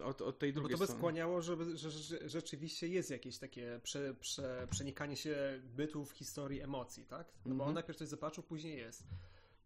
Od, 0.02 0.22
od 0.22 0.40
tej 0.40 0.54
drugiej 0.54 0.72
no 0.72 0.78
bo 0.78 0.86
to 0.86 0.94
by 0.94 0.98
skłaniało, 0.98 1.42
żeby, 1.42 1.78
że, 1.78 1.92
że, 1.92 2.30
rzeczywiście 2.30 2.88
jest 2.88 3.10
jakieś 3.10 3.38
takie 3.38 3.80
prze, 3.84 4.14
prze, 4.14 4.68
przenikanie 4.72 5.16
się 5.16 5.62
bytów, 5.64 6.12
historii, 6.12 6.62
emocji, 6.62 7.06
tak? 7.06 7.28
No 7.46 7.56
bo 7.56 7.64
on 7.64 7.70
mhm. 7.70 7.74
najpierw 7.74 8.00
coś 8.00 8.08
zobaczył, 8.08 8.44
później 8.44 8.78
jest. 8.78 9.04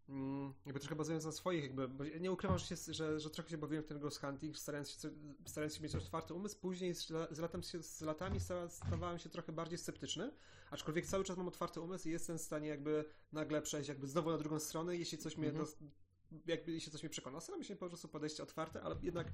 Mm, 0.08 0.54
jakby 0.66 0.80
trochę 0.80 0.96
bazując 0.96 1.24
na 1.24 1.32
swoich, 1.32 1.62
jakby, 1.62 1.88
bo 1.88 2.04
nie 2.04 2.32
ukrywam, 2.32 2.58
że, 2.58 2.66
się, 2.66 2.92
że, 2.92 3.20
że 3.20 3.30
trochę 3.30 3.50
się 3.50 3.58
bawiłem 3.58 3.84
w 3.84 3.86
ten 3.86 3.98
ghost 3.98 4.20
hunting, 4.20 4.56
starając 4.56 4.90
się, 4.90 5.10
starając 5.46 5.74
się 5.76 5.82
mieć 5.82 5.94
otwarty 5.94 6.34
umysł, 6.34 6.60
później 6.60 6.94
z, 6.94 7.06
z, 7.30 7.38
latem, 7.38 7.62
z 7.62 8.00
latami 8.00 8.40
stawałem 8.68 9.18
się 9.18 9.28
trochę 9.28 9.52
bardziej 9.52 9.78
sceptyczny, 9.78 10.32
aczkolwiek 10.70 11.06
cały 11.06 11.24
czas 11.24 11.36
mam 11.36 11.48
otwarty 11.48 11.80
umysł 11.80 12.08
i 12.08 12.12
jestem 12.12 12.38
w 12.38 12.40
stanie 12.40 12.68
jakby 12.68 13.04
nagle 13.32 13.62
przejść 13.62 13.88
jakby 13.88 14.06
znowu 14.06 14.30
na 14.30 14.38
drugą 14.38 14.58
stronę, 14.58 14.96
jeśli 14.96 15.18
coś 15.18 15.36
mnie 15.36 15.48
mm 15.48 15.64
-hmm. 15.64 15.88
jakby 16.46 16.80
się 16.80 16.90
coś 16.90 17.02
mi 17.02 17.08
przekona. 17.08 17.40
Staram 17.40 17.64
się 17.64 17.76
po 17.76 17.88
prostu 17.88 18.08
podejście 18.08 18.42
otwarte, 18.42 18.82
ale 18.82 18.96
jednak 19.02 19.32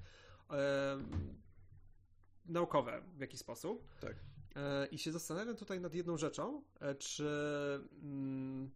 naukowe 2.46 3.02
w 3.16 3.20
jakiś 3.20 3.40
sposób. 3.40 3.88
Tak. 4.00 4.16
E, 4.56 4.86
I 4.86 4.98
się 4.98 5.12
zastanawiam 5.12 5.56
tutaj 5.56 5.80
nad 5.80 5.94
jedną 5.94 6.16
rzeczą, 6.16 6.62
e, 6.80 6.94
czy 6.94 7.28
mm, 8.02 8.70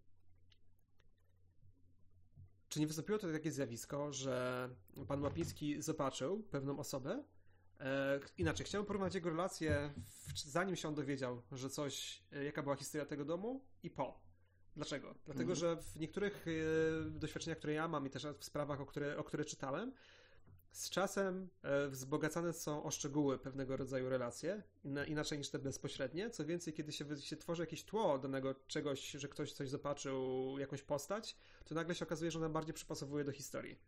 czy 2.69 2.81
nie 2.81 2.87
wystąpiło 2.87 3.19
tutaj 3.19 3.33
takie 3.33 3.53
zjawisko, 3.53 4.13
że 4.13 4.69
pan 5.09 5.23
Łapiński 5.23 5.83
zobaczył 5.83 6.43
pewną 6.43 6.79
osobę, 6.79 7.25
e, 7.81 8.21
inaczej, 8.39 8.67
chciałem 8.67 8.87
porównać 8.87 9.15
jego 9.15 9.31
relację 9.31 9.95
w, 10.09 10.39
zanim 10.39 10.77
się 10.77 10.89
on 10.89 10.95
dowiedział, 10.95 11.43
że 11.53 11.71
coś, 11.71 12.23
jaka 12.45 12.63
była 12.63 12.77
historia 12.77 13.07
tego 13.07 13.25
domu 13.25 13.65
i 13.83 13.91
po. 13.91 14.29
Dlaczego? 14.77 15.15
Dlatego, 15.25 15.53
Mhm. 15.53 15.57
że 15.57 15.83
w 15.83 15.97
niektórych 15.97 16.47
e, 16.49 17.11
doświadczeniach, 17.11 17.59
które 17.59 17.73
ja 17.73 17.89
mam 17.89 18.07
i 18.07 18.11
też 18.11 18.27
w 18.39 18.45
sprawach, 18.45 18.81
o 18.81 18.87
które, 18.87 19.17
o 19.17 19.25
które 19.25 19.45
czytałem, 19.45 19.93
z 20.79 20.91
czasem 20.91 21.49
e, 21.63 21.89
wzbogacane 21.89 22.53
są 22.53 22.83
o 22.83 22.91
szczegóły 22.91 23.39
pewnego 23.39 23.77
rodzaju 23.77 24.09
relacje, 24.09 24.63
inaczej 25.07 25.39
niż 25.39 25.49
te 25.51 25.59
bezpośrednie. 25.59 26.31
Co 26.31 26.45
więcej, 26.45 26.73
kiedy 26.73 26.93
się, 26.93 27.17
się 27.21 27.37
tworzy 27.37 27.63
jakieś 27.63 27.85
tło 27.85 28.19
danego 28.19 28.55
czegoś, 28.67 29.11
że 29.11 29.29
ktoś 29.29 29.53
coś 29.53 29.69
zobaczył, 29.69 30.59
jakąś 30.59 30.83
postać, 30.83 31.37
to 31.65 31.75
nagle 31.75 31.95
się 31.95 32.05
okazuje, 32.05 32.31
że 32.31 32.39
ona 32.39 32.49
bardziej 32.49 32.75
przypasowuje 32.75 33.25
do 33.25 33.33
historii. 33.33 33.79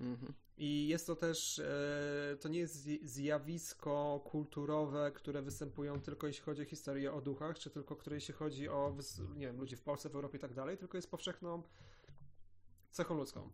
Mhm. 0.00 0.32
I 0.58 0.88
jest 0.88 1.06
to 1.06 1.16
też, 1.16 1.58
e, 1.58 2.36
to 2.40 2.48
nie 2.48 2.58
jest 2.58 2.86
zj- 2.86 3.06
zjawisko 3.06 4.20
kulturowe, 4.24 5.12
które 5.14 5.42
występują 5.42 6.00
tylko 6.00 6.26
jeśli 6.26 6.44
chodzi 6.44 6.62
o 6.62 6.64
historię 6.64 7.12
o 7.12 7.20
duchach, 7.20 7.58
czy 7.58 7.70
tylko 7.70 7.96
które 7.96 8.16
jeśli 8.16 8.34
chodzi 8.34 8.68
o, 8.68 8.96
nie 9.36 9.46
wiem, 9.46 9.60
ludzi 9.60 9.76
w 9.76 9.82
Polsce, 9.82 10.08
w 10.08 10.14
Europie 10.14 10.36
i 10.38 10.40
tak 10.40 10.54
dalej, 10.54 10.78
tylko 10.78 10.98
jest 10.98 11.10
powszechną 11.10 11.62
cechą 12.90 13.14
ludzką. 13.14 13.50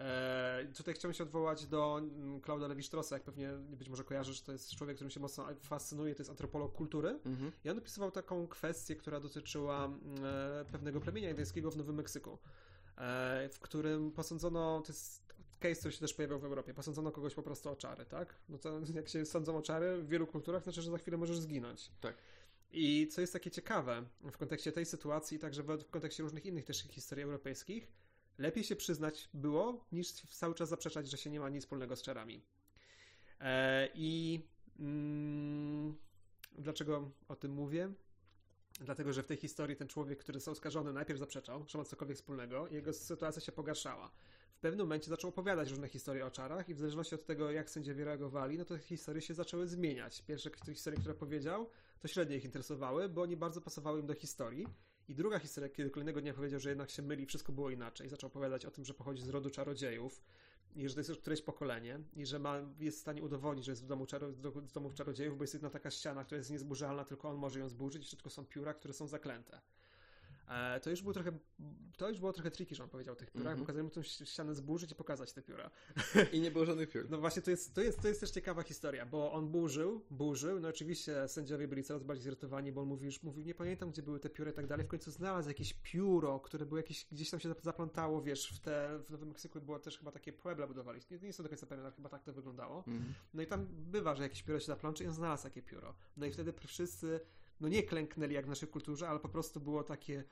E, 0.00 0.66
tutaj 0.76 0.94
chciałbym 0.94 1.14
się 1.14 1.24
odwołać 1.24 1.66
do 1.66 1.98
mm, 1.98 2.40
Klauda 2.40 2.66
Levi-Straussa, 2.68 3.12
jak 3.12 3.22
pewnie 3.22 3.52
być 3.52 3.88
może 3.88 4.04
kojarzysz, 4.04 4.42
to 4.42 4.52
jest 4.52 4.76
człowiek, 4.76 4.96
którym 4.96 5.10
się 5.10 5.20
mocno 5.20 5.46
fascynuje, 5.62 6.14
to 6.14 6.20
jest 6.20 6.30
antropolog 6.30 6.72
kultury. 6.72 7.08
Mhm. 7.24 7.52
I 7.64 7.70
on 7.70 7.78
opisywał 7.78 8.10
taką 8.10 8.46
kwestię, 8.48 8.96
która 8.96 9.20
dotyczyła 9.20 9.84
mm, 9.84 10.00
e, 10.24 10.64
pewnego 10.64 11.00
plemienia 11.00 11.30
indyjskiego 11.30 11.70
w 11.70 11.76
Nowym 11.76 11.96
Meksyku, 11.96 12.38
e, 12.96 13.48
w 13.48 13.60
którym 13.60 14.12
posądzono, 14.12 14.82
to 14.86 14.92
jest 14.92 15.30
case, 15.60 15.80
który 15.80 15.92
się 15.92 16.00
też 16.00 16.14
pojawiał 16.14 16.38
w 16.38 16.44
Europie, 16.44 16.74
posądzono 16.74 17.12
kogoś 17.12 17.34
po 17.34 17.42
prostu 17.42 17.70
o 17.70 17.76
czary, 17.76 18.04
tak? 18.04 18.34
No 18.48 18.58
to 18.58 18.80
jak 18.94 19.08
się 19.08 19.26
sądzą 19.26 19.56
o 19.56 19.62
czary 19.62 20.02
w 20.02 20.08
wielu 20.08 20.26
kulturach, 20.26 20.62
znaczy, 20.62 20.82
że 20.82 20.90
za 20.90 20.98
chwilę 20.98 21.16
możesz 21.16 21.38
zginąć. 21.38 21.90
Tak. 22.00 22.14
I 22.72 23.08
co 23.08 23.20
jest 23.20 23.32
takie 23.32 23.50
ciekawe 23.50 24.04
w 24.32 24.36
kontekście 24.36 24.72
tej 24.72 24.86
sytuacji, 24.86 25.38
także 25.38 25.62
w 25.62 25.90
kontekście 25.90 26.22
różnych 26.22 26.46
innych 26.46 26.64
też 26.64 26.82
historii 26.82 27.24
europejskich, 27.24 27.92
lepiej 28.38 28.64
się 28.64 28.76
przyznać 28.76 29.28
było, 29.34 29.84
niż 29.92 30.12
cały 30.12 30.54
czas 30.54 30.68
zaprzeczać, 30.68 31.10
że 31.10 31.16
się 31.16 31.30
nie 31.30 31.40
ma 31.40 31.48
nic 31.48 31.62
wspólnego 31.62 31.96
z 31.96 32.02
czarami. 32.02 32.42
E, 33.40 33.88
I 33.94 34.40
mm, 34.78 35.96
dlaczego 36.58 37.10
o 37.28 37.36
tym 37.36 37.52
mówię? 37.52 37.92
Dlatego, 38.80 39.12
że 39.12 39.22
w 39.22 39.26
tej 39.26 39.36
historii 39.36 39.76
ten 39.76 39.88
człowiek, 39.88 40.18
który 40.18 40.38
został 40.38 40.52
oskarżony, 40.52 40.92
najpierw 40.92 41.18
zaprzeczał, 41.18 41.64
że 41.68 41.78
ma 41.78 41.84
cokolwiek 41.84 42.16
wspólnego, 42.16 42.68
i 42.68 42.74
jego 42.74 42.92
sytuacja 42.92 43.42
się 43.42 43.52
pogarszała. 43.52 44.10
W 44.54 44.60
pewnym 44.60 44.86
momencie 44.86 45.10
zaczął 45.10 45.30
opowiadać 45.30 45.70
różne 45.70 45.88
historie 45.88 46.26
o 46.26 46.30
czarach, 46.30 46.68
i 46.68 46.74
w 46.74 46.78
zależności 46.78 47.14
od 47.14 47.26
tego, 47.26 47.50
jak 47.50 47.70
sędziowie 47.70 48.04
reagowali, 48.04 48.58
no 48.58 48.64
to 48.64 48.74
te 48.74 48.80
historie 48.80 49.22
się 49.22 49.34
zaczęły 49.34 49.68
zmieniać. 49.68 50.22
Pierwsze 50.22 50.50
historie, 50.66 51.00
które 51.00 51.14
powiedział, 51.14 51.70
to 52.00 52.08
średnio 52.08 52.36
ich 52.36 52.44
interesowały, 52.44 53.08
bo 53.08 53.22
oni 53.22 53.36
bardzo 53.36 53.60
pasowały 53.60 54.00
im 54.00 54.06
do 54.06 54.14
historii. 54.14 54.66
I 55.10 55.14
druga 55.14 55.38
historia, 55.38 55.68
kiedy 55.68 55.90
kolejnego 55.90 56.20
dnia 56.20 56.34
powiedział, 56.34 56.60
że 56.60 56.68
jednak 56.68 56.90
się 56.90 57.02
myli, 57.02 57.26
wszystko 57.26 57.52
było 57.52 57.70
inaczej. 57.70 58.08
Zaczął 58.08 58.28
opowiadać 58.28 58.66
o 58.66 58.70
tym, 58.70 58.84
że 58.84 58.94
pochodzi 58.94 59.22
z 59.22 59.28
rodu 59.28 59.50
czarodziejów 59.50 60.22
i 60.76 60.88
że 60.88 60.94
to 60.94 61.00
jest 61.00 61.08
już 61.10 61.18
któreś 61.18 61.42
pokolenie 61.42 62.00
i 62.16 62.26
że 62.26 62.38
ma, 62.38 62.60
jest 62.80 62.98
w 62.98 63.00
stanie 63.00 63.22
udowodnić, 63.22 63.64
że 63.64 63.72
jest 63.72 63.84
w 63.84 63.86
domu, 63.86 64.06
czaro, 64.06 64.32
z 64.66 64.72
domów 64.72 64.94
czarodziejów, 64.94 65.38
bo 65.38 65.44
jest 65.44 65.54
jedna 65.54 65.70
taka 65.70 65.90
ściana, 65.90 66.24
która 66.24 66.38
jest 66.38 66.50
niezburzalna, 66.50 67.04
tylko 67.04 67.28
on 67.28 67.36
może 67.36 67.58
ją 67.60 67.68
zburzyć 67.68 68.04
wszystko 68.06 68.30
są 68.30 68.46
pióra, 68.46 68.74
które 68.74 68.94
są 68.94 69.06
zaklęte. 69.06 69.60
E, 70.50 70.80
to 70.80 70.90
już 70.90 71.02
było 71.02 71.14
trochę, 71.14 71.32
to 71.96 72.08
już 72.08 72.18
było 72.18 72.32
trochę 72.32 72.50
tricky, 72.50 72.74
że 72.74 72.82
on 72.82 72.88
powiedział 72.90 73.12
o 73.12 73.16
tych 73.16 73.30
piórach, 73.30 73.46
Mhm. 73.52 73.60
bo 73.60 73.66
kazali 73.66 73.82
mu 73.84 73.90
tą 73.90 74.02
ścianę 74.02 74.54
zburzyć 74.54 74.92
i 74.92 74.94
pokazać 74.94 75.32
te 75.32 75.42
pióra. 75.42 75.70
I 76.32 76.40
nie 76.40 76.50
było 76.50 76.64
żadnych 76.64 76.88
piór. 76.88 77.06
No 77.10 77.18
właśnie, 77.18 77.42
to 77.42 77.50
jest, 77.50 77.74
to, 77.74 77.80
jest, 77.80 78.02
to 78.02 78.08
jest 78.08 78.20
też 78.20 78.30
ciekawa 78.30 78.62
historia, 78.62 79.06
bo 79.06 79.32
on 79.32 79.48
burzył, 79.48 80.04
burzył, 80.10 80.60
no 80.60 80.68
oczywiście 80.68 81.28
sędziowie 81.28 81.68
byli 81.68 81.84
coraz 81.84 82.04
bardziej 82.04 82.22
zirytowani, 82.24 82.72
bo 82.72 82.80
on 82.80 82.88
mówił, 82.88 83.06
już 83.06 83.22
mówił, 83.22 83.44
nie 83.44 83.54
pamiętam, 83.54 83.90
gdzie 83.90 84.02
były 84.02 84.20
te 84.20 84.30
pióra 84.30 84.50
i 84.50 84.54
tak 84.54 84.66
dalej, 84.66 84.86
w 84.86 84.88
końcu 84.88 85.10
znalazł 85.10 85.48
jakieś 85.48 85.74
pióro, 85.82 86.40
które 86.40 86.66
było 86.66 86.76
jakieś, 86.78 87.06
gdzieś 87.12 87.30
tam 87.30 87.40
się 87.40 87.54
zaplątało, 87.62 88.22
wiesz, 88.22 88.52
w 88.52 88.60
te, 88.60 88.98
w 89.06 89.10
Nowym 89.10 89.28
Meksyku 89.28 89.60
było 89.60 89.78
też 89.78 89.98
chyba 89.98 90.10
takie 90.12 90.32
puebla 90.32 90.66
budowali, 90.66 91.00
nie, 91.10 91.18
nie 91.18 91.26
jestem 91.26 91.44
do 91.44 91.50
końca 91.50 91.66
pewien, 91.66 91.84
ale 91.84 91.94
chyba 91.94 92.08
tak 92.08 92.22
to 92.24 92.32
wyglądało. 92.32 92.78
Mhm. 92.86 93.14
No 93.34 93.42
i 93.42 93.46
tam 93.46 93.66
bywa, 93.70 94.14
że 94.14 94.22
jakieś 94.22 94.42
pióro 94.42 94.60
się 94.60 94.66
zaplącze 94.66 95.04
i 95.04 95.06
on 95.06 95.12
znalazł 95.12 95.42
takie 95.42 95.62
pióro. 95.62 95.94
No 96.16 96.26
i 96.26 96.30
wtedy 96.32 96.52
wszyscy, 96.66 97.20
no 97.60 97.68
nie 97.68 97.82
klęknęli 97.82 98.34
jak 98.34 98.46
w 98.46 98.48
naszej 98.48 98.68
kulturze, 98.68 99.08
ale 99.08 99.20
po 99.20 99.28
prostu 99.28 99.60
było 99.60 99.84
takie... 99.84 100.24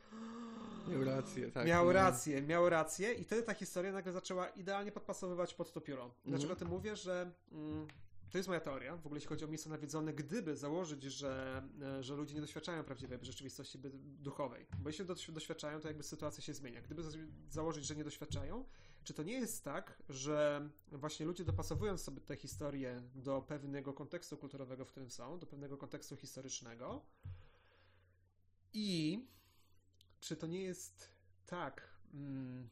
Miał 0.89 1.05
rację, 1.05 1.51
tak. 1.51 1.67
miał 1.67 1.87
no. 1.87 1.93
rację, 1.93 2.43
miał 2.43 2.69
rację 2.69 3.13
i 3.13 3.25
wtedy 3.25 3.43
ta 3.43 3.55
historia 3.55 3.93
nagle 3.93 4.13
zaczęła 4.13 4.49
idealnie 4.49 4.93
podpasowywać 4.93 5.55
pod 5.55 5.73
to 5.73 5.81
pióro. 5.81 6.15
Dlaczego 6.25 6.53
o 6.53 6.57
tym 6.57 6.69
mówię, 6.69 6.97
że 6.97 7.33
mm, 7.53 7.87
to 8.31 8.39
jest 8.39 8.49
moja 8.49 8.61
teoria, 8.61 8.97
w 8.97 9.07
ogóle 9.07 9.17
jeśli 9.17 9.29
chodzi 9.29 9.45
o 9.45 9.49
miejsca 9.49 9.71
nawiedzone, 9.71 10.13
gdyby 10.13 10.57
założyć, 10.57 11.03
że, 11.03 11.63
e, 11.83 12.03
że 12.03 12.17
ludzie 12.17 12.35
nie 12.35 12.41
doświadczają 12.41 12.85
prawdziwej 12.85 13.19
rzeczywistości 13.23 13.79
duchowej, 14.03 14.67
bo 14.79 14.89
jeśli 14.89 15.05
doś- 15.05 15.31
doświadczają, 15.31 15.81
to 15.81 15.89
jakby 15.89 16.03
sytuacja 16.03 16.43
się 16.43 16.55
zmienia. 16.55 16.83
Gdyby 16.83 17.03
za- 17.03 17.19
założyć, 17.51 17.85
że 17.85 17.97
nie 17.97 18.05
doświadczają, 18.05 18.65
czy 19.09 19.15
to 19.15 19.23
nie 19.23 19.33
jest 19.33 19.65
tak, 19.65 20.03
że 20.09 20.69
właśnie 20.93 21.27
ludzie 21.27 21.45
dopasowują 21.45 21.99
sobie 21.99 22.21
te 22.21 22.37
historie 22.37 23.03
do 23.15 23.43
pewnego 23.43 23.93
kontekstu 23.93 24.37
kulturowego, 24.37 24.85
w 24.85 24.91
którym 24.91 25.11
są, 25.11 25.39
do 25.39 25.47
pewnego 25.47 25.77
kontekstu 25.77 26.17
historycznego 26.17 27.07
i 28.73 29.27
czy 30.21 30.37
to 30.37 30.47
nie 30.47 30.63
jest 30.63 31.11
tak 31.47 31.91
mm, 32.15 32.69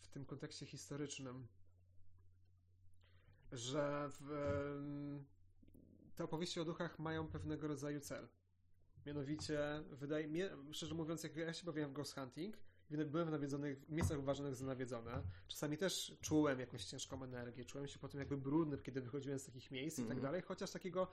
w 0.00 0.08
tym 0.08 0.24
kontekście 0.24 0.66
historycznym, 0.66 1.46
że 3.52 4.10
w, 4.20 4.30
te 6.14 6.24
opowieści 6.24 6.60
o 6.60 6.64
duchach 6.64 6.98
mają 6.98 7.28
pewnego 7.28 7.68
rodzaju 7.68 8.00
cel? 8.00 8.28
Mianowicie, 9.06 9.84
wydaje 9.90 10.28
mi 10.28 10.40
szczerze 10.72 10.94
mówiąc, 10.94 11.22
jak 11.22 11.36
ja 11.36 11.52
się 11.52 11.66
bawiłem 11.66 11.90
w 11.90 11.92
Ghost 11.92 12.14
Hunting, 12.14 12.56
byłem 12.90 13.28
w 13.28 13.30
nawiedzonych, 13.30 13.78
w 13.86 13.90
miejscach 13.90 14.18
uważanych 14.18 14.54
za 14.54 14.66
nawiedzone. 14.66 15.22
Czasami 15.48 15.76
też 15.78 16.16
czułem 16.20 16.60
jakąś 16.60 16.84
ciężką 16.84 17.24
energię, 17.24 17.64
czułem 17.64 17.88
się 17.88 17.98
potem 17.98 18.18
jakby 18.18 18.36
brudny, 18.36 18.78
kiedy 18.78 19.00
wychodziłem 19.00 19.38
z 19.38 19.44
takich 19.44 19.70
miejsc 19.70 19.98
i 19.98 20.02
tak 20.02 20.10
Mhm. 20.10 20.22
dalej, 20.22 20.42
chociaż 20.42 20.70
takiego 20.70 21.08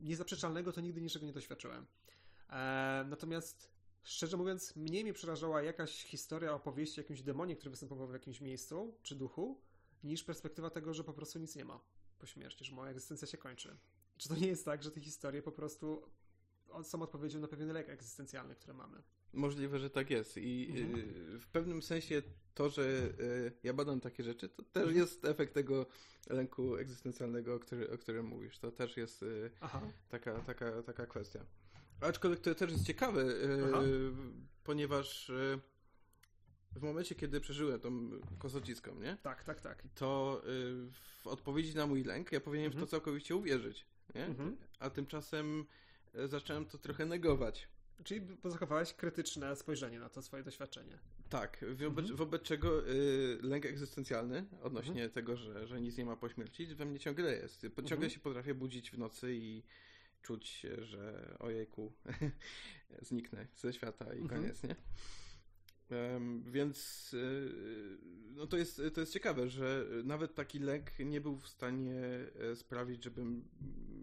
niezaprzeczalnego 0.00 0.72
to 0.72 0.80
nigdy 0.80 1.00
niczego 1.00 1.26
nie 1.26 1.32
doświadczyłem. 1.32 1.86
E, 2.50 3.04
natomiast 3.08 3.70
szczerze 4.02 4.36
mówiąc, 4.36 4.76
mniej 4.76 5.02
mnie 5.04 5.12
przerażała 5.12 5.62
jakaś 5.62 6.04
historia, 6.04 6.54
opowieść 6.54 6.98
o 6.98 7.00
jakimś 7.00 7.22
demonie, 7.22 7.56
który 7.56 7.70
występował 7.70 8.08
w 8.08 8.12
jakimś 8.12 8.40
miejscu, 8.40 8.98
czy 9.02 9.14
duchu, 9.16 9.60
niż 10.04 10.24
perspektywa 10.24 10.70
tego, 10.70 10.94
że 10.94 11.04
po 11.04 11.12
prostu 11.12 11.38
nic 11.38 11.56
nie 11.56 11.64
ma 11.64 11.80
po 12.18 12.26
śmierci, 12.26 12.64
że 12.64 12.74
moja 12.74 12.90
egzystencja 12.90 13.28
się 13.28 13.38
kończy. 13.38 13.76
Czy 14.16 14.28
to 14.28 14.36
nie 14.36 14.46
jest 14.46 14.64
tak, 14.64 14.82
że 14.82 14.90
te 14.90 15.00
historie 15.00 15.42
po 15.42 15.52
prostu 15.52 16.02
są 16.82 17.02
odpowiedzią 17.02 17.40
na 17.40 17.48
pewien 17.48 17.72
lek 17.72 17.88
egzystencjalny, 17.88 18.54
który 18.54 18.74
mamy? 18.74 19.02
Możliwe, 19.36 19.78
że 19.78 19.90
tak 19.90 20.10
jest. 20.10 20.36
I 20.38 20.68
Mhm. 20.70 21.00
y, 21.34 21.38
w 21.38 21.46
pewnym 21.46 21.82
sensie 21.82 22.22
to, 22.54 22.68
że 22.68 22.82
y, 23.20 23.52
ja 23.62 23.72
badam 23.74 24.00
takie 24.00 24.22
rzeczy, 24.22 24.48
to 24.48 24.62
też 24.62 24.82
Mhm. 24.82 24.96
jest 24.96 25.24
efekt 25.24 25.54
tego 25.54 25.86
lęku 26.30 26.76
egzystencjalnego, 26.76 27.54
o, 27.54 27.58
który, 27.58 27.90
o 27.90 27.98
którym 27.98 28.26
mówisz. 28.26 28.58
To 28.58 28.72
też 28.72 28.96
jest 28.96 29.22
y, 29.22 29.50
Aha. 29.60 29.82
taka, 30.08 30.40
taka, 30.40 30.82
taka 30.82 31.06
kwestia. 31.06 31.40
Aczkolwiek 32.00 32.40
to 32.40 32.54
też 32.54 32.70
jest 32.72 32.86
ciekawe, 32.86 33.24
Aha. 33.68 33.82
ponieważ 34.64 35.30
w 36.76 36.82
momencie, 36.82 37.14
kiedy 37.14 37.40
przeżyłem 37.40 37.80
tą 37.80 38.10
kosociską, 38.38 38.94
nie? 39.00 39.16
Tak, 39.22 39.44
tak, 39.44 39.60
tak. 39.60 39.82
to 39.94 40.42
w 41.22 41.26
odpowiedzi 41.26 41.74
na 41.74 41.86
mój 41.86 42.04
lęk 42.04 42.32
ja 42.32 42.40
powinienem 42.40 42.72
w 42.72 42.74
Mhm. 42.74 42.86
to 42.86 42.90
całkowicie 42.90 43.36
uwierzyć. 43.36 43.86
Nie? 44.14 44.24
Mhm. 44.24 44.56
A 44.78 44.90
tymczasem 44.90 45.64
zacząłem 46.24 46.64
to 46.66 46.78
trochę 46.78 47.06
negować. 47.06 47.68
Czyli 48.04 48.26
zachowałeś 48.44 48.94
krytyczne 48.94 49.56
spojrzenie 49.56 49.98
na 49.98 50.08
to 50.08 50.22
swoje 50.22 50.42
doświadczenie. 50.42 50.98
Tak, 51.28 51.64
wobec, 51.78 51.98
Mhm. 52.04 52.16
wobec 52.16 52.42
czego 52.42 52.88
y, 52.90 53.38
lęk 53.42 53.66
egzystencjalny 53.66 54.46
odnośnie 54.62 55.08
tego, 55.08 55.36
że, 55.36 55.66
że 55.66 55.80
nic 55.80 55.96
nie 55.96 56.04
ma 56.04 56.16
po 56.16 56.28
śmierci, 56.28 56.66
we 56.66 56.84
mnie 56.84 56.98
ciągle 56.98 57.32
jest. 57.36 57.62
Ciągle 57.62 57.92
Mhm. 57.94 58.10
się 58.10 58.20
potrafię 58.20 58.54
budzić 58.54 58.90
w 58.90 58.98
nocy 58.98 59.34
i 59.34 59.62
czuć, 60.22 60.66
że 60.78 61.36
ojejku, 61.38 61.92
zniknę 63.02 63.46
ze 63.56 63.72
świata 63.72 64.14
i 64.14 64.18
Mhm. 64.20 64.40
koniec, 64.40 64.62
nie? 64.62 64.76
Więc 66.44 67.10
y, 67.14 67.98
no 68.36 68.46
to, 68.46 68.56
jest, 68.56 68.82
to 68.94 69.00
jest 69.00 69.12
ciekawe, 69.12 69.48
że 69.48 69.86
nawet 70.04 70.34
taki 70.34 70.58
lek 70.58 70.92
nie 70.98 71.20
był 71.20 71.36
w 71.36 71.48
stanie 71.48 72.02
e, 72.52 72.56
sprawić, 72.56 73.04
żebym 73.04 73.48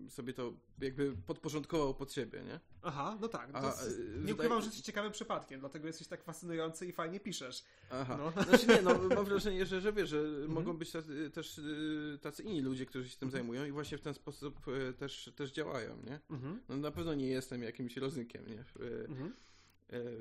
sobie 0.10 0.34
to 0.34 0.54
jakby 0.82 1.16
podporządkował 1.26 1.96
pod 1.96 2.14
siebie, 2.14 2.44
nie? 2.44 2.60
Aha, 2.82 3.18
no 3.22 3.28
tak. 3.28 3.54
No 3.54 3.60
A, 3.60 3.66
jest, 3.66 4.00
e, 4.16 4.20
nie 4.20 4.34
ukrywam, 4.34 4.62
że 4.62 4.66
jesteś 4.66 4.84
ciekawym 4.84 5.12
przypadkiem, 5.12 5.60
dlatego 5.60 5.88
jesteś 5.88 6.08
tak 6.08 6.24
fascynujący 6.24 6.88
i 6.88 6.92
fajnie 6.92 7.20
piszesz. 7.20 7.64
Aha. 7.90 8.18
No. 8.18 8.44
Znaczy 8.44 8.68
nie, 8.68 8.82
no 8.82 9.00
mam 9.16 9.26
wrażenie, 9.26 9.66
że, 9.66 9.82
że 9.82 9.94
wiesz, 9.94 10.10
że 10.10 10.20
mhm. 10.20 10.52
mogą 10.52 10.78
być 10.78 10.92
tacy, 10.92 11.32
też 11.32 11.58
y, 11.58 12.20
tacy 12.22 12.44
inni 12.44 12.62
ludzie, 12.62 12.86
którzy 12.86 13.10
się 13.10 13.18
tym 13.18 13.28
mhm. 13.28 13.44
zajmują 13.44 13.66
i 13.66 13.72
właśnie 13.72 13.98
w 13.98 14.02
ten 14.02 14.14
sposób 14.14 14.60
e, 14.68 14.94
też, 14.94 15.32
też 15.36 15.52
działają, 15.52 15.98
nie? 16.04 16.20
Mhm. 16.30 16.62
No 16.70 16.78
na 16.78 16.92
pewno 16.92 17.14
nie 17.14 17.28
jestem 17.28 17.64
jakimś 17.64 17.98
rozynkiem, 17.98 18.48
nie? 18.48 18.66
Mhm. 19.10 19.34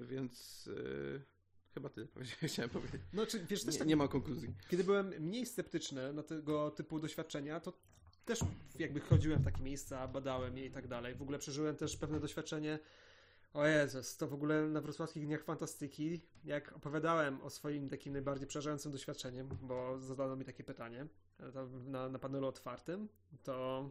Więc 0.02 0.68
Chyba 1.74 1.88
ty 1.88 2.08
chciałem 2.48 2.70
powiedzieć. 2.70 3.00
No, 3.12 3.26
czy, 3.26 3.46
wiesz, 3.46 3.64
nie, 3.64 3.72
tak, 3.72 3.88
nie 3.88 3.96
ma 3.96 4.08
konkluzji. 4.08 4.54
Kiedy 4.68 4.84
byłem 4.84 5.08
mniej 5.08 5.46
sceptyczny 5.46 6.12
na 6.12 6.22
tego 6.22 6.70
typu 6.70 7.00
doświadczenia, 7.00 7.60
to 7.60 7.72
też 8.24 8.40
jakby 8.78 9.00
chodziłem 9.00 9.40
w 9.40 9.44
takie 9.44 9.62
miejsca, 9.62 10.08
badałem 10.08 10.58
je 10.58 10.66
i 10.66 10.70
tak 10.70 10.88
dalej. 10.88 11.14
W 11.14 11.22
ogóle 11.22 11.38
przeżyłem 11.38 11.76
też 11.76 11.96
pewne 11.96 12.20
doświadczenie. 12.20 12.78
O 13.54 13.66
Jezus, 13.66 14.16
to 14.16 14.28
w 14.28 14.34
ogóle 14.34 14.68
na 14.68 14.80
Wrocławskich 14.80 15.26
Dniach 15.26 15.44
Fantastyki, 15.44 16.20
jak 16.44 16.72
opowiadałem 16.72 17.40
o 17.42 17.50
swoim 17.50 17.88
takim 17.88 18.12
najbardziej 18.12 18.46
przerażającym 18.46 18.92
doświadczeniem, 18.92 19.48
bo 19.62 19.98
zadano 19.98 20.36
mi 20.36 20.44
takie 20.44 20.64
pytanie 20.64 21.06
na, 21.86 22.08
na 22.08 22.18
panelu 22.18 22.46
otwartym, 22.46 23.08
to 23.42 23.90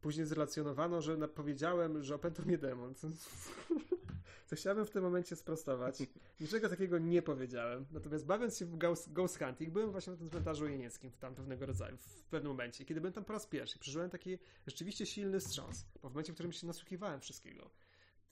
później 0.00 0.26
zrelacjonowano, 0.26 1.02
że 1.02 1.28
powiedziałem, 1.28 2.02
że 2.02 2.14
opętał 2.14 2.46
mnie 2.46 2.58
demon. 2.58 2.94
co 4.46 4.56
chciałbym 4.56 4.84
w 4.84 4.90
tym 4.90 5.02
momencie 5.02 5.36
sprostować. 5.36 5.98
Niczego 6.40 6.68
takiego 6.68 6.98
nie 6.98 7.22
powiedziałem. 7.22 7.86
Natomiast 7.90 8.26
bawiąc 8.26 8.58
się 8.58 8.66
w 8.66 8.76
Ghost, 8.76 9.12
Ghost 9.12 9.38
Hunting, 9.38 9.72
byłem 9.72 9.90
właśnie 9.90 10.10
na 10.10 10.16
tym 10.16 10.30
cmentarzu 10.30 10.68
jenieckim 10.68 11.10
w 11.10 11.16
tam 11.16 11.34
pewnego 11.34 11.66
rodzaju, 11.66 11.96
w 11.96 12.22
pewnym 12.22 12.52
momencie. 12.52 12.84
Kiedy 12.84 13.00
byłem 13.00 13.12
tam 13.12 13.24
po 13.24 13.32
raz 13.32 13.46
pierwszy, 13.46 13.78
przeżyłem 13.78 14.10
taki 14.10 14.38
rzeczywiście 14.66 15.06
silny 15.06 15.40
wstrząs. 15.40 15.86
Bo 16.02 16.08
w 16.08 16.12
momencie, 16.12 16.32
w 16.32 16.34
którym 16.34 16.52
się 16.52 16.66
nasłuchiwałem 16.66 17.20
wszystkiego. 17.20 17.70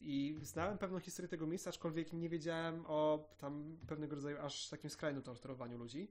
I 0.00 0.36
znałem 0.42 0.78
pewną 0.78 1.00
historię 1.00 1.28
tego 1.28 1.46
miejsca, 1.46 1.70
aczkolwiek 1.70 2.12
nie 2.12 2.28
wiedziałem 2.28 2.84
o 2.86 3.28
tam 3.38 3.76
pewnego 3.86 4.16
rodzaju 4.16 4.38
aż 4.40 4.68
takim 4.68 4.90
skrajnym 4.90 5.22
torturowaniu 5.22 5.78
ludzi. 5.78 6.08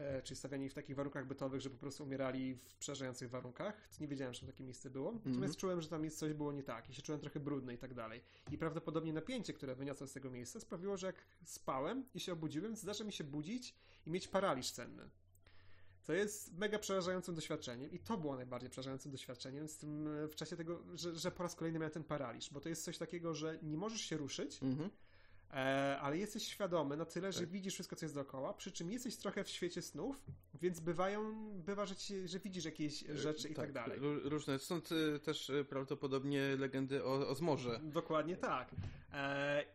E, 0.00 0.22
czyli 0.22 0.36
stawiani 0.38 0.68
w 0.68 0.74
takich 0.74 0.96
warunkach 0.96 1.26
bytowych, 1.26 1.60
że 1.60 1.70
po 1.70 1.76
prostu 1.76 2.04
umierali 2.04 2.54
w 2.54 2.74
przerażających 2.74 3.30
warunkach. 3.30 3.88
Nie 4.00 4.08
wiedziałem, 4.08 4.34
że 4.34 4.40
tam 4.40 4.46
takie 4.46 4.64
miejsce 4.64 4.90
było. 4.90 5.12
Natomiast 5.12 5.36
mm 5.36 5.50
-hmm. 5.50 5.56
czułem, 5.56 5.80
że 5.80 5.88
tam 5.88 6.04
jest 6.04 6.18
coś 6.18 6.32
było 6.32 6.52
nie 6.52 6.62
tak 6.62 6.90
i 6.90 6.94
się 6.94 7.02
czułem 7.02 7.20
trochę 7.20 7.40
brudny 7.40 7.74
i 7.74 7.78
tak 7.78 7.94
dalej. 7.94 8.20
I 8.52 8.58
prawdopodobnie 8.58 9.12
napięcie, 9.12 9.52
które 9.52 9.74
wyniosłem 9.74 10.08
z 10.08 10.12
tego 10.12 10.30
miejsca 10.30 10.60
sprawiło, 10.60 10.96
że 10.96 11.06
jak 11.06 11.24
spałem 11.44 12.04
i 12.14 12.20
się 12.20 12.32
obudziłem, 12.32 12.76
zdarza 12.76 13.04
mi 13.04 13.12
się 13.12 13.24
budzić 13.24 13.74
i 14.06 14.10
mieć 14.10 14.28
paraliż 14.28 14.70
cenny. 14.70 15.10
Co 16.02 16.12
jest 16.12 16.58
mega 16.58 16.78
przerażającym 16.78 17.34
doświadczeniem 17.34 17.90
i 17.92 17.98
to 17.98 18.16
było 18.18 18.36
najbardziej 18.36 18.70
przerażającym 18.70 19.12
doświadczeniem 19.12 19.68
z 19.68 19.76
tym 19.76 20.08
w 20.28 20.34
czasie 20.34 20.56
tego, 20.56 20.82
że, 20.94 21.16
że 21.16 21.30
po 21.30 21.42
raz 21.42 21.54
kolejny 21.54 21.78
miałem 21.78 21.92
ten 21.92 22.04
paraliż, 22.04 22.50
bo 22.50 22.60
to 22.60 22.68
jest 22.68 22.84
coś 22.84 22.98
takiego, 22.98 23.34
że 23.34 23.58
nie 23.62 23.76
możesz 23.76 24.00
się 24.00 24.16
ruszyć, 24.16 24.62
mm 24.62 24.76
-hmm 24.76 24.88
E, 24.88 25.09
ale 26.00 26.18
jesteś 26.18 26.48
świadomy 26.48 26.96
na 26.96 27.04
tyle, 27.04 27.32
że 27.32 27.40
tak. 27.40 27.48
widzisz 27.48 27.74
wszystko, 27.74 27.96
co 27.96 28.04
jest 28.04 28.14
dookoła, 28.14 28.54
przy 28.54 28.72
czym 28.72 28.90
jesteś 28.90 29.16
trochę 29.16 29.44
w 29.44 29.48
świecie 29.48 29.82
snów, 29.82 30.24
więc 30.54 30.80
bywają, 30.80 31.34
bywa, 31.52 31.86
że, 31.86 31.96
ci, 31.96 32.28
że 32.28 32.38
widzisz 32.38 32.64
jakieś 32.64 33.10
e, 33.10 33.18
rzeczy 33.18 33.48
i 33.48 33.54
tak, 33.54 33.64
tak 33.64 33.72
dalej. 33.72 33.98
Różne. 34.24 34.58
Stąd 34.58 34.88
e, 34.92 35.18
też 35.18 35.52
prawdopodobnie 35.68 36.56
legendy 36.56 37.04
o, 37.04 37.28
o 37.28 37.34
zmorze. 37.34 37.80
Dokładnie 37.82 38.36
tak. 38.36 38.74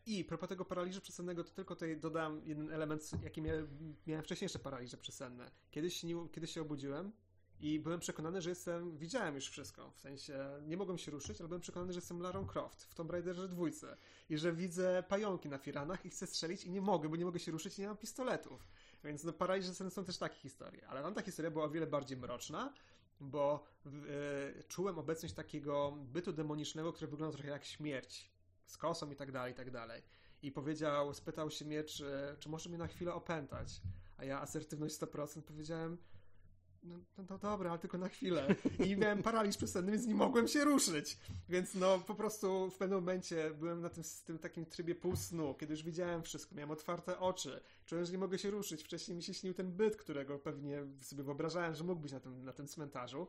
I 0.06 0.24
propos 0.24 0.50
tego 0.50 0.66
paraliżu 0.66 1.02
przesennego, 1.02 1.44
to 1.44 1.52
tylko 1.52 1.76
tutaj 1.76 1.98
dodam 1.98 2.42
jeden 2.46 2.72
element, 2.72 3.12
jaki 3.24 3.42
miałem, 3.42 3.96
miałem 4.08 4.24
wcześniejsze 4.24 4.60
paraliże 4.60 4.98
przesenne. 4.98 5.52
Kiedyś, 5.72 6.06
kiedyś 6.32 6.52
się 6.52 6.62
obudziłem, 6.62 7.12
i 7.60 7.80
byłem 7.80 8.00
przekonany, 8.00 8.42
że 8.42 8.50
jestem, 8.50 8.98
widziałem 8.98 9.36
już 9.36 9.50
wszystko, 9.50 9.92
w 9.92 10.00
sensie 10.00 10.50
nie 10.68 10.78
mogłem 10.78 10.98
się 10.98 11.12
ruszyć, 11.12 11.42
ale 11.42 11.48
byłem 11.48 11.62
przekonany, 11.62 11.94
że 11.94 11.98
jestem 11.98 12.22
Larą 12.22 12.48
Croft 12.48 12.84
w 12.84 12.96
Tomb 12.96 13.12
Raiderze 13.12 13.48
dwójce 13.48 13.98
i 14.30 14.38
że 14.38 14.54
widzę 14.54 15.04
pająki 15.08 15.50
na 15.50 15.58
firanach 15.58 16.06
i 16.06 16.10
chcę 16.10 16.28
strzelić 16.28 16.64
i 16.64 16.72
nie 16.72 16.82
mogę, 16.82 17.10
bo 17.10 17.16
nie 17.16 17.26
mogę 17.26 17.40
się 17.40 17.52
ruszyć 17.52 17.78
i 17.78 17.82
nie 17.82 17.88
mam 17.88 17.98
pistoletów. 17.98 18.68
Więc 19.04 19.24
no 19.24 19.34
paraliże 19.34 19.74
są 19.74 20.06
też 20.06 20.18
takie 20.18 20.36
historie, 20.36 20.88
ale 20.88 21.04
tamta 21.04 21.22
historia 21.22 21.52
była 21.52 21.66
o 21.66 21.70
wiele 21.70 21.88
bardziej 21.88 22.18
mroczna, 22.18 22.74
bo 23.20 23.64
yy, 23.86 24.64
czułem 24.68 25.00
obecność 25.00 25.34
takiego 25.34 25.92
bytu 25.92 26.34
demonicznego, 26.34 26.94
który 26.94 27.08
wygląda 27.12 27.38
trochę 27.38 27.50
jak 27.50 27.66
śmierć, 27.66 28.32
z 28.66 28.78
kosą 28.78 29.12
i 29.12 29.16
tak 29.16 29.32
dalej, 29.32 29.54
i 29.54 29.56
tak 29.56 29.72
dalej. 29.72 30.04
I 30.42 30.52
powiedział, 30.52 31.14
spytał 31.14 31.52
się 31.52 31.66
mnie, 31.66 31.84
czy, 31.84 32.36
czy 32.40 32.50
może 32.50 32.70
mnie 32.70 32.78
na 32.78 32.88
chwilę 32.88 33.14
opętać. 33.14 33.82
A 34.18 34.26
ja 34.26 34.42
asertywność 34.42 34.96
100% 34.96 35.42
powiedziałem, 35.42 35.98
no, 36.86 36.98
no, 37.18 37.24
no 37.30 37.38
dobra, 37.38 37.70
ale 37.70 37.80
tylko 37.80 37.98
na 37.98 38.10
chwilę. 38.10 38.56
I 38.86 38.98
miałem 38.98 39.24
paraliż 39.24 39.58
przesenny, 39.58 39.92
więc 39.92 40.06
nie 40.08 40.16
mogłem 40.16 40.48
się 40.48 40.66
ruszyć. 40.66 41.18
Więc 41.50 41.76
no 41.76 42.00
po 42.00 42.16
prostu 42.16 42.70
w 42.70 42.78
pewnym 42.78 43.00
momencie 43.00 43.52
byłem 43.60 43.82
na 43.82 43.90
tym, 43.90 44.04
tym 44.26 44.40
takim 44.40 44.66
trybie 44.66 44.96
półsnu, 44.96 45.56
kiedy 45.60 45.74
już 45.74 45.84
widziałem 45.84 46.24
wszystko, 46.24 46.56
miałem 46.56 46.72
otwarte 46.72 47.20
oczy, 47.20 47.62
czułem, 47.86 48.06
że 48.06 48.12
nie 48.12 48.18
mogę 48.18 48.38
się 48.38 48.50
ruszyć. 48.50 48.84
Wcześniej 48.84 49.18
mi 49.18 49.24
się 49.24 49.34
śnił 49.34 49.54
ten 49.54 49.72
byt, 49.72 49.96
którego 49.96 50.40
pewnie 50.40 50.84
sobie 51.02 51.24
wyobrażałem, 51.24 51.76
że 51.76 51.84
mógł 51.84 52.02
być 52.02 52.12
na 52.12 52.20
tym, 52.20 52.46
na 52.46 52.54
tym 52.54 52.68
cmentarzu. 52.68 53.28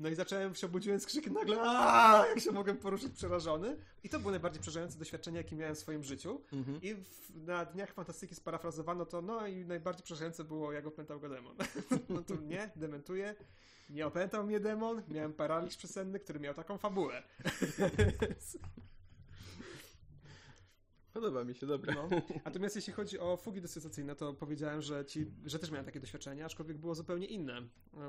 No 0.00 0.08
i 0.08 0.14
zacząłem 0.14 0.54
się 0.54 0.66
obudziłem 0.66 1.00
z 1.00 1.06
krzykiem 1.06 1.32
nagle, 1.32 1.60
aaa, 1.60 2.26
jak 2.26 2.40
się 2.40 2.52
mogłem 2.52 2.76
poruszyć 2.76 3.12
przerażony. 3.12 3.76
I 4.04 4.08
to 4.08 4.18
było 4.18 4.30
najbardziej 4.30 4.62
przerażające 4.62 4.98
doświadczenie, 4.98 5.38
jakie 5.38 5.56
miałem 5.56 5.74
w 5.74 5.78
swoim 5.78 6.04
życiu. 6.04 6.40
Mhm. 6.52 6.82
I 6.82 6.94
w, 6.94 7.36
na 7.46 7.64
Dniach 7.64 7.92
Fantastyki 7.92 8.34
sparafrazowano 8.34 9.06
to, 9.06 9.22
no 9.22 9.46
i 9.46 9.64
najbardziej 9.64 10.04
przerażające 10.04 10.44
było, 10.44 10.72
jak 10.72 10.86
opętał 10.86 11.20
go 11.20 11.28
demon. 11.28 11.56
no 12.08 12.22
to 12.22 12.34
nie, 12.36 12.70
dementuję. 12.76 13.34
Nie 13.90 14.06
opętał 14.06 14.44
mnie 14.44 14.60
demon, 14.60 15.02
miałem 15.08 15.32
paraliż 15.32 15.76
przesenny, 15.76 16.20
który 16.20 16.40
miał 16.40 16.54
taką 16.54 16.78
fabułę. 16.78 17.22
Podoba 21.12 21.44
mi 21.44 21.54
się, 21.54 21.66
dobra. 21.66 21.94
No. 21.94 22.08
Natomiast 22.44 22.76
jeśli 22.76 22.92
chodzi 22.92 23.18
o 23.18 23.36
fugi 23.36 23.60
dysocjacyjne, 23.60 24.16
to 24.16 24.34
powiedziałem, 24.34 24.82
że, 24.82 25.04
ci, 25.04 25.26
że 25.44 25.58
też 25.58 25.70
miałem 25.70 25.84
takie 25.84 26.00
doświadczenia, 26.00 26.46
aczkolwiek 26.46 26.78
było 26.78 26.94
zupełnie 26.94 27.26
inne. 27.26 27.62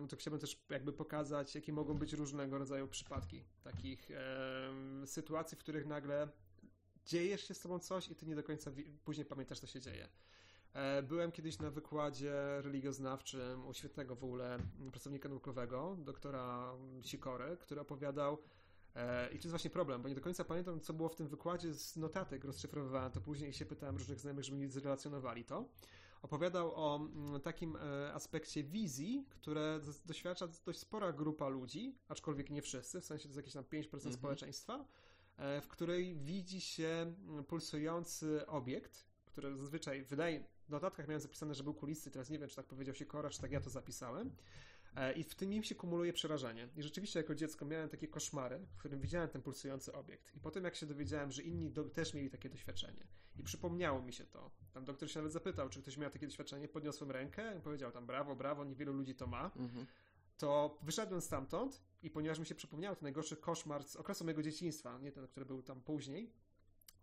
To 0.10 0.16
chciałbym 0.16 0.40
też 0.40 0.64
jakby 0.70 0.94
pokazać, 0.94 1.56
jakie 1.56 1.74
mogą 1.74 1.94
być 1.94 2.14
różnego 2.14 2.58
rodzaju 2.58 2.88
przypadki 2.88 3.44
takich 3.64 4.12
e, 4.12 5.08
sytuacji, 5.08 5.58
w 5.58 5.60
których 5.60 5.86
nagle 5.86 6.28
dziejesz 7.06 7.48
się 7.48 7.54
z 7.54 7.60
tobą 7.60 7.80
coś 7.80 8.10
i 8.10 8.16
ty 8.16 8.26
nie 8.26 8.36
do 8.36 8.44
końca 8.44 8.72
później 9.04 9.26
pamiętasz, 9.26 9.60
co 9.60 9.68
się 9.68 9.82
dzieje. 9.82 10.08
E, 10.74 11.04
byłem 11.04 11.32
kiedyś 11.32 11.60
na 11.60 11.72
wykładzie 11.72 12.34
religioznawczym 12.62 13.68
u 13.68 13.74
świetnego 13.74 14.16
w 14.16 14.24
ogóle 14.24 14.58
pracownika 14.92 15.30
naukowego, 15.30 15.98
doktora 16.00 16.74
Sikory, 17.02 17.58
który 17.58 17.82
opowiadał 17.82 18.38
I 19.28 19.30
to 19.30 19.36
jest 19.36 19.50
właśnie 19.50 19.70
problem, 19.70 20.02
bo 20.02 20.10
nie 20.10 20.16
do 20.16 20.22
końca 20.22 20.44
pamiętam, 20.44 20.80
co 20.80 20.94
było 20.94 21.10
w 21.10 21.16
tym 21.16 21.28
wykładzie 21.28 21.74
z 21.74 21.96
notatek, 21.96 22.44
rozszyfrowywałem 22.44 23.12
to 23.12 23.22
później 23.22 23.50
i 23.50 23.54
się 23.54 23.66
pytałem 23.66 23.98
różnych 23.98 24.20
znajomych, 24.20 24.46
żeby 24.46 24.58
mi 24.58 24.68
zrelacjonowali 24.68 25.46
to. 25.46 25.70
Opowiadał 26.22 26.72
o 26.76 26.96
mm, 26.96 27.42
takim 27.42 27.76
e, 27.76 28.14
aspekcie 28.14 28.64
wizji, 28.64 29.26
które 29.30 29.80
doświadcza 30.06 30.48
dość 30.66 30.80
spora 30.80 31.12
grupa 31.12 31.48
ludzi, 31.48 31.96
aczkolwiek 32.08 32.50
nie 32.50 32.62
wszyscy, 32.62 33.02
w 33.02 33.06
sensie 33.06 33.24
to 33.24 33.30
jest 33.30 33.38
jakieś 33.38 33.54
tam 33.54 33.64
5% 33.64 33.94
mhm. 33.94 34.14
społeczeństwa, 34.14 34.86
e, 35.38 35.62
w 35.62 35.68
której 35.68 36.16
widzi 36.16 36.62
się 36.62 37.16
mm, 37.28 37.44
pulsujący 37.44 38.48
obiekt, 38.48 39.06
który 39.26 39.58
zazwyczaj, 39.58 40.04
wydaje, 40.04 40.44
w 40.68 40.70
notatkach 40.70 41.08
miałem 41.08 41.22
zapisane, 41.22 41.56
że 41.56 41.64
był 41.64 41.74
kulisty, 41.74 42.12
teraz 42.12 42.30
nie 42.30 42.40
wiem, 42.40 42.50
czy 42.50 42.56
tak 42.56 42.66
powiedział 42.66 42.96
się 42.96 43.06
Kora, 43.06 43.30
czy 43.30 43.42
tak 43.42 43.52
ja 43.52 43.62
to 43.62 43.70
zapisałem, 43.70 44.28
E, 44.28 44.36
I 45.16 45.24
w 45.24 45.36
tym 45.36 45.54
im 45.54 45.64
się 45.64 45.76
kumuluje 45.76 46.14
przerażenie. 46.14 46.68
I 46.76 46.84
rzeczywiście 46.84 47.20
jako 47.20 47.36
dziecko 47.36 47.66
miałem 47.66 47.90
takie 47.90 48.08
koszmary, 48.08 48.60
w 48.60 48.78
którym 48.78 49.00
widziałem 49.00 49.30
ten 49.30 49.42
pulsujący 49.42 49.94
obiekt. 49.94 50.36
I 50.36 50.40
potem 50.40 50.64
jak 50.64 50.76
się 50.76 50.86
dowiedziałem, 50.86 51.32
że 51.32 51.44
inni 51.44 51.72
do, 51.72 51.84
też 51.84 52.14
mieli 52.14 52.30
takie 52.30 52.50
doświadczenie. 52.50 53.08
I 53.38 53.44
przypomniało 53.44 54.02
mi 54.02 54.14
się 54.14 54.26
to. 54.26 54.52
Tam 54.74 54.86
doktor 54.86 55.12
się 55.12 55.20
nawet 55.20 55.34
zapytał, 55.34 55.70
czy 55.70 55.82
ktoś 55.82 55.98
miał 55.98 56.12
takie 56.12 56.28
doświadczenie, 56.28 56.68
podniosłem 56.68 57.12
rękę 57.12 57.58
i 57.58 57.62
powiedział 57.62 57.92
tam 57.92 58.06
brawo, 58.06 58.36
brawo, 58.36 58.66
niewielu 58.66 58.94
ludzi 58.94 59.16
to 59.16 59.28
ma. 59.28 59.52
Mhm. 59.56 59.86
To 60.38 60.80
wyszedłem 60.82 61.22
stamtąd 61.22 61.82
i 62.04 62.10
ponieważ 62.10 62.40
mi 62.40 62.46
się 62.46 62.56
przypomniał 62.56 62.96
ten 62.96 63.04
najgorszy 63.04 63.38
koszmar 63.38 63.84
z 63.84 63.96
okresu 63.96 64.24
mojego 64.24 64.44
dzieciństwa, 64.44 65.00
nie 65.00 65.12
ten, 65.12 65.28
który 65.28 65.46
był 65.46 65.62
tam 65.62 65.82
później, 65.82 66.34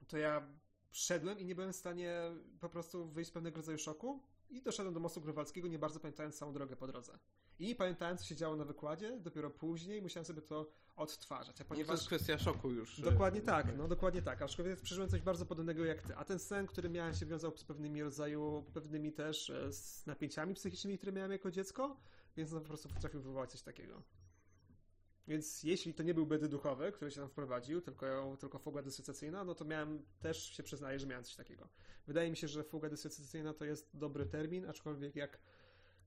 to 0.09 0.19
ja 0.19 0.47
szedłem 0.91 1.39
i 1.39 1.45
nie 1.45 1.55
byłem 1.55 1.73
w 1.73 1.77
stanie 1.77 2.21
po 2.61 2.69
prostu 2.69 3.09
wyjść 3.09 3.31
z 3.31 3.33
pewnego 3.33 3.57
rodzaju 3.57 3.79
szoku 3.79 4.23
i 4.51 4.63
doszedłem 4.63 4.95
do 4.95 5.01
mostu 5.01 5.21
Grunwaldzkiego, 5.21 5.69
nie 5.69 5.79
bardzo 5.79 6.01
pamiętając 6.01 6.39
całą 6.39 6.53
drogę 6.53 6.77
po 6.77 6.87
drodze. 6.87 7.19
I 7.59 7.75
pamiętałem, 7.75 8.19
co 8.19 8.25
się 8.25 8.37
działo 8.37 8.57
na 8.57 8.65
wykładzie, 8.65 9.21
dopiero 9.21 9.51
później 9.51 10.03
musiałem 10.03 10.25
sobie 10.25 10.43
to 10.43 10.71
odtwarzać. 10.97 11.61
A 11.61 11.65
ponieważ... 11.65 11.89
No 11.89 11.95
to 11.95 12.01
jest 12.01 12.07
kwestia 12.07 12.39
szoku 12.39 12.71
już. 12.71 13.01
Dokładnie 13.01 13.41
tak, 13.41 13.77
no 13.77 13.89
dokładnie 13.89 14.23
tak. 14.23 14.43
Aczkolwiek 14.43 14.81
przeżyłem 14.81 15.11
coś 15.11 15.23
bardzo 15.23 15.47
podobnego 15.47 15.85
jak 15.85 16.03
ty. 16.03 16.17
A 16.17 16.25
ten 16.25 16.39
sen, 16.39 16.67
który 16.67 16.89
miałem, 16.89 17.15
się 17.15 17.27
wiązał 17.27 17.57
z 17.57 17.65
pewnymi 17.65 18.03
rodzaju, 18.03 18.65
pewnymi 18.75 19.13
też 19.13 19.51
e, 19.51 19.73
z 19.73 20.07
napięciami 20.07 20.55
psychicznymi, 20.55 20.99
które 20.99 21.13
miałem 21.13 21.33
jako 21.33 21.51
dziecko, 21.51 21.97
więc 22.37 22.53
no 22.53 22.61
po 22.61 22.67
prostu 22.67 22.89
potrafił 22.89 23.21
wywołać 23.21 23.51
coś 23.51 23.63
takiego. 23.63 24.03
Więc 25.29 25.63
jeśli 25.63 25.95
to 25.95 26.03
nie 26.03 26.15
był 26.15 26.27
bedy 26.27 26.49
duchowy, 26.49 26.93
który 26.93 27.11
się 27.11 27.21
tam 27.21 27.29
wprowadził, 27.29 27.81
tylko, 27.81 28.37
tylko 28.41 28.59
fuga 28.59 28.83
dysocjacyjna, 28.83 29.45
no 29.45 29.55
to 29.55 29.65
miałem, 29.65 30.05
też 30.21 30.53
się 30.53 30.63
przyznaję, 30.63 30.99
że 30.99 31.07
miałem 31.07 31.25
coś 31.25 31.37
takiego. 31.37 31.69
Wydaje 32.07 32.31
mi 32.31 32.37
się, 32.37 32.49
że 32.49 32.65
fuga 32.65 32.89
dysocjacyjna 32.89 33.55
to 33.55 33.65
jest 33.65 33.91
dobry 33.95 34.27
termin, 34.27 34.67
aczkolwiek 34.67 35.17
jak 35.17 35.39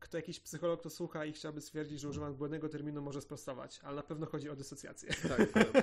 kto 0.01 0.17
jakiś 0.17 0.39
psycholog 0.39 0.81
to 0.81 0.89
słucha 0.89 1.25
i 1.25 1.33
chciałby 1.33 1.61
stwierdzić, 1.61 1.99
że 1.99 2.09
używam 2.09 2.35
błędnego 2.35 2.69
terminu, 2.69 3.01
może 3.01 3.21
sprostować, 3.21 3.79
ale 3.83 3.95
na 3.95 4.03
pewno 4.03 4.25
chodzi 4.25 4.49
o 4.49 4.55
dysocjację. 4.55 5.09
Tak, 5.29 5.51
prawda. 5.51 5.81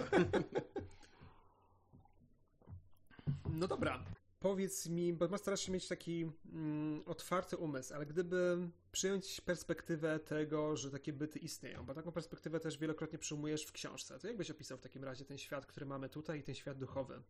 No 3.50 3.68
dobra. 3.68 4.04
Powiedz 4.40 4.86
mi, 4.88 5.12
bo 5.12 5.38
starasz 5.38 5.60
się 5.60 5.72
mieć 5.72 5.88
taki 5.88 6.30
mm, 6.52 7.02
otwarty 7.06 7.56
umysł, 7.56 7.94
ale 7.94 8.06
gdyby 8.06 8.68
przyjąć 8.92 9.40
perspektywę 9.40 10.18
tego, 10.18 10.76
że 10.76 10.90
takie 10.90 11.12
byty 11.12 11.38
istnieją, 11.38 11.86
bo 11.86 11.94
taką 11.94 12.12
perspektywę 12.12 12.60
też 12.60 12.78
wielokrotnie 12.78 13.18
przyjmujesz 13.18 13.64
w 13.64 13.72
książce, 13.72 14.18
to 14.18 14.26
jakbyś 14.26 14.50
opisał 14.50 14.78
w 14.78 14.80
takim 14.80 15.04
razie 15.04 15.24
ten 15.24 15.38
świat, 15.38 15.66
który 15.66 15.86
mamy 15.86 16.08
tutaj 16.08 16.38
i 16.38 16.42
ten 16.42 16.54
świat 16.54 16.78
duchowy? 16.78 17.22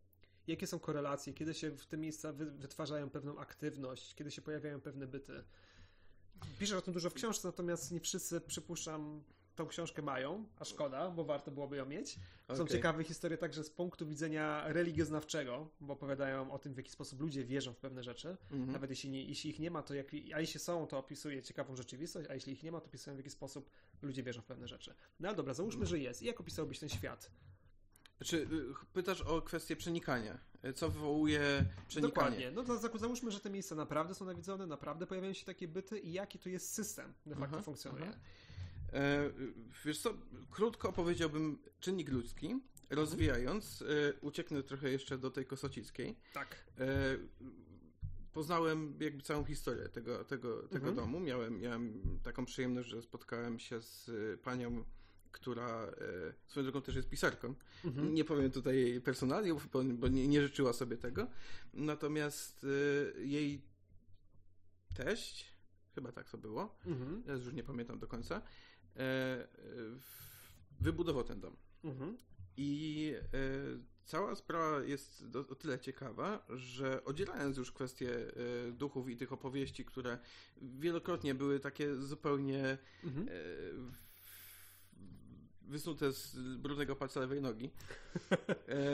Jakie 0.47 0.67
są 0.67 0.79
korelacje? 0.79 1.33
Kiedy 1.33 1.53
się 1.53 1.71
w 1.71 1.85
te 1.85 1.97
miejsca 1.97 2.33
wy 2.33 2.45
wytwarzają 2.45 3.09
pewną 3.09 3.37
aktywność? 3.37 4.15
Kiedy 4.15 4.31
się 4.31 4.41
pojawiają 4.41 4.81
pewne 4.81 5.07
byty? 5.07 5.43
Piszesz 6.59 6.77
o 6.77 6.81
tym 6.81 6.93
dużo 6.93 7.09
w 7.09 7.13
książce, 7.13 7.47
natomiast 7.47 7.91
nie 7.91 7.99
wszyscy, 7.99 8.41
przypuszczam, 8.41 9.23
tą 9.59 9.67
książkę 9.67 10.01
mają, 10.01 10.45
a 10.59 10.65
szkoda, 10.65 11.11
bo 11.11 11.23
warto 11.23 11.51
byłoby 11.51 11.77
ją 11.77 11.85
mieć. 11.85 12.19
Są 12.47 12.53
okay. 12.53 12.67
ciekawe 12.67 13.03
historie 13.03 13.37
także 13.37 13.63
z 13.63 13.69
punktu 13.69 14.07
widzenia 14.07 14.63
religioznawczego, 14.67 15.69
bo 15.81 15.93
opowiadają 15.93 16.51
o 16.51 16.59
tym, 16.59 16.73
w 16.73 16.77
jaki 16.77 16.91
sposób 16.91 17.21
ludzie 17.21 17.45
wierzą 17.45 17.73
w 17.73 17.77
pewne 17.77 18.03
rzeczy. 18.03 18.37
Mm 18.51 18.67
-hmm. 18.67 18.71
Nawet 18.71 18.89
jeśli, 18.89 19.09
nie, 19.09 19.23
jeśli 19.23 19.49
ich 19.49 19.59
nie 19.59 19.71
ma, 19.71 19.83
to 19.83 19.93
jak, 19.93 20.07
a 20.33 20.39
jeśli 20.41 20.59
są, 20.59 20.87
to 20.87 20.97
opisuje 20.97 21.43
ciekawą 21.43 21.75
rzeczywistość, 21.75 22.29
a 22.29 22.33
jeśli 22.33 22.53
ich 22.53 22.63
nie 22.63 22.71
ma, 22.71 22.79
to 22.79 22.85
opisują 22.85 23.15
w 23.15 23.19
jaki 23.19 23.29
sposób 23.29 23.69
ludzie 24.01 24.23
wierzą 24.23 24.41
w 24.41 24.45
pewne 24.45 24.67
rzeczy. 24.67 24.95
No 25.19 25.27
ale 25.27 25.37
dobra, 25.37 25.53
załóżmy, 25.53 25.85
że 25.85 25.99
jest. 25.99 26.21
I 26.21 26.25
jak 26.25 26.39
opisałbyś 26.39 26.79
ten 26.79 26.89
świat? 26.89 27.31
Czy 28.23 28.37
y, 28.37 28.47
pytasz 28.93 29.21
o 29.21 29.41
kwestię 29.41 29.75
przenikania? 29.75 30.37
Co 30.75 30.89
wywołuje 30.89 31.65
przenikanie? 31.87 32.13
Dokładnie. 32.13 32.51
No 32.51 32.63
to 32.63 32.97
załóżmy, 32.97 33.31
że 33.31 33.39
te 33.39 33.49
miejsca 33.49 33.75
naprawdę 33.75 34.15
są 34.15 34.25
nawiedzone, 34.25 34.67
naprawdę 34.67 35.07
pojawiają 35.07 35.33
się 35.33 35.45
takie 35.45 35.67
byty 35.67 35.99
i 35.99 36.13
jaki 36.13 36.39
to 36.39 36.49
jest 36.49 36.73
system 36.73 37.13
de 37.25 37.35
facto 37.35 37.55
aha, 37.55 37.63
funkcjonuje. 37.63 38.05
Aha. 38.09 38.19
E, 38.93 39.29
wiesz 39.85 39.99
co, 39.99 40.13
krótko 40.51 40.93
powiedziałbym 40.93 41.59
czynnik 41.79 42.09
ludzki, 42.09 42.59
rozwijając, 42.89 43.81
e, 43.81 43.85
ucieknę 44.21 44.63
trochę 44.63 44.89
jeszcze 44.89 45.17
do 45.17 45.31
tej 45.31 45.45
Kosocickiej. 45.45 46.15
Tak. 46.33 46.55
E, 46.79 46.85
poznałem 48.33 48.97
jakby 48.99 49.23
całą 49.23 49.43
historię 49.43 49.89
tego, 49.89 50.23
tego, 50.23 50.63
tego 50.63 50.87
mhm. 50.89 50.95
domu. 50.95 51.19
Miałem, 51.19 51.59
miałem 51.59 52.19
taką 52.23 52.45
przyjemność, 52.45 52.89
że 52.89 53.01
spotkałem 53.01 53.59
się 53.59 53.81
z 53.81 54.11
panią, 54.41 54.83
która 55.31 55.83
e, 55.83 56.33
swoją 56.47 56.63
drogą 56.63 56.81
też 56.81 56.95
jest 56.95 57.09
pisarką. 57.09 57.53
Mhm. 57.85 58.13
Nie 58.13 58.25
powiem 58.25 58.51
tutaj 58.51 58.75
jej 58.75 59.01
personaliów, 59.01 59.69
bo, 59.71 59.83
bo 59.83 60.07
nie, 60.07 60.27
nie, 60.27 60.41
życzyła 60.41 60.73
sobie 60.73 60.97
tego. 60.97 61.27
Natomiast 61.73 62.65
e, 63.17 63.21
jej 63.21 63.61
teść, 64.93 65.45
chyba 65.95 66.11
tak 66.11 66.29
to 66.29 66.37
było, 66.37 66.75
mhm. 66.85 67.23
ja 67.27 67.33
już 67.33 67.53
nie 67.53 67.63
pamiętam 67.63 67.99
do 67.99 68.07
końca, 68.07 68.41
E, 68.99 69.47
wybudował 70.81 71.23
ten 71.23 71.39
dom. 71.39 71.55
Mhm. 71.83 72.17
I 72.57 73.13
e, 73.15 73.39
cała 74.05 74.35
sprawa 74.35 74.83
jest 74.83 75.23
o 75.49 75.55
tyle 75.55 75.79
ciekawa, 75.79 76.45
że 76.49 77.03
oddzielając 77.05 77.57
już 77.57 77.71
kwestie 77.71 78.11
e, 78.11 78.71
duchów 78.71 79.09
i 79.09 79.17
tych 79.17 79.33
opowieści, 79.33 79.85
które 79.85 80.17
wielokrotnie 80.61 81.35
były 81.35 81.59
takie 81.59 81.95
zupełnie 81.95 82.77
mhm 83.03 83.27
wysnute 85.69 86.11
z 86.11 86.35
brudnego 86.57 86.95
palca 86.95 87.19
lewej 87.19 87.41
nogi. 87.41 87.69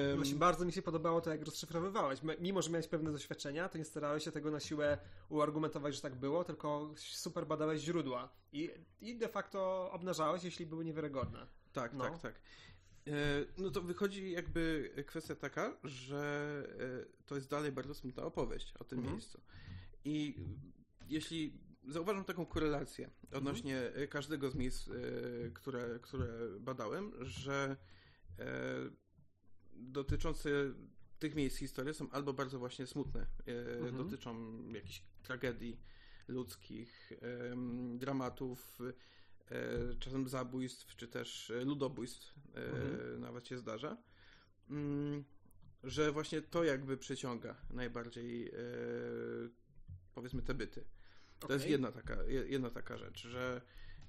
um, 0.10 0.16
Właśnie 0.16 0.36
bardzo 0.36 0.66
mi 0.66 0.72
się 0.72 0.82
podobało 0.82 1.22
to, 1.22 1.30
jak 1.30 1.46
rozszyfrowywałeś. 1.46 2.20
Mimo, 2.40 2.62
że 2.62 2.70
miałeś 2.70 2.88
pewne 2.88 3.12
doświadczenia, 3.12 3.70
to 3.70 3.78
nie 3.78 3.86
starałeś 3.86 4.24
się 4.24 4.32
tego 4.32 4.52
na 4.52 4.60
siłę 4.60 4.98
uargumentować, 5.30 5.96
że 5.96 6.02
tak 6.02 6.16
było, 6.16 6.44
tylko 6.44 6.94
super 6.96 7.48
badałeś 7.48 7.82
źródła 7.82 8.30
i, 8.54 8.70
i 9.02 9.18
de 9.18 9.28
facto 9.28 9.92
obnażałeś, 9.92 10.44
jeśli 10.44 10.66
były 10.66 10.86
niewiarygodne. 10.86 11.48
Tak, 11.74 11.94
no. 11.94 12.04
tak, 12.04 12.20
tak. 12.20 12.36
E, 13.08 13.12
no 13.58 13.70
to 13.70 13.82
wychodzi 13.82 14.32
jakby 14.32 14.92
kwestia 15.08 15.36
taka, 15.36 15.78
że 15.84 16.64
e, 16.80 17.26
to 17.26 17.36
jest 17.36 17.50
dalej 17.50 17.72
bardzo 17.72 17.94
smutna 17.94 18.24
opowieść 18.24 18.74
o 18.80 18.84
tym 18.84 19.00
mhm. 19.00 19.16
miejscu. 19.16 19.42
I 20.06 20.36
jeśli 21.10 21.54
zauważam 21.88 22.24
taką 22.24 22.46
korelację 22.46 23.10
odnośnie 23.32 23.78
mhm. 23.78 24.08
każdego 24.08 24.50
z 24.50 24.56
miejsc, 24.56 24.88
e, 24.88 24.92
które, 25.54 26.00
które 26.02 26.28
badałem, 26.60 27.12
że 27.22 27.78
e, 28.40 28.46
dotyczące 29.74 30.50
tych 31.20 31.36
miejsc 31.36 31.58
historii 31.58 31.94
są 31.94 32.10
albo 32.10 32.34
bardzo 32.34 32.60
właśnie 32.60 32.88
smutne, 32.88 33.28
mhm. 33.46 33.98
dotyczą 33.98 34.58
jakichś 34.74 35.04
tragedii 35.24 35.80
ludzkich, 36.28 37.14
dramatów, 37.96 38.80
czasem 40.00 40.28
zabójstw, 40.28 40.96
czy 40.96 41.08
też 41.08 41.54
ludobójstw 41.66 42.34
mhm. 42.56 43.22
nawet 43.22 43.48
się 43.48 43.58
zdarza, 43.58 43.98
mm, 44.70 45.24
że 45.84 46.12
właśnie 46.12 46.42
to 46.42 46.64
jakby 46.64 46.98
przyciąga 46.98 47.56
najbardziej 47.70 48.52
powiedzmy 50.16 50.42
te 50.42 50.54
byty. 50.54 50.86
To 51.40 51.48
okay. 51.48 51.58
jest 51.58 51.70
jedna 51.70 51.92
taka, 51.92 52.24
jedna 52.24 52.70
taka 52.70 52.98
rzecz, 52.98 53.28
że 53.28 53.62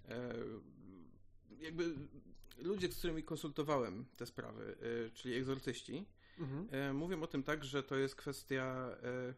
e, 0.09 0.35
jakby 1.61 1.95
ludzie, 2.59 2.93
z 2.93 2.99
którymi 2.99 3.23
konsultowałem 3.23 4.05
te 4.17 4.27
sprawy, 4.27 4.77
e, 5.07 5.11
czyli 5.11 5.35
egzorcyści, 5.35 6.07
mhm. 6.39 6.69
e, 6.71 6.93
mówią 6.93 7.23
o 7.23 7.27
tym 7.27 7.43
tak, 7.43 7.65
że 7.65 7.83
to 7.83 7.97
jest 7.97 8.15
kwestia 8.15 8.97
e, 9.03 9.35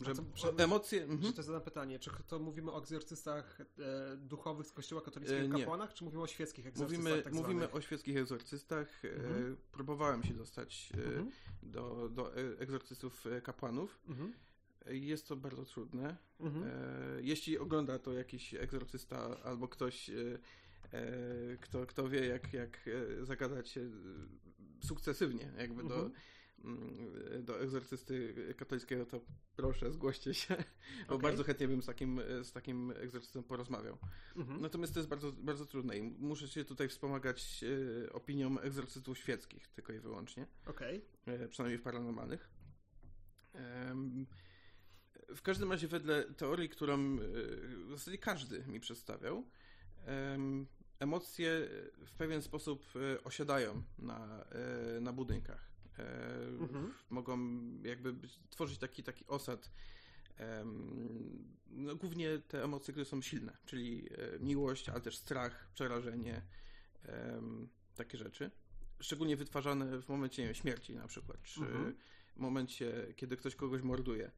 że 0.00 0.12
co, 0.14 0.58
emocje. 0.58 1.04
Mhm. 1.04 1.32
to 1.32 1.42
zadam 1.42 1.62
pytanie, 1.62 1.98
czy 1.98 2.10
to 2.26 2.38
mówimy 2.38 2.72
o 2.72 2.78
egzorcystach 2.78 3.60
e, 3.60 4.16
duchowych 4.16 4.66
z 4.66 4.72
Kościoła 4.72 5.02
katolickiego 5.02 5.56
e, 5.56 5.58
kapłanach, 5.58 5.94
czy 5.94 6.04
mówimy 6.04 6.22
o 6.22 6.26
świeckich 6.26 6.66
egzorcystach? 6.66 7.04
Mówimy, 7.04 7.22
tak 7.22 7.32
mówimy 7.32 7.70
o 7.70 7.80
świeckich 7.80 8.16
egzorcystach. 8.16 9.04
E, 9.04 9.14
mhm. 9.14 9.56
próbowałem 9.72 10.22
się 10.22 10.34
dostać 10.34 10.92
e, 10.94 11.04
mhm. 11.04 11.30
do, 11.62 12.08
do 12.08 12.36
egzorcystów 12.36 13.24
kapłanów. 13.42 13.98
Mhm. 14.08 14.32
Jest 14.90 15.28
to 15.28 15.36
bardzo 15.36 15.64
trudne. 15.64 16.16
Mhm. 16.40 16.64
E, 16.64 16.70
jeśli 17.22 17.58
ogląda 17.58 17.98
to 17.98 18.12
jakiś 18.12 18.54
egzorcysta 18.54 19.42
albo 19.44 19.68
ktoś, 19.68 20.10
e, 20.10 20.14
e 20.92 21.56
kto, 21.60 21.86
kto 21.86 22.08
wie, 22.08 22.26
jak, 22.26 22.52
jak 22.52 22.88
e, 22.88 23.24
zagadać 23.24 23.68
się 23.68 23.90
sukcesywnie 24.84 25.52
jakby 25.58 25.82
mhm. 25.82 25.88
do, 25.88 26.10
mm, 26.64 27.44
do 27.44 27.60
egzorcysty 27.60 28.34
katolickiego, 28.56 29.06
to 29.06 29.20
proszę, 29.56 29.92
zgłoście 29.92 30.34
się, 30.34 30.56
bo 31.08 31.14
okay. 31.14 31.18
bardzo 31.18 31.44
chętnie 31.44 31.68
bym 31.68 31.82
z 31.82 31.86
takim, 31.86 32.20
z 32.42 32.52
takim 32.52 32.90
egzorcystą 32.90 33.42
porozmawiał. 33.42 33.98
Mhm. 34.36 34.60
Natomiast 34.60 34.94
to 34.94 35.00
jest 35.00 35.10
bardzo, 35.10 35.32
bardzo 35.32 35.66
trudne 35.66 35.98
i 35.98 36.02
muszę 36.02 36.48
się 36.48 36.64
tutaj 36.64 36.88
wspomagać 36.88 37.64
e, 38.04 38.12
opinią 38.12 38.58
egzorcystów 38.58 39.18
świeckich 39.18 39.68
tylko 39.68 39.92
i 39.92 40.00
wyłącznie. 40.00 40.46
Okay. 40.66 41.02
E, 41.26 41.48
przynajmniej 41.48 41.78
w 41.78 41.82
paranormalnych. 41.82 42.50
W 45.28 45.42
każdym 45.42 45.72
razie 45.72 45.88
wedle 45.88 46.24
teorii, 46.24 46.68
którą 46.68 46.94
e, 46.94 47.18
w 47.86 47.90
zasadzie 47.90 48.18
każdy 48.18 48.64
mi 48.66 48.80
przedstawiał, 48.80 49.44
emocje 50.98 51.68
w 52.06 52.12
pewien 52.18 52.42
sposób 52.42 52.84
e, 52.96 53.24
osiadają 53.24 53.82
na, 53.98 54.44
e, 54.96 55.00
na 55.00 55.12
budynkach. 55.12 55.68
Mhm. 56.60 56.94
Mogą 57.10 57.38
jakby 57.82 58.14
tworzyć 58.50 58.78
taki, 58.78 59.02
taki 59.02 59.26
osad. 59.26 59.70
No, 61.70 61.96
głównie 61.96 62.38
te 62.38 62.64
emocje, 62.64 62.92
które 62.92 63.04
są 63.04 63.22
silne, 63.22 63.56
czyli 63.66 64.08
miłość, 64.40 64.88
ale 64.88 65.00
też 65.00 65.16
strach, 65.16 65.68
przerażenie, 65.74 66.42
takie 67.94 68.18
rzeczy. 68.18 68.50
Szczególnie 69.00 69.36
wytwarzane 69.36 70.02
w 70.02 70.08
momencie 70.08 70.44
wiem, 70.44 70.54
śmierci 70.54 70.94
na 70.94 71.08
przykład, 71.08 71.42
czy 71.42 71.60
mhm. 71.60 71.94
w 72.36 72.38
momencie, 72.38 73.12
kiedy 73.16 73.36
ktoś 73.36 73.54
kogoś 73.54 73.82
morduje. 73.82 74.30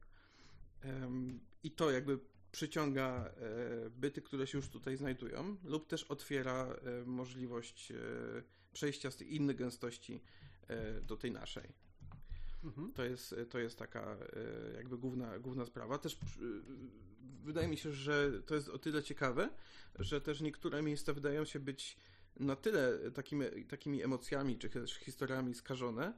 I 1.63 1.71
to 1.71 1.91
jakby 1.91 2.19
przyciąga 2.51 3.25
e, 3.25 3.89
byty, 3.89 4.21
które 4.21 4.47
się 4.47 4.57
już 4.57 4.69
tutaj 4.69 4.97
znajdują, 4.97 5.57
lub 5.63 5.87
też 5.87 6.03
otwiera 6.03 6.65
e, 6.65 7.05
możliwość 7.05 7.91
e, 7.91 7.95
przejścia 8.73 9.11
z 9.11 9.17
tej 9.17 9.35
innej 9.35 9.55
gęstości 9.55 10.21
do 11.07 11.17
tej 11.17 11.31
naszej. 11.31 11.73
Mhm. 12.63 12.93
To, 12.93 13.03
jest, 13.03 13.35
to 13.49 13.59
jest 13.59 13.77
taka 13.77 14.17
jakby 14.75 14.97
główna, 14.97 15.39
główna 15.39 15.65
sprawa. 15.65 15.97
Też 15.97 16.17
wydaje 17.43 17.67
mi 17.67 17.77
się, 17.77 17.91
że 17.91 18.41
to 18.45 18.55
jest 18.55 18.69
o 18.69 18.79
tyle 18.79 19.03
ciekawe, 19.03 19.49
że 19.99 20.21
też 20.21 20.41
niektóre 20.41 20.81
miejsca 20.81 21.13
wydają 21.13 21.45
się 21.45 21.59
być 21.59 21.97
na 22.39 22.55
tyle 22.55 23.11
takimi, 23.11 23.65
takimi 23.65 24.03
emocjami 24.03 24.57
czy 24.57 24.69
też 24.69 24.95
historiami 24.95 25.55
skażone, 25.55 26.13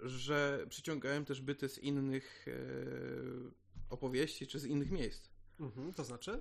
że 0.00 0.66
przyciągają 0.68 1.24
też 1.24 1.40
byty 1.40 1.68
z 1.68 1.78
innych 1.78 2.46
opowieści 3.90 4.46
czy 4.46 4.58
z 4.58 4.64
innych 4.64 4.90
miejsc. 4.90 5.28
Mhm, 5.60 5.92
to 5.92 6.04
znaczy? 6.04 6.40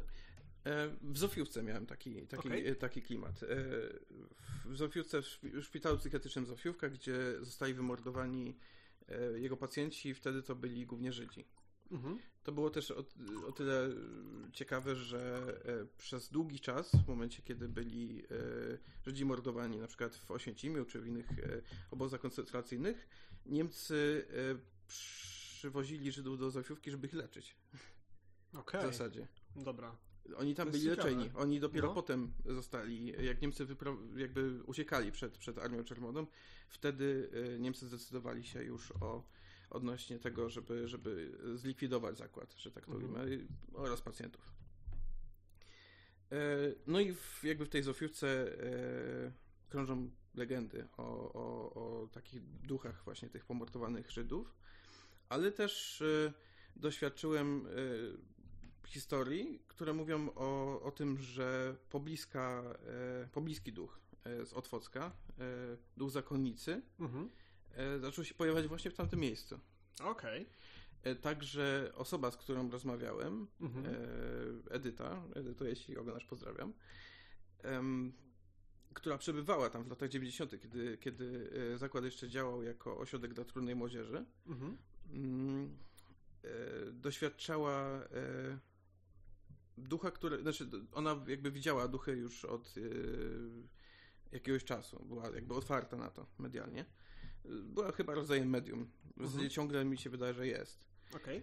W 1.02 1.18
Zofiówce 1.18 1.64
miałem 1.64 1.86
taki, 1.86 2.28
taki, 2.28 2.48
okay. 2.48 2.76
taki 2.76 3.02
klimat. 3.02 3.40
W 4.66 4.78
Zofiówce, 4.78 5.22
w 5.22 5.64
szpitalu 5.64 5.98
psychiatrycznym 5.98 6.46
Zofiówka, 6.46 6.90
gdzie 6.90 7.16
zostali 7.42 7.74
wymordowani 7.74 8.58
jego 9.36 9.58
pacjenci, 9.58 10.14
wtedy 10.14 10.44
to 10.44 10.56
byli 10.56 10.86
głównie 10.86 11.14
Żydzi. 11.14 11.46
Mhm. 11.92 12.20
To 12.44 12.52
było 12.52 12.70
też 12.70 12.92
o, 12.92 13.06
o, 13.48 13.52
tyle 13.52 13.90
ciekawe, 14.54 14.96
że 14.96 15.54
przez 15.98 16.30
długi 16.30 16.60
czas, 16.60 16.92
w 16.92 17.08
momencie 17.08 17.42
kiedy 17.44 17.70
byli 17.70 18.24
Żydzi 19.06 19.26
mordowani 19.26 19.78
na 19.78 19.88
przykład 19.88 20.16
w 20.16 20.32
Oświęcimiu 20.32 20.86
czy 20.86 21.02
w 21.02 21.08
innych 21.08 21.28
obozach 21.92 22.22
koncentracyjnych, 22.22 23.08
Niemcy 23.46 24.26
przywozili 25.58 26.12
Żydów 26.12 26.40
do 26.40 26.52
Zofiówki, 26.52 26.92
żeby 26.92 27.08
ich 27.08 27.14
leczyć. 27.14 27.56
Okay. 28.54 28.82
W 28.82 28.86
zasadzie. 28.86 29.28
Dobra. 29.56 29.98
Oni 30.36 30.56
tam 30.56 30.72
byli 30.72 30.84
ciekawe. 30.84 31.10
leczeni. 31.10 31.32
Oni 31.36 31.60
dopiero 31.60 31.88
no. 31.88 31.94
potem 31.94 32.34
zostali, 32.46 33.26
jak 33.26 33.42
Niemcy 33.42 33.68
jakby 34.16 34.64
uciekali 34.64 35.12
przed, 35.12 35.38
przed 35.38 35.58
Armią 35.58 35.84
Czerwoną, 35.84 36.28
wtedy 36.70 37.30
e, 37.56 37.60
Niemcy 37.60 37.88
zdecydowali 37.88 38.44
się 38.44 38.64
już 38.64 38.92
o 38.92 39.24
odnośnie 39.70 40.20
tego, 40.20 40.50
żeby, 40.50 40.88
żeby 40.88 41.38
zlikwidować 41.56 42.18
zakład, 42.18 42.54
że 42.58 42.72
tak 42.72 42.86
to 42.86 42.92
mhm. 42.92 43.14
ujmę, 43.14 43.38
oraz 43.74 44.02
pacjentów. 44.02 44.54
E, 46.32 46.38
no 46.88 47.00
i 47.00 47.14
w, 47.14 47.44
jakby 47.44 47.66
w 47.66 47.70
tej 47.70 47.84
Zofiówce 47.84 48.28
e, 48.64 49.32
krążą 49.70 50.10
legendy 50.36 50.88
o, 50.98 51.34
o, 51.34 51.74
o 51.74 52.08
takich 52.08 52.44
duchach 52.44 53.04
właśnie 53.04 53.30
tych 53.30 53.46
pomordowanych 53.46 54.12
Żydów, 54.12 54.58
ale 55.30 55.52
też 55.52 56.04
doświadczyłem 56.76 57.68
historii, 58.88 59.60
które 59.68 59.94
mówią 59.94 60.30
o, 60.36 60.82
o 60.82 60.92
tym, 60.92 61.18
że 61.18 61.76
pobliska, 61.90 62.64
e, 63.24 63.28
pobliski 63.28 63.74
duch 63.74 64.00
z 64.44 64.54
Otwocka, 64.54 65.12
duch 65.98 66.12
zakonnicy, 66.12 66.82
mhm. 67.00 67.30
zaczął 68.00 68.26
się 68.26 68.34
pojawiać 68.34 68.68
właśnie 68.68 68.92
w 68.92 68.94
tamtym 68.94 69.20
miejscu. 69.20 69.60
Okej. 70.04 70.42
Okay. 70.42 71.16
Także 71.16 71.92
osoba, 71.96 72.32
z 72.32 72.38
którą 72.38 72.72
rozmawiałem, 72.72 73.48
mhm. 73.62 73.86
Edyta, 74.70 75.24
Edyto, 75.36 75.66
jeśli 75.66 75.98
oglądasz, 75.98 76.26
pozdrawiam, 76.26 76.74
która 78.94 79.18
przebywała 79.18 79.70
tam 79.70 79.84
w 79.84 79.90
latach 79.90 80.10
90., 80.10 80.62
kiedy, 80.62 80.98
kiedy 80.98 81.52
zakład 81.76 82.04
jeszcze 82.04 82.30
działał 82.30 82.64
jako 82.64 82.98
ośrodek 82.98 83.34
dla 83.34 83.46
trudnej 83.46 83.76
młodzieży, 83.76 84.26
mhm. 84.48 84.78
Mm, 85.12 85.78
doświadczała 86.94 88.08
ducha, 89.78 90.12
który, 90.12 90.42
znaczy 90.42 90.70
ona 90.92 91.24
jakby 91.28 91.52
widziała 91.52 91.88
duchy 91.88 92.12
już 92.12 92.46
od 92.46 92.76
yy, 92.76 93.68
jakiegoś 94.32 94.64
czasu, 94.64 95.06
była 95.06 95.30
jakby 95.30 95.54
otwarta 95.54 95.98
na 95.98 96.10
to 96.10 96.26
medialnie. 96.38 96.86
Była 97.46 97.92
chyba 97.92 98.14
rodzajem 98.14 98.50
medium. 98.50 98.92
Mhm. 99.18 99.50
ciągle 99.50 99.86
mi 99.86 99.98
się 99.98 100.10
wydaje, 100.10 100.34
że 100.34 100.48
jest. 100.48 100.88
Okay. 101.16 101.42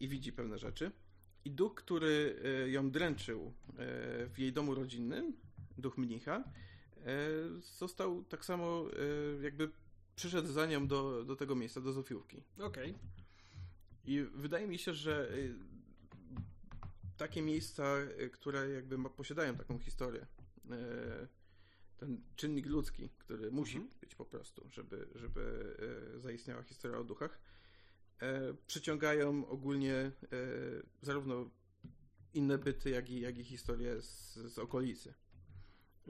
I 0.00 0.08
widzi 0.08 0.32
pewne 0.32 0.58
rzeczy. 0.58 0.90
I 1.44 1.50
duch, 1.50 1.74
który 1.74 2.40
ją 2.66 2.90
dręczył 2.90 3.52
w 4.34 4.34
jej 4.38 4.52
domu 4.52 4.74
rodzinnym, 4.74 5.32
duch 5.78 5.98
mnicha, 5.98 6.44
został 7.78 8.24
tak 8.24 8.44
samo 8.44 8.84
jakby 9.42 9.70
przyszedł 10.16 10.48
za 10.48 10.66
nią 10.66 10.86
do, 10.86 11.24
do 11.24 11.36
tego 11.36 11.54
miejsca, 11.54 11.80
do 11.80 11.92
Zofiówki. 11.92 12.42
Okej. 12.58 12.90
Okay. 12.90 12.94
I 14.04 14.22
wydaje 14.34 14.66
mi 14.66 14.78
się, 14.78 14.94
że 14.94 15.32
takie 17.16 17.42
miejsca, 17.42 17.96
y, 18.20 18.30
które 18.30 18.70
jakby 18.70 19.10
posiadają 19.10 19.56
taką 19.56 19.78
historię. 19.78 20.26
Y, 20.64 21.28
ten 21.96 22.22
czynnik 22.36 22.66
ludzki, 22.66 23.08
który 23.18 23.50
musi 23.50 23.76
mhm. 23.76 23.94
być 24.00 24.14
po 24.14 24.24
prostu, 24.24 24.68
żeby, 24.70 25.08
żeby 25.14 25.76
y, 26.16 26.20
zaistniała 26.20 26.62
historia 26.62 26.98
o 26.98 27.04
duchach, 27.04 27.40
przyciągają 28.66 29.48
ogólnie 29.48 30.12
zarówno 31.02 31.50
inne 32.34 32.58
byty, 32.58 32.90
jak 32.90 33.10
i, 33.10 33.20
jak 33.20 33.38
i 33.38 33.44
historie 33.44 34.00
z, 34.02 34.34
z 34.34 34.58
okolicy. 34.58 35.14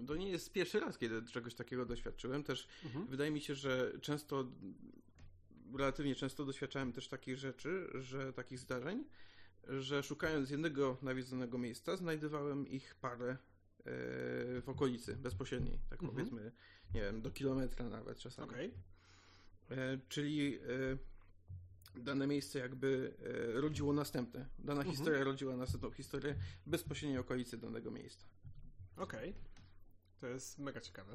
To 0.06 0.16
nie 0.16 0.30
jest 0.30 0.52
pierwszy 0.52 0.80
raz, 0.80 0.98
kiedy 0.98 1.22
czegoś 1.22 1.54
takiego 1.54 1.86
doświadczyłem. 1.86 2.44
Też 2.44 2.68
mhm. 2.84 3.06
wydaje 3.06 3.30
mi 3.30 3.40
się, 3.40 3.54
że 3.54 3.92
często, 4.00 4.46
relatywnie 5.74 6.14
często 6.14 6.44
doświadczałem 6.44 6.92
też 6.92 7.08
takich 7.08 7.36
rzeczy, 7.36 7.88
że 7.94 8.32
takich 8.32 8.58
zdarzeń, 8.58 9.04
że 9.68 10.02
szukając 10.02 10.50
jednego 10.50 10.96
nawiedzonego 11.02 11.58
miejsca, 11.58 11.96
znajdowałem 11.96 12.68
ich 12.68 12.94
parę 12.94 13.30
e, 13.30 13.36
w 14.60 14.64
okolicy 14.66 15.16
bezpośredniej, 15.16 15.78
tak 15.90 16.02
mhm. 16.02 16.12
powiedzmy, 16.12 16.52
nie 16.94 17.00
wiem, 17.00 17.22
do 17.22 17.30
kilometra 17.30 17.88
nawet 17.88 18.18
czasami. 18.18 18.50
Okay. 18.50 18.70
E, 19.70 19.98
czyli 20.08 20.58
e, 21.94 22.00
dane 22.00 22.26
miejsce 22.26 22.58
jakby 22.58 23.14
rodziło 23.54 23.92
następne. 23.92 24.46
Dana 24.58 24.80
mhm. 24.80 24.96
historia 24.96 25.24
rodziła 25.24 25.56
następną 25.56 25.90
historię 25.90 26.34
bezpośredniej 26.66 27.18
okolicy 27.18 27.58
danego 27.58 27.90
miejsca. 27.90 28.26
Okej. 28.96 29.30
Okay. 29.30 29.55
To 30.20 30.26
jest 30.26 30.58
mega 30.58 30.80
ciekawe. 30.80 31.12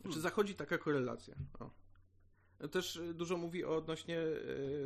Znaczy 0.00 0.14
hmm. 0.14 0.22
zachodzi 0.22 0.54
taka 0.54 0.78
korelacja. 0.78 1.34
O 1.58 1.70
też 2.68 2.96
y, 2.96 3.14
dużo 3.14 3.36
mówi 3.36 3.64
o 3.64 3.76
odnośnie 3.76 4.20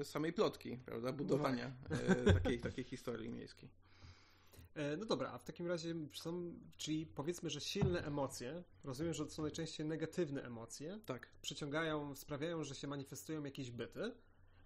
y, 0.01 0.05
samej 0.05 0.33
plotki, 0.33 0.79
prawda, 0.87 1.13
budowania 1.13 1.73
no. 2.27 2.33
takiej, 2.33 2.61
takiej 2.69 2.85
historii 2.85 3.29
miejskiej. 3.29 3.69
E, 4.75 4.97
no 4.97 5.05
dobra, 5.05 5.31
a 5.33 5.39
w 5.39 5.45
takim 5.45 5.67
razie 5.67 5.95
są, 6.15 6.55
czyli 6.77 7.07
powiedzmy, 7.07 7.51
że 7.51 7.61
silne 7.61 8.05
emocje, 8.05 8.65
rozumiem, 8.85 9.15
że 9.15 9.25
to 9.25 9.31
są 9.31 9.43
najczęściej 9.43 9.87
negatywne 9.87 10.43
emocje, 10.43 11.01
tak. 11.07 11.29
przyciągają, 11.43 12.15
sprawiają, 12.15 12.65
że 12.65 12.75
się 12.75 12.87
manifestują 12.87 13.45
jakieś 13.45 13.71
byty, 13.71 14.15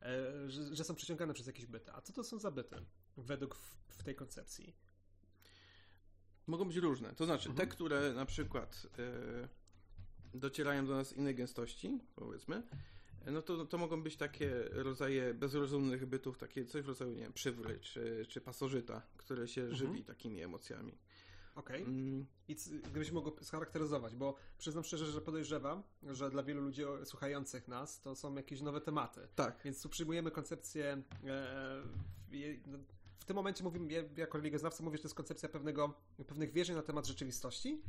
e, 0.03 0.51
że, 0.51 0.77
że 0.77 0.85
są 0.85 0.95
przyciągane 0.95 1.35
przez 1.35 1.47
jakieś 1.47 1.67
byty. 1.67 1.93
A 1.93 2.01
co 2.01 2.13
to 2.13 2.25
są 2.25 2.39
za 2.39 2.51
byty 2.51 2.77
według 3.17 3.55
w, 3.55 3.77
w 3.89 4.03
tej 4.03 4.15
koncepcji? 4.15 4.77
Mogą 6.47 6.65
być 6.65 6.77
różne. 6.77 7.15
To 7.15 7.25
znaczy, 7.25 7.49
mhm. 7.49 7.69
te, 7.69 7.75
które 7.75 8.13
na 8.13 8.27
przykład 8.27 8.87
y, 10.35 10.39
docierają 10.39 10.87
do 10.87 10.95
nas 10.95 11.13
innej 11.13 11.35
gęstości, 11.35 12.01
powiedzmy, 12.15 12.63
no 13.27 13.43
to, 13.43 13.67
to 13.67 13.79
mogą 13.79 14.03
być 14.03 14.17
takie 14.17 14.51
rodzaje 14.71 15.35
bezrozumnych 15.35 16.07
bytów, 16.07 16.39
takie 16.39 16.65
coś 16.65 16.83
w 16.83 16.89
rodzaju, 16.89 17.13
nie 17.13 17.23
wiem, 17.23 17.33
przywry 17.33 17.79
czy, 17.81 18.27
czy 18.29 18.41
pasożyta, 18.41 19.03
które 19.17 19.49
się 19.49 19.61
mhm. 19.61 19.79
żywi 19.79 20.05
takimi 20.05 20.43
emocjami. 20.43 20.99
Okej. 21.55 21.83
Okay. 21.83 21.95
Mm. 21.95 22.27
I 22.49 22.57
gdybyś 22.91 23.11
mógł 23.11 23.45
scharakteryzować, 23.45 24.15
bo 24.17 24.35
przyznam 24.59 24.85
szczerze, 24.85 25.07
że 25.07 25.21
podejrzewam, 25.21 25.83
że 26.03 26.31
dla 26.31 26.43
wielu 26.43 26.61
ludzi 26.61 26.83
słuchających 27.05 27.69
nas 27.69 28.01
to 28.01 28.15
są 28.15 28.35
jakieś 28.35 28.61
nowe 28.61 28.81
tematy. 28.81 29.29
Tak. 29.35 29.61
Więc 29.65 29.83
tu 29.83 29.89
przyjmujemy 29.89 30.31
koncepcję. 30.31 31.03
E, 31.25 31.83
w 33.23 33.27
tym 33.27 33.37
momencie 33.37 33.65
mówimy, 33.65 33.93
ja 33.93 34.03
jako 34.17 34.39
religioznawca 34.39 34.85
mówię, 34.85 34.97
że 34.97 35.03
to 35.03 35.07
jest 35.07 35.17
koncepcja 35.17 35.49
pewnego, 35.49 35.95
pewnych 36.27 36.53
wierzeń 36.53 36.77
na 36.77 36.83
temat 36.83 37.07
rzeczywistości, 37.07 37.83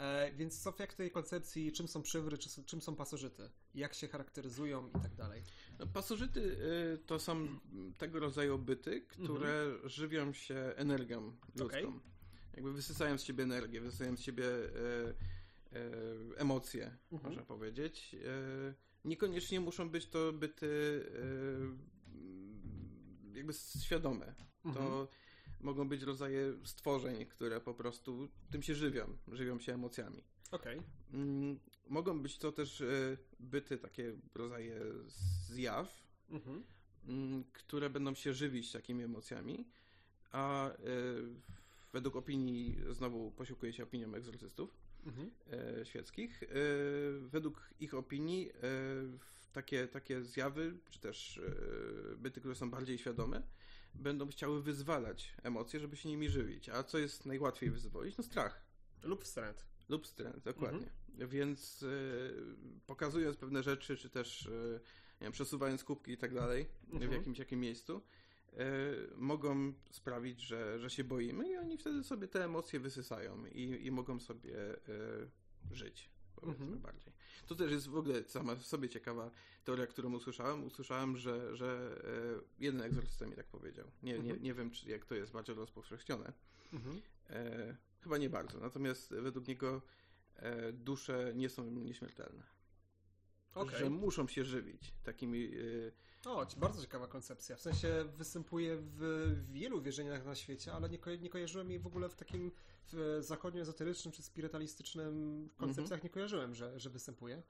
E, 0.00 0.32
więc 0.32 0.62
co 0.62 0.72
w 0.72 0.94
tej 0.96 1.10
koncepcji, 1.10 1.72
czym 1.72 1.88
są 1.88 2.02
przywry, 2.02 2.38
czy, 2.38 2.64
czym 2.64 2.80
są 2.80 2.96
pasożyty? 2.96 3.50
Jak 3.74 3.94
się 3.94 4.08
charakteryzują 4.08 4.88
i 4.88 5.00
tak 5.02 5.14
dalej? 5.14 5.42
No, 5.78 5.86
pasożyty 5.86 6.40
y, 6.40 6.98
to 7.06 7.18
są 7.18 7.48
tego 7.98 8.20
rodzaju 8.20 8.58
byty, 8.58 9.00
które 9.00 9.62
mhm. 9.62 9.88
żywią 9.88 10.32
się 10.32 10.54
energią 10.76 11.36
ludzką. 11.56 11.78
Okay. 11.78 12.00
Jakby 12.54 12.72
wysysają 12.72 13.18
z 13.18 13.22
siebie 13.22 13.44
energię, 13.44 13.80
wysysają 13.80 14.16
z 14.16 14.20
siebie 14.20 14.44
y, 14.44 14.68
y, 15.72 16.36
emocje, 16.36 16.96
mhm. 17.12 17.30
można 17.30 17.46
powiedzieć. 17.46 18.16
Niekoniecznie 19.04 19.60
muszą 19.60 19.90
być 19.90 20.06
to 20.06 20.32
byty 20.32 20.70
jakby 23.34 23.52
świadome. 23.82 24.34
Mhm. 24.64 24.86
To 24.86 25.08
mogą 25.60 25.88
być 25.88 26.02
rodzaje 26.02 26.52
stworzeń, 26.64 27.26
które 27.26 27.60
po 27.60 27.74
prostu 27.74 28.28
tym 28.50 28.62
się 28.62 28.74
żywią, 28.74 29.16
żywią 29.32 29.58
się 29.58 29.74
emocjami. 29.74 30.22
Okej. 30.50 30.78
Okay. 30.78 30.90
Mm, 31.12 31.58
mogą 31.88 32.22
być 32.22 32.38
to 32.38 32.52
też 32.52 32.80
e, 32.80 33.16
byty, 33.40 33.78
takie 33.78 34.12
rodzaje 34.34 34.80
zjaw, 35.48 36.02
mhm. 36.30 36.64
Mm, 37.08 37.44
które 37.52 37.90
będą 37.90 38.14
się 38.14 38.32
żywić 38.34 38.72
takimi 38.72 39.04
emocjami, 39.04 39.66
a 40.32 40.70
e, 40.70 40.76
według 41.92 42.16
opinii, 42.16 42.76
znowu 42.90 43.30
posiłkuje 43.30 43.72
się 43.72 43.82
opinią 43.82 44.14
egzorcystów 44.14 44.76
mhm. 45.06 45.30
E, 45.52 45.84
świeckich, 45.84 46.42
według 47.20 47.70
ich 47.80 47.94
opinii 47.94 48.50
takie, 49.52 49.88
takie 49.88 50.22
zjawy, 50.22 50.78
czy 50.90 51.00
też 51.00 51.40
byty, 52.16 52.40
które 52.40 52.54
są 52.54 52.70
bardziej 52.70 52.98
świadome, 52.98 53.42
będą 53.94 54.28
chciały 54.28 54.62
wyzwalać 54.62 55.34
emocje, 55.42 55.80
żeby 55.80 55.96
się 55.96 56.08
nimi 56.08 56.28
żywić. 56.28 56.68
A 56.68 56.82
co 56.82 56.98
jest 56.98 57.26
najłatwiej 57.26 57.70
wyzwolić? 57.70 58.16
No 58.16 58.24
strach. 58.24 58.62
Lub 59.02 59.24
wstręt. 59.24 59.66
Lub 59.88 60.04
wstręt, 60.04 60.38
dokładnie. 60.44 60.88
Mhm. 61.08 61.28
Więc 61.28 61.82
y, 61.82 62.56
pokazując 62.86 63.36
pewne 63.36 63.62
rzeczy, 63.62 63.96
czy 63.96 64.10
też 64.10 64.46
y, 64.46 64.80
wiem, 65.20 65.32
przesuwając 65.32 65.84
kubki 65.84 66.12
i 66.12 66.18
tak 66.18 66.34
dalej 66.34 66.66
mhm. 66.92 67.10
w 67.10 67.14
jakimś 67.14 67.38
jakim 67.38 67.60
miejscu, 67.60 68.02
mogą 69.16 69.72
sprawić, 69.90 70.40
że, 70.40 70.78
że 70.78 70.90
się 70.90 71.04
boimy 71.04 71.48
i 71.48 71.56
oni 71.56 71.78
wtedy 71.78 72.04
sobie 72.04 72.28
te 72.28 72.44
emocje 72.44 72.80
wysysają 72.80 73.46
i, 73.46 73.86
i 73.86 73.90
mogą 73.90 74.20
sobie 74.20 74.56
żyć, 75.70 76.10
powiedzmy 76.40 76.64
mhm. 76.64 76.82
bardziej. 76.82 77.12
To 77.46 77.54
też 77.54 77.70
jest 77.70 77.88
w 77.88 77.96
ogóle 77.96 78.24
sama 78.24 78.54
w 78.54 78.66
sobie 78.66 78.88
ciekawa 78.88 79.30
teoria, 79.64 79.86
którą 79.86 80.12
usłyszałem. 80.12 80.64
Usłyszałem, 80.64 81.16
że, 81.16 81.56
że 81.56 82.00
jeden 82.58 82.82
egzorcysta 82.82 83.26
mi 83.26 83.36
tak 83.36 83.46
powiedział. 83.46 83.86
Nie, 84.02 84.16
mhm. 84.16 84.36
nie, 84.36 84.42
nie 84.42 84.54
wiem, 84.54 84.70
czy 84.70 84.90
jak 84.90 85.06
to 85.06 85.14
jest 85.14 85.32
bardzo 85.32 85.54
rozpowszechnione. 85.54 86.32
Mhm. 86.72 87.00
E, 87.30 87.76
chyba 88.00 88.18
nie 88.18 88.30
bardzo. 88.30 88.60
Natomiast 88.60 89.14
według 89.14 89.48
niego 89.48 89.82
e, 90.36 90.72
dusze 90.72 91.32
nie 91.34 91.48
są 91.48 91.70
nieśmiertelne. 91.70 92.42
Okay. 93.54 93.78
Że 93.78 93.90
muszą 93.90 94.28
się 94.28 94.44
żywić 94.44 94.92
takimi. 95.04 95.50
E, 96.24 96.30
o, 96.30 96.46
bardzo 96.56 96.82
ciekawa 96.82 97.06
koncepcja. 97.06 97.56
W 97.56 97.60
sensie 97.60 98.04
występuje 98.16 98.76
w 98.80 99.34
wielu 99.52 99.80
wierzeniach 99.80 100.24
na 100.24 100.34
świecie, 100.34 100.72
ale 100.72 100.88
nie, 100.88 100.98
ko 100.98 101.10
nie 101.14 101.30
kojarzyłem 101.30 101.70
jej 101.70 101.78
w 101.78 101.86
ogóle 101.86 102.08
w 102.08 102.14
takim 102.14 102.52
w 102.92 103.18
zachodnioezoterycznym 103.20 104.12
czy 104.12 104.22
spirytalistycznym 104.22 105.48
koncepcjach 105.56 105.90
mm 105.90 106.00
-hmm. 106.00 106.04
nie 106.04 106.10
kojarzyłem, 106.10 106.54
że, 106.54 106.80
że 106.80 106.90
występuje. 106.90 107.42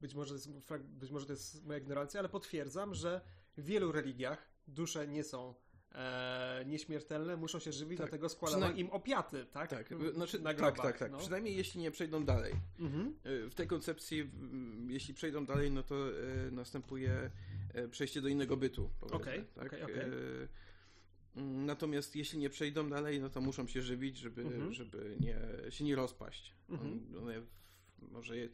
Być 0.00 0.14
może, 0.14 0.34
jest, 0.34 0.48
być 0.82 1.10
może 1.10 1.26
to 1.26 1.32
jest 1.32 1.66
moja 1.66 1.78
ignorancja, 1.78 2.20
ale 2.20 2.28
potwierdzam, 2.28 2.94
że 2.94 3.20
w 3.56 3.64
wielu 3.64 3.92
religiach 3.92 4.48
dusze 4.68 5.08
nie 5.08 5.24
są 5.24 5.54
e, 5.94 6.64
nieśmiertelne, 6.66 7.36
muszą 7.36 7.58
się 7.58 7.72
żywić, 7.72 7.98
tak. 7.98 8.06
dlatego 8.06 8.28
składano 8.28 8.60
Przynajmniej... 8.60 8.86
im 8.86 8.92
opiaty, 8.92 9.46
tak? 9.52 9.70
Tak, 9.70 9.88
znaczy, 10.14 10.40
na 10.40 10.54
tak, 10.54 10.76
tak, 10.76 10.98
tak. 10.98 11.12
No. 11.12 11.18
Przynajmniej 11.18 11.56
jeśli 11.56 11.80
nie 11.80 11.90
przejdą 11.90 12.24
dalej. 12.24 12.54
Mhm. 12.78 13.14
E, 13.24 13.50
w 13.50 13.54
tej 13.54 13.66
koncepcji, 13.66 14.30
jeśli 14.88 15.14
przejdą 15.14 15.46
dalej, 15.46 15.70
no 15.70 15.82
to 15.82 15.94
e, 15.96 16.50
następuje 16.50 17.30
e, 17.74 17.88
przejście 17.88 18.20
do 18.20 18.28
innego 18.28 18.56
bytu. 18.56 18.90
Okej, 19.00 19.18
okay, 19.18 19.44
tak? 19.54 19.66
okay, 19.66 19.84
okay. 19.84 20.48
Natomiast 21.66 22.16
jeśli 22.16 22.38
nie 22.38 22.50
przejdą 22.50 22.88
dalej, 22.88 23.20
no 23.20 23.30
to 23.30 23.40
muszą 23.40 23.66
się 23.66 23.82
żywić, 23.82 24.18
żeby, 24.18 24.42
mhm. 24.42 24.72
żeby 24.72 25.16
nie, 25.20 25.36
się 25.70 25.84
nie 25.84 25.96
rozpaść. 25.96 26.54
Mhm. 26.68 27.00
One 27.18 27.42
może 28.10 28.36
je, 28.36 28.48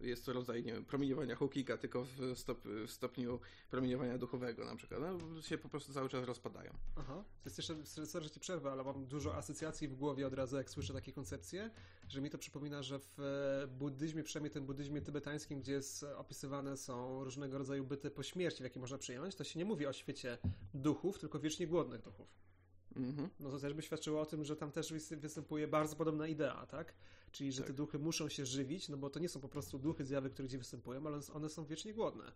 jest 0.00 0.26
to 0.26 0.32
rodzaj, 0.32 0.64
nie 0.64 0.72
wiem, 0.72 0.84
promieniowania 0.84 1.36
Hawkinga, 1.36 1.76
tylko 1.76 2.04
w, 2.04 2.38
stop, 2.38 2.58
w 2.64 2.90
stopniu 2.90 3.40
promieniowania 3.70 4.18
duchowego 4.18 4.64
na 4.64 4.76
przykład. 4.76 5.00
No, 5.00 5.42
się 5.42 5.58
po 5.58 5.68
prostu 5.68 5.92
cały 5.92 6.08
czas 6.08 6.24
rozpadają. 6.24 6.72
Aha. 6.96 7.24
To 7.42 7.50
jest 7.50 7.58
jeszcze, 7.58 8.06
sorry, 8.06 8.24
że 8.24 8.30
ci 8.30 8.40
przerwę, 8.40 8.72
ale 8.72 8.84
mam 8.84 9.06
dużo 9.06 9.36
asocjacji 9.36 9.88
w 9.88 9.94
głowie 9.94 10.26
od 10.26 10.34
razu, 10.34 10.56
jak 10.56 10.70
słyszę 10.70 10.92
takie 10.92 11.12
koncepcje, 11.12 11.70
że 12.08 12.20
mi 12.20 12.30
to 12.30 12.38
przypomina, 12.38 12.82
że 12.82 12.98
w 12.98 13.20
e, 13.20 13.66
buddyzmie, 13.66 14.22
przynajmniej 14.22 14.50
tym 14.50 14.66
buddyzmie 14.66 15.02
tybetańskim, 15.02 15.60
gdzie 15.60 15.72
jest, 15.72 16.02
opisywane 16.02 16.76
są 16.76 17.24
różnego 17.24 17.58
rodzaju 17.58 17.84
byty 17.84 18.10
po 18.10 18.22
śmierci, 18.22 18.62
jakie 18.62 18.80
można 18.80 18.98
przyjąć, 18.98 19.34
to 19.34 19.44
się 19.44 19.58
nie 19.58 19.64
mówi 19.64 19.86
o 19.86 19.92
świecie 19.92 20.38
duchów, 20.74 21.18
tylko 21.18 21.38
wiecznie 21.38 21.66
głodnych 21.66 22.02
duchów. 22.02 22.47
Mhm. 22.96 23.28
No 23.40 23.50
to 23.50 23.58
też 23.58 23.74
by 23.74 23.82
świadczyło 23.82 24.20
o 24.20 24.26
tym, 24.26 24.44
że 24.44 24.56
tam 24.56 24.72
też 24.72 24.92
występuje 25.10 25.68
bardzo 25.68 25.96
podobna 25.96 26.26
idea, 26.26 26.66
tak? 26.66 26.94
Czyli, 27.32 27.52
że 27.52 27.58
tak. 27.58 27.66
te 27.66 27.72
duchy 27.72 27.98
muszą 27.98 28.28
się 28.28 28.46
żywić, 28.46 28.88
no 28.88 28.96
bo 28.96 29.10
to 29.10 29.20
nie 29.20 29.28
są 29.28 29.40
po 29.40 29.48
prostu 29.48 29.78
duchy 29.78 30.04
zjawy, 30.04 30.30
które 30.30 30.48
gdzie 30.48 30.58
występują, 30.58 31.06
ale 31.06 31.20
one 31.34 31.48
są 31.48 31.64
wiecznie 31.64 31.94
głodne. 31.94 32.32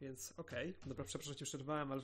Więc 0.00 0.34
okej, 0.36 0.70
okay. 0.70 0.88
dobra, 0.88 1.04
przepraszam, 1.04 1.34
cię 1.34 1.44
przerwałem, 1.44 1.92
ale... 1.92 2.02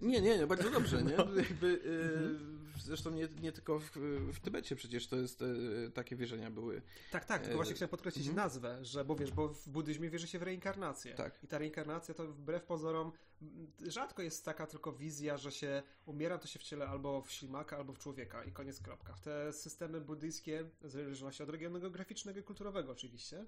Nie, 0.00 0.20
nie, 0.20 0.38
nie, 0.38 0.46
bardzo 0.46 0.70
dobrze, 0.70 1.02
nie? 1.02 1.16
No. 1.26 1.34
Jakby, 1.34 1.66
y, 1.66 2.80
zresztą 2.80 3.10
nie, 3.10 3.28
nie 3.42 3.52
tylko 3.52 3.78
w, 3.78 3.90
w, 4.32 4.40
Tybecie 4.40 4.76
przecież 4.76 5.06
to 5.06 5.16
jest, 5.16 5.42
y, 5.42 5.90
takie 5.94 6.16
wierzenia 6.16 6.50
były. 6.50 6.82
Tak, 7.10 7.24
tak, 7.24 7.42
tylko 7.42 7.56
właśnie 7.56 7.74
chciałem 7.74 7.90
podkreślić 7.90 8.26
mhm. 8.26 8.46
nazwę, 8.46 8.84
że, 8.84 9.04
bo 9.04 9.16
wiesz, 9.16 9.32
bo 9.32 9.48
w 9.48 9.68
buddyzmie 9.68 10.10
wierzy 10.10 10.26
się 10.26 10.38
w 10.38 10.42
reinkarnację. 10.42 11.14
Tak. 11.14 11.44
I 11.44 11.46
ta 11.46 11.58
reinkarnacja 11.58 12.14
to 12.14 12.26
wbrew 12.26 12.64
pozorom 12.64 13.12
rzadko 13.86 14.22
jest 14.22 14.44
taka 14.44 14.66
tylko 14.66 14.92
wizja, 14.92 15.36
że 15.36 15.52
się 15.52 15.82
umiera, 16.06 16.38
to 16.38 16.46
się 16.46 16.58
wciela 16.58 16.86
albo 16.86 17.22
w 17.22 17.32
ślimaka, 17.32 17.76
albo 17.76 17.92
w 17.92 17.98
człowieka 17.98 18.44
i 18.44 18.52
koniec 18.52 18.80
kropka. 18.80 19.14
Te 19.14 19.52
systemy 19.52 20.00
buddyjskie, 20.00 20.64
w 20.80 20.90
zależności 20.90 21.42
od 21.42 21.48
regionu 21.48 21.80
geograficznego 21.80 22.40
i 22.40 22.42
kulturowego 22.42 22.92
oczywiście, 22.92 23.46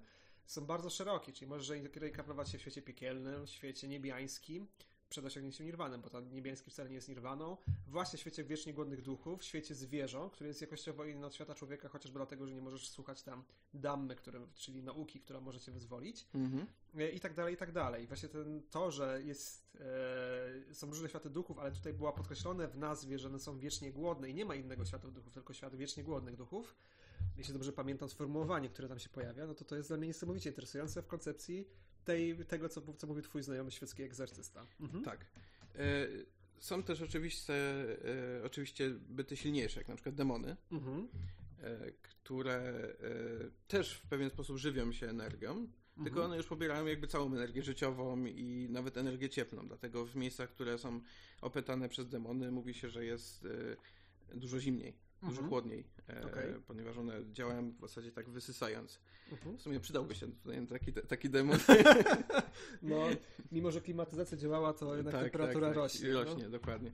są 0.51 0.65
bardzo 0.65 0.89
szerokie, 0.89 1.33
czyli 1.33 1.49
możesz 1.49 1.69
reinkarnować 1.95 2.49
się 2.49 2.57
w 2.57 2.61
świecie 2.61 2.81
piekielnym, 2.81 3.45
w 3.45 3.49
świecie 3.49 3.87
niebiańskim, 3.87 4.67
przed 5.09 5.25
osiągnięciem 5.25 5.65
nirwany, 5.65 5.97
bo 5.97 6.09
ten 6.09 6.33
niebiański 6.33 6.71
wcale 6.71 6.89
nie 6.89 6.95
jest 6.95 7.09
nirwaną, 7.09 7.57
właśnie 7.87 8.17
w 8.17 8.19
świecie 8.19 8.43
wiecznie 8.43 8.73
głodnych 8.73 9.01
duchów, 9.01 9.41
w 9.41 9.43
świecie 9.43 9.75
zwierząt, 9.75 10.33
który 10.33 10.47
jest 10.47 10.61
jakościowo 10.61 11.05
inny 11.05 11.25
od 11.25 11.35
świata 11.35 11.55
człowieka, 11.55 11.89
chociażby 11.89 12.19
dlatego, 12.19 12.47
że 12.47 12.53
nie 12.53 12.61
możesz 12.61 12.89
słuchać 12.89 13.23
tam 13.23 13.43
dammy, 13.73 14.15
które, 14.15 14.47
czyli 14.55 14.83
nauki, 14.83 15.19
która 15.19 15.41
może 15.41 15.59
cię 15.59 15.71
wyzwolić 15.71 16.27
mhm. 16.35 16.67
i 17.13 17.19
tak 17.19 17.33
dalej, 17.33 17.53
i 17.53 17.57
tak 17.57 17.71
dalej. 17.71 18.07
Właśnie 18.07 18.29
ten, 18.29 18.61
to, 18.69 18.91
że 18.91 19.21
jest, 19.23 19.77
e, 20.69 20.73
są 20.73 20.87
różne 20.87 21.09
światy 21.09 21.29
duchów, 21.29 21.59
ale 21.59 21.71
tutaj 21.71 21.93
była 21.93 22.11
podkreślone 22.11 22.67
w 22.67 22.77
nazwie, 22.77 23.19
że 23.19 23.27
one 23.27 23.39
są 23.39 23.59
wiecznie 23.59 23.91
głodne 23.91 24.29
i 24.29 24.33
nie 24.33 24.45
ma 24.45 24.55
innego 24.55 24.85
świata 24.85 25.07
duchów, 25.07 25.33
tylko 25.33 25.53
świat 25.53 25.75
wiecznie 25.75 26.03
głodnych 26.03 26.35
duchów, 26.35 26.75
jeśli 27.37 27.53
dobrze 27.53 27.73
pamiętam 27.73 28.09
sformułowanie, 28.09 28.69
które 28.69 28.87
tam 28.87 28.99
się 28.99 29.09
pojawia, 29.09 29.47
no 29.47 29.53
to 29.53 29.65
to 29.65 29.75
jest 29.75 29.89
dla 29.89 29.97
mnie 29.97 30.07
niesamowicie 30.07 30.49
interesujące 30.49 31.01
w 31.01 31.07
koncepcji 31.07 31.67
tej, 32.03 32.45
tego, 32.45 32.69
co, 32.69 32.93
co 32.93 33.07
mówił 33.07 33.23
twój 33.23 33.43
znajomy 33.43 33.71
świecki 33.71 34.03
egzorcysta. 34.03 34.65
Mhm. 34.79 35.03
Tak. 35.03 35.25
E, 35.75 36.07
są 36.59 36.83
też 36.83 37.01
oczywiście, 37.01 37.53
e, 38.39 38.43
oczywiście 38.43 38.89
byty 38.89 39.37
silniejsze, 39.37 39.79
jak 39.79 39.87
na 39.87 39.95
przykład 39.95 40.15
demony, 40.15 40.55
mhm. 40.71 41.07
e, 41.59 41.91
które 41.91 42.87
też 43.67 43.93
w 43.93 44.07
pewien 44.07 44.29
sposób 44.29 44.57
żywią 44.57 44.91
się 44.91 45.09
energią, 45.09 45.49
mhm. 45.49 46.03
tylko 46.03 46.25
one 46.25 46.37
już 46.37 46.47
pobierają 46.47 46.85
jakby 46.85 47.07
całą 47.07 47.27
energię 47.27 47.63
życiową 47.63 48.25
i 48.25 48.67
nawet 48.69 48.97
energię 48.97 49.29
cieplną. 49.29 49.67
Dlatego 49.67 50.05
w 50.05 50.15
miejscach, 50.15 50.49
które 50.49 50.77
są 50.77 51.01
opętane 51.41 51.89
przez 51.89 52.09
demony, 52.09 52.51
mówi 52.51 52.73
się, 52.73 52.89
że 52.89 53.05
jest 53.05 53.47
dużo 54.33 54.59
zimniej 54.59 55.10
dużo 55.21 55.31
mhm. 55.31 55.49
chłodniej, 55.49 55.85
e, 56.09 56.25
okay. 56.25 56.61
ponieważ 56.67 56.97
one 56.97 57.13
działają 57.31 57.71
w 57.71 57.81
zasadzie 57.81 58.11
tak 58.11 58.29
wysysając. 58.29 58.99
Mhm. 59.31 59.57
W 59.57 59.61
sumie 59.61 59.79
przydałby 59.79 60.15
się 60.15 60.31
tutaj 60.31 60.67
taki, 60.67 60.93
taki 60.93 61.29
demon. 61.29 61.57
no, 62.81 63.07
mimo 63.51 63.71
że 63.71 63.81
klimatyzacja 63.81 64.37
działała, 64.37 64.73
to 64.73 64.95
jednak 64.95 65.13
tak, 65.13 65.23
temperatura 65.23 65.67
tak, 65.67 65.75
tak. 65.75 65.83
rośnie. 65.83 66.13
Rośnie, 66.13 66.43
no? 66.43 66.49
dokładnie. 66.49 66.91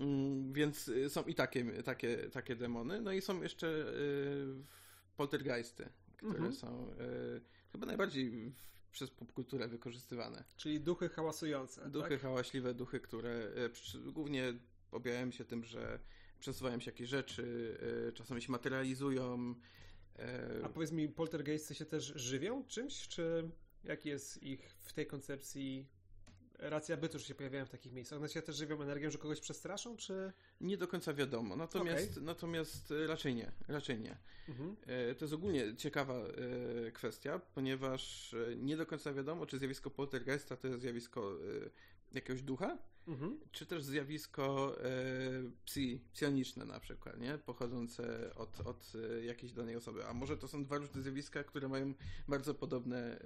Mm, 0.00 0.52
więc 0.52 0.88
y, 0.88 1.10
są 1.10 1.22
i 1.22 1.34
takie, 1.34 1.82
takie, 1.82 2.16
takie 2.16 2.56
demony, 2.56 3.00
no 3.00 3.12
i 3.12 3.20
są 3.20 3.42
jeszcze 3.42 3.66
y, 3.66 4.64
poltergeisty, 5.16 5.88
które 6.16 6.32
mhm. 6.32 6.52
są 6.52 6.90
y, 6.90 7.40
chyba 7.72 7.86
najbardziej 7.86 8.52
przez 8.92 9.10
popkulturę 9.10 9.68
wykorzystywane. 9.68 10.44
Czyli 10.56 10.80
duchy 10.80 11.08
hałasujące. 11.08 11.90
Duchy 11.90 12.08
tak? 12.08 12.20
hałaśliwe, 12.20 12.74
duchy, 12.74 13.00
które 13.00 13.50
y, 13.94 14.12
głównie 14.12 14.54
objawiają 14.90 15.30
się 15.30 15.44
tym, 15.44 15.64
że 15.64 15.98
przesuwają 16.38 16.80
się 16.80 16.90
jakieś 16.90 17.08
rzeczy, 17.08 17.78
e, 18.08 18.12
czasami 18.12 18.42
się 18.42 18.52
materializują. 18.52 19.54
E, 20.18 20.60
A 20.64 20.68
powiedz 20.68 20.92
mi, 20.92 21.08
poltergeisty 21.08 21.74
się 21.74 21.84
też 21.84 22.04
żywią 22.16 22.64
czymś, 22.64 23.08
czy 23.08 23.50
jaki 23.84 24.08
jest 24.08 24.42
ich 24.42 24.70
w 24.70 24.92
tej 24.92 25.06
koncepcji 25.06 25.86
racja 26.58 26.96
bytu, 26.96 27.18
że 27.18 27.24
się 27.24 27.34
pojawiają 27.34 27.66
w 27.66 27.70
takich 27.70 27.92
miejscach? 27.92 28.18
One 28.18 28.28
się 28.28 28.42
też 28.42 28.56
żywią 28.56 28.82
energią, 28.82 29.10
że 29.10 29.18
kogoś 29.18 29.40
przestraszą, 29.40 29.96
czy... 29.96 30.32
Nie 30.60 30.76
do 30.76 30.88
końca 30.88 31.14
wiadomo, 31.14 31.56
natomiast, 31.56 32.10
okay. 32.10 32.22
natomiast 32.22 32.94
raczej 33.06 33.34
nie, 33.34 33.52
raczej 33.68 34.00
nie. 34.00 34.16
Mhm. 34.48 34.76
E, 34.86 35.14
to 35.14 35.24
jest 35.24 35.34
ogólnie 35.34 35.76
ciekawa 35.76 36.22
kwestia, 36.92 37.38
ponieważ 37.38 38.34
nie 38.56 38.76
do 38.76 38.86
końca 38.86 39.12
wiadomo, 39.12 39.46
czy 39.46 39.58
zjawisko 39.58 39.90
poltergeista 39.90 40.56
to 40.56 40.68
jest 40.68 40.80
zjawisko 40.80 41.38
jakiegoś 42.12 42.42
ducha, 42.42 42.78
mhm. 43.08 43.40
czy 43.52 43.66
też 43.66 43.84
zjawisko 43.84 44.76
e, 44.84 44.90
psi, 45.64 46.00
psioniczne 46.12 46.64
na 46.64 46.80
przykład, 46.80 47.20
nie? 47.20 47.38
pochodzące 47.38 48.34
od, 48.34 48.60
od 48.60 48.92
e, 48.94 49.24
jakiejś 49.24 49.52
danej 49.52 49.76
osoby. 49.76 50.06
A 50.06 50.14
może 50.14 50.36
to 50.36 50.48
są 50.48 50.64
dwa 50.64 50.78
różne 50.78 51.02
zjawiska, 51.02 51.44
które 51.44 51.68
mają 51.68 51.94
bardzo 52.28 52.54
podobne 52.54 52.98
e, 52.98 53.24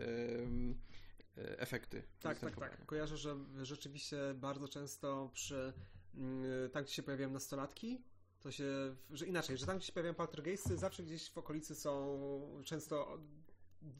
e 1.37 1.59
efekty. 1.59 2.03
Tak, 2.21 2.39
tak, 2.39 2.57
tak. 2.57 2.87
Kojarzę, 2.87 3.17
że 3.17 3.37
rzeczywiście 3.63 4.17
bardzo 4.35 4.69
często 4.69 5.31
przy 5.35 5.73
mm, 6.15 6.71
tam, 6.71 6.85
gdzie 6.85 6.93
się 6.93 7.03
pojawiają 7.03 7.31
nastolatki, 7.31 8.03
to 8.41 8.53
się, 8.53 8.95
że 9.11 9.27
inaczej, 9.27 9.57
że 9.57 9.67
tam, 9.67 9.77
gdzie 9.77 9.87
się 9.87 9.93
pojawiają 9.93 10.15
poltergeisty, 10.15 10.77
zawsze 10.77 11.03
gdzieś 11.03 11.31
w 11.31 11.39
okolicy 11.39 11.75
są 11.75 12.63
często 12.65 13.19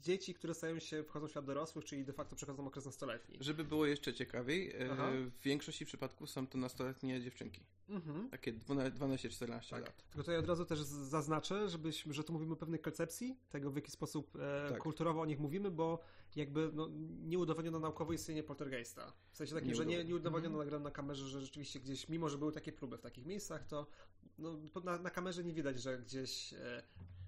dzieci, 0.01 0.33
które 0.33 0.53
stają 0.53 0.79
się, 0.79 1.03
wchodzą 1.03 1.27
w 1.27 1.31
świat 1.31 1.45
dorosłych, 1.45 1.85
czyli 1.85 2.05
de 2.05 2.13
facto 2.13 2.35
przechodzą 2.35 2.67
okres 2.67 2.85
nastoletni. 2.85 3.37
Żeby 3.41 3.63
było 3.63 3.85
jeszcze 3.85 4.13
ciekawiej, 4.13 4.71
e, 4.71 4.89
Aha. 4.91 5.11
w 5.11 5.43
większości 5.43 5.85
przypadków 5.85 6.29
są 6.29 6.47
to 6.47 6.57
nastoletnie 6.57 7.21
dziewczynki. 7.21 7.61
Mhm. 7.89 8.29
Takie 8.29 8.53
12-14 8.53 9.69
tak. 9.69 9.71
lat. 9.71 10.03
Tylko 10.03 10.17
tutaj 10.17 10.37
od 10.37 10.47
razu 10.47 10.65
też 10.65 10.79
zaznaczę, 10.81 11.69
żebyśmy, 11.69 12.13
że 12.13 12.23
tu 12.23 12.33
mówimy 12.33 12.53
o 12.53 12.55
pewnej 12.55 12.79
koncepcji 12.79 13.37
tego, 13.49 13.71
w 13.71 13.75
jaki 13.75 13.91
sposób 13.91 14.35
e, 14.35 14.69
tak. 14.69 14.81
kulturowo 14.81 15.21
o 15.21 15.25
nich 15.25 15.39
mówimy, 15.39 15.71
bo 15.71 15.99
jakby 16.35 16.71
no, 16.73 16.89
nie 17.23 17.39
udowodniono 17.39 17.79
naukowo 17.79 18.13
istnienie 18.13 18.43
poltergeista. 18.43 19.13
W 19.31 19.37
sensie 19.37 19.53
takim, 19.53 19.69
nie 19.69 19.75
że 19.75 19.85
nie, 19.85 20.03
nie 20.03 20.15
udowodniono 20.15 20.63
mhm. 20.63 20.83
na 20.83 20.91
kamerze, 20.91 21.27
że 21.27 21.41
rzeczywiście 21.41 21.79
gdzieś, 21.79 22.09
mimo 22.09 22.29
że 22.29 22.37
były 22.37 22.51
takie 22.51 22.71
próby 22.71 22.97
w 22.97 23.01
takich 23.01 23.25
miejscach, 23.25 23.63
to 23.67 23.87
no, 24.37 24.59
na, 24.83 24.97
na 24.97 25.09
kamerze 25.09 25.43
nie 25.43 25.53
widać, 25.53 25.81
że 25.81 25.97
gdzieś 25.97 26.53
e, 26.53 26.83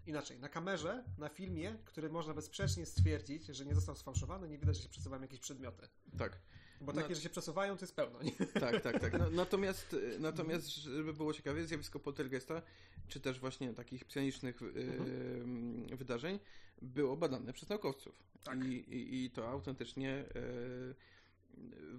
Inaczej, 0.07 0.39
na 0.39 0.49
kamerze, 0.49 1.03
na 1.17 1.29
filmie, 1.29 1.75
który 1.85 2.09
można 2.09 2.33
bezsprzecznie 2.33 2.85
stwierdzić, 2.85 3.45
że 3.45 3.65
nie 3.65 3.75
został 3.75 3.95
sfałszowany, 3.95 4.49
nie 4.49 4.57
widać, 4.57 4.77
że 4.77 4.83
się 4.83 4.89
przesuwają 4.89 5.21
jakieś 5.21 5.39
przedmioty. 5.39 5.87
Tak. 6.17 6.39
Bo 6.81 6.93
takie, 6.93 7.09
no, 7.09 7.15
że 7.15 7.21
się 7.21 7.29
przesuwają, 7.29 7.77
to 7.77 7.83
jest 7.83 7.95
pełno, 7.95 8.23
nie? 8.23 8.31
Tak, 8.61 8.81
tak, 8.81 8.99
tak. 8.99 9.19
No, 9.19 9.29
natomiast, 9.43 9.95
natomiast, 10.19 10.67
żeby 10.67 11.13
było 11.13 11.33
ciekawie, 11.33 11.65
zjawisko 11.65 11.99
poltergeista, 11.99 12.61
czy 13.07 13.19
też 13.19 13.39
właśnie 13.39 13.73
takich 13.73 14.05
psionicznych 14.05 14.61
mhm. 14.61 15.91
y, 15.91 15.95
wydarzeń, 15.95 16.39
było 16.81 17.17
badane 17.17 17.53
przez 17.53 17.69
naukowców. 17.69 18.23
Tak. 18.43 18.65
I, 18.65 18.69
i, 18.69 19.25
I 19.25 19.29
to 19.29 19.49
autentycznie 19.49 20.25
y, 20.35 20.95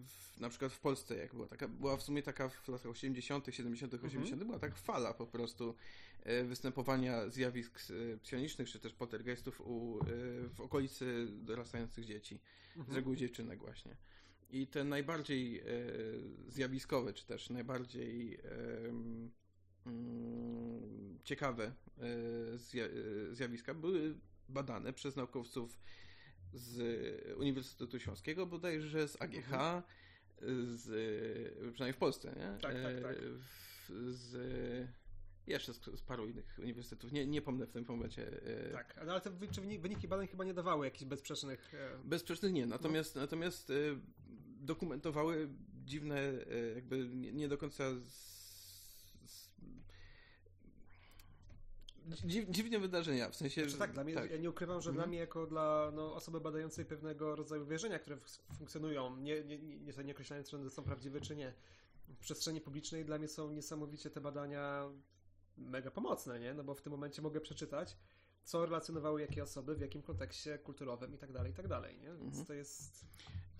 w, 0.04 0.40
na 0.40 0.48
przykład 0.48 0.72
w 0.72 0.80
Polsce, 0.80 1.16
jak 1.16 1.34
była 1.34 1.46
taka, 1.48 1.68
była 1.68 1.96
w 1.96 2.02
sumie 2.02 2.22
taka 2.22 2.48
w 2.48 2.68
latach 2.68 2.90
80., 2.90 3.46
70., 3.50 3.94
80., 3.94 4.32
mhm. 4.32 4.46
była 4.46 4.58
taka 4.58 4.74
fala 4.74 5.14
po 5.14 5.26
prostu 5.26 5.74
e, 6.22 6.44
występowania 6.44 7.28
zjawisk 7.28 7.80
e, 7.90 8.18
psionicznych, 8.18 8.68
czy 8.68 8.80
też 8.80 8.92
poltergeistów 8.92 9.60
u, 9.60 9.98
e, 10.00 10.04
w 10.48 10.60
okolicy 10.60 11.28
dorastających 11.30 12.04
dzieci, 12.04 12.40
mhm. 12.76 12.92
z 12.92 12.96
reguły 12.96 13.16
dziewczynek 13.16 13.60
właśnie. 13.60 13.96
I 14.50 14.66
te 14.66 14.84
najbardziej 14.84 15.62
zjawiskowe, 16.48 17.12
czy 17.12 17.26
też 17.26 17.50
najbardziej 17.50 18.40
mm, 18.84 19.30
ciekawe 21.24 21.72
zjawiska 23.32 23.74
były 23.74 24.14
badane 24.48 24.92
przez 24.92 25.16
naukowców 25.16 25.78
z 26.56 27.36
Uniwersytetu 27.38 28.00
Śląskiego, 28.00 28.46
bodajże 28.46 29.08
z 29.08 29.22
AGH, 29.22 29.52
mhm. 29.52 29.82
z, 30.76 30.84
przynajmniej 31.72 31.92
w 31.92 31.96
Polsce, 31.96 32.28
nie? 32.28 32.58
Tak, 32.60 32.74
tak, 32.82 33.02
tak. 33.02 33.16
Z, 33.88 34.36
jeszcze 35.46 35.74
z, 35.74 35.84
z, 35.84 36.02
paru 36.02 36.26
innych 36.26 36.58
uniwersytetów. 36.62 37.12
Nie, 37.12 37.26
nie 37.26 37.42
pomnę 37.42 37.66
w 37.66 37.72
tym 37.72 37.84
momencie. 37.88 38.42
E, 38.42 38.70
tak, 38.72 38.98
ale 38.98 39.20
te 39.20 39.30
wyniki 39.80 40.08
badań 40.08 40.26
chyba 40.26 40.44
nie 40.44 40.54
dawały 40.54 40.86
jakichś 40.86 41.04
bezsprzecznych. 41.04 41.74
E, 41.74 41.98
bezsprzecznych 42.04 42.52
nie, 42.52 42.66
natomiast, 42.66 43.14
no. 43.14 43.20
natomiast 43.20 43.70
e, 43.70 43.74
dokumentowały 44.60 45.48
dziwne, 45.84 46.32
jakby 46.74 47.08
nie, 47.08 47.32
nie 47.32 47.48
do 47.48 47.58
końca 47.58 47.84
dziw, 52.06 52.50
dziwne 52.50 52.78
wydarzenia, 52.78 53.30
w 53.30 53.36
sensie... 53.36 53.62
Znaczy, 53.62 53.78
tak, 53.78 53.92
dla 53.92 54.04
mnie, 54.04 54.14
tak. 54.14 54.30
ja 54.30 54.36
nie 54.36 54.50
ukrywam, 54.50 54.80
że 54.80 54.90
mhm. 54.90 54.96
dla 54.96 55.06
mnie 55.06 55.18
jako 55.18 55.46
dla 55.46 55.92
no, 55.94 56.14
osoby 56.14 56.40
badającej 56.40 56.84
pewnego 56.84 57.36
rodzaju 57.36 57.66
wierzenia, 57.66 57.98
które 57.98 58.16
funkcjonują, 58.58 59.16
nie, 59.16 59.44
nie, 59.44 59.58
nie, 59.58 60.04
nie 60.04 60.12
określając, 60.12 60.50
czy 60.50 60.56
one 60.56 60.70
są 60.70 60.82
prawdziwe, 60.82 61.20
czy 61.20 61.36
nie, 61.36 61.52
w 62.08 62.18
przestrzeni 62.18 62.60
publicznej 62.60 63.04
dla 63.04 63.18
mnie 63.18 63.28
są 63.28 63.52
niesamowicie 63.52 64.10
te 64.10 64.20
badania 64.20 64.90
mega 65.56 65.90
pomocne, 65.90 66.40
nie? 66.40 66.54
No 66.54 66.64
bo 66.64 66.74
w 66.74 66.82
tym 66.82 66.90
momencie 66.90 67.22
mogę 67.22 67.40
przeczytać, 67.40 67.96
co 68.44 68.66
relacjonowały 68.66 69.20
jakie 69.20 69.42
osoby, 69.42 69.74
w 69.74 69.80
jakim 69.80 70.02
kontekście 70.02 70.58
kulturowym 70.58 71.14
i 71.14 71.18
tak 71.18 71.32
dalej, 71.32 71.52
i 71.52 71.54
tak 71.54 71.68
dalej, 71.68 71.98
nie? 71.98 72.08
Więc 72.08 72.24
mhm. 72.24 72.46
to 72.46 72.54
jest 72.54 73.06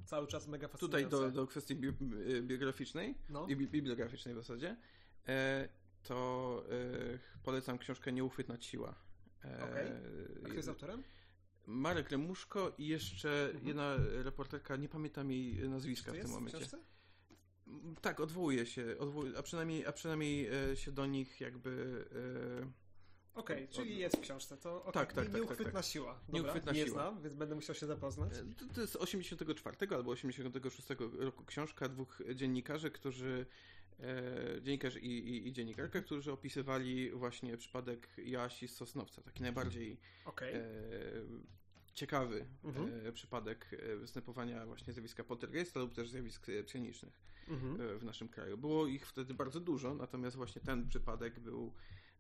cały 0.05 0.27
czas 0.27 0.49
mega 0.49 0.69
fascynujące. 0.69 1.11
Tutaj 1.11 1.31
do, 1.31 1.41
do 1.41 1.47
kwestii 1.47 1.75
bi 1.75 1.93
biograficznej, 2.43 3.15
no. 3.29 3.47
bibliograficznej 3.47 4.35
w 4.35 4.39
zasadzie. 4.39 4.77
E 5.29 5.69
to 6.09 6.63
y, 6.73 7.19
polecam 7.43 7.79
książkę 7.79 8.13
Nieuchwytna 8.13 8.61
siła. 8.61 8.95
E, 9.45 9.65
okay. 9.65 10.01
A 10.45 10.47
kto 10.47 10.55
jest 10.55 10.69
autorem? 10.69 11.03
Marek 11.67 12.11
Remuszko 12.11 12.73
i 12.79 12.87
jeszcze 12.87 13.45
mhm. 13.45 13.67
jedna 13.67 13.97
reporterka, 14.23 14.77
nie 14.77 14.89
pamiętam 14.89 15.31
jej 15.31 15.69
nazwiska 15.69 16.13
w 16.13 16.19
tym 16.19 16.31
momencie. 16.31 16.67
W 17.67 18.01
tak, 18.01 18.21
odwołuje 18.21 18.67
się, 18.67 18.99
odwołuje, 18.99 19.39
a, 19.39 19.43
przynajmniej, 19.43 19.87
a 19.87 19.93
przynajmniej 19.93 20.49
e, 20.71 20.77
się 20.77 20.93
do 20.93 21.07
nich 21.07 21.41
jakby... 21.41 22.05
E, 22.63 22.87
Okej, 23.35 23.57
okay, 23.57 23.69
czyli 23.69 23.99
jest 23.99 24.17
w 24.17 24.21
książce. 24.21 24.57
To 24.57 24.85
okay. 24.85 24.93
tak, 24.93 25.13
tak, 25.13 25.25
tak, 25.25 25.35
Nieuchwytna 25.35 25.65
tak, 25.65 25.75
tak. 25.75 25.85
siła. 25.85 26.21
Dobra, 26.27 26.43
Nieuchwytna 26.43 26.73
nie 26.73 26.85
siła. 26.85 26.95
znam, 26.95 27.23
więc 27.23 27.35
będę 27.35 27.55
musiał 27.55 27.75
się 27.75 27.87
zapoznać. 27.87 28.33
To, 28.57 28.75
to 28.75 28.81
jest 28.81 28.97
84 28.97 29.77
albo 29.97 30.11
86 30.11 30.89
roku 31.19 31.45
książka 31.45 31.89
dwóch 31.89 32.19
dziennikarzy, 32.35 32.91
którzy 32.91 33.47
e, 33.51 33.76
dziennikarz 34.63 34.97
i, 34.97 35.07
i, 35.07 35.49
i, 35.49 35.53
dziennikarka, 35.53 36.01
którzy 36.01 36.33
opisywali 36.33 37.11
właśnie 37.11 37.57
przypadek 37.57 38.09
Jasi 38.19 38.69
z 38.69 38.77
Sosnowca, 38.77 39.23
taki 39.23 39.43
najbardziej 39.43 39.99
okay. 40.25 40.55
e, 40.55 40.63
ciekawy 41.97 42.47
mhm. 42.65 43.07
e, 43.07 43.13
przypadek 43.13 43.71
e, 43.73 43.97
występowania 43.97 44.67
właśnie 44.67 44.93
zjawiska 44.93 45.25
poltergeista 45.25 45.81
lub 45.81 45.93
też 45.93 46.11
zjawisk 46.11 46.47
psionicznych 46.67 47.21
mhm. 47.49 47.81
E, 47.81 47.99
w 47.99 48.05
naszym 48.05 48.29
kraju. 48.29 48.59
Było 48.59 48.87
ich 48.87 49.07
wtedy 49.07 49.35
bardzo 49.35 49.61
dużo, 49.61 49.95
natomiast 49.95 50.37
właśnie 50.37 50.63
ten 50.63 50.89
przypadek 50.89 51.41
był 51.41 51.73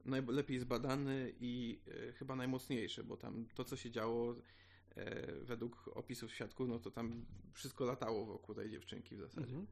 najlepiej 0.04 0.58
zbadany 0.58 1.32
i 1.40 1.80
e, 2.08 2.12
chyba 2.12 2.36
najmocniejszy, 2.36 3.04
bo 3.04 3.16
tam 3.16 3.46
to, 3.54 3.64
co 3.64 3.76
się 3.76 3.90
działo 3.90 4.34
według 5.42 5.90
opisów 5.94 6.34
świadków, 6.34 6.68
no 6.68 6.78
to 6.78 6.90
tam 6.90 7.24
wszystko 7.52 7.84
latało 7.84 8.26
wokół 8.26 8.54
tej 8.54 8.70
dziewczynki 8.70 9.16
w 9.16 9.20
zasadzie. 9.20 9.56
Mhm. 9.56 9.66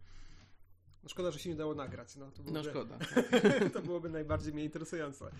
No 1.05 1.09
szkoda, 1.09 1.31
że 1.31 1.39
się 1.39 1.51
nie 1.51 1.57
dało 1.57 1.75
nagrać. 1.75 2.17
No, 2.17 2.31
to 2.31 2.43
byłoby, 2.43 2.63
no 2.63 2.71
szkoda. 2.71 2.99
to 3.75 3.83
byłoby 3.83 4.09
najbardziej 4.09 4.53
mnie 4.53 4.65
interesujące. 4.65 5.31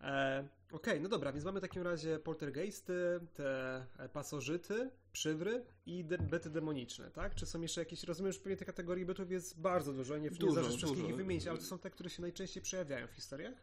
E, 0.00 0.48
Okej, 0.72 0.92
okay, 0.92 1.00
no 1.00 1.08
dobra, 1.08 1.32
więc 1.32 1.44
mamy 1.44 1.60
w 1.60 1.62
takim 1.62 1.82
razie 1.82 2.18
poltergeisty, 2.18 3.20
te 3.34 3.86
e, 3.98 4.08
pasożyty, 4.08 4.90
przywry 5.12 5.64
i 5.86 6.04
de 6.04 6.18
byty 6.18 6.50
demoniczne, 6.50 7.10
tak? 7.10 7.34
Czy 7.34 7.46
są 7.46 7.60
jeszcze 7.60 7.80
jakieś, 7.80 8.04
rozumiem, 8.04 8.32
że 8.32 8.38
pewnie 8.38 8.56
tych 8.56 8.66
kategorii 8.66 9.06
bytów 9.06 9.30
jest 9.30 9.60
bardzo 9.60 9.92
dużo, 9.92 10.18
nie, 10.18 10.30
dużo, 10.30 10.62
nie 10.62 10.68
wszystkich 10.68 11.08
ich 11.08 11.16
wymienić, 11.16 11.46
ale 11.46 11.58
to 11.58 11.64
są 11.64 11.78
te, 11.78 11.90
które 11.90 12.10
się 12.10 12.22
najczęściej 12.22 12.62
przejawiają 12.62 13.06
w 13.06 13.10
historiach? 13.10 13.54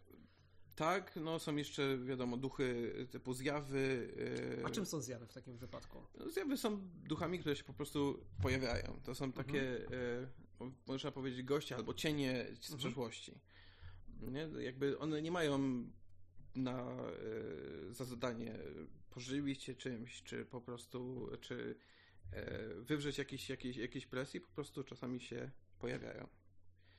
Tak, 0.76 1.16
no 1.16 1.40
są 1.40 1.56
jeszcze, 1.56 1.98
wiadomo, 1.98 2.38
duchy 2.38 2.94
typu 3.12 3.34
zjawy. 3.34 4.14
Yy... 4.58 4.66
A 4.66 4.70
czym 4.70 4.86
są 4.86 5.02
zjawy 5.02 5.28
w 5.28 5.34
takim 5.34 5.58
wypadku? 5.58 6.04
No, 6.18 6.30
zjawy 6.30 6.58
są 6.58 6.78
duchami, 7.08 7.40
które 7.40 7.56
się 7.56 7.64
po 7.64 7.74
prostu 7.74 8.26
pojawiają. 8.42 9.00
To 9.04 9.16
są 9.16 9.32
takie, 9.32 9.84
mhm. 9.84 10.28
Można 10.88 11.12
powiedzieć, 11.12 11.44
goście 11.44 11.76
albo 11.76 11.94
cienie 11.94 12.46
z 12.62 12.72
mhm. 12.72 12.78
przeszłości. 12.78 13.40
Nie? 14.22 14.50
Jakby 14.64 15.00
one 15.00 15.22
nie 15.22 15.32
mają 15.32 15.84
na, 16.56 16.98
yy, 17.88 17.94
za 17.94 18.06
zadanie 18.06 18.54
pożywić 19.10 19.64
się 19.64 19.76
czymś, 19.76 20.24
czy 20.24 20.46
po 20.46 20.62
prostu, 20.62 21.30
czy 21.42 21.76
wywrzeć 22.76 23.18
jakiejś, 23.18 23.50
jakiejś, 23.50 23.78
jakiejś 23.78 24.06
presji, 24.06 24.42
po 24.42 24.48
prostu 24.48 24.84
czasami 24.84 25.22
się 25.22 25.52
pojawiają. 25.80 26.28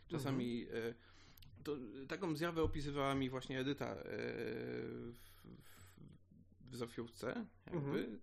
Czasami 0.09 0.62
mhm 0.62 0.95
to, 1.66 1.77
taką 2.09 2.37
zjawę 2.37 2.62
opisywała 2.62 3.15
mi 3.15 3.31
właśnie 3.31 3.61
Edyta 3.61 3.87
e, 3.87 4.05
w, 5.12 5.19
w 6.70 6.77
Zofiówce, 6.77 7.47
jakby. 7.66 8.01
Mhm. 8.01 8.20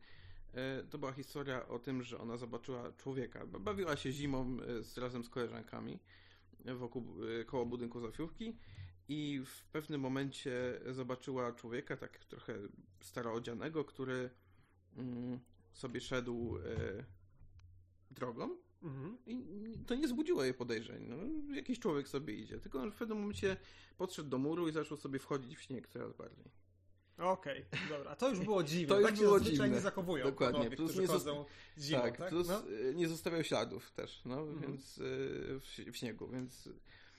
E, 0.53 0.83
to 0.83 0.97
była 0.97 1.11
historia 1.11 1.67
o 1.67 1.79
tym, 1.79 2.03
że 2.03 2.19
ona 2.19 2.37
zobaczyła 2.37 2.91
człowieka. 2.91 3.45
Bawiła 3.45 3.95
się 3.95 4.11
zimą 4.11 4.57
e, 4.61 4.83
z, 4.83 4.97
razem 4.97 5.23
z 5.23 5.29
koleżankami 5.29 5.99
wokół, 6.65 7.03
koło 7.45 7.65
budynku 7.65 7.99
Zofiówki 7.99 8.57
i 9.07 9.41
w 9.45 9.65
pewnym 9.65 10.01
momencie 10.01 10.79
zobaczyła 10.91 11.53
człowieka, 11.53 11.97
tak 11.97 12.25
trochę 12.25 12.53
staroodzianego, 13.01 13.85
który 13.85 14.29
mm, 14.97 15.39
sobie 15.73 16.01
szedł 16.01 16.57
drogą 18.11 18.57
Mhm. 18.83 19.17
I 19.25 19.77
to 19.87 19.95
nie 19.95 20.07
zbudziło 20.07 20.43
jej 20.43 20.53
podejrzeń. 20.53 21.05
No, 21.07 21.15
jakiś 21.55 21.79
człowiek 21.79 22.07
sobie 22.07 22.33
idzie. 22.33 22.59
Tylko 22.59 22.81
on 22.81 22.91
w 22.91 22.95
pewnym 22.95 23.17
momencie 23.17 23.57
podszedł 23.97 24.29
do 24.29 24.37
muru 24.37 24.67
i 24.67 24.71
zaczął 24.71 24.97
sobie 24.97 25.19
wchodzić 25.19 25.57
w 25.57 25.61
śnieg 25.61 25.87
coraz 25.87 26.13
bardziej. 26.13 26.62
Okej, 27.17 27.65
okay, 27.73 27.89
dobra. 27.89 28.15
To 28.15 28.29
już 28.29 28.39
było 28.39 28.63
dziwne. 28.63 28.95
To 28.95 28.99
już 28.99 29.09
tak 29.09 29.19
było 29.19 29.39
dziwne. 29.39 29.69
nie 29.69 29.79
zachowują. 29.79 30.25
Dokładnie. 30.25 30.59
Panowie, 30.59 30.77
plus 30.77 30.95
nie, 30.95 31.07
zosta- 31.07 31.45
zimą, 31.77 32.01
tak, 32.01 32.17
tak? 32.17 32.29
Plus 32.29 32.47
no? 32.47 32.63
nie 32.93 33.07
zostawiał 33.07 33.43
śladów 33.43 33.91
też, 33.91 34.21
no, 34.25 34.41
mhm. 34.41 34.61
więc 34.61 34.97
yy, 34.97 35.05
w, 35.59 35.91
w, 35.91 35.97
śniegu, 35.97 36.27
więc 36.27 36.69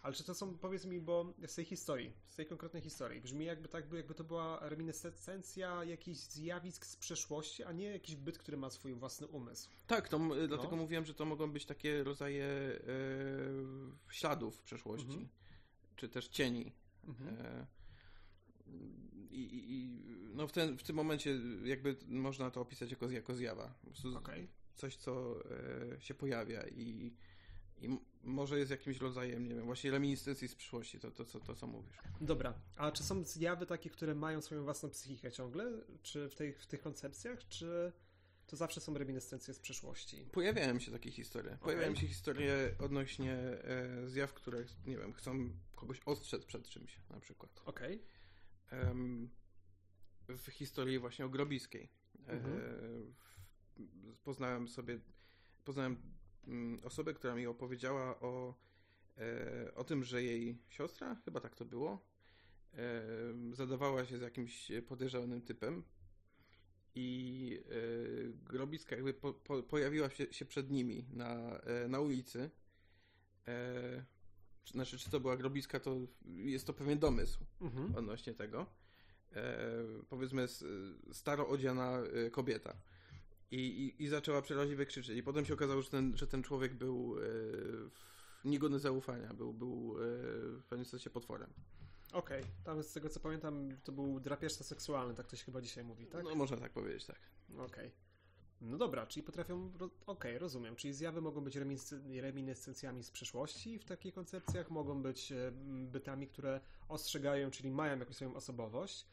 ale 0.04 0.14
czy 0.14 0.24
to 0.24 0.34
są, 0.34 0.58
powiedz 0.58 0.84
mi, 0.84 1.00
bo 1.00 1.34
z 1.46 1.54
tej 1.54 1.64
historii, 1.64 2.12
z 2.28 2.36
tej 2.36 2.46
konkretnej 2.46 2.82
historii, 2.82 3.20
brzmi 3.20 3.44
jakby 3.44 3.68
tak, 3.68 3.92
jakby 3.92 4.14
to 4.14 4.24
była 4.24 4.68
reminiscencja 4.68 5.84
jakichś 5.84 6.20
zjawisk 6.20 6.86
z 6.86 6.96
przeszłości, 6.96 7.64
a 7.64 7.72
nie 7.72 7.84
jakiś 7.84 8.16
byt, 8.16 8.38
który 8.38 8.56
ma 8.56 8.70
swój 8.70 8.94
własny 8.94 9.26
umysł. 9.26 9.68
Tak, 9.86 10.08
to, 10.08 10.18
no. 10.18 10.34
dlatego 10.48 10.76
mówiłem, 10.76 11.04
że 11.04 11.14
to 11.14 11.24
mogą 11.24 11.52
być 11.52 11.66
takie 11.66 12.04
rodzaje 12.04 12.44
e, 12.44 12.80
śladów 14.08 14.56
w 14.56 14.62
przeszłości, 14.62 15.06
mhm. 15.06 15.28
czy 15.96 16.08
też 16.08 16.28
cieni. 16.28 16.72
Mhm. 17.04 17.36
E, 17.38 17.66
i, 19.30 19.40
i, 19.52 19.88
no 20.34 20.46
w, 20.46 20.52
ten, 20.52 20.78
w 20.78 20.82
tym 20.82 20.96
momencie 20.96 21.40
jakby 21.64 21.96
można 22.08 22.50
to 22.50 22.60
opisać 22.60 22.90
jako, 22.90 23.10
jako 23.10 23.34
zjawa. 23.34 23.74
Okay. 24.16 24.48
Coś, 24.74 24.96
co 24.96 25.40
e, 25.96 26.00
się 26.00 26.14
pojawia 26.14 26.68
i 26.68 27.12
i 27.84 27.98
może 28.22 28.58
jest 28.58 28.70
jakimś 28.70 28.98
rodzajem, 28.98 29.48
nie 29.48 29.54
wiem, 29.54 29.64
właśnie 29.64 29.90
reminiscencji 29.90 30.48
z 30.48 30.54
przyszłości, 30.54 31.00
to, 31.00 31.10
to, 31.10 31.24
to, 31.24 31.40
to 31.40 31.54
co 31.54 31.66
mówisz. 31.66 31.96
Dobra, 32.20 32.54
a 32.76 32.92
czy 32.92 33.02
są 33.02 33.24
zjawy 33.24 33.66
takie, 33.66 33.90
które 33.90 34.14
mają 34.14 34.40
swoją 34.40 34.64
własną 34.64 34.90
psychikę 34.90 35.32
ciągle? 35.32 35.72
Czy 36.02 36.28
w, 36.28 36.34
tej, 36.34 36.52
w 36.52 36.66
tych 36.66 36.82
koncepcjach, 36.82 37.48
czy 37.48 37.92
to 38.46 38.56
zawsze 38.56 38.80
są 38.80 38.94
reminiscencje 38.94 39.54
z 39.54 39.60
przeszłości? 39.60 40.26
Pojawiają 40.32 40.78
się 40.78 40.92
takie 40.92 41.10
historie. 41.10 41.52
Okay. 41.52 41.64
Pojawiają 41.64 41.94
się 41.94 42.06
historie 42.06 42.74
odnośnie 42.78 43.32
e, 43.32 44.08
zjaw, 44.08 44.34
które, 44.34 44.64
nie 44.86 44.98
wiem, 44.98 45.12
chcą 45.12 45.50
kogoś 45.74 46.00
ostrzec 46.06 46.44
przed 46.44 46.68
czymś, 46.68 47.00
na 47.10 47.20
przykład. 47.20 47.50
Okej. 47.64 47.94
Okay. 47.94 48.13
W 50.28 50.46
historii 50.46 50.98
właśnie 50.98 51.26
ogrobiskiej. 51.26 51.88
E, 52.28 52.32
mhm. 52.32 53.14
Poznałem 54.24 54.68
sobie, 54.68 54.98
poznałem 55.64 55.96
mm, 56.46 56.80
osobę, 56.84 57.14
która 57.14 57.34
mi 57.34 57.46
opowiedziała 57.46 58.20
o, 58.20 58.54
e, 59.18 59.74
o 59.74 59.84
tym, 59.84 60.04
że 60.04 60.22
jej 60.22 60.58
siostra, 60.68 61.14
chyba 61.24 61.40
tak 61.40 61.54
to 61.54 61.64
było, 61.64 62.14
zadawała 63.52 64.04
się 64.04 64.18
z 64.18 64.20
jakimś 64.20 64.72
podejrzanym 64.88 65.42
typem 65.42 65.82
i 66.94 67.60
e, 67.68 68.50
grobiska 68.50 68.96
jakby 68.96 69.14
po, 69.14 69.32
po, 69.32 69.62
pojawiła 69.62 70.10
się, 70.10 70.32
się, 70.32 70.44
przed 70.44 70.70
nimi 70.70 71.06
na, 71.12 71.60
na 71.88 72.00
ulicy. 72.00 72.50
E, 74.66 74.70
znaczy, 74.70 74.98
czy 74.98 75.10
to 75.10 75.20
była 75.20 75.36
grobiska, 75.36 75.80
to 75.80 75.96
jest 76.24 76.66
to 76.66 76.72
pewien 76.72 76.98
domysł 76.98 77.44
mhm. 77.60 77.94
odnośnie 77.94 78.34
tego. 78.34 78.66
E, 79.32 79.72
powiedzmy, 80.08 80.46
staro 81.12 81.48
odziana 81.48 81.98
e, 81.98 82.30
kobieta. 82.30 82.76
I, 83.50 83.56
i, 83.56 84.02
I, 84.02 84.08
zaczęła 84.08 84.42
przeraźliwie 84.42 84.86
krzyczeć. 84.86 85.18
I 85.18 85.22
potem 85.22 85.44
się 85.44 85.54
okazało, 85.54 85.82
że 85.82 85.90
ten, 85.90 86.16
że 86.16 86.26
ten 86.26 86.42
człowiek 86.42 86.74
był 86.74 87.16
e, 87.18 87.22
niegodny 88.44 88.78
zaufania, 88.78 89.34
był, 89.34 89.52
był 89.52 89.96
e, 89.98 90.06
w 90.60 90.64
pewnym 90.68 90.84
sensie 90.84 91.10
potworem. 91.10 91.50
Okej, 92.12 92.40
okay. 92.40 92.52
tam 92.64 92.82
z 92.82 92.92
tego 92.92 93.08
co 93.08 93.20
pamiętam, 93.20 93.68
to 93.84 93.92
był 93.92 94.20
drapieżca 94.20 94.64
seksualny, 94.64 95.14
tak 95.14 95.26
to 95.26 95.36
się 95.36 95.44
chyba 95.44 95.60
dzisiaj 95.60 95.84
mówi, 95.84 96.06
tak? 96.06 96.24
No, 96.24 96.34
można 96.34 96.56
tak 96.56 96.72
powiedzieć, 96.72 97.06
tak. 97.06 97.18
Okej. 97.50 97.64
Okay. 97.66 97.90
No 98.60 98.78
dobra, 98.78 99.06
czyli 99.06 99.24
potrafią. 99.24 99.72
Okej, 99.76 99.90
okay, 100.06 100.38
rozumiem. 100.38 100.76
Czyli 100.76 100.94
zjawy 100.94 101.20
mogą 101.20 101.40
być 101.40 101.58
reminiscencjami 102.20 103.02
z 103.02 103.10
przeszłości 103.10 103.78
w 103.78 103.84
takich 103.84 104.14
koncepcjach, 104.14 104.70
mogą 104.70 105.02
być 105.02 105.32
e, 105.32 105.52
bytami, 105.66 106.26
które 106.26 106.60
ostrzegają, 106.88 107.50
czyli 107.50 107.70
mają 107.70 107.98
jakąś 107.98 108.16
swoją 108.16 108.34
osobowość. 108.34 109.06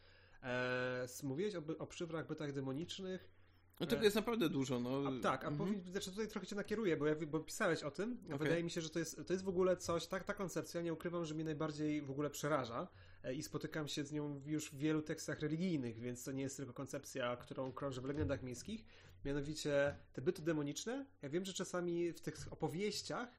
Eee, 0.44 1.08
mówiłeś 1.24 1.56
o, 1.56 1.62
o 1.80 1.88
przywrach 1.88 2.28
bytach 2.28 2.52
demonicznych. 2.52 3.42
No 3.82 3.88
tego 3.88 4.04
jest 4.04 4.16
naprawdę 4.16 4.50
dużo. 4.50 4.80
No. 4.80 5.04
A, 5.08 5.22
tak, 5.22 5.46
a 5.46 5.48
mhm. 5.48 5.58
powiedz, 5.58 5.92
znaczy 5.92 6.12
tutaj 6.12 6.28
trochę 6.28 6.48
cię 6.48 6.56
nakieruję, 6.56 6.98
bo, 6.98 7.08
ja, 7.08 7.16
bo 7.28 7.40
pisałeś 7.40 7.84
o 7.84 7.92
tym. 7.92 8.18
Okay. 8.26 8.38
Wydaje 8.38 8.64
mi 8.64 8.70
się, 8.70 8.82
że 8.82 8.90
to 8.90 9.00
jest, 9.00 9.22
to 9.28 9.34
jest 9.34 9.46
w 9.46 9.50
ogóle 9.50 9.78
coś, 9.78 10.08
tak, 10.08 10.24
ta 10.24 10.34
koncepcja, 10.34 10.82
nie 10.82 10.94
ukrywam, 10.94 11.26
że 11.26 11.36
mnie 11.36 11.44
najbardziej 11.44 12.02
w 12.02 12.12
ogóle 12.12 12.30
przeraża 12.30 12.88
e, 13.24 13.34
i 13.34 13.44
spotykam 13.44 13.88
się 13.88 14.04
z 14.04 14.12
nią 14.12 14.42
już 14.46 14.72
w 14.72 14.78
wielu 14.78 15.02
tekstach 15.02 15.40
religijnych, 15.40 16.00
więc 16.00 16.24
to 16.24 16.32
nie 16.32 16.44
jest 16.44 16.58
tylko 16.58 16.74
koncepcja, 16.74 17.36
którą 17.36 17.72
krąży 17.72 18.02
w 18.02 18.06
legendach 18.06 18.44
miejskich. 18.44 18.86
Mianowicie 19.26 19.96
te 20.14 20.22
byty 20.22 20.42
demoniczne, 20.42 21.06
ja 21.22 21.30
wiem, 21.30 21.46
że 21.46 21.54
czasami 21.54 22.14
w 22.14 22.22
tych 22.22 22.54
opowieściach 22.54 23.30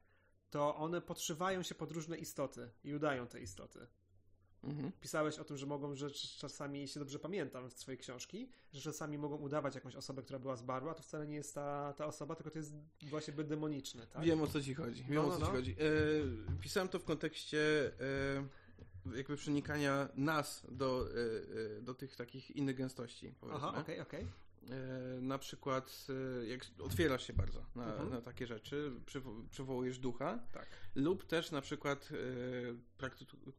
to 0.50 0.76
one 0.76 1.00
podszywają 1.00 1.62
się 1.62 1.74
pod 1.74 1.92
różne 1.92 2.18
istoty 2.18 2.70
i 2.84 2.94
udają 2.94 3.26
te 3.26 3.40
istoty. 3.40 3.86
Mhm. 4.64 4.92
Pisałeś 5.00 5.38
o 5.38 5.44
tym, 5.44 5.56
że 5.56 5.66
mogą, 5.66 5.94
że 5.94 6.10
czasami, 6.10 6.80
jeśli 6.80 6.98
dobrze 6.98 7.18
pamiętam 7.18 7.70
w 7.70 7.72
swojej 7.72 7.98
książki, 7.98 8.48
że 8.72 8.80
czasami 8.80 9.18
mogą 9.18 9.36
udawać 9.36 9.74
jakąś 9.74 9.96
osobę, 9.96 10.22
która 10.22 10.38
była 10.38 10.56
zbarła, 10.56 10.94
to 10.94 11.02
wcale 11.02 11.26
nie 11.26 11.36
jest 11.36 11.54
ta, 11.54 11.92
ta 11.92 12.06
osoba, 12.06 12.34
tylko 12.34 12.50
to 12.50 12.58
jest 12.58 12.72
właśnie 13.02 13.34
byt 13.34 13.48
demoniczny, 13.48 14.06
tak? 14.06 14.24
Wiem 14.24 14.42
o 14.42 14.46
co 14.46 14.62
ci 14.62 14.74
chodzi. 14.74 15.04
Wiem 15.04 15.14
no, 15.14 15.26
o 15.26 15.30
co 15.30 15.38
no, 15.38 15.46
ci 15.46 15.52
no. 15.52 15.56
chodzi. 15.56 15.72
E, 15.72 16.60
pisałem 16.60 16.88
to 16.88 16.98
w 16.98 17.04
kontekście 17.04 17.92
e, 19.06 19.16
jakby 19.16 19.36
przenikania 19.36 20.08
nas 20.14 20.66
do, 20.70 21.08
e, 21.08 21.78
e 21.78 21.82
do 21.82 21.94
tych 21.94 22.16
takich 22.16 22.50
innych 22.50 22.76
gęstości. 22.76 23.34
Powiedzmy. 23.40 23.68
Aha, 23.68 23.80
okej, 23.80 24.00
okay, 24.00 24.02
okej. 24.02 24.20
Okay. 24.20 24.41
E, 24.70 25.20
na 25.20 25.38
przykład 25.38 26.06
e, 26.42 26.46
jak 26.46 26.66
otwierasz 26.78 27.26
się 27.26 27.32
bardzo 27.32 27.64
na, 27.74 27.86
mhm. 27.86 28.10
na 28.10 28.20
takie 28.20 28.46
rzeczy, 28.46 28.92
przywołujesz 29.50 29.98
ducha, 29.98 30.38
tak. 30.52 30.66
lub 30.94 31.24
też 31.24 31.50
na 31.50 31.60
przykład 31.60 32.08
e, 32.98 33.06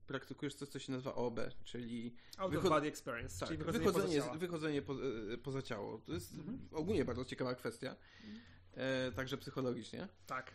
praktykujesz 0.08 0.56
coś, 0.56 0.70
co 0.70 0.80
się 0.80 0.92
nazywa 0.92 1.16
OB, 1.16 1.40
czyli 1.64 2.16
Out 2.38 2.64
body 2.64 2.88
experience, 2.88 3.40
tak, 3.40 3.50
czyli 3.50 3.64
wychodzenie, 3.64 3.86
wychodzenie, 3.86 4.22
poza, 4.22 4.38
wychodzenie 4.38 4.82
po, 4.82 4.96
poza 5.44 5.62
ciało. 5.62 5.98
To 5.98 6.14
jest 6.14 6.34
mhm. 6.34 6.60
ogólnie 6.72 7.06
bardzo 7.06 7.26
ciekawa 7.26 7.56
kwestia. 7.56 7.96
E, 8.74 9.12
także 9.12 9.38
psychologicznie. 9.38 10.08
Tak, 10.26 10.54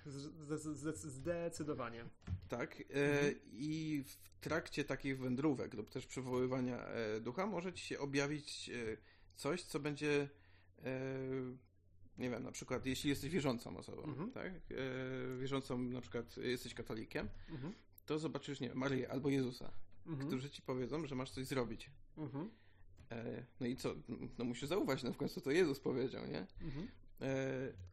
zdecydowanie. 0.93 2.05
Tak. 2.49 2.81
E, 2.81 2.85
mhm. 2.85 3.35
I 3.53 4.05
w 4.07 4.41
trakcie 4.41 4.85
takich 4.85 5.19
wędrówek 5.19 5.75
lub 5.75 5.91
też 5.91 6.07
przywoływania 6.07 6.87
ducha 7.21 7.47
może 7.47 7.73
ci 7.73 7.85
się 7.85 7.99
objawić 7.99 8.71
coś, 9.39 9.63
co 9.63 9.81
będzie 9.81 10.29
e, 10.85 10.91
nie 12.19 12.31
wiem, 12.31 12.43
na 12.43 12.53
przykład 12.53 12.87
jeśli 12.87 13.11
jesteś 13.11 13.31
wierzącą 13.31 13.77
osobą, 13.77 14.03
mhm. 14.03 14.31
tak? 14.33 14.53
E, 14.53 15.39
wierzącą 15.39 15.79
na 15.79 16.01
przykład 16.01 16.37
jesteś 16.37 16.75
katolikiem, 16.75 17.29
mhm. 17.51 17.75
to 18.07 18.19
zobaczysz, 18.19 18.61
nie 18.61 18.75
Maryję 18.75 19.11
albo 19.11 19.29
Jezusa, 19.29 19.73
mhm. 20.07 20.29
którzy 20.29 20.51
ci 20.51 20.63
powiedzą, 20.63 21.07
że 21.07 21.15
masz 21.15 21.31
coś 21.31 21.47
zrobić. 21.47 21.91
Mhm. 22.17 22.51
E, 23.11 23.45
no 23.61 23.67
i 23.67 23.77
co? 23.77 23.95
No 24.39 24.45
musisz 24.45 24.69
zaufać, 24.69 25.03
no 25.03 25.13
w 25.13 25.17
końcu 25.17 25.41
to 25.41 25.51
Jezus 25.51 25.81
powiedział, 25.81 26.27
nie? 26.27 26.47
Mhm. 26.61 26.89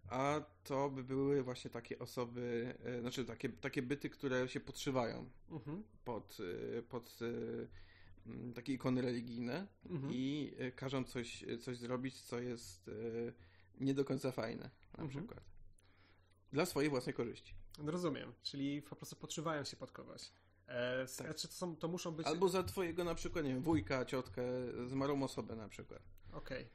A 0.10 0.42
to 0.64 0.90
by 0.90 1.04
były 1.04 1.44
właśnie 1.44 1.70
takie 1.72 2.00
osoby, 2.00 2.76
znaczy 3.02 3.26
takie, 3.26 3.50
takie 3.50 3.82
byty, 3.82 4.10
które 4.10 4.48
się 4.50 4.60
podszywają 4.60 5.30
mhm. 5.52 5.84
pod, 6.06 6.38
pod 6.90 7.20
takie 8.56 8.74
ikony 8.74 9.02
religijne 9.02 9.68
mhm. 9.90 10.14
i 10.14 10.54
e, 10.58 10.72
każą 10.72 11.04
coś, 11.04 11.44
coś 11.62 11.78
zrobić, 11.78 12.22
co 12.22 12.40
jest 12.40 12.88
e, 12.88 12.92
nie 13.80 13.94
do 13.94 14.06
końca 14.06 14.32
fajne, 14.32 14.70
na 14.98 15.04
mhm. 15.04 15.10
przykład. 15.10 15.44
Dla 16.52 16.66
swojej 16.66 16.90
własnej 16.90 17.16
korzyści. 17.16 17.56
No 17.84 17.92
rozumiem, 17.92 18.34
czyli 18.44 18.82
po 18.82 18.96
prostu 18.96 19.16
podszywają 19.16 19.64
się 19.64 19.78
pod 19.78 19.92
kogoś. 19.92 20.32
E, 20.68 21.06
tak. 21.18 21.34
To, 21.34 21.48
są, 21.48 21.76
to 21.76 21.88
muszą 21.88 22.12
być... 22.12 22.28
Albo 22.28 22.50
za 22.50 22.64
twojego 22.64 23.04
na 23.04 23.16
przykład, 23.16 23.46
nie 23.46 23.54
wiem, 23.54 23.62
wujka, 23.62 24.06
ciotkę, 24.06 24.44
zmarłą 24.88 25.24
osobę 25.24 25.56
na 25.56 25.70
przykład. 25.70 26.02
Okej. 26.34 26.64
Okay. 26.64 26.70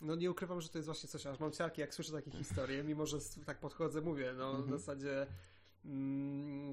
No 0.00 0.14
nie 0.14 0.30
ukrywam, 0.30 0.60
że 0.60 0.68
to 0.68 0.78
jest 0.78 0.86
właśnie 0.86 1.08
coś, 1.08 1.26
aż 1.26 1.40
mam 1.40 1.52
ciarki, 1.52 1.80
jak 1.80 1.94
słyszę 1.94 2.12
takie 2.12 2.30
historie, 2.30 2.84
mimo 2.84 3.06
że 3.06 3.18
tak 3.46 3.60
podchodzę, 3.60 4.00
mówię, 4.00 4.34
no 4.36 4.50
mhm. 4.50 4.66
w 4.66 4.70
zasadzie 4.70 5.10
Mm, 5.20 5.34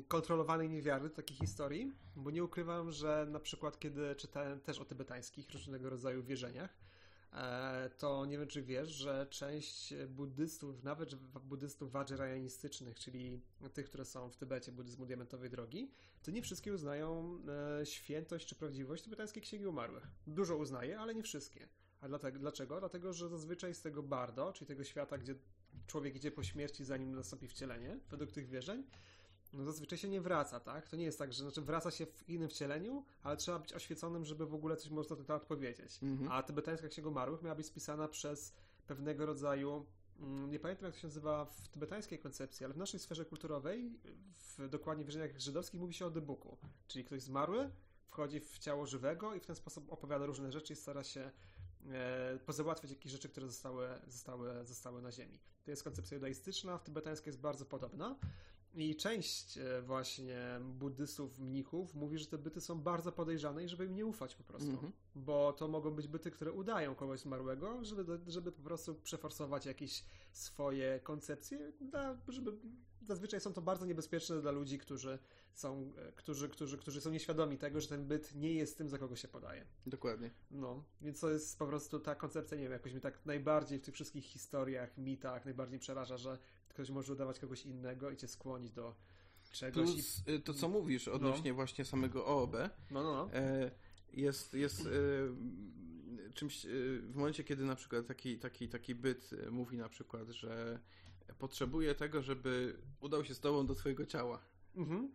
kontrolowanej 0.07 0.69
niewiary 0.69 1.09
takich 1.09 1.37
historii, 1.37 1.91
bo 2.15 2.31
nie 2.31 2.43
ukrywam, 2.43 2.91
że 2.91 3.27
na 3.29 3.39
przykład 3.39 3.79
kiedy 3.79 4.15
czytałem 4.15 4.59
też 4.59 4.79
o 4.79 4.85
tybetańskich 4.85 5.51
różnego 5.51 5.89
rodzaju 5.89 6.23
wierzeniach, 6.23 6.77
e, 7.33 7.89
to 7.97 8.25
nie 8.25 8.37
wiem, 8.37 8.47
czy 8.47 8.63
wiesz, 8.63 8.89
że 8.89 9.27
część 9.29 9.93
buddystów, 10.09 10.83
nawet 10.83 11.15
buddystów 11.15 11.91
wajrayanistycznych, 11.91 12.99
czyli 12.99 13.41
tych, 13.73 13.85
które 13.85 14.05
są 14.05 14.29
w 14.29 14.37
Tybecie, 14.37 14.71
buddyzmu 14.71 15.05
diamentowej 15.05 15.49
drogi, 15.49 15.91
to 16.23 16.31
nie 16.31 16.41
wszystkie 16.41 16.73
uznają 16.73 17.39
e, 17.81 17.85
świętość 17.85 18.47
czy 18.47 18.55
prawdziwość 18.55 19.03
tybetańskiej 19.03 19.43
księgi 19.43 19.67
umarłych. 19.67 20.07
Dużo 20.27 20.57
uznaje, 20.57 20.99
ale 20.99 21.15
nie 21.15 21.23
wszystkie. 21.23 21.67
A 22.03 22.07
dlatego, 22.07 22.39
dlaczego? 22.39 22.79
Dlatego, 22.79 23.13
że 23.13 23.29
zazwyczaj 23.29 23.73
z 23.73 23.81
tego 23.81 24.03
bardo, 24.03 24.53
czyli 24.53 24.67
tego 24.67 24.83
świata, 24.83 25.17
gdzie 25.17 25.35
człowiek 25.87 26.15
idzie 26.15 26.31
po 26.31 26.43
śmierci, 26.43 26.85
zanim 26.85 27.15
nastąpi 27.15 27.47
wcielenie, 27.47 27.99
według 28.09 28.31
tych 28.31 28.49
wierzeń, 28.49 28.83
no 29.53 29.63
zazwyczaj 29.63 29.97
się 29.99 30.09
nie 30.09 30.21
wraca, 30.21 30.59
tak? 30.59 30.87
To 30.87 30.95
nie 30.95 31.05
jest 31.05 31.19
tak, 31.19 31.33
że 31.33 31.43
znaczy 31.43 31.61
wraca 31.61 31.91
się 31.91 32.05
w 32.05 32.29
innym 32.29 32.49
wcieleniu, 32.49 33.05
ale 33.23 33.37
trzeba 33.37 33.59
być 33.59 33.73
oświeconym, 33.73 34.25
żeby 34.25 34.45
w 34.45 34.53
ogóle 34.53 34.77
coś 34.77 34.91
można 34.91 35.09
na 35.09 35.15
ten 35.15 35.25
temat 35.25 35.45
powiedzieć. 35.45 35.99
Mhm. 36.03 36.31
A 36.31 36.43
tybetańska 36.43 36.87
księga 36.87 37.09
umarłych 37.09 37.41
miała 37.41 37.55
być 37.55 37.65
spisana 37.65 38.07
przez 38.07 38.53
pewnego 38.87 39.25
rodzaju 39.25 39.85
mm, 40.19 40.51
nie 40.51 40.59
pamiętam 40.59 40.85
jak 40.85 40.95
to 40.95 41.01
się 41.01 41.07
nazywa 41.07 41.45
w 41.45 41.67
tybetańskiej 41.67 42.19
koncepcji, 42.19 42.65
ale 42.65 42.73
w 42.73 42.77
naszej 42.77 42.99
sferze 42.99 43.25
kulturowej, 43.25 43.99
w 44.35 44.69
dokładnie 44.69 45.05
wierzeniach 45.05 45.39
żydowskich 45.39 45.79
mówi 45.79 45.93
się 45.93 46.05
o 46.05 46.09
debuku, 46.09 46.57
czyli 46.87 47.05
ktoś 47.05 47.21
zmarły, 47.21 47.69
wchodzi 48.07 48.39
w 48.39 48.59
ciało 48.59 48.85
żywego 48.85 49.35
i 49.35 49.39
w 49.39 49.45
ten 49.45 49.55
sposób 49.55 49.91
opowiada 49.91 50.25
różne 50.25 50.51
rzeczy 50.51 50.73
i 50.73 50.75
stara 50.75 51.03
się 51.03 51.31
pozałatwiać 52.45 52.91
jakieś 52.91 53.11
rzeczy, 53.11 53.29
które 53.29 53.47
zostały, 53.47 53.87
zostały, 54.07 54.65
zostały 54.65 55.01
na 55.01 55.11
ziemi. 55.11 55.39
To 55.63 55.71
jest 55.71 55.83
koncepcja 55.83 56.15
judaistyczna, 56.15 56.77
w 56.77 56.83
tybetańskiej 56.83 57.29
jest 57.31 57.41
bardzo 57.41 57.65
podobna. 57.65 58.15
I 58.75 58.95
część 58.95 59.57
e, 59.57 59.81
właśnie 59.81 60.39
buddystów, 60.61 61.39
mnichów 61.39 61.95
mówi, 61.95 62.17
że 62.17 62.25
te 62.25 62.37
byty 62.37 62.61
są 62.61 62.81
bardzo 62.81 63.11
podejrzane 63.11 63.63
i 63.63 63.67
żeby 63.67 63.85
im 63.85 63.95
nie 63.95 64.05
ufać 64.05 64.35
po 64.35 64.43
prostu. 64.43 64.69
Mm 64.69 64.81
-hmm. 64.81 64.91
Bo 65.15 65.53
to 65.53 65.67
mogą 65.67 65.91
być 65.91 66.07
byty, 66.07 66.31
które 66.31 66.51
udają 66.51 66.95
kogoś 66.95 67.19
zmarłego, 67.19 67.85
żeby, 67.85 68.19
żeby 68.27 68.51
po 68.51 68.61
prostu 68.61 68.95
przeforsować 68.95 69.65
jakieś 69.65 70.03
swoje 70.31 70.99
koncepcje, 70.99 71.71
żeby 72.27 72.51
zazwyczaj 73.01 73.41
są 73.41 73.53
to 73.53 73.61
bardzo 73.61 73.85
niebezpieczne 73.85 74.41
dla 74.41 74.51
ludzi, 74.51 74.77
którzy 74.77 75.19
są, 75.53 75.93
e, 75.97 76.11
którzy, 76.11 76.49
którzy, 76.49 76.77
którzy 76.77 77.01
są 77.01 77.11
nieświadomi 77.11 77.57
tego, 77.57 77.81
że 77.81 77.87
ten 77.87 78.07
byt 78.07 78.35
nie 78.35 78.53
jest 78.53 78.77
tym, 78.77 78.89
za 78.89 78.97
kogo 78.97 79.15
się 79.15 79.27
podaje. 79.27 79.65
Dokładnie. 79.85 80.31
No, 80.51 80.83
więc 81.01 81.19
to 81.19 81.29
jest 81.29 81.59
po 81.59 81.67
prostu 81.67 81.99
ta 81.99 82.15
koncepcja, 82.15 82.57
nie 82.57 82.63
wiem, 82.63 82.71
jakoś 82.71 82.93
mi 82.93 83.01
tak 83.01 83.25
najbardziej 83.25 83.79
w 83.79 83.81
tych 83.81 83.93
wszystkich 83.93 84.25
historiach, 84.25 84.97
mitach 84.97 85.45
najbardziej 85.45 85.79
przeraża, 85.79 86.17
że 86.17 86.37
ktoś 86.69 86.89
może 86.89 87.13
udawać 87.13 87.39
kogoś 87.39 87.65
innego 87.65 88.11
i 88.11 88.17
cię 88.17 88.27
skłonić 88.27 88.71
do 88.71 88.95
czegoś. 89.51 89.91
Plus, 89.91 90.23
i... 90.27 90.31
Y, 90.31 90.39
to, 90.39 90.53
co 90.53 90.69
mówisz 90.69 91.07
odnośnie 91.07 91.51
no. 91.51 91.55
właśnie 91.55 91.85
samego 91.85 92.25
OOB, 92.25 92.53
no, 92.91 93.03
no, 93.03 93.13
no. 93.13 93.33
E, 93.33 93.71
jest, 94.13 94.53
jest 94.53 94.85
e, 94.85 94.89
czymś, 96.33 96.65
e, 96.65 96.69
w 97.01 97.15
momencie, 97.15 97.43
kiedy 97.43 97.65
na 97.65 97.75
przykład 97.75 98.07
taki, 98.07 98.39
taki, 98.39 98.69
taki 98.69 98.95
byt 98.95 99.29
mówi 99.51 99.77
na 99.77 99.89
przykład, 99.89 100.29
że 100.29 100.79
potrzebuje 101.39 101.95
tego, 101.95 102.21
żeby 102.21 102.77
udał 102.99 103.25
się 103.25 103.33
z 103.33 103.39
tobą 103.39 103.65
do 103.65 103.75
twojego 103.75 104.05
ciała. 104.05 104.39
Mhm. 104.75 105.11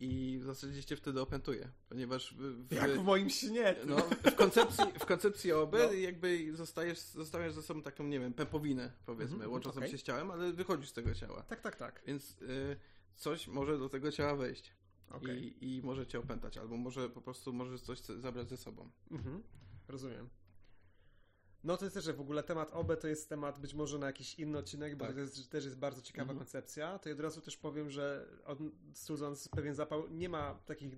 I 0.00 0.38
w 0.38 0.44
zasadzie 0.44 0.84
cię 0.84 0.96
wtedy 0.96 1.20
opętuje, 1.20 1.68
ponieważ... 1.88 2.34
W, 2.34 2.72
Jak 2.72 2.90
w 2.90 3.04
moim 3.04 3.30
śnie. 3.30 3.76
No, 3.86 3.96
w 4.30 4.34
koncepcji, 4.34 4.84
w 4.98 5.06
koncepcji 5.06 5.52
OB 5.52 5.72
no. 5.72 5.92
jakby 5.92 6.56
zostajesz, 6.56 6.98
zostawiasz 6.98 7.52
ze 7.52 7.62
sobą 7.62 7.82
taką, 7.82 8.04
nie 8.04 8.20
wiem, 8.20 8.34
pępowinę, 8.34 8.92
powiedzmy, 9.06 9.36
mm 9.36 9.48
-hmm, 9.48 9.52
łączącą 9.52 9.78
okay. 9.78 9.90
się 9.90 9.98
z 9.98 10.02
ciałem, 10.02 10.30
ale 10.30 10.52
wychodzisz 10.52 10.88
z 10.88 10.92
tego 10.92 11.14
ciała. 11.14 11.42
Tak, 11.42 11.60
tak, 11.60 11.76
tak. 11.76 12.02
Więc 12.06 12.42
y, 12.42 12.76
coś 13.16 13.48
może 13.48 13.78
do 13.78 13.88
tego 13.88 14.12
ciała 14.12 14.36
wejść. 14.36 14.72
Okay. 15.10 15.36
I, 15.36 15.76
I 15.76 15.82
może 15.82 16.06
cię 16.06 16.18
opętać, 16.18 16.58
albo 16.58 16.76
może 16.76 17.10
po 17.10 17.20
prostu 17.20 17.52
możesz 17.52 17.80
coś 17.80 17.98
zabrać 18.00 18.48
ze 18.48 18.56
sobą. 18.56 18.90
Mhm. 19.10 19.42
Rozumiem. 19.88 20.28
No 21.64 21.76
to 21.76 21.84
jest 21.84 21.94
też, 21.94 22.04
że 22.04 22.12
w 22.12 22.20
ogóle 22.20 22.42
temat 22.42 22.70
OB 22.72 22.96
to 23.00 23.08
jest 23.08 23.28
temat 23.28 23.58
być 23.58 23.74
może 23.74 23.98
na 23.98 24.06
jakiś 24.06 24.34
inny 24.34 24.58
odcinek, 24.58 24.96
bo 24.96 25.04
tak. 25.04 25.14
to 25.14 25.20
jest, 25.20 25.50
też 25.50 25.64
jest 25.64 25.78
bardzo 25.78 26.02
ciekawa 26.02 26.22
mhm. 26.22 26.38
koncepcja. 26.38 26.98
To 26.98 27.08
ja 27.08 27.14
od 27.14 27.20
razu 27.20 27.40
też 27.40 27.56
powiem, 27.56 27.90
że 27.90 28.26
studząc 28.94 29.48
pewien 29.48 29.74
zapał, 29.74 30.08
nie 30.08 30.28
ma 30.28 30.54
takich 30.66 30.92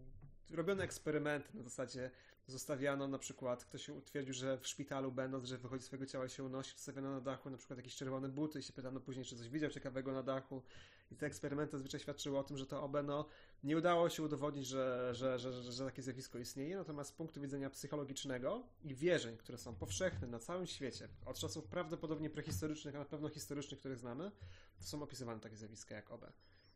robione 0.50 0.84
eksperymenty 0.84 1.56
na 1.56 1.62
zasadzie 1.62 2.10
zostawiano 2.46 3.08
na 3.08 3.18
przykład, 3.18 3.64
ktoś 3.64 3.86
się 3.86 3.92
utwierdził, 3.92 4.34
że 4.34 4.58
w 4.58 4.66
szpitalu 4.66 5.12
będąc, 5.12 5.44
że 5.44 5.58
wychodzi 5.58 5.84
z 5.84 5.86
swojego 5.86 6.06
ciała 6.06 6.28
się 6.28 6.44
unosi, 6.44 6.72
zostawiano 6.76 7.10
na 7.10 7.20
dachu 7.20 7.50
na 7.50 7.56
przykład 7.56 7.76
jakieś 7.76 7.96
czerwone 7.96 8.28
buty 8.28 8.58
i 8.58 8.62
się 8.62 8.72
pytano 8.72 9.00
później, 9.00 9.24
czy 9.24 9.36
coś 9.36 9.48
widział 9.48 9.70
ciekawego 9.70 10.12
na 10.12 10.22
dachu 10.22 10.62
i 11.10 11.16
te 11.16 11.26
eksperymenty 11.26 11.72
zazwyczaj 11.72 12.00
świadczyły 12.00 12.38
o 12.38 12.44
tym, 12.44 12.56
że 12.56 12.66
to 12.66 12.82
OB 12.82 12.96
no, 13.04 13.26
nie 13.62 13.76
udało 13.76 14.08
się 14.08 14.22
udowodnić, 14.22 14.66
że, 14.66 15.14
że, 15.14 15.38
że, 15.38 15.72
że, 15.72 15.84
takie 15.84 16.02
zjawisko 16.02 16.38
istnieje, 16.38 16.76
natomiast 16.76 17.10
z 17.10 17.12
punktu 17.12 17.40
widzenia 17.40 17.70
psychologicznego 17.70 18.62
i 18.84 18.94
wierzeń, 18.94 19.36
które 19.36 19.58
są 19.58 19.74
powszechne 19.74 20.28
na 20.28 20.38
całym 20.38 20.66
świecie, 20.66 21.08
od 21.26 21.38
czasów 21.38 21.64
prawdopodobnie 21.66 22.30
prehistorycznych, 22.30 22.96
a 22.96 22.98
na 22.98 23.04
pewno 23.04 23.28
historycznych, 23.28 23.80
których 23.80 23.98
znamy, 23.98 24.30
to 24.78 24.84
są 24.84 25.02
opisywane 25.02 25.40
takie 25.40 25.56
zjawiska 25.56 25.94
jak 25.94 26.10
OB. 26.10 26.32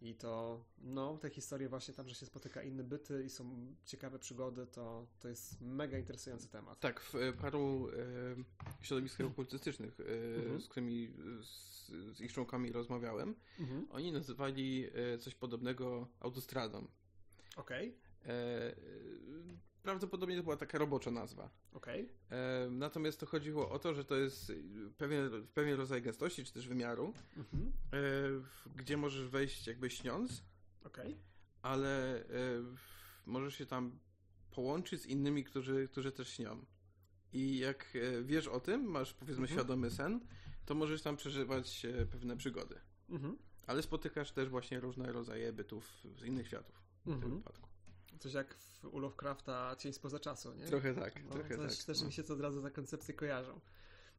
I 0.06 0.14
to, 0.14 0.64
no, 0.78 1.18
te 1.18 1.30
historie 1.30 1.68
właśnie 1.68 1.94
tam, 1.94 2.08
że 2.08 2.14
się 2.14 2.26
spotyka 2.26 2.62
inne 2.62 2.84
byty 2.84 3.24
i 3.24 3.30
są 3.30 3.74
ciekawe 3.84 4.18
przygody, 4.18 4.66
to, 4.66 5.06
to 5.20 5.28
jest 5.28 5.60
mega 5.60 5.98
interesujący 5.98 6.48
temat. 6.48 6.80
Tak, 6.80 7.00
w 7.00 7.14
e, 7.14 7.32
paru 7.32 7.88
e, 8.80 8.84
środowiskach 8.84 9.26
okultystycznych, 9.26 10.00
e, 10.00 10.36
mhm. 10.36 10.60
z 10.60 10.68
którymi 10.68 11.12
z, 11.42 11.86
z, 11.88 12.20
ich 12.20 12.32
członkami 12.32 12.72
rozmawiałem, 12.72 13.34
mhm. 13.60 13.86
oni 13.90 14.12
nazywali 14.12 14.86
e, 15.14 15.18
coś 15.18 15.34
podobnego 15.34 16.08
autostradą. 16.20 16.88
Okej. 17.56 17.88
Okay. 17.88 18.76
E, 19.86 19.90
prawdopodobnie 19.90 20.36
to 20.36 20.42
była 20.42 20.56
taka 20.56 20.78
robocza 20.78 21.10
nazwa. 21.10 21.50
Okay. 21.72 22.08
E, 22.30 22.68
natomiast 22.70 23.20
to 23.20 23.26
chodziło 23.26 23.70
o 23.70 23.78
to, 23.78 23.94
że 23.94 24.04
to 24.04 24.16
jest 24.16 24.52
pewien, 24.98 25.46
pewien 25.54 25.76
rodzaj 25.76 26.02
gęstości, 26.02 26.44
czy 26.44 26.52
też 26.52 26.68
wymiaru, 26.68 27.12
mhm. 27.36 27.72
e, 27.92 28.76
gdzie 28.76 28.96
możesz 28.96 29.28
wejść 29.28 29.66
jakby 29.66 29.90
śniąc, 29.90 30.44
okay. 30.84 31.16
ale 31.62 32.20
e, 32.20 32.26
możesz 33.26 33.54
się 33.54 33.66
tam 33.66 33.98
połączyć 34.50 35.02
z 35.02 35.06
innymi, 35.06 35.44
którzy, 35.44 35.88
którzy 35.88 36.12
też 36.12 36.28
śnią. 36.28 36.64
I 37.32 37.58
jak 37.58 37.96
e, 37.96 38.22
wiesz 38.22 38.48
o 38.48 38.60
tym, 38.60 38.82
masz 38.82 39.14
powiedzmy 39.14 39.42
mhm. 39.42 39.58
świadomy 39.58 39.90
sen, 39.90 40.20
to 40.64 40.74
możesz 40.74 41.02
tam 41.02 41.16
przeżywać 41.16 41.84
e, 41.84 42.06
pewne 42.06 42.36
przygody. 42.36 42.80
Mhm. 43.08 43.38
Ale 43.66 43.82
spotykasz 43.82 44.32
też 44.32 44.48
właśnie 44.48 44.80
różne 44.80 45.12
rodzaje 45.12 45.52
bytów 45.52 45.90
z 46.16 46.24
innych 46.24 46.46
światów 46.46 46.82
w 47.00 47.04
tym 47.04 47.12
mhm. 47.12 47.36
wypadku. 47.36 47.75
Coś 48.18 48.32
jak 48.32 48.54
w 48.54 48.84
u 48.84 48.98
Lovecrafta 48.98 49.76
Cień 49.76 49.92
spoza 49.92 50.20
czasu, 50.20 50.54
nie? 50.54 50.64
Trochę 50.64 50.94
tak, 50.94 51.24
no, 51.24 51.30
trochę 51.30 51.56
też, 51.56 51.76
tak. 51.76 51.86
Też 51.86 52.00
no. 52.00 52.06
mi 52.06 52.12
się 52.12 52.22
to 52.22 52.34
od 52.34 52.40
razu 52.40 52.60
za 52.60 52.70
koncepcje 52.70 53.14
kojarzą. 53.14 53.60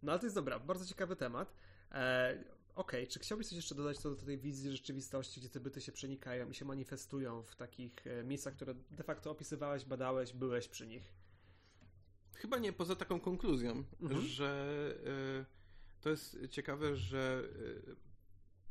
No 0.03 0.11
ale 0.11 0.19
to 0.19 0.25
jest 0.25 0.35
dobra, 0.35 0.59
bardzo 0.59 0.85
ciekawy 0.85 1.15
temat. 1.15 1.53
E, 1.91 2.43
Okej, 2.77 3.01
okay. 3.01 3.07
czy 3.07 3.19
chciałbyś 3.19 3.47
coś 3.47 3.55
jeszcze 3.55 3.75
dodać 3.75 3.97
co 3.97 4.09
do 4.09 4.15
tej 4.15 4.37
wizji 4.37 4.71
rzeczywistości, 4.71 5.39
gdzie 5.39 5.49
te 5.49 5.59
byty 5.59 5.81
się 5.81 5.91
przenikają 5.91 6.49
i 6.49 6.53
się 6.53 6.65
manifestują 6.65 7.43
w 7.43 7.55
takich 7.55 8.07
e, 8.07 8.23
miejscach, 8.23 8.53
które 8.53 8.73
de 8.91 9.03
facto 9.03 9.31
opisywałeś, 9.31 9.85
badałeś, 9.85 10.33
byłeś 10.33 10.67
przy 10.67 10.87
nich? 10.87 11.13
Chyba 12.33 12.57
nie, 12.57 12.73
poza 12.73 12.95
taką 12.95 13.19
konkluzją, 13.19 13.83
mhm. 14.01 14.21
że 14.21 14.93
y, 15.41 16.01
to 16.01 16.09
jest 16.09 16.37
ciekawe, 16.49 16.95
że 16.95 17.43
y, 17.55 17.95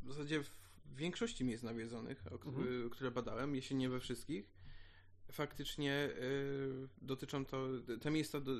w 0.02 0.12
zasadzie 0.12 0.42
w 0.42 0.50
większości 0.96 1.44
miejsc 1.44 1.62
nawiedzonych, 1.64 2.26
mhm. 2.26 2.90
które 2.90 3.10
badałem, 3.10 3.54
jeśli 3.54 3.76
nie 3.76 3.88
we 3.88 4.00
wszystkich, 4.00 4.55
faktycznie 5.32 5.92
y, 5.92 6.88
dotyczą 7.02 7.44
to, 7.44 7.68
te 8.00 8.10
miejsca 8.10 8.40
do, 8.40 8.52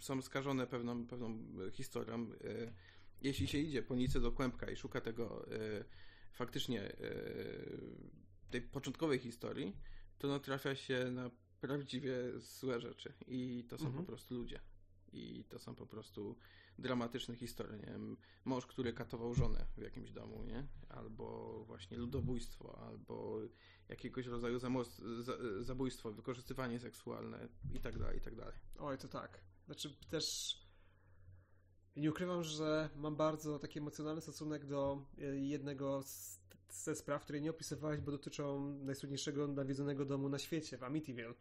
są 0.00 0.22
skażone 0.22 0.66
pewną, 0.66 1.06
pewną 1.06 1.38
historią. 1.72 2.30
Y, 2.44 2.72
jeśli 3.22 3.48
się 3.48 3.58
idzie 3.58 3.82
po 3.82 3.94
Nicy 3.94 4.20
do 4.20 4.32
Kłębka 4.32 4.70
i 4.70 4.76
szuka 4.76 5.00
tego 5.00 5.52
y, 5.52 5.84
faktycznie 6.32 6.92
tej 8.50 8.62
początkowej 8.62 9.18
historii, 9.18 9.76
to 10.18 10.28
no 10.28 10.40
trafia 10.40 10.74
się 10.74 11.10
na 11.10 11.30
prawdziwie 11.60 12.14
złe 12.38 12.80
rzeczy 12.80 13.12
i 13.26 13.64
to 13.68 13.78
są 13.78 13.86
mhm. 13.86 14.04
po 14.04 14.08
prostu 14.08 14.34
ludzie. 14.34 14.60
I 15.12 15.44
to 15.48 15.58
są 15.58 15.74
po 15.74 15.86
prostu 15.86 16.36
dramatyczne 16.80 17.36
historie, 17.36 17.78
nie 17.78 17.86
wiem, 17.86 18.16
mąż, 18.44 18.66
który 18.66 18.92
katował 18.92 19.34
żonę 19.34 19.66
w 19.76 19.80
jakimś 19.80 20.10
domu, 20.10 20.44
nie? 20.44 20.66
Albo 20.88 21.64
właśnie 21.64 21.96
ludobójstwo, 21.96 22.78
albo 22.78 23.40
jakiegoś 23.88 24.26
rodzaju 24.26 24.58
zabójstwo, 25.60 26.12
wykorzystywanie 26.12 26.80
seksualne 26.80 27.48
i 27.74 27.80
tak 27.80 27.98
dalej, 27.98 28.18
i 28.18 28.20
tak 28.20 28.34
dalej. 28.34 28.54
Oj, 28.78 28.98
to 28.98 29.08
tak. 29.08 29.40
Znaczy 29.66 29.96
też 30.08 30.56
nie 31.96 32.10
ukrywam, 32.10 32.44
że 32.44 32.90
mam 32.96 33.16
bardzo 33.16 33.58
taki 33.58 33.78
emocjonalny 33.78 34.20
stosunek 34.20 34.66
do 34.66 35.06
e, 35.18 35.22
jednego 35.36 36.02
z, 36.02 36.40
ze 36.70 36.94
spraw, 36.94 37.22
które 37.22 37.40
nie 37.40 37.50
opisywałeś, 37.50 38.00
bo 38.00 38.12
dotyczą 38.12 38.74
najsłynniejszego 38.74 39.48
nawiedzonego 39.48 40.04
domu 40.04 40.28
na 40.28 40.38
świecie, 40.38 40.78
w 40.78 40.82
Amityville. 40.82 41.34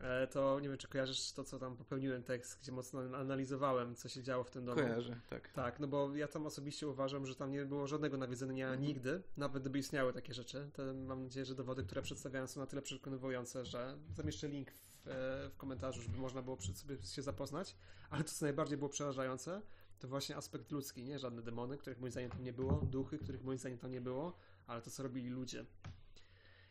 E, 0.00 0.26
to 0.26 0.60
nie 0.60 0.68
wiem, 0.68 0.78
czy 0.78 0.88
kojarzysz 0.88 1.32
to, 1.32 1.44
co 1.44 1.58
tam 1.58 1.76
popełniłem 1.76 2.22
tekst, 2.22 2.60
gdzie 2.62 2.72
mocno 2.72 3.00
analizowałem, 3.00 3.96
co 3.96 4.08
się 4.08 4.22
działo 4.22 4.44
w 4.44 4.50
tym 4.50 4.64
domu. 4.64 4.80
Kojarzę, 4.82 5.20
tak. 5.30 5.52
Tak, 5.52 5.80
no 5.80 5.88
bo 5.88 6.16
ja 6.16 6.28
tam 6.28 6.46
osobiście 6.46 6.88
uważam, 6.88 7.26
że 7.26 7.34
tam 7.34 7.50
nie 7.50 7.64
było 7.64 7.86
żadnego 7.86 8.16
nawiedzenia 8.16 8.66
mhm. 8.66 8.82
nigdy, 8.82 9.22
nawet 9.36 9.62
gdyby 9.62 9.78
istniały 9.78 10.12
takie 10.12 10.34
rzeczy. 10.34 10.70
To 10.72 10.82
mam 10.94 11.22
nadzieję, 11.22 11.46
że 11.46 11.54
dowody, 11.54 11.84
które 11.84 12.02
przedstawiałem 12.02 12.48
są 12.48 12.60
na 12.60 12.66
tyle 12.66 12.82
przekonywujące, 12.82 13.64
że 13.64 13.98
zamieszczę 14.14 14.48
link 14.48 14.70
w, 14.70 15.08
e, 15.08 15.50
w 15.50 15.56
komentarzu, 15.56 16.02
żeby 16.02 16.18
można 16.18 16.42
było 16.42 16.56
przy 16.56 16.74
sobie 16.74 17.02
się 17.02 17.22
zapoznać. 17.22 17.76
Ale 18.10 18.24
to, 18.24 18.30
co 18.30 18.44
najbardziej 18.44 18.78
było 18.78 18.90
przerażające, 18.90 19.62
to 19.98 20.08
właśnie 20.08 20.36
aspekt 20.36 20.72
ludzki, 20.72 21.04
nie? 21.04 21.18
Żadne 21.18 21.42
demony, 21.42 21.78
których 21.78 22.00
moim 22.00 22.12
zdaniem 22.12 22.30
tam 22.30 22.44
nie 22.44 22.52
było, 22.52 22.72
duchy, 22.72 23.18
których 23.18 23.44
moim 23.44 23.58
zdaniem 23.58 23.78
tam 23.78 23.92
nie 23.92 24.00
było, 24.00 24.36
ale 24.66 24.82
to, 24.82 24.90
co 24.90 25.02
robili 25.02 25.30
ludzie. 25.30 25.64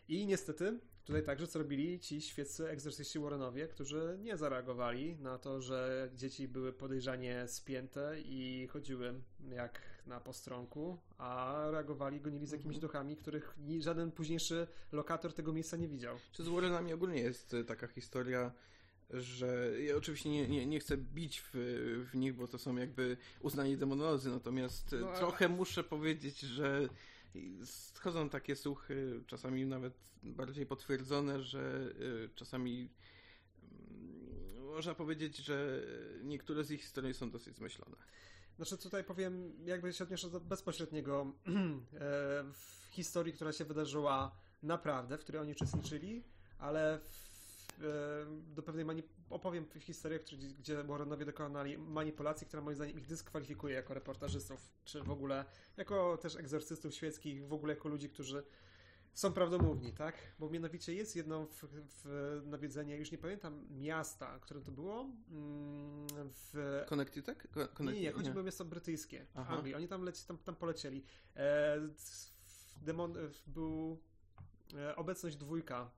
I 0.08 0.26
niestety 0.26 0.80
tutaj 1.10 1.24
także 1.24 1.48
co 1.48 1.60
robili 1.60 2.00
ci 2.00 2.22
świeccy 2.22 2.70
egzorcyści 2.70 3.20
Warrenowie, 3.20 3.68
którzy 3.68 4.18
nie 4.22 4.38
zareagowali 4.38 5.18
na 5.20 5.38
to, 5.38 5.62
że 5.62 6.10
dzieci 6.16 6.48
były 6.48 6.74
podejrzanie 6.74 7.48
spięte 7.48 8.16
i 8.20 8.68
chodziły 8.68 9.14
jak 9.52 9.82
na 10.06 10.20
postronku, 10.20 10.98
a 11.18 11.56
reagowali, 11.72 12.22
gonili 12.22 12.48
z 12.48 12.52
jakimiś 12.52 12.76
mhm. 12.76 12.82
duchami, 12.82 13.16
których 13.16 13.56
żaden 13.80 14.12
późniejszy 14.12 14.68
lokator 14.92 15.34
tego 15.34 15.54
miejsca 15.54 15.78
nie 15.78 15.88
widział. 15.88 16.18
Czy 16.32 16.44
z 16.44 16.48
Warrenami 16.48 16.94
ogólnie 16.94 17.22
jest 17.22 17.54
e, 17.54 17.64
taka 17.64 17.88
historia 17.88 18.52
że 19.14 19.72
ja 19.82 19.96
oczywiście 19.96 20.30
nie, 20.30 20.48
nie, 20.48 20.66
nie 20.66 20.80
chcę 20.80 20.98
bić 20.98 21.42
w, 21.42 21.50
w 22.12 22.16
nich, 22.16 22.34
bo 22.34 22.48
to 22.48 22.58
są 22.58 22.76
jakby 22.76 23.18
uznani 23.40 23.78
demonolodzy, 23.78 24.30
natomiast 24.30 24.96
no, 25.02 25.18
trochę 25.18 25.50
muszę 25.50 25.84
powiedzieć, 25.84 26.40
że 26.40 26.90
schodzą 27.66 28.30
takie 28.30 28.56
słuchy, 28.56 29.24
czasami 29.28 29.66
nawet 29.66 29.94
bardziej 30.24 30.66
potwierdzone, 30.66 31.42
że 31.42 31.92
y, 32.00 32.30
czasami 32.36 32.90
mm, 33.64 34.66
można 34.66 34.96
powiedzieć, 34.96 35.38
że 35.38 35.84
niektóre 36.24 36.64
z 36.64 36.72
ich 36.72 36.82
historii 36.82 37.14
są 37.14 37.32
dosyć 37.32 37.56
zmyślone. 37.56 37.96
Znaczy 38.56 38.78
tutaj 38.78 39.04
powiem, 39.04 39.54
jakby 39.66 39.94
się 39.94 40.04
odniosę 40.04 40.30
do 40.30 40.40
bezpośredniego 40.40 41.26
e, 41.46 41.50
w 42.54 42.88
historii, 42.92 43.34
która 43.34 43.52
się 43.54 43.66
wydarzyła 43.66 44.36
naprawdę, 44.64 45.18
w 45.18 45.22
której 45.22 45.42
oni 45.42 45.52
uczestniczyli, 45.52 46.24
ale 46.58 47.00
w 47.10 47.29
do 48.56 48.64
pewnej 48.64 48.86
mani- 48.86 49.04
opowiem 49.30 49.66
historię, 49.80 50.20
gdzie 50.60 50.84
Warrenowie 50.84 51.26
dokonali 51.26 51.78
manipulacji, 51.78 52.48
która 52.48 52.62
moim 52.62 52.76
zdaniem 52.76 53.00
ich 53.00 53.08
dyskwalifikuje 53.08 53.76
jako 53.76 53.94
reportażystów, 53.94 54.72
czy 54.86 55.04
w 55.04 55.12
ogóle 55.12 55.46
jako 55.78 56.18
też 56.18 56.36
egzorcystów 56.36 56.94
świeckich, 56.94 57.48
w 57.48 57.54
ogóle 57.54 57.74
jako 57.74 57.90
ludzi, 57.90 58.10
którzy 58.10 58.44
są 59.14 59.34
prawdomówni, 59.34 59.94
tak? 59.94 60.16
Bo 60.40 60.50
mianowicie 60.50 60.94
jest 60.94 61.16
jedno 61.16 61.46
w, 61.46 61.64
w 62.04 62.42
nawiedzenie, 62.46 62.98
już 62.98 63.12
nie 63.12 63.18
pamiętam 63.18 63.68
miasta, 63.72 64.40
które 64.40 64.62
to 64.62 64.72
było. 64.72 65.02
Mm, 65.02 66.08
w... 66.30 66.84
Connecticut? 66.88 67.26
Connecticut? 67.54 67.80
Nie, 67.80 68.02
nie, 68.02 68.12
chodzi 68.12 68.32
o 68.32 68.44
miasto 68.44 68.66
brytyjskie 68.66 69.26
w 69.26 69.38
Aha. 69.38 69.56
Anglii. 69.56 69.76
Oni 69.76 69.88
tam, 69.88 70.04
leci, 70.04 70.26
tam, 70.28 70.38
tam 70.38 70.56
polecieli. 70.56 71.04
E, 71.36 71.78
demon, 72.82 73.14
był 73.48 74.00
e, 74.78 74.96
obecność 74.96 75.36
dwójka, 75.36 75.92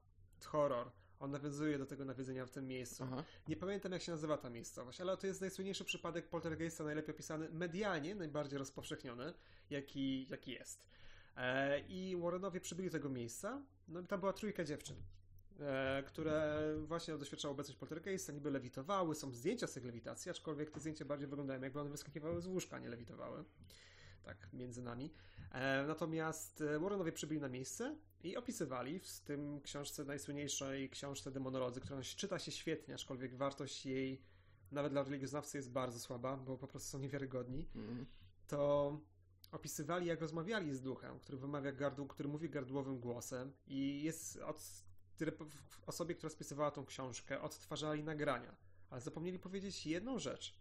horror. 0.45 0.91
On 1.22 1.31
nawiązuje 1.31 1.77
do 1.77 1.85
tego 1.85 2.06
nawiedzenia 2.06 2.45
w 2.45 2.49
tym 2.49 2.68
miejscu. 2.68 3.03
Aha. 3.03 3.23
Nie 3.48 3.56
pamiętam, 3.56 3.91
jak 3.91 4.02
się 4.02 4.11
nazywa 4.11 4.38
ta 4.38 4.49
miejscowość, 4.49 5.02
ale 5.02 5.18
to 5.18 5.27
jest 5.27 5.41
najsłynniejszy 5.41 5.85
przypadek 5.85 6.27
poltergeista, 6.30 6.84
najlepiej 6.84 7.15
opisany 7.15 7.49
medialnie, 7.49 8.15
najbardziej 8.15 8.60
rozpowszechniony, 8.60 9.34
jaki, 9.69 10.27
jaki 10.30 10.52
jest. 10.52 10.85
E, 11.38 11.80
I 11.80 12.18
Warrenowie 12.22 12.60
przybyli 12.60 12.89
do 12.89 12.93
tego 12.93 13.10
miejsca, 13.10 13.61
no 13.88 13.99
i 13.99 14.06
tam 14.07 14.19
była 14.19 14.34
trójka 14.34 14.64
dziewczyn. 14.64 14.95
e, 15.60 16.03
które 16.03 16.60
właśnie 16.81 17.18
doświadczały 17.18 17.52
obecność 17.52 17.80
poltergeista, 17.80 18.34
niby 18.34 18.52
lewitowały, 18.52 19.15
są 19.15 19.31
zdjęcia 19.34 19.68
z 19.68 19.73
tych 19.73 19.85
lewitacji, 19.85 20.31
aczkolwiek 20.31 20.72
te 20.72 20.80
zdjęcia 20.80 21.06
bardziej 21.06 21.27
wyglądają 21.27 21.61
jakby 21.61 21.80
one 21.80 21.89
wyskakiwały 21.89 22.41
z 22.41 22.48
łóżka, 22.48 22.80
nie 22.80 22.89
lewitowały. 22.89 23.43
Tak, 24.23 24.53
między 24.53 24.81
nami. 24.81 25.14
E, 25.52 25.84
natomiast 25.88 26.61
e, 26.61 26.80
Warrenowie 26.80 27.11
przybyli 27.11 27.41
na 27.41 27.49
miejsce 27.49 27.95
i 28.23 28.38
opisywali 28.38 28.99
w 28.99 29.19
tym 29.19 29.61
książce, 29.61 30.06
najsłynniejszej 30.06 30.89
książce 30.89 31.31
Demonolodzy, 31.31 31.81
która 31.81 32.02
czyta 32.02 32.39
się 32.39 32.52
świetnie, 32.52 32.93
aczkolwiek 32.93 33.35
wartość 33.35 33.85
jej 33.85 34.22
nawet 34.72 34.91
dla 34.91 35.03
religioznawcy 35.03 35.57
jest 35.57 35.72
bardzo 35.72 35.99
słaba, 35.99 36.38
bo 36.38 36.57
po 36.57 36.68
prostu 36.68 36.89
są 36.89 36.99
niewiarygodni, 36.99 37.68
mm. 37.76 38.06
to 38.48 38.99
opisywali, 39.52 40.07
jak 40.07 40.22
rozmawiali 40.22 40.73
z 40.73 40.81
duchem, 40.81 41.19
który 41.19 41.38
wymawia 41.38 41.72
gardło, 41.72 42.06
który 42.06 42.30
mówi 42.30 42.49
gardłowym 42.49 42.99
głosem 42.99 43.53
i 43.68 44.03
jest 44.03 44.38
od 44.38 44.84
osobie, 45.85 46.15
która 46.15 46.30
spisywała 46.30 46.72
tą 46.72 46.85
książkę, 46.85 47.41
odtwarzali 47.41 48.03
nagrania, 48.03 48.56
ale 48.89 49.02
zapomnieli 49.02 49.39
powiedzieć 49.39 49.85
jedną 49.85 50.19
rzecz. 50.19 50.56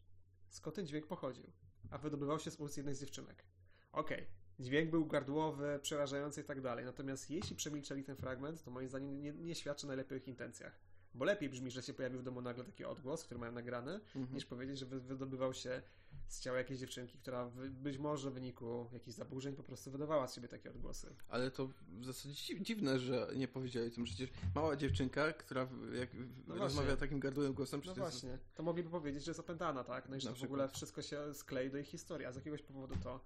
Skąd 0.49 0.77
ten 0.77 0.87
dźwięk 0.87 1.07
pochodził? 1.07 1.53
A 1.91 1.99
wydobywał 1.99 2.39
się 2.39 2.51
z 2.51 2.61
ust 2.61 2.77
jednej 2.77 2.95
z 2.95 3.01
dziewczynek. 3.01 3.45
Okej, 3.93 4.19
okay. 4.19 4.40
Dźwięk 4.61 4.91
był 4.91 5.07
gardłowy, 5.07 5.78
przerażający 5.82 6.41
i 6.41 6.45
tak 6.45 6.61
dalej, 6.61 6.85
natomiast 6.85 7.31
jeśli 7.31 7.57
przemilczeli 7.57 8.05
ten 8.05 8.16
fragment, 8.16 8.65
to 8.65 8.70
moim 8.70 8.89
zdaniem 8.89 9.23
nie, 9.23 9.32
nie 9.32 9.55
świadczy 9.55 9.87
o 9.87 9.89
najlepszych 9.89 10.28
intencjach. 10.28 10.81
Bo 11.15 11.24
lepiej 11.24 11.49
brzmi, 11.49 11.70
że 11.70 11.82
się 11.82 11.95
pojawił 11.95 12.20
w 12.20 12.23
domu 12.23 12.41
nagle 12.41 12.65
taki 12.65 12.85
odgłos, 12.85 13.24
który 13.24 13.41
mają 13.41 13.53
nagrany, 13.53 13.93
mhm. 13.93 14.35
niż 14.35 14.47
powiedzieć, 14.47 14.78
że 14.78 14.87
wydobywał 14.87 15.55
się 15.55 15.82
z 16.28 16.41
ciała 16.41 16.59
jakiejś 16.59 16.81
dziewczynki, 16.81 17.19
która 17.19 17.51
być 17.70 17.99
może 17.99 18.31
w 18.31 18.35
wyniku 18.35 18.89
jakichś 18.93 19.16
zaburzeń 19.16 19.55
po 19.55 19.62
prostu 19.62 19.91
wydawała 19.91 20.28
z 20.28 20.35
siebie 20.35 20.49
takie 20.49 20.70
odgłosy. 20.70 21.15
Ale 21.28 21.51
to 21.51 21.69
w 21.89 22.05
zasadzie 22.05 22.61
dziwne, 22.61 22.99
że 22.99 23.28
nie 23.37 23.49
powiedzieli 23.49 23.91
tym. 23.91 24.05
Przecież 24.05 24.31
mała 24.55 24.77
dziewczynka, 24.77 25.32
która 25.32 25.69
jak 25.93 26.09
no 26.47 26.55
rozmawia 26.55 26.87
właśnie. 26.87 26.97
takim 26.97 27.20
gardłowym 27.20 27.55
głosem... 27.55 27.82
No 27.87 27.95
właśnie, 27.95 28.39
to 28.55 28.62
mogliby 28.62 28.91
powiedzieć, 28.91 29.24
że 29.24 29.31
jest 29.31 29.41
opętana, 29.41 29.85
tak? 29.85 30.09
No 30.09 30.16
i 30.16 30.20
że 30.20 30.35
w 30.35 30.43
ogóle 30.43 30.69
wszystko 30.69 31.03
się 31.03 31.35
sklei 31.35 31.70
do 31.70 31.78
ich 31.78 31.87
historii, 31.87 32.27
a 32.27 32.32
z 32.32 32.37
jakiegoś 32.37 32.62
powodu 32.62 32.95
to 33.03 33.20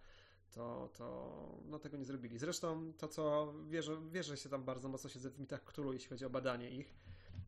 to, 0.54 0.90
to 0.98 1.58
no, 1.64 1.78
tego 1.78 1.96
nie 1.96 2.04
zrobili. 2.04 2.38
Zresztą 2.38 2.92
to, 2.98 3.08
co 3.08 3.54
wierzę, 3.68 3.96
wierzę 4.10 4.36
się 4.36 4.48
tam 4.48 4.64
bardzo 4.64 4.88
mocno 4.88 5.10
siedzę 5.10 5.30
w 5.30 5.38
mitach 5.38 5.64
Cthulhu, 5.64 5.92
jeśli 5.92 6.08
chodzi 6.08 6.24
o 6.24 6.30
badanie 6.30 6.70
ich. 6.70 6.94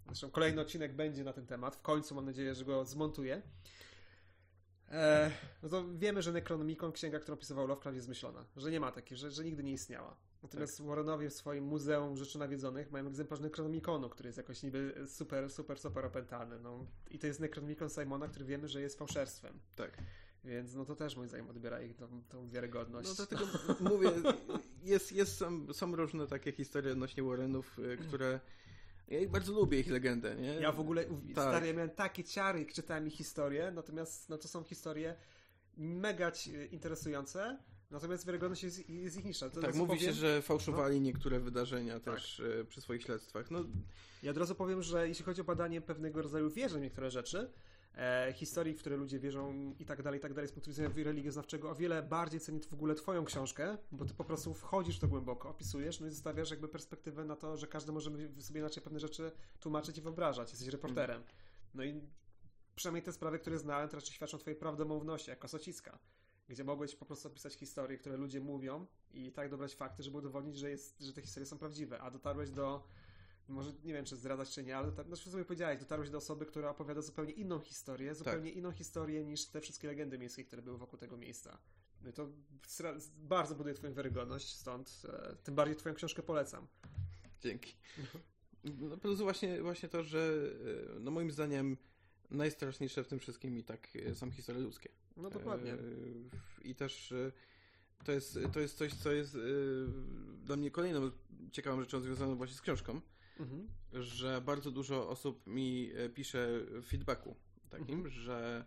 Zresztą 0.06 0.30
kolejny 0.30 0.60
odcinek 0.60 0.92
będzie 0.92 1.24
na 1.24 1.32
ten 1.32 1.46
temat. 1.46 1.76
W 1.76 1.82
końcu 1.82 2.14
mam 2.14 2.24
nadzieję, 2.24 2.54
że 2.54 2.64
go 2.64 2.84
zmontuję. 2.84 3.42
E, 4.90 5.30
no 5.62 5.68
to 5.68 5.84
wiemy, 5.94 6.22
że 6.22 6.32
Necronomicon, 6.32 6.92
księga, 6.92 7.18
którą 7.18 7.36
pisywał 7.36 7.66
Lovecraft, 7.66 7.94
jest 7.94 8.06
zmyślona. 8.06 8.44
Że 8.56 8.70
nie 8.70 8.80
ma 8.80 8.92
takiej, 8.92 9.18
że, 9.18 9.30
że 9.30 9.44
nigdy 9.44 9.62
nie 9.62 9.72
istniała. 9.72 10.16
Natomiast 10.42 10.78
tak. 10.78 10.86
Warrenowie 10.86 11.30
w 11.30 11.34
swoim 11.34 11.64
Muzeum 11.64 12.16
Rzeczy 12.16 12.38
Nawiedzonych 12.38 12.90
mają 12.90 13.06
egzemplarz 13.06 13.40
Necronomiconu, 13.40 14.08
który 14.08 14.28
jest 14.28 14.36
jakoś 14.36 14.62
niby 14.62 15.04
super, 15.06 15.50
super, 15.50 15.78
super 15.78 16.04
opętany. 16.04 16.60
No. 16.60 16.86
I 17.10 17.18
to 17.18 17.26
jest 17.26 17.40
Necronomicon 17.40 17.90
Simona, 17.90 18.28
który 18.28 18.44
wiemy, 18.44 18.68
że 18.68 18.80
jest 18.80 18.98
fałszerstwem. 18.98 19.60
Tak. 19.76 19.98
Więc 20.46 20.74
no 20.74 20.84
to 20.84 20.96
też 20.96 21.16
moim 21.16 21.28
zdaniem 21.28 21.50
odbiera 21.50 21.82
ich 21.82 21.96
tą, 21.96 22.22
tą 22.28 22.48
wiarygodność. 22.48 23.08
No 23.08 23.14
dlatego 23.14 23.46
mówię, 23.80 24.10
jest, 24.84 25.12
jest, 25.12 25.36
są, 25.36 25.72
są 25.72 25.96
różne 25.96 26.26
takie 26.26 26.52
historie 26.52 26.92
odnośnie 26.92 27.22
Warrenów, 27.22 27.78
y, 27.78 27.96
które 27.96 28.40
ja 29.08 29.20
ich 29.20 29.30
bardzo 29.30 29.52
lubię, 29.52 29.80
ich 29.80 29.90
legendę, 29.90 30.36
nie? 30.36 30.54
Ja 30.54 30.72
w 30.72 30.80
ogóle, 30.80 31.04
tak. 31.04 31.14
stary, 31.32 31.66
ja 31.66 31.72
miałem 31.72 31.90
takie 31.90 32.24
ciary, 32.24 32.58
jak 32.58 32.72
czytałem 32.72 33.06
ich 33.06 33.14
historię, 33.14 33.72
natomiast 33.74 34.28
no 34.28 34.38
to 34.38 34.48
są 34.48 34.64
historie 34.64 35.14
mega 35.76 36.32
interesujące, 36.70 37.58
natomiast 37.90 38.26
wiarygodność 38.26 38.62
jest, 38.62 38.88
jest 38.88 39.16
ich 39.16 39.24
niższa. 39.24 39.50
To 39.50 39.60
tak, 39.60 39.74
mówi 39.74 39.88
powiem, 39.88 40.04
się, 40.04 40.12
że 40.12 40.42
fałszowali 40.42 40.96
no. 40.96 41.02
niektóre 41.02 41.40
wydarzenia 41.40 42.00
tak. 42.00 42.14
też 42.14 42.40
e, 42.40 42.64
przy 42.64 42.80
swoich 42.80 43.02
śledztwach. 43.02 43.50
No. 43.50 43.64
Ja 44.22 44.30
od 44.30 44.36
razu 44.36 44.54
powiem, 44.54 44.82
że 44.82 45.08
jeśli 45.08 45.24
chodzi 45.24 45.40
o 45.40 45.44
badanie 45.44 45.80
pewnego 45.80 46.22
rodzaju 46.22 46.50
wierzeń 46.50 46.82
niektóre 46.82 47.10
rzeczy, 47.10 47.50
e, 47.96 48.32
historii, 48.32 48.74
w 48.74 48.80
które 48.80 48.96
ludzie 48.96 49.18
wierzą 49.18 49.74
i 49.78 49.84
tak 49.84 50.02
dalej, 50.02 50.18
i 50.18 50.22
tak 50.22 50.34
dalej, 50.34 50.48
z 50.48 50.52
punktu 50.52 50.70
widzenia 50.70 50.90
religioznawczego, 50.96 51.70
o 51.70 51.74
wiele 51.74 52.02
bardziej 52.02 52.40
cenię 52.40 52.60
w 52.60 52.74
ogóle 52.74 52.94
twoją 52.94 53.24
książkę, 53.24 53.78
bo 53.92 54.04
ty 54.04 54.14
po 54.14 54.24
prostu 54.24 54.54
wchodzisz 54.54 54.96
w 54.96 55.00
to 55.00 55.08
głęboko, 55.08 55.48
opisujesz, 55.48 56.00
no 56.00 56.06
i 56.06 56.10
zostawiasz 56.10 56.50
jakby 56.50 56.68
perspektywę 56.68 57.24
na 57.24 57.36
to, 57.36 57.56
że 57.56 57.66
każdy 57.66 57.92
może 57.92 58.10
sobie 58.38 58.60
inaczej 58.60 58.82
pewne 58.82 59.00
rzeczy 59.00 59.32
tłumaczyć 59.60 59.98
i 59.98 60.00
wyobrażać. 60.00 60.50
Jesteś 60.50 60.68
reporterem. 60.68 61.22
No 61.74 61.84
i 61.84 62.00
przynajmniej 62.74 63.02
te 63.02 63.12
sprawy, 63.12 63.38
które 63.38 63.58
znałem, 63.58 63.88
to 63.88 63.96
raczej 63.96 64.14
świadczą 64.14 64.38
twojej 64.38 64.58
prawdomówności, 64.58 65.30
jako 65.30 65.48
Socicka 65.48 65.98
gdzie 66.48 66.64
mogłeś 66.64 66.94
po 66.94 67.04
prostu 67.04 67.28
opisać 67.28 67.54
historie, 67.54 67.98
które 67.98 68.16
ludzie 68.16 68.40
mówią 68.40 68.86
i 69.12 69.32
tak 69.32 69.50
dobrać 69.50 69.74
fakty, 69.74 70.02
żeby 70.02 70.18
udowodnić, 70.18 70.56
że, 70.56 70.70
jest, 70.70 71.00
że 71.00 71.12
te 71.12 71.22
historie 71.22 71.46
są 71.46 71.58
prawdziwe, 71.58 72.00
a 72.00 72.10
dotarłeś 72.10 72.50
do 72.50 72.82
może 73.48 73.72
nie 73.84 73.92
wiem, 73.92 74.04
czy 74.04 74.16
zdradzać, 74.16 74.50
czy 74.50 74.62
nie, 74.62 74.76
ale 74.76 74.92
tak, 74.92 75.08
no 75.08 75.16
sobie 75.16 75.44
powiedziałeś, 75.44 75.78
dotarłeś 75.78 76.10
do 76.10 76.18
osoby, 76.18 76.46
która 76.46 76.70
opowiada 76.70 77.02
zupełnie 77.02 77.32
inną 77.32 77.60
historię, 77.60 78.14
zupełnie 78.14 78.50
tak. 78.50 78.56
inną 78.58 78.72
historię 78.72 79.24
niż 79.24 79.46
te 79.46 79.60
wszystkie 79.60 79.88
legendy 79.88 80.18
miejskie, 80.18 80.44
które 80.44 80.62
były 80.62 80.78
wokół 80.78 80.98
tego 80.98 81.16
miejsca. 81.16 81.58
No 82.04 82.12
to 82.12 82.28
bardzo 83.16 83.54
buduje 83.54 83.74
twoją 83.74 83.94
wiarygodność, 83.94 84.54
stąd 84.54 85.02
e, 85.08 85.36
tym 85.36 85.54
bardziej 85.54 85.76
twoją 85.76 85.94
książkę 85.94 86.22
polecam. 86.22 86.66
Dzięki. 87.40 87.74
No 88.64 88.96
plus 88.96 89.20
właśnie, 89.20 89.62
właśnie 89.62 89.88
to, 89.88 90.02
że 90.02 90.50
e, 90.96 91.00
no 91.00 91.10
moim 91.10 91.30
zdaniem 91.30 91.76
najstraszniejsze 92.30 93.04
w 93.04 93.08
tym 93.08 93.18
wszystkim 93.18 93.58
i 93.58 93.64
tak 93.64 93.88
e, 94.06 94.14
są 94.14 94.30
historie 94.30 94.62
ludzkie. 94.62 94.88
No 95.16 95.30
dokładnie. 95.30 95.76
I 96.62 96.74
też 96.74 97.14
to 98.04 98.12
jest, 98.12 98.38
to 98.52 98.60
jest 98.60 98.78
coś, 98.78 98.94
co 98.94 99.12
jest 99.12 99.36
dla 100.44 100.56
mnie 100.56 100.70
kolejną 100.70 101.10
ciekawą 101.52 101.80
rzeczą 101.80 102.00
związaną 102.00 102.36
właśnie 102.36 102.56
z 102.56 102.60
książką, 102.60 103.00
mhm. 103.40 103.68
że 103.92 104.40
bardzo 104.40 104.70
dużo 104.70 105.08
osób 105.08 105.46
mi 105.46 105.90
e, 105.94 106.08
pisze 106.08 106.48
feedbacku 106.86 107.36
takim, 107.70 107.94
mhm. 107.94 108.10
że 108.10 108.64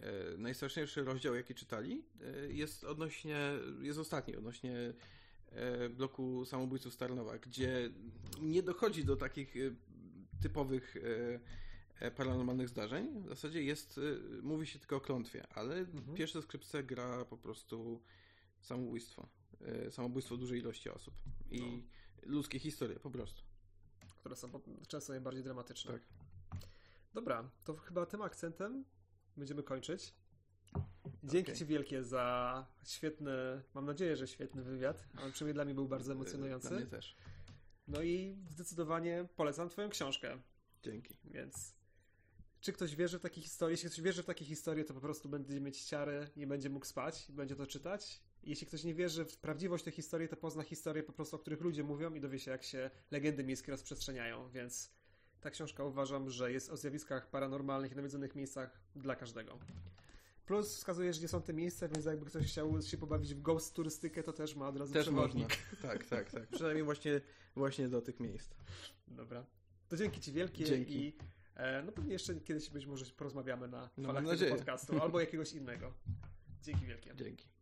e, 0.00 0.36
najstraszniejszy 0.38 1.04
rozdział, 1.04 1.34
jaki 1.34 1.54
czytali, 1.54 2.04
e, 2.20 2.52
jest 2.52 2.84
odnośnie, 2.84 3.38
jest 3.80 3.98
ostatni, 3.98 4.36
odnośnie 4.36 4.94
bloku 5.90 6.44
samobójców 6.44 6.94
Starnowa, 6.94 7.38
gdzie 7.38 7.90
nie 8.42 8.62
dochodzi 8.62 9.04
do 9.04 9.16
takich 9.16 9.54
typowych 10.42 10.96
paranormalnych 12.16 12.68
zdarzeń. 12.68 13.22
W 13.22 13.28
zasadzie 13.28 13.62
jest, 13.62 14.00
mówi 14.42 14.66
się 14.66 14.78
tylko 14.78 14.96
o 14.96 15.00
klątwie, 15.00 15.46
ale 15.50 15.76
mhm. 15.76 16.16
pierwsza 16.16 16.42
skrypcja 16.42 16.82
gra 16.82 17.24
po 17.24 17.36
prostu 17.36 18.02
samobójstwo. 18.60 19.28
Samobójstwo 19.90 20.36
dużej 20.36 20.60
ilości 20.60 20.90
osób. 20.90 21.14
I 21.50 21.60
no. 21.60 22.32
ludzkie 22.32 22.58
historie 22.58 22.98
po 23.00 23.10
prostu 23.10 23.42
które 24.24 24.36
są 24.36 24.60
często 24.88 25.12
najbardziej 25.12 25.42
dramatyczne. 25.42 25.92
Tak. 25.92 26.02
Dobra, 27.14 27.50
to 27.64 27.76
chyba 27.76 28.06
tym 28.06 28.22
akcentem 28.22 28.84
będziemy 29.36 29.62
kończyć. 29.62 30.14
Dzięki 31.24 31.50
okay. 31.50 31.58
Ci 31.58 31.66
wielkie 31.66 32.04
za 32.04 32.66
świetny, 32.84 33.62
mam 33.74 33.86
nadzieję, 33.86 34.16
że 34.16 34.28
świetny 34.28 34.62
wywiad, 34.62 35.04
ale 35.16 35.32
przynajmniej 35.32 35.54
dla 35.54 35.64
mnie 35.64 35.74
był 35.74 35.88
bardzo 35.88 36.12
emocjonujący. 36.12 36.68
Dla 36.68 36.76
mnie 36.76 36.86
też. 36.86 37.16
No 37.88 38.02
i 38.02 38.36
zdecydowanie 38.50 39.28
polecam 39.36 39.68
Twoją 39.68 39.88
książkę. 39.88 40.38
Dzięki. 40.82 41.16
Więc 41.24 41.74
czy 42.60 42.72
ktoś 42.72 42.96
wierzy 42.96 43.18
w 43.18 43.22
takie 43.22 43.40
historie? 43.40 43.72
Jeśli 43.72 43.90
ktoś 43.90 44.00
wierzy 44.00 44.22
w 44.22 44.26
takie 44.26 44.44
historie, 44.44 44.84
to 44.84 44.94
po 44.94 45.00
prostu 45.00 45.28
będzie 45.28 45.60
mieć 45.60 45.84
ciary, 45.84 46.30
nie 46.36 46.46
będzie 46.46 46.70
mógł 46.70 46.86
spać, 46.86 47.26
będzie 47.28 47.56
to 47.56 47.66
czytać 47.66 48.22
jeśli 48.46 48.66
ktoś 48.66 48.84
nie 48.84 48.94
wierzy 48.94 49.24
w 49.24 49.36
prawdziwość 49.36 49.84
tej 49.84 49.92
historii, 49.92 50.28
to 50.28 50.36
pozna 50.36 50.62
historię 50.62 51.02
po 51.02 51.12
prostu, 51.12 51.36
o 51.36 51.38
których 51.38 51.60
ludzie 51.60 51.84
mówią 51.84 52.14
i 52.14 52.20
dowie 52.20 52.38
się, 52.38 52.50
jak 52.50 52.62
się 52.62 52.90
legendy 53.10 53.44
miejskie 53.44 53.72
rozprzestrzeniają, 53.72 54.50
więc 54.50 54.92
ta 55.40 55.50
książka 55.50 55.84
uważam, 55.84 56.30
że 56.30 56.52
jest 56.52 56.70
o 56.70 56.76
zjawiskach 56.76 57.30
paranormalnych 57.30 57.92
i 57.92 57.96
nawiedzonych 57.96 58.34
miejscach 58.34 58.80
dla 58.96 59.16
każdego. 59.16 59.58
Plus 60.46 60.76
wskazuje, 60.76 61.12
że 61.12 61.20
nie 61.20 61.28
są 61.28 61.42
te 61.42 61.52
miejsca, 61.52 61.88
więc 61.88 62.04
jakby 62.04 62.26
ktoś 62.26 62.46
chciał 62.46 62.82
się 62.82 62.96
pobawić 62.96 63.34
w 63.34 63.42
ghost 63.42 63.74
turystykę, 63.74 64.22
to 64.22 64.32
też 64.32 64.56
ma 64.56 64.68
od 64.68 64.76
razu 64.76 64.92
też 64.92 65.02
przewodnik. 65.02 65.48
Można. 65.48 65.88
Tak, 65.88 66.06
tak, 66.06 66.30
tak. 66.30 66.46
Przynajmniej 66.46 66.84
właśnie, 66.84 67.20
właśnie 67.56 67.88
do 67.88 68.02
tych 68.02 68.20
miejsc. 68.20 68.54
Dobra. 69.08 69.46
To 69.88 69.96
dzięki 69.96 70.20
Ci 70.20 70.32
wielkie 70.32 70.64
dzięki. 70.64 71.06
i 71.06 71.16
e, 71.54 71.82
no 71.82 71.92
pewnie 71.92 72.12
jeszcze 72.12 72.34
kiedyś 72.34 72.70
być 72.70 72.86
może 72.86 73.04
porozmawiamy 73.04 73.68
na 73.68 73.90
no, 73.96 74.12
falach 74.12 74.38
tego 74.38 74.56
podcastu 74.56 75.02
albo 75.02 75.20
jakiegoś 75.20 75.52
innego. 75.52 75.92
Dzięki 76.62 76.86
wielkie. 76.86 77.14
Dzięki. 77.16 77.53